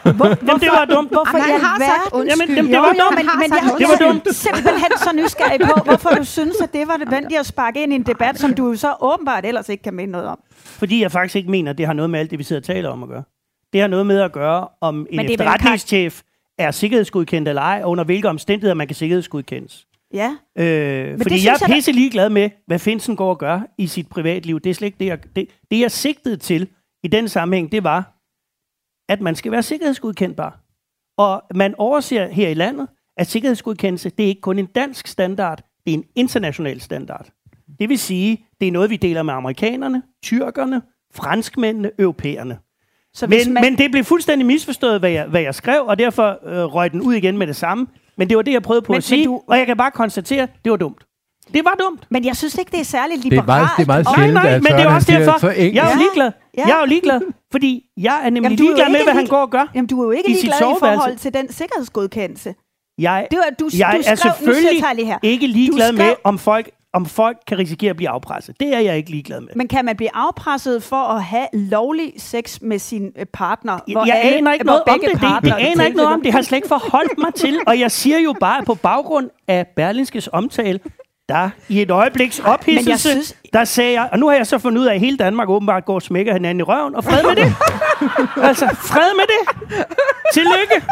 Hvor, 0.03 0.27
Jamen, 0.27 0.61
det 0.61 0.69
var 0.73 0.85
dumt. 0.85 1.09
Hvorfor 1.11 1.39
Jamen, 1.39 1.53
han 1.53 1.61
har 1.61 1.79
sagt 1.79 2.13
undskyld. 2.13 2.41
Jamen, 2.41 2.57
jamen, 2.57 2.73
det 2.73 2.81
var 2.81 2.89
jo, 2.89 3.01
dumt. 3.05 3.17
men, 3.17 3.27
men 3.41 3.51
jeg, 3.51 3.79
Det 3.79 3.87
var 3.89 4.07
dumt. 4.13 4.35
simpelthen 4.35 4.93
så 4.97 5.11
nysgerrig 5.15 5.61
på, 5.61 5.81
hvorfor 5.85 6.11
du 6.11 6.25
synes, 6.25 6.61
at 6.61 6.73
det 6.73 6.89
var 6.89 6.97
nødvendigt 6.97 7.41
at 7.41 7.47
sparke 7.47 7.83
ind 7.83 7.93
i 7.93 7.97
en 7.97 8.03
debat, 8.03 8.39
som 8.39 8.55
du 8.55 8.75
så 8.77 8.95
åbenbart 9.01 9.45
ellers 9.47 9.69
ikke 9.69 9.83
kan 9.83 9.95
mene 9.95 10.13
noget 10.13 10.27
om. 10.27 10.39
Fordi 10.55 11.03
jeg 11.03 11.13
faktisk 11.13 11.37
ikke 11.37 11.51
mener, 11.51 11.71
at 11.71 11.79
det 11.79 11.87
har 11.87 11.93
noget 11.93 12.11
med 12.11 12.21
alt 12.21 12.31
det, 12.31 12.39
vi 12.39 12.45
sidder 12.45 12.61
og 12.61 12.65
taler 12.67 12.89
om 12.89 13.03
at 13.03 13.09
gøre. 13.09 13.23
Det 13.73 13.81
har 13.81 13.89
noget 13.89 14.07
med 14.07 14.21
at 14.21 14.33
gøre, 14.33 14.69
om 14.81 15.07
det 15.11 15.19
er 15.19 15.23
en 15.23 15.31
efterretningschef 15.31 16.21
er 16.59 16.71
sikkerhedsgodkendt 16.71 17.49
eller 17.49 17.63
ej, 17.63 17.81
og 17.85 17.91
under 17.91 18.05
hvilke 18.05 18.29
omstændigheder 18.29 18.75
man 18.75 18.87
kan 18.87 18.97
sikkerhedsgodkendes. 18.97 19.87
Ja. 20.15 20.37
Øh, 20.59 20.65
det 20.65 21.23
fordi 21.23 21.35
jeg 21.47 21.53
er 21.53 21.57
jeg 21.69 21.75
pisse 21.75 21.93
ligeglad 21.93 22.31
med, 22.31 22.51
hvad 22.67 22.79
Finsen 22.79 23.17
går 23.17 23.31
og 23.31 23.39
gør 23.39 23.61
i 23.79 23.87
sit 23.87 24.09
privatliv. 24.09 24.61
Det 24.61 24.71
er 24.71 24.75
slet 24.75 24.87
ikke 24.87 24.99
det, 24.99 25.07
jeg, 25.07 25.19
det, 25.37 25.49
det 25.71 25.81
jeg 25.81 25.91
sigtede 25.91 26.37
til 26.37 26.69
i 27.05 27.09
den 27.09 27.29
sammenhæng, 27.29 27.73
det 27.73 27.85
var, 27.85 28.13
at 29.09 29.21
man 29.21 29.35
skal 29.35 29.53
være 29.53 29.63
sikkerhedsgodkendtbar. 29.63 30.61
Og 31.19 31.43
man 31.55 31.75
overser 31.79 32.27
her 32.29 32.49
i 32.49 32.55
landet, 32.55 32.89
at 33.17 33.27
sikkerhedsgodkendelse, 33.27 34.11
det 34.11 34.25
er 34.25 34.29
ikke 34.29 34.41
kun 34.41 34.59
en 34.59 34.67
dansk 34.67 35.07
standard, 35.07 35.63
det 35.87 35.95
er 35.95 35.99
en 35.99 36.05
international 36.15 36.81
standard. 36.81 37.29
Det 37.79 37.89
vil 37.89 37.99
sige, 37.99 38.47
det 38.61 38.69
er 38.69 38.73
noget, 38.73 38.91
vi 38.91 38.97
deler 38.97 39.23
med 39.23 39.35
amerikanerne, 39.35 40.03
tyrkerne, 40.23 40.83
franskmændene, 41.15 41.91
europæerne. 41.99 42.59
Så 43.15 43.27
hvis 43.27 43.47
Men, 43.47 43.55
man- 43.55 43.63
men 43.65 43.79
det 43.79 43.91
blev 43.91 44.05
fuldstændig 44.05 44.47
misforstået, 44.47 45.01
hvad 45.01 45.11
jeg, 45.11 45.27
hvad 45.27 45.41
jeg 45.43 45.55
skrev, 45.55 45.83
og 45.87 45.99
derfor 45.99 46.39
øh, 46.49 46.65
røg 46.65 46.93
den 46.93 47.01
ud 47.03 47.15
igen 47.15 47.39
med 47.39 47.47
det 47.47 47.57
samme. 47.57 47.87
Men 48.19 48.29
det 48.29 48.37
var 48.37 48.43
det, 48.43 48.53
jeg 48.53 48.63
prøvede 48.63 48.83
på 48.83 48.93
Men- 48.93 48.97
at 48.99 49.05
sige, 49.05 49.19
men 49.29 49.37
du- 49.37 49.43
og 49.49 49.59
jeg 49.59 49.67
kan 49.67 49.77
bare 49.77 49.91
konstatere, 49.91 50.49
det 50.65 50.71
var 50.71 50.77
dumt. 50.77 51.03
Det 51.55 51.65
var 51.65 51.75
dumt. 51.81 52.03
Men 52.11 52.25
jeg 52.25 52.37
synes 52.37 52.55
ikke, 52.59 52.71
det 52.71 52.81
er 52.81 52.85
særligt 52.85 53.23
Det 53.23 53.27
er 53.27 53.31
liberalt. 53.31 53.47
meget, 53.47 53.69
det 53.77 53.83
er 53.83 53.87
meget 53.87 54.07
sjældent, 54.17 54.35
Nej, 54.35 54.43
nej, 54.51 54.59
men 54.59 54.73
det 54.73 54.81
er 54.87 54.95
også 54.95 55.13
derfor, 55.13 55.39
så 55.39 55.49
enkelt. 55.49 55.75
jeg 55.75 55.87
er 55.87 55.91
jo 55.95 55.99
ligeglad. 55.99 56.31
Ja. 56.59 56.63
Jeg 56.67 56.77
er 56.77 56.81
jo 56.81 56.87
ligeglad, 56.87 57.21
fordi 57.53 57.83
jeg 57.97 58.21
er 58.25 58.31
nemlig 58.31 58.43
Jamen, 58.43 58.59
du 58.59 58.65
er 58.65 58.69
ligeglad 58.69 58.89
med, 58.93 59.03
hvad 59.05 59.15
han 59.15 59.27
går 59.27 59.41
og 59.41 59.51
gør. 59.51 59.65
Jamen, 59.75 59.87
du 59.89 60.01
er 60.01 60.05
jo 60.05 60.11
ikke 60.11 60.31
i 60.31 60.35
sit 60.35 60.43
ligeglad 60.45 60.71
i 60.71 60.75
forhold 60.79 61.17
til 61.17 61.35
den 61.35 61.53
sikkerhedsgodkendelse. 61.53 62.55
Jeg, 62.99 63.27
Det 63.31 63.39
var, 63.39 63.45
du, 63.61 63.69
jeg 63.79 63.91
du 63.93 63.99
er 64.11 64.15
skrev, 64.17 64.33
nu 64.47 64.53
selvfølgelig 64.55 65.07
her. 65.07 65.19
ikke 65.23 65.47
ligeglad 65.47 65.93
skrev- 65.93 65.97
med, 66.07 66.15
om 66.25 66.39
folk, 66.39 66.71
om 66.95 67.07
folk 67.07 67.37
kan 67.47 67.59
risikere 67.59 67.91
at 67.91 67.97
blive 67.97 68.09
afpresset. 68.09 68.61
Det 68.61 68.75
er 68.75 68.79
jeg 68.79 68.97
ikke 68.97 69.11
ligeglad 69.11 69.41
med. 69.41 69.49
Men 69.57 69.69
kan 69.69 69.85
man 69.85 69.97
blive 69.97 70.11
afpresset 70.15 70.83
for 70.83 70.97
at 70.97 71.23
have 71.23 71.47
lovlig 71.53 72.13
sex 72.19 72.59
med 72.63 72.79
sin 72.79 73.13
øh, 73.19 73.27
partner? 73.33 73.79
Jeg, 73.89 73.97
jeg 74.07 74.21
aner 74.25 74.53
ikke 74.53 74.65
hvor 74.65 74.73
noget 74.73 74.83
om 74.89 75.01
det. 75.01 75.11
Det, 75.11 75.21
parter 75.21 75.41
det 75.41 75.51
er 75.51 75.57
aner 75.71 75.85
ikke 75.85 75.97
noget 75.97 76.13
om 76.13 76.19
det. 76.21 76.25
Det 76.25 76.33
har 76.33 76.39
jeg 76.39 76.45
slet 76.45 76.57
ikke 76.57 76.69
forholdt 76.69 77.19
mig 77.19 77.35
til. 77.35 77.59
Og 77.69 77.81
jeg 77.81 77.91
siger 77.91 78.19
jo 78.19 78.35
bare, 78.41 78.59
at 78.59 78.65
på 78.65 78.75
baggrund 78.75 79.31
af 79.49 79.67
Berlingskes 79.77 80.29
omtale, 80.33 80.81
der 81.29 81.51
i 81.69 81.83
et 81.83 81.91
øjebliks 81.91 82.39
ophidselse, 82.39 83.09
synes- 83.11 83.37
der 83.53 83.65
sagde 83.65 83.93
jeg, 83.93 84.09
og 84.13 84.19
nu 84.19 84.29
har 84.29 84.35
jeg 84.37 84.47
så 84.47 84.59
fundet 84.59 84.81
ud 84.81 84.87
af, 84.87 84.95
at 84.95 85.01
hele 85.01 85.17
Danmark 85.17 85.49
åbenbart 85.49 85.85
går 85.85 85.95
og 85.95 86.03
smækker 86.03 86.33
hinanden 86.33 86.61
i 86.61 86.63
røven, 86.63 86.95
og 86.95 87.05
fred 87.05 87.23
med 87.23 87.37
det. 87.37 87.55
altså, 88.49 88.67
fred 88.75 89.17
med 89.17 89.25
det. 89.27 89.85
Tillykke. 90.35 90.87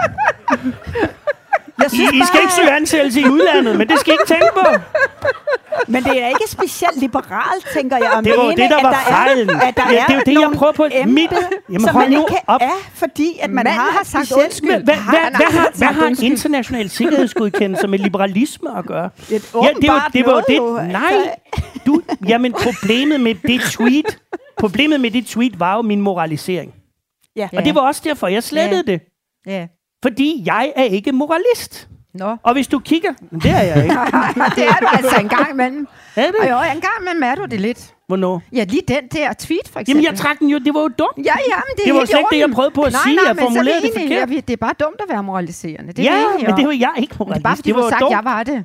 Jeg 1.82 2.14
I, 2.14 2.18
I 2.18 2.22
skal 2.26 2.40
ikke 2.40 2.52
søge 2.52 2.70
ansættelse 2.70 3.20
i 3.20 3.24
udlandet, 3.24 3.76
men 3.78 3.88
det 3.88 3.98
skal 4.00 4.10
I 4.12 4.14
ikke 4.14 4.26
tænke 4.26 4.46
på. 4.54 4.66
Men 5.88 6.04
det 6.04 6.22
er 6.22 6.26
ikke 6.28 6.44
specielt 6.48 7.00
liberalt, 7.00 7.66
tænker 7.74 7.96
jeg, 7.96 8.10
at 8.18 8.24
Det 8.24 8.32
var 8.36 8.42
mene, 8.42 8.62
det, 8.62 8.70
der 8.70 8.76
at 8.76 8.82
var 8.84 8.90
der 8.90 8.98
fejlen. 8.98 9.50
Er, 9.50 9.60
at 9.60 9.76
der 9.76 9.82
Ja, 9.90 10.04
det 10.08 10.10
er 10.10 10.14
jo 10.14 10.22
det, 10.26 10.40
jeg 10.40 10.50
prøver 10.58 10.72
på. 10.72 10.84
emner, 10.92 11.12
Mit- 11.22 11.32
Jamen, 11.68 11.80
som 11.86 11.94
man 11.94 12.10
nu 12.10 12.18
ikke 12.18 12.36
op. 12.46 12.60
er, 12.60 12.70
fordi 12.94 13.38
at 13.40 13.50
man 13.50 13.54
Manden 13.54 13.72
har, 13.72 13.90
har 13.90 14.00
et 14.00 14.06
sagt 14.06 14.32
undskyld. 14.32 14.70
Hvad, 14.70 14.80
hvad, 14.84 14.94
hvad, 14.94 15.04
har 15.20 15.30
hvad, 15.36 15.46
har, 15.46 15.70
hvad 15.78 15.88
har 15.88 16.06
undskyld. 16.06 16.30
international 16.30 16.90
sikkerhedsgodkendelse 16.90 17.86
med 17.88 17.98
liberalisme 17.98 18.78
at 18.78 18.86
gøre? 18.86 19.10
Det 19.28 19.30
Ja, 19.54 19.68
det 19.80 19.88
var, 19.88 20.10
det 20.12 20.26
var 20.26 20.40
det. 20.40 20.56
jo. 20.56 20.80
Nej, 20.92 21.12
du, 21.86 22.02
jamen 22.28 22.52
problemet 22.52 23.20
med 23.20 23.34
det 23.34 23.60
tweet, 23.60 24.18
problemet 24.58 25.00
med 25.00 25.10
det 25.10 25.26
tweet 25.26 25.60
var 25.60 25.76
jo 25.76 25.82
min 25.82 26.00
moralisering. 26.00 26.74
Ja. 27.36 27.48
Og 27.56 27.64
det 27.64 27.74
var 27.74 27.80
også 27.80 28.00
derfor, 28.04 28.26
jeg 28.28 28.42
slettede 28.42 28.82
det. 28.86 29.00
Ja. 29.46 29.66
Fordi 30.02 30.42
jeg 30.46 30.72
er 30.76 30.82
ikke 30.82 31.12
moralist. 31.12 31.88
Nå. 32.14 32.36
Og 32.42 32.52
hvis 32.52 32.68
du 32.68 32.78
kigger... 32.78 33.10
Det 33.42 33.50
er 33.50 33.58
jeg 33.62 33.76
ikke. 33.84 33.96
det 34.56 34.64
er 34.68 34.76
du 34.80 34.86
altså 34.92 35.16
en 35.20 35.28
gang 35.28 35.50
imellem. 35.50 35.86
Er 36.16 36.26
det? 36.26 36.34
Og 36.40 36.48
jo, 36.50 36.56
en 36.74 36.80
gang 36.80 36.94
imellem 37.00 37.22
er 37.22 37.34
du 37.34 37.44
det 37.44 37.60
lidt. 37.60 37.94
Hvornår? 38.08 38.42
Ja, 38.52 38.64
lige 38.68 38.82
den 38.88 39.06
der 39.12 39.32
tweet, 39.32 39.68
for 39.72 39.80
eksempel. 39.80 39.88
Jamen, 39.88 40.04
jeg 40.04 40.14
trak 40.18 40.38
den 40.38 40.48
jo. 40.48 40.58
Det 40.58 40.74
var 40.74 40.80
jo 40.80 40.88
dumt. 40.88 41.16
Ja, 41.16 41.22
ja, 41.22 41.56
men 41.56 41.72
det, 41.76 41.84
Det 41.84 41.90
er 41.90 41.98
var 41.98 42.04
slet 42.04 42.18
ikke 42.18 42.28
det, 42.30 42.38
jeg 42.38 42.50
prøvede 42.54 42.70
på 42.74 42.82
at 42.82 42.92
nej, 42.92 43.00
sige. 43.04 43.16
Nej, 43.16 43.24
Jeg 43.26 43.34
men 43.36 43.44
er 43.44 43.48
formulerede 43.48 43.82
det 43.82 43.90
enige. 43.96 44.08
forkert. 44.08 44.30
Vi- 44.30 44.40
det 44.40 44.52
er 44.52 44.56
bare 44.56 44.74
dumt 44.84 45.00
at 45.04 45.08
være 45.08 45.22
moraliserende. 45.22 45.92
Det 45.92 45.98
er 46.08 46.12
ja, 46.12 46.18
enige 46.34 46.46
men 46.46 46.56
det 46.56 46.66
var 46.66 46.72
jeg 46.72 46.92
ikke 46.98 47.14
Men 47.18 47.18
moralist. 47.18 47.34
det 47.34 47.40
er 47.40 47.48
bare, 47.48 47.56
fordi 47.56 47.68
det 47.68 47.74
du 47.74 47.80
var 47.80 47.84
har 47.84 47.90
sagt, 47.90 48.00
dumt. 48.00 48.10
jeg 48.10 48.20
var 48.24 48.42
det. 48.42 48.64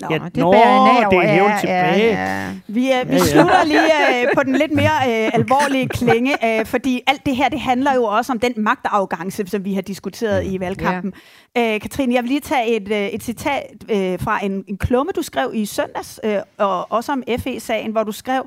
Nå, 0.00 0.06
Ja, 0.10 0.18
det 0.24 0.36
nå, 0.36 0.52
bærer 0.52 0.70
jeg 0.70 0.92
nag 0.94 0.96
det 1.00 1.06
over. 1.06 1.22
er 1.22 1.26
Ja, 1.28 1.34
hævet 1.34 1.48
ja, 1.50 1.58
tilbage. 1.60 2.36
ja. 2.36 2.48
Vi, 2.66 2.72
øh, 2.74 2.76
vi 2.76 2.84
Ja, 2.86 3.00
ja. 3.12 3.18
slutter 3.18 3.64
lige 3.64 4.20
øh, 4.22 4.26
på 4.36 4.42
den 4.42 4.56
lidt 4.56 4.72
mere 4.72 4.96
øh, 5.06 5.30
alvorlige 5.34 5.88
klinge, 5.88 6.58
øh, 6.60 6.66
fordi 6.66 7.00
alt 7.06 7.26
det 7.26 7.36
her, 7.36 7.48
det 7.48 7.60
handler 7.60 7.94
jo 7.94 8.04
også 8.04 8.32
om 8.32 8.38
den 8.38 8.52
magtafgangse, 8.56 9.46
som 9.46 9.64
vi 9.64 9.74
har 9.74 9.82
diskuteret 9.82 10.46
i 10.46 10.60
valgkampen. 10.60 11.12
Øh, 11.58 11.80
Katrine, 11.80 12.14
jeg 12.14 12.22
vil 12.22 12.28
lige 12.28 12.40
tage 12.40 12.76
et, 12.76 12.92
øh, 12.92 13.06
et 13.06 13.22
citat 13.22 13.66
øh, 13.90 14.20
fra 14.20 14.44
en, 14.44 14.64
en 14.68 14.78
klumme, 14.78 15.12
du 15.16 15.22
skrev 15.22 15.50
i 15.54 15.64
søndags, 15.66 16.20
øh, 16.24 16.36
og 16.58 16.92
også 16.92 17.12
om 17.12 17.22
FE-sagen, 17.38 17.92
hvor 17.92 18.02
du 18.02 18.12
skrev, 18.12 18.46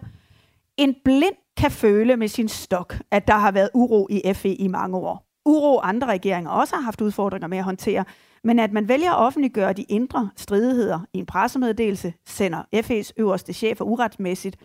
en 0.77 0.95
blind 1.05 1.35
kan 1.57 1.71
føle 1.71 2.17
med 2.17 2.27
sin 2.27 2.47
stok, 2.47 2.95
at 3.11 3.27
der 3.27 3.33
har 3.37 3.51
været 3.51 3.69
uro 3.73 4.07
i 4.09 4.33
FE 4.33 4.53
i 4.53 4.67
mange 4.67 4.97
år. 4.97 5.25
Uro 5.45 5.79
andre 5.79 6.07
regeringer 6.07 6.51
også 6.51 6.75
har 6.75 6.81
haft 6.83 7.01
udfordringer 7.01 7.47
med 7.47 7.57
at 7.57 7.63
håndtere, 7.63 8.03
men 8.43 8.59
at 8.59 8.73
man 8.73 8.87
vælger 8.87 9.11
at 9.11 9.19
offentliggøre 9.25 9.73
de 9.73 9.83
indre 9.83 10.29
stridigheder 10.35 10.99
i 11.13 11.17
en 11.17 11.25
pressemeddelelse, 11.25 12.13
sender 12.25 12.63
FE's 12.75 13.11
øverste 13.17 13.53
chefer 13.53 13.85
uretmæssigt 13.85 14.57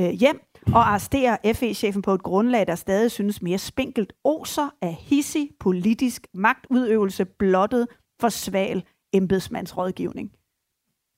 øh, 0.00 0.10
hjem 0.10 0.40
og 0.66 0.88
arresterer 0.88 1.36
FE-chefen 1.54 2.02
på 2.02 2.14
et 2.14 2.22
grundlag, 2.22 2.66
der 2.66 2.74
stadig 2.74 3.10
synes 3.10 3.42
mere 3.42 3.58
spinkelt 3.58 4.12
oser 4.24 4.74
af 4.82 4.94
hissig 4.94 5.50
politisk 5.60 6.26
magtudøvelse 6.34 7.24
blottet 7.24 7.88
for 8.20 8.28
sval 8.28 8.84
embedsmandsrådgivning. 9.12 10.32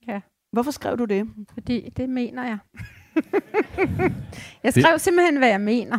Ja. 0.08 0.20
Hvorfor 0.52 0.70
skrev 0.70 0.98
du 0.98 1.04
det? 1.04 1.28
Fordi 1.52 1.88
det 1.96 2.08
mener 2.08 2.44
jeg. 2.44 2.58
jeg 4.64 4.72
skrev 4.72 4.98
simpelthen, 4.98 5.36
hvad 5.36 5.48
jeg 5.48 5.60
mener. 5.60 5.98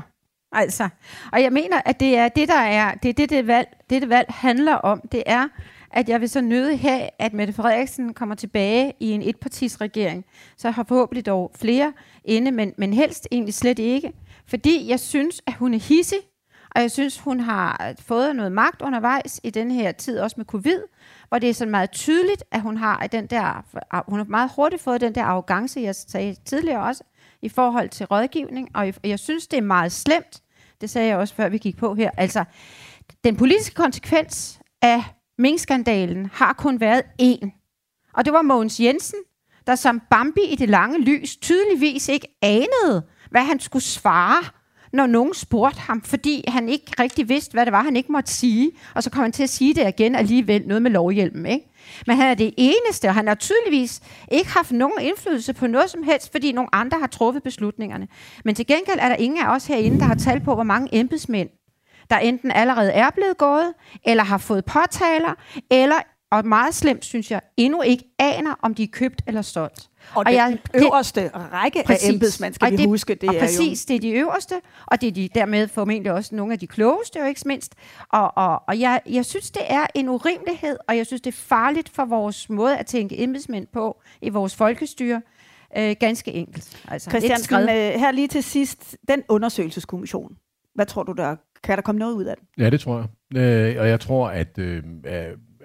Altså, 0.52 0.90
og 1.32 1.42
jeg 1.42 1.54
mener, 1.54 1.82
at 1.86 2.00
det 2.00 2.18
er 2.18 2.30
det, 2.30 2.48
der 2.48 2.60
er, 2.60 2.96
det 2.96 3.10
er 3.10 3.14
det, 3.14 3.30
det 3.30 3.48
valg, 3.48 3.68
det, 3.90 4.02
det 4.02 4.10
valg 4.10 4.28
handler 4.30 4.76
om. 4.76 5.02
Det 5.12 5.24
er, 5.26 5.48
at 5.94 6.10
jeg 6.10 6.22
vil 6.22 6.30
så 6.30 6.42
nøde 6.42 6.78
have, 6.78 7.10
at 7.20 7.34
Mette 7.34 7.54
Frederiksen 7.54 8.14
kommer 8.14 8.36
tilbage 8.36 8.94
i 9.00 9.12
en 9.12 9.22
etpartisregering. 9.22 10.26
Så 10.58 10.68
jeg 10.68 10.74
har 10.74 10.86
forhåbentlig 10.88 11.26
dog 11.26 11.52
flere 11.56 11.94
inde, 12.26 12.52
men, 12.52 12.74
men 12.78 12.94
helst 12.94 13.28
egentlig 13.32 13.54
slet 13.54 13.80
ikke. 13.80 14.12
Fordi 14.48 14.90
jeg 14.90 15.00
synes, 15.00 15.42
at 15.48 15.54
hun 15.54 15.74
er 15.74 15.80
hissig, 15.80 16.20
og 16.76 16.82
jeg 16.82 16.92
synes, 16.92 17.20
hun 17.20 17.40
har 17.40 17.94
fået 18.00 18.36
noget 18.36 18.52
magt 18.52 18.82
undervejs 18.82 19.40
i 19.44 19.50
den 19.50 19.72
her 19.72 19.92
tid, 19.92 20.20
også 20.20 20.36
med 20.38 20.46
covid, 20.46 20.80
hvor 21.30 21.40
det 21.40 21.50
er 21.50 21.54
sådan 21.54 21.72
meget 21.72 21.92
tydeligt, 21.92 22.44
at 22.52 22.62
hun 22.62 22.78
har 22.78 23.08
den 23.08 23.28
der, 23.28 23.66
hun 24.08 24.20
har 24.20 24.26
meget 24.26 24.52
hurtigt 24.56 24.82
fået 24.82 25.02
den 25.02 25.16
der 25.16 25.24
arrogance, 25.24 25.80
jeg 25.80 25.96
sagde 25.96 26.36
tidligere 26.46 26.84
også, 26.84 27.04
i 27.42 27.50
forhold 27.50 27.90
til 27.90 28.06
rådgivning, 28.06 28.70
og 28.76 28.94
jeg 29.04 29.20
synes, 29.20 29.48
det 29.48 29.58
er 29.58 29.62
meget 29.62 29.92
slemt. 29.92 30.42
Det 30.82 30.90
sagde 30.90 31.08
jeg 31.08 31.18
også, 31.18 31.36
før 31.36 31.50
vi 31.50 31.58
gik 31.58 31.78
på 31.78 31.96
her. 31.96 32.12
Altså, 32.18 32.44
den 33.24 33.36
politiske 33.36 33.76
konsekvens 33.76 34.60
af 34.82 35.04
minkskandalen 35.44 36.30
har 36.34 36.54
kun 36.54 36.80
været 36.80 37.04
én. 37.22 37.50
Og 38.14 38.26
det 38.26 38.34
var 38.34 38.42
Mogens 38.42 38.80
Jensen, 38.80 39.20
der 39.68 39.76
som 39.76 40.02
Bambi 40.10 40.42
i 40.42 40.56
det 40.56 40.70
lange 40.70 41.00
lys 41.00 41.38
tydeligvis 41.38 42.10
ikke 42.10 42.28
anede, 42.42 43.04
hvad 43.30 43.42
han 43.42 43.60
skulle 43.60 43.84
svare, 43.84 44.44
når 44.94 45.06
nogen 45.06 45.34
spurgte 45.34 45.80
ham, 45.80 46.02
fordi 46.02 46.44
han 46.48 46.70
ikke 46.70 46.92
rigtig 47.00 47.30
vidste, 47.30 47.54
hvad 47.54 47.66
det 47.66 47.72
var, 47.72 47.84
han 47.84 47.96
ikke 47.96 48.12
måtte 48.12 48.34
sige. 48.34 48.72
Og 48.96 49.04
så 49.04 49.10
kom 49.10 49.22
han 49.22 49.32
til 49.32 49.44
at 49.44 49.50
sige 49.50 49.74
det 49.74 49.88
igen 49.88 50.16
alligevel, 50.16 50.68
noget 50.68 50.82
med 50.82 50.92
lovhjelmen, 50.92 51.46
ikke? 51.46 51.66
Men 52.08 52.16
han 52.16 52.28
er 52.28 52.34
det 52.34 52.54
eneste, 52.58 53.08
og 53.08 53.14
han 53.14 53.28
har 53.28 53.36
tydeligvis 53.36 54.02
ikke 54.32 54.50
haft 54.50 54.72
nogen 54.72 55.02
indflydelse 55.02 55.54
på 55.54 55.68
noget 55.68 55.90
som 55.90 56.04
helst, 56.04 56.32
fordi 56.32 56.52
nogen 56.52 56.70
andre 56.74 57.00
har 57.00 57.08
truffet 57.08 57.44
beslutningerne. 57.44 58.08
Men 58.46 58.56
til 58.56 58.68
gengæld 58.68 59.00
er 59.00 59.10
der 59.10 59.16
ingen 59.16 59.40
af 59.46 59.56
os 59.56 59.68
herinde, 59.68 60.00
der 60.00 60.06
har 60.06 60.16
talt 60.16 60.44
på, 60.44 60.54
hvor 60.54 60.64
mange 60.64 60.90
embedsmænd, 60.92 61.50
der 62.10 62.18
enten 62.18 62.52
allerede 62.52 62.92
er 62.92 63.10
blevet 63.10 63.38
gået, 63.38 63.74
eller 64.06 64.24
har 64.24 64.38
fået 64.38 64.66
påtaler, 64.66 65.34
eller, 65.72 65.96
og 66.32 66.46
meget 66.46 66.76
slemt 66.76 67.06
synes 67.06 67.32
jeg, 67.32 67.42
endnu 67.58 67.82
ikke 67.82 68.04
aner, 68.20 68.56
om 68.62 68.76
de 68.76 68.84
er 68.84 68.88
købt 68.92 69.22
eller 69.28 69.42
solgt. 69.42 69.90
Og, 70.16 70.20
og 70.20 70.26
den 70.26 70.60
øverste 70.74 71.32
række 71.34 71.84
præcis. 71.86 72.10
af 72.10 72.14
embedsmænd, 72.14 72.54
skal 72.54 72.72
vi 72.72 72.78
det, 72.78 72.86
huske, 72.86 73.16
det 73.16 73.30
og 73.30 73.36
er 73.36 73.40
præcis, 73.40 73.86
jo... 73.90 73.94
det 73.94 73.96
er 73.96 74.00
de 74.00 74.12
øverste, 74.12 74.62
og 74.86 75.02
det 75.02 75.08
er 75.08 75.12
de 75.12 75.30
dermed 75.36 75.68
formentlig 75.68 76.12
også 76.12 76.36
nogle 76.36 76.54
af 76.54 76.60
de 76.60 76.68
klogeste, 76.68 77.20
jo 77.20 77.26
ikke 77.26 77.42
mindst. 77.46 77.76
Og, 78.10 78.38
og, 78.38 78.62
og 78.68 78.80
jeg, 78.80 79.02
jeg 79.10 79.26
synes, 79.26 79.52
det 79.52 79.62
er 79.70 79.86
en 79.96 80.10
urimelighed, 80.10 80.78
og 80.88 80.98
jeg 80.98 81.06
synes, 81.06 81.22
det 81.22 81.32
er 81.32 81.38
farligt 81.38 81.90
for 81.90 82.06
vores 82.06 82.50
måde 82.50 82.78
at 82.78 82.86
tænke 82.86 83.24
embedsmænd 83.24 83.68
på 83.68 84.02
i 84.22 84.30
vores 84.30 84.56
folkestyre. 84.56 85.22
Øh, 85.78 85.96
ganske 86.00 86.32
enkelt. 86.32 86.84
Altså, 86.88 87.10
Christiansen, 87.10 87.56
øh, 87.56 87.70
her 87.70 88.12
lige 88.12 88.28
til 88.28 88.44
sidst, 88.44 88.98
den 89.08 89.24
undersøgelseskommission. 89.28 90.38
Hvad 90.76 90.86
tror 90.86 91.04
du, 91.04 91.12
der 91.12 91.36
kan 91.64 91.76
der 91.76 91.82
komme 91.82 92.00
noget 92.00 92.14
ud 92.14 92.26
af 92.26 92.36
den? 92.38 92.64
Ja, 92.64 92.70
det 92.70 92.80
tror 92.80 93.08
jeg. 93.34 93.42
Øh, 93.42 93.82
og 93.82 93.88
jeg 93.88 94.00
tror, 94.00 94.28
at, 94.28 94.58
øh, 94.58 94.84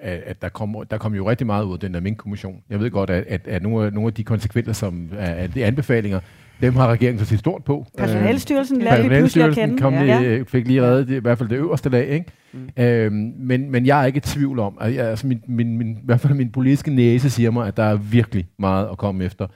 at, 0.00 0.42
der 0.42 0.48
kommer 0.48 0.84
der 0.84 0.98
kom 0.98 1.14
jo 1.14 1.30
rigtig 1.30 1.46
meget 1.46 1.64
ud 1.64 1.72
af 1.72 1.80
den 1.80 1.94
der 1.94 2.00
Mink-kommission. 2.00 2.62
Jeg 2.70 2.80
ved 2.80 2.90
godt, 2.90 3.10
at, 3.10 3.24
at, 3.26 3.48
at 3.48 3.62
nogle, 3.62 3.86
af, 3.86 3.92
nogle 3.92 4.06
af 4.06 4.14
de 4.14 4.24
konsekvenser, 4.24 4.72
som 4.72 5.10
er 5.18 5.46
de 5.46 5.64
anbefalinger, 5.64 6.20
dem 6.60 6.76
har 6.76 6.88
regeringen 6.88 7.18
så 7.18 7.24
set 7.24 7.38
stort 7.38 7.64
på. 7.64 7.86
Personalstyrelsen 7.98 8.78
lærte 8.82 9.02
vi 9.02 9.08
pludselig 9.08 9.44
at 9.44 9.54
kende. 9.54 9.78
kom 9.78 9.94
ja. 9.94 10.20
lige, 10.20 10.44
fik 10.44 10.66
lige 10.66 10.82
reddet 10.82 11.08
det, 11.08 11.16
i 11.16 11.18
hvert 11.20 11.38
fald 11.38 11.48
det 11.48 11.56
øverste 11.56 11.88
lag. 11.88 12.08
Ikke? 12.08 12.26
Mm. 12.52 12.82
Øhm, 12.82 13.32
men, 13.38 13.70
men 13.70 13.86
jeg 13.86 14.00
er 14.02 14.04
ikke 14.04 14.16
i 14.16 14.20
tvivl 14.20 14.58
om, 14.58 14.78
at 14.80 14.94
jeg, 14.94 15.06
altså 15.06 15.26
min, 15.26 15.42
min, 15.48 15.78
min, 15.78 15.90
i 15.90 16.00
hvert 16.04 16.20
fald 16.20 16.34
min 16.34 16.52
politiske 16.52 16.90
næse 16.90 17.30
siger 17.30 17.50
mig, 17.50 17.68
at 17.68 17.76
der 17.76 17.82
er 17.82 17.96
virkelig 17.96 18.48
meget 18.58 18.88
at 18.92 18.98
komme 18.98 19.24
efter 19.24 19.46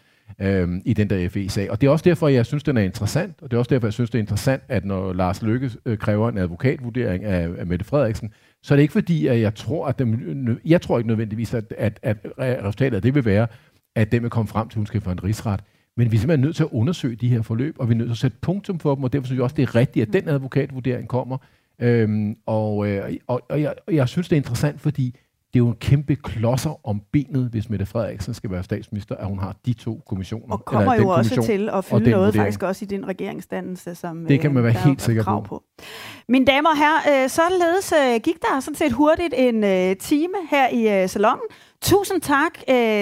øhm, 0.41 0.83
i 0.85 0.95
den 0.95 1.11
der 1.11 1.29
FE-sag. 1.29 1.71
Og 1.71 1.81
det 1.81 1.87
er 1.87 1.91
også 1.91 2.03
derfor, 2.03 2.29
jeg 2.29 2.47
synes, 2.47 2.63
den 2.63 2.77
er 2.77 2.83
interessant, 2.83 3.35
og 3.43 3.51
det 3.51 3.57
er 3.57 3.59
også 3.59 3.69
derfor, 3.69 3.87
jeg 3.87 3.93
synes, 3.93 4.11
det 4.11 4.19
er 4.19 4.23
interessant, 4.23 4.63
at 4.69 4.85
når 4.85 5.13
Lars 5.13 5.43
Løkke 5.43 5.71
øh, 5.87 5.99
kræver 5.99 6.29
en 6.29 6.39
advokatvurdering 6.39 7.25
af, 7.25 7.49
af 7.59 7.67
Mette 7.67 7.85
Frederiksen, 7.85 8.33
så 8.63 8.75
er 8.75 8.77
det 8.77 8.83
ikke 8.83 8.93
fordi, 8.93 9.27
at 9.27 9.41
jeg 9.41 9.55
tror, 9.55 9.87
at 9.87 9.99
dem, 9.99 10.61
jeg 10.65 10.81
tror 10.81 10.99
ikke 10.99 11.09
nødvendigvis, 11.09 11.55
at, 11.55 11.75
at, 11.79 12.01
at 12.03 12.17
resultatet 12.39 12.97
af 12.97 13.03
det 13.03 13.15
vil 13.15 13.25
være, 13.25 13.47
at 13.95 14.13
den 14.13 14.23
vil 14.23 14.31
komme 14.31 14.49
frem 14.49 14.69
til, 14.69 14.77
at 14.77 14.79
hun 14.79 14.87
skal 14.87 15.01
få 15.01 15.11
en 15.11 15.25
rigsret. 15.25 15.61
Men 15.97 16.11
vi 16.11 16.17
er 16.17 16.21
simpelthen 16.21 16.45
nødt 16.45 16.57
til 16.57 16.63
at 16.63 16.69
undersøge 16.73 17.17
de 17.17 17.29
her 17.29 17.43
forløb, 17.43 17.77
og 17.79 17.89
vi 17.89 17.95
er 17.95 17.99
nødt 17.99 18.09
til 18.09 18.15
at 18.15 18.19
sætte 18.19 18.37
punktum 18.41 18.79
for 18.79 18.95
dem, 18.95 19.05
og 19.05 19.13
derfor 19.13 19.27
synes 19.27 19.37
jeg 19.37 19.45
også, 19.45 19.57
det 19.57 19.63
er 19.63 19.75
rigtigt, 19.75 20.07
at 20.07 20.13
den 20.13 20.29
advokatvurdering 20.29 21.09
kommer. 21.09 21.39
Øhm, 21.81 22.37
og, 22.47 22.89
øh, 22.89 23.17
og, 23.27 23.43
og, 23.49 23.63
jeg, 23.63 23.75
og 23.87 23.95
jeg 23.95 24.09
synes, 24.09 24.29
det 24.29 24.37
er 24.37 24.41
interessant, 24.41 24.81
fordi 24.81 25.17
det 25.53 25.59
er 25.59 25.65
jo 25.65 25.69
en 25.69 25.77
kæmpe 25.77 26.17
klodser 26.17 26.87
om 26.87 27.03
benet, 27.13 27.49
hvis 27.51 27.71
Mette 27.71 27.87
Frederiksen 27.87 28.35
skal 28.35 28.51
være 28.51 28.63
statsminister, 28.63 29.15
at 29.15 29.27
hun 29.27 29.39
har 29.39 29.57
de 29.67 29.73
to 29.73 30.01
kommissioner. 30.09 30.55
Og 30.55 30.65
kommer 30.65 30.93
eller 30.93 31.05
jo 31.07 31.11
også 31.11 31.43
til 31.43 31.69
at 31.73 31.85
fylde 31.85 32.11
noget 32.11 32.27
vurdering. 32.27 32.35
faktisk 32.37 32.63
også 32.63 32.85
i 32.85 32.89
din 32.89 33.09
regeringsdannelse, 33.09 33.95
som 33.95 34.25
Det 34.27 34.41
kan 34.41 34.55
man 34.55 34.63
være 34.63 34.73
øh, 34.73 34.85
helt 34.85 34.99
der 34.99 35.05
er 35.05 35.07
sikker 35.07 35.23
krav 35.23 35.45
på. 35.45 35.49
på. 35.49 35.65
Mine 36.29 36.45
damer 36.45 36.69
og 36.71 36.77
herrer, 36.77 37.25
øh, 37.25 37.29
således 37.31 37.93
øh, 37.93 38.21
gik 38.21 38.43
der 38.43 38.61
sådan 38.61 38.75
set 38.77 38.93
hurtigt 38.93 39.35
en 39.37 39.61
time 39.97 40.35
her 40.51 40.69
i 40.69 41.09
salongen. 41.09 41.47
Tusind 41.83 42.21
tak 42.21 42.59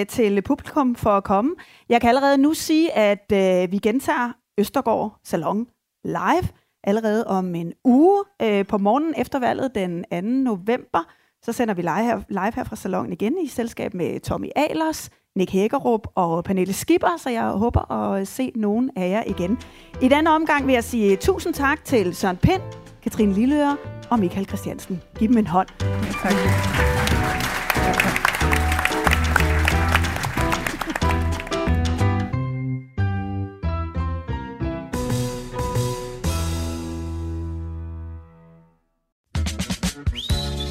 til 0.07 0.41
publikum 0.41 0.95
for 0.95 1.09
at 1.09 1.23
komme. 1.23 1.51
Jeg 1.89 2.01
kan 2.01 2.07
allerede 2.07 2.37
nu 2.37 2.53
sige, 2.53 2.97
at 2.97 3.25
vi 3.71 3.77
gentager 3.77 4.31
Østergaard 4.57 5.19
Salon 5.23 5.67
live 6.05 6.47
allerede 6.83 7.27
om 7.27 7.55
en 7.55 7.73
uge 7.83 8.23
på 8.63 8.77
morgenen 8.77 9.13
efter 9.17 9.39
valget 9.39 9.75
den 9.75 10.03
2. 10.11 10.21
november. 10.21 10.99
Så 11.45 11.53
sender 11.53 11.73
vi 11.73 11.81
live 11.81 12.03
her, 12.03 12.19
live 12.29 12.51
her 12.55 12.63
fra 12.63 12.75
salongen 12.75 13.13
igen 13.13 13.37
i 13.37 13.47
selskab 13.47 13.93
med 13.93 14.19
Tommy 14.19 14.47
Alers, 14.55 15.09
Nick 15.35 15.51
Hækkerup 15.51 16.07
og 16.15 16.43
Pernille 16.43 16.73
Skipper, 16.73 17.17
så 17.17 17.29
jeg 17.29 17.43
håber 17.43 17.91
at 17.91 18.27
se 18.27 18.51
nogen 18.55 18.91
af 18.95 19.09
jer 19.09 19.23
igen. 19.27 19.59
I 20.01 20.07
denne 20.07 20.29
omgang 20.29 20.67
vil 20.67 20.73
jeg 20.73 20.83
sige 20.83 21.15
tusind 21.15 21.53
tak 21.53 21.85
til 21.85 22.15
Søren 22.15 22.37
Pind, 22.37 22.61
Katrine 23.03 23.33
Lilleøre 23.33 23.77
og 24.09 24.19
Michael 24.19 24.47
Christiansen. 24.47 25.01
Giv 25.19 25.27
dem 25.27 25.37
en 25.37 25.47
hånd. 25.47 25.67
Ja, 25.81 26.11
tak. 26.21 26.31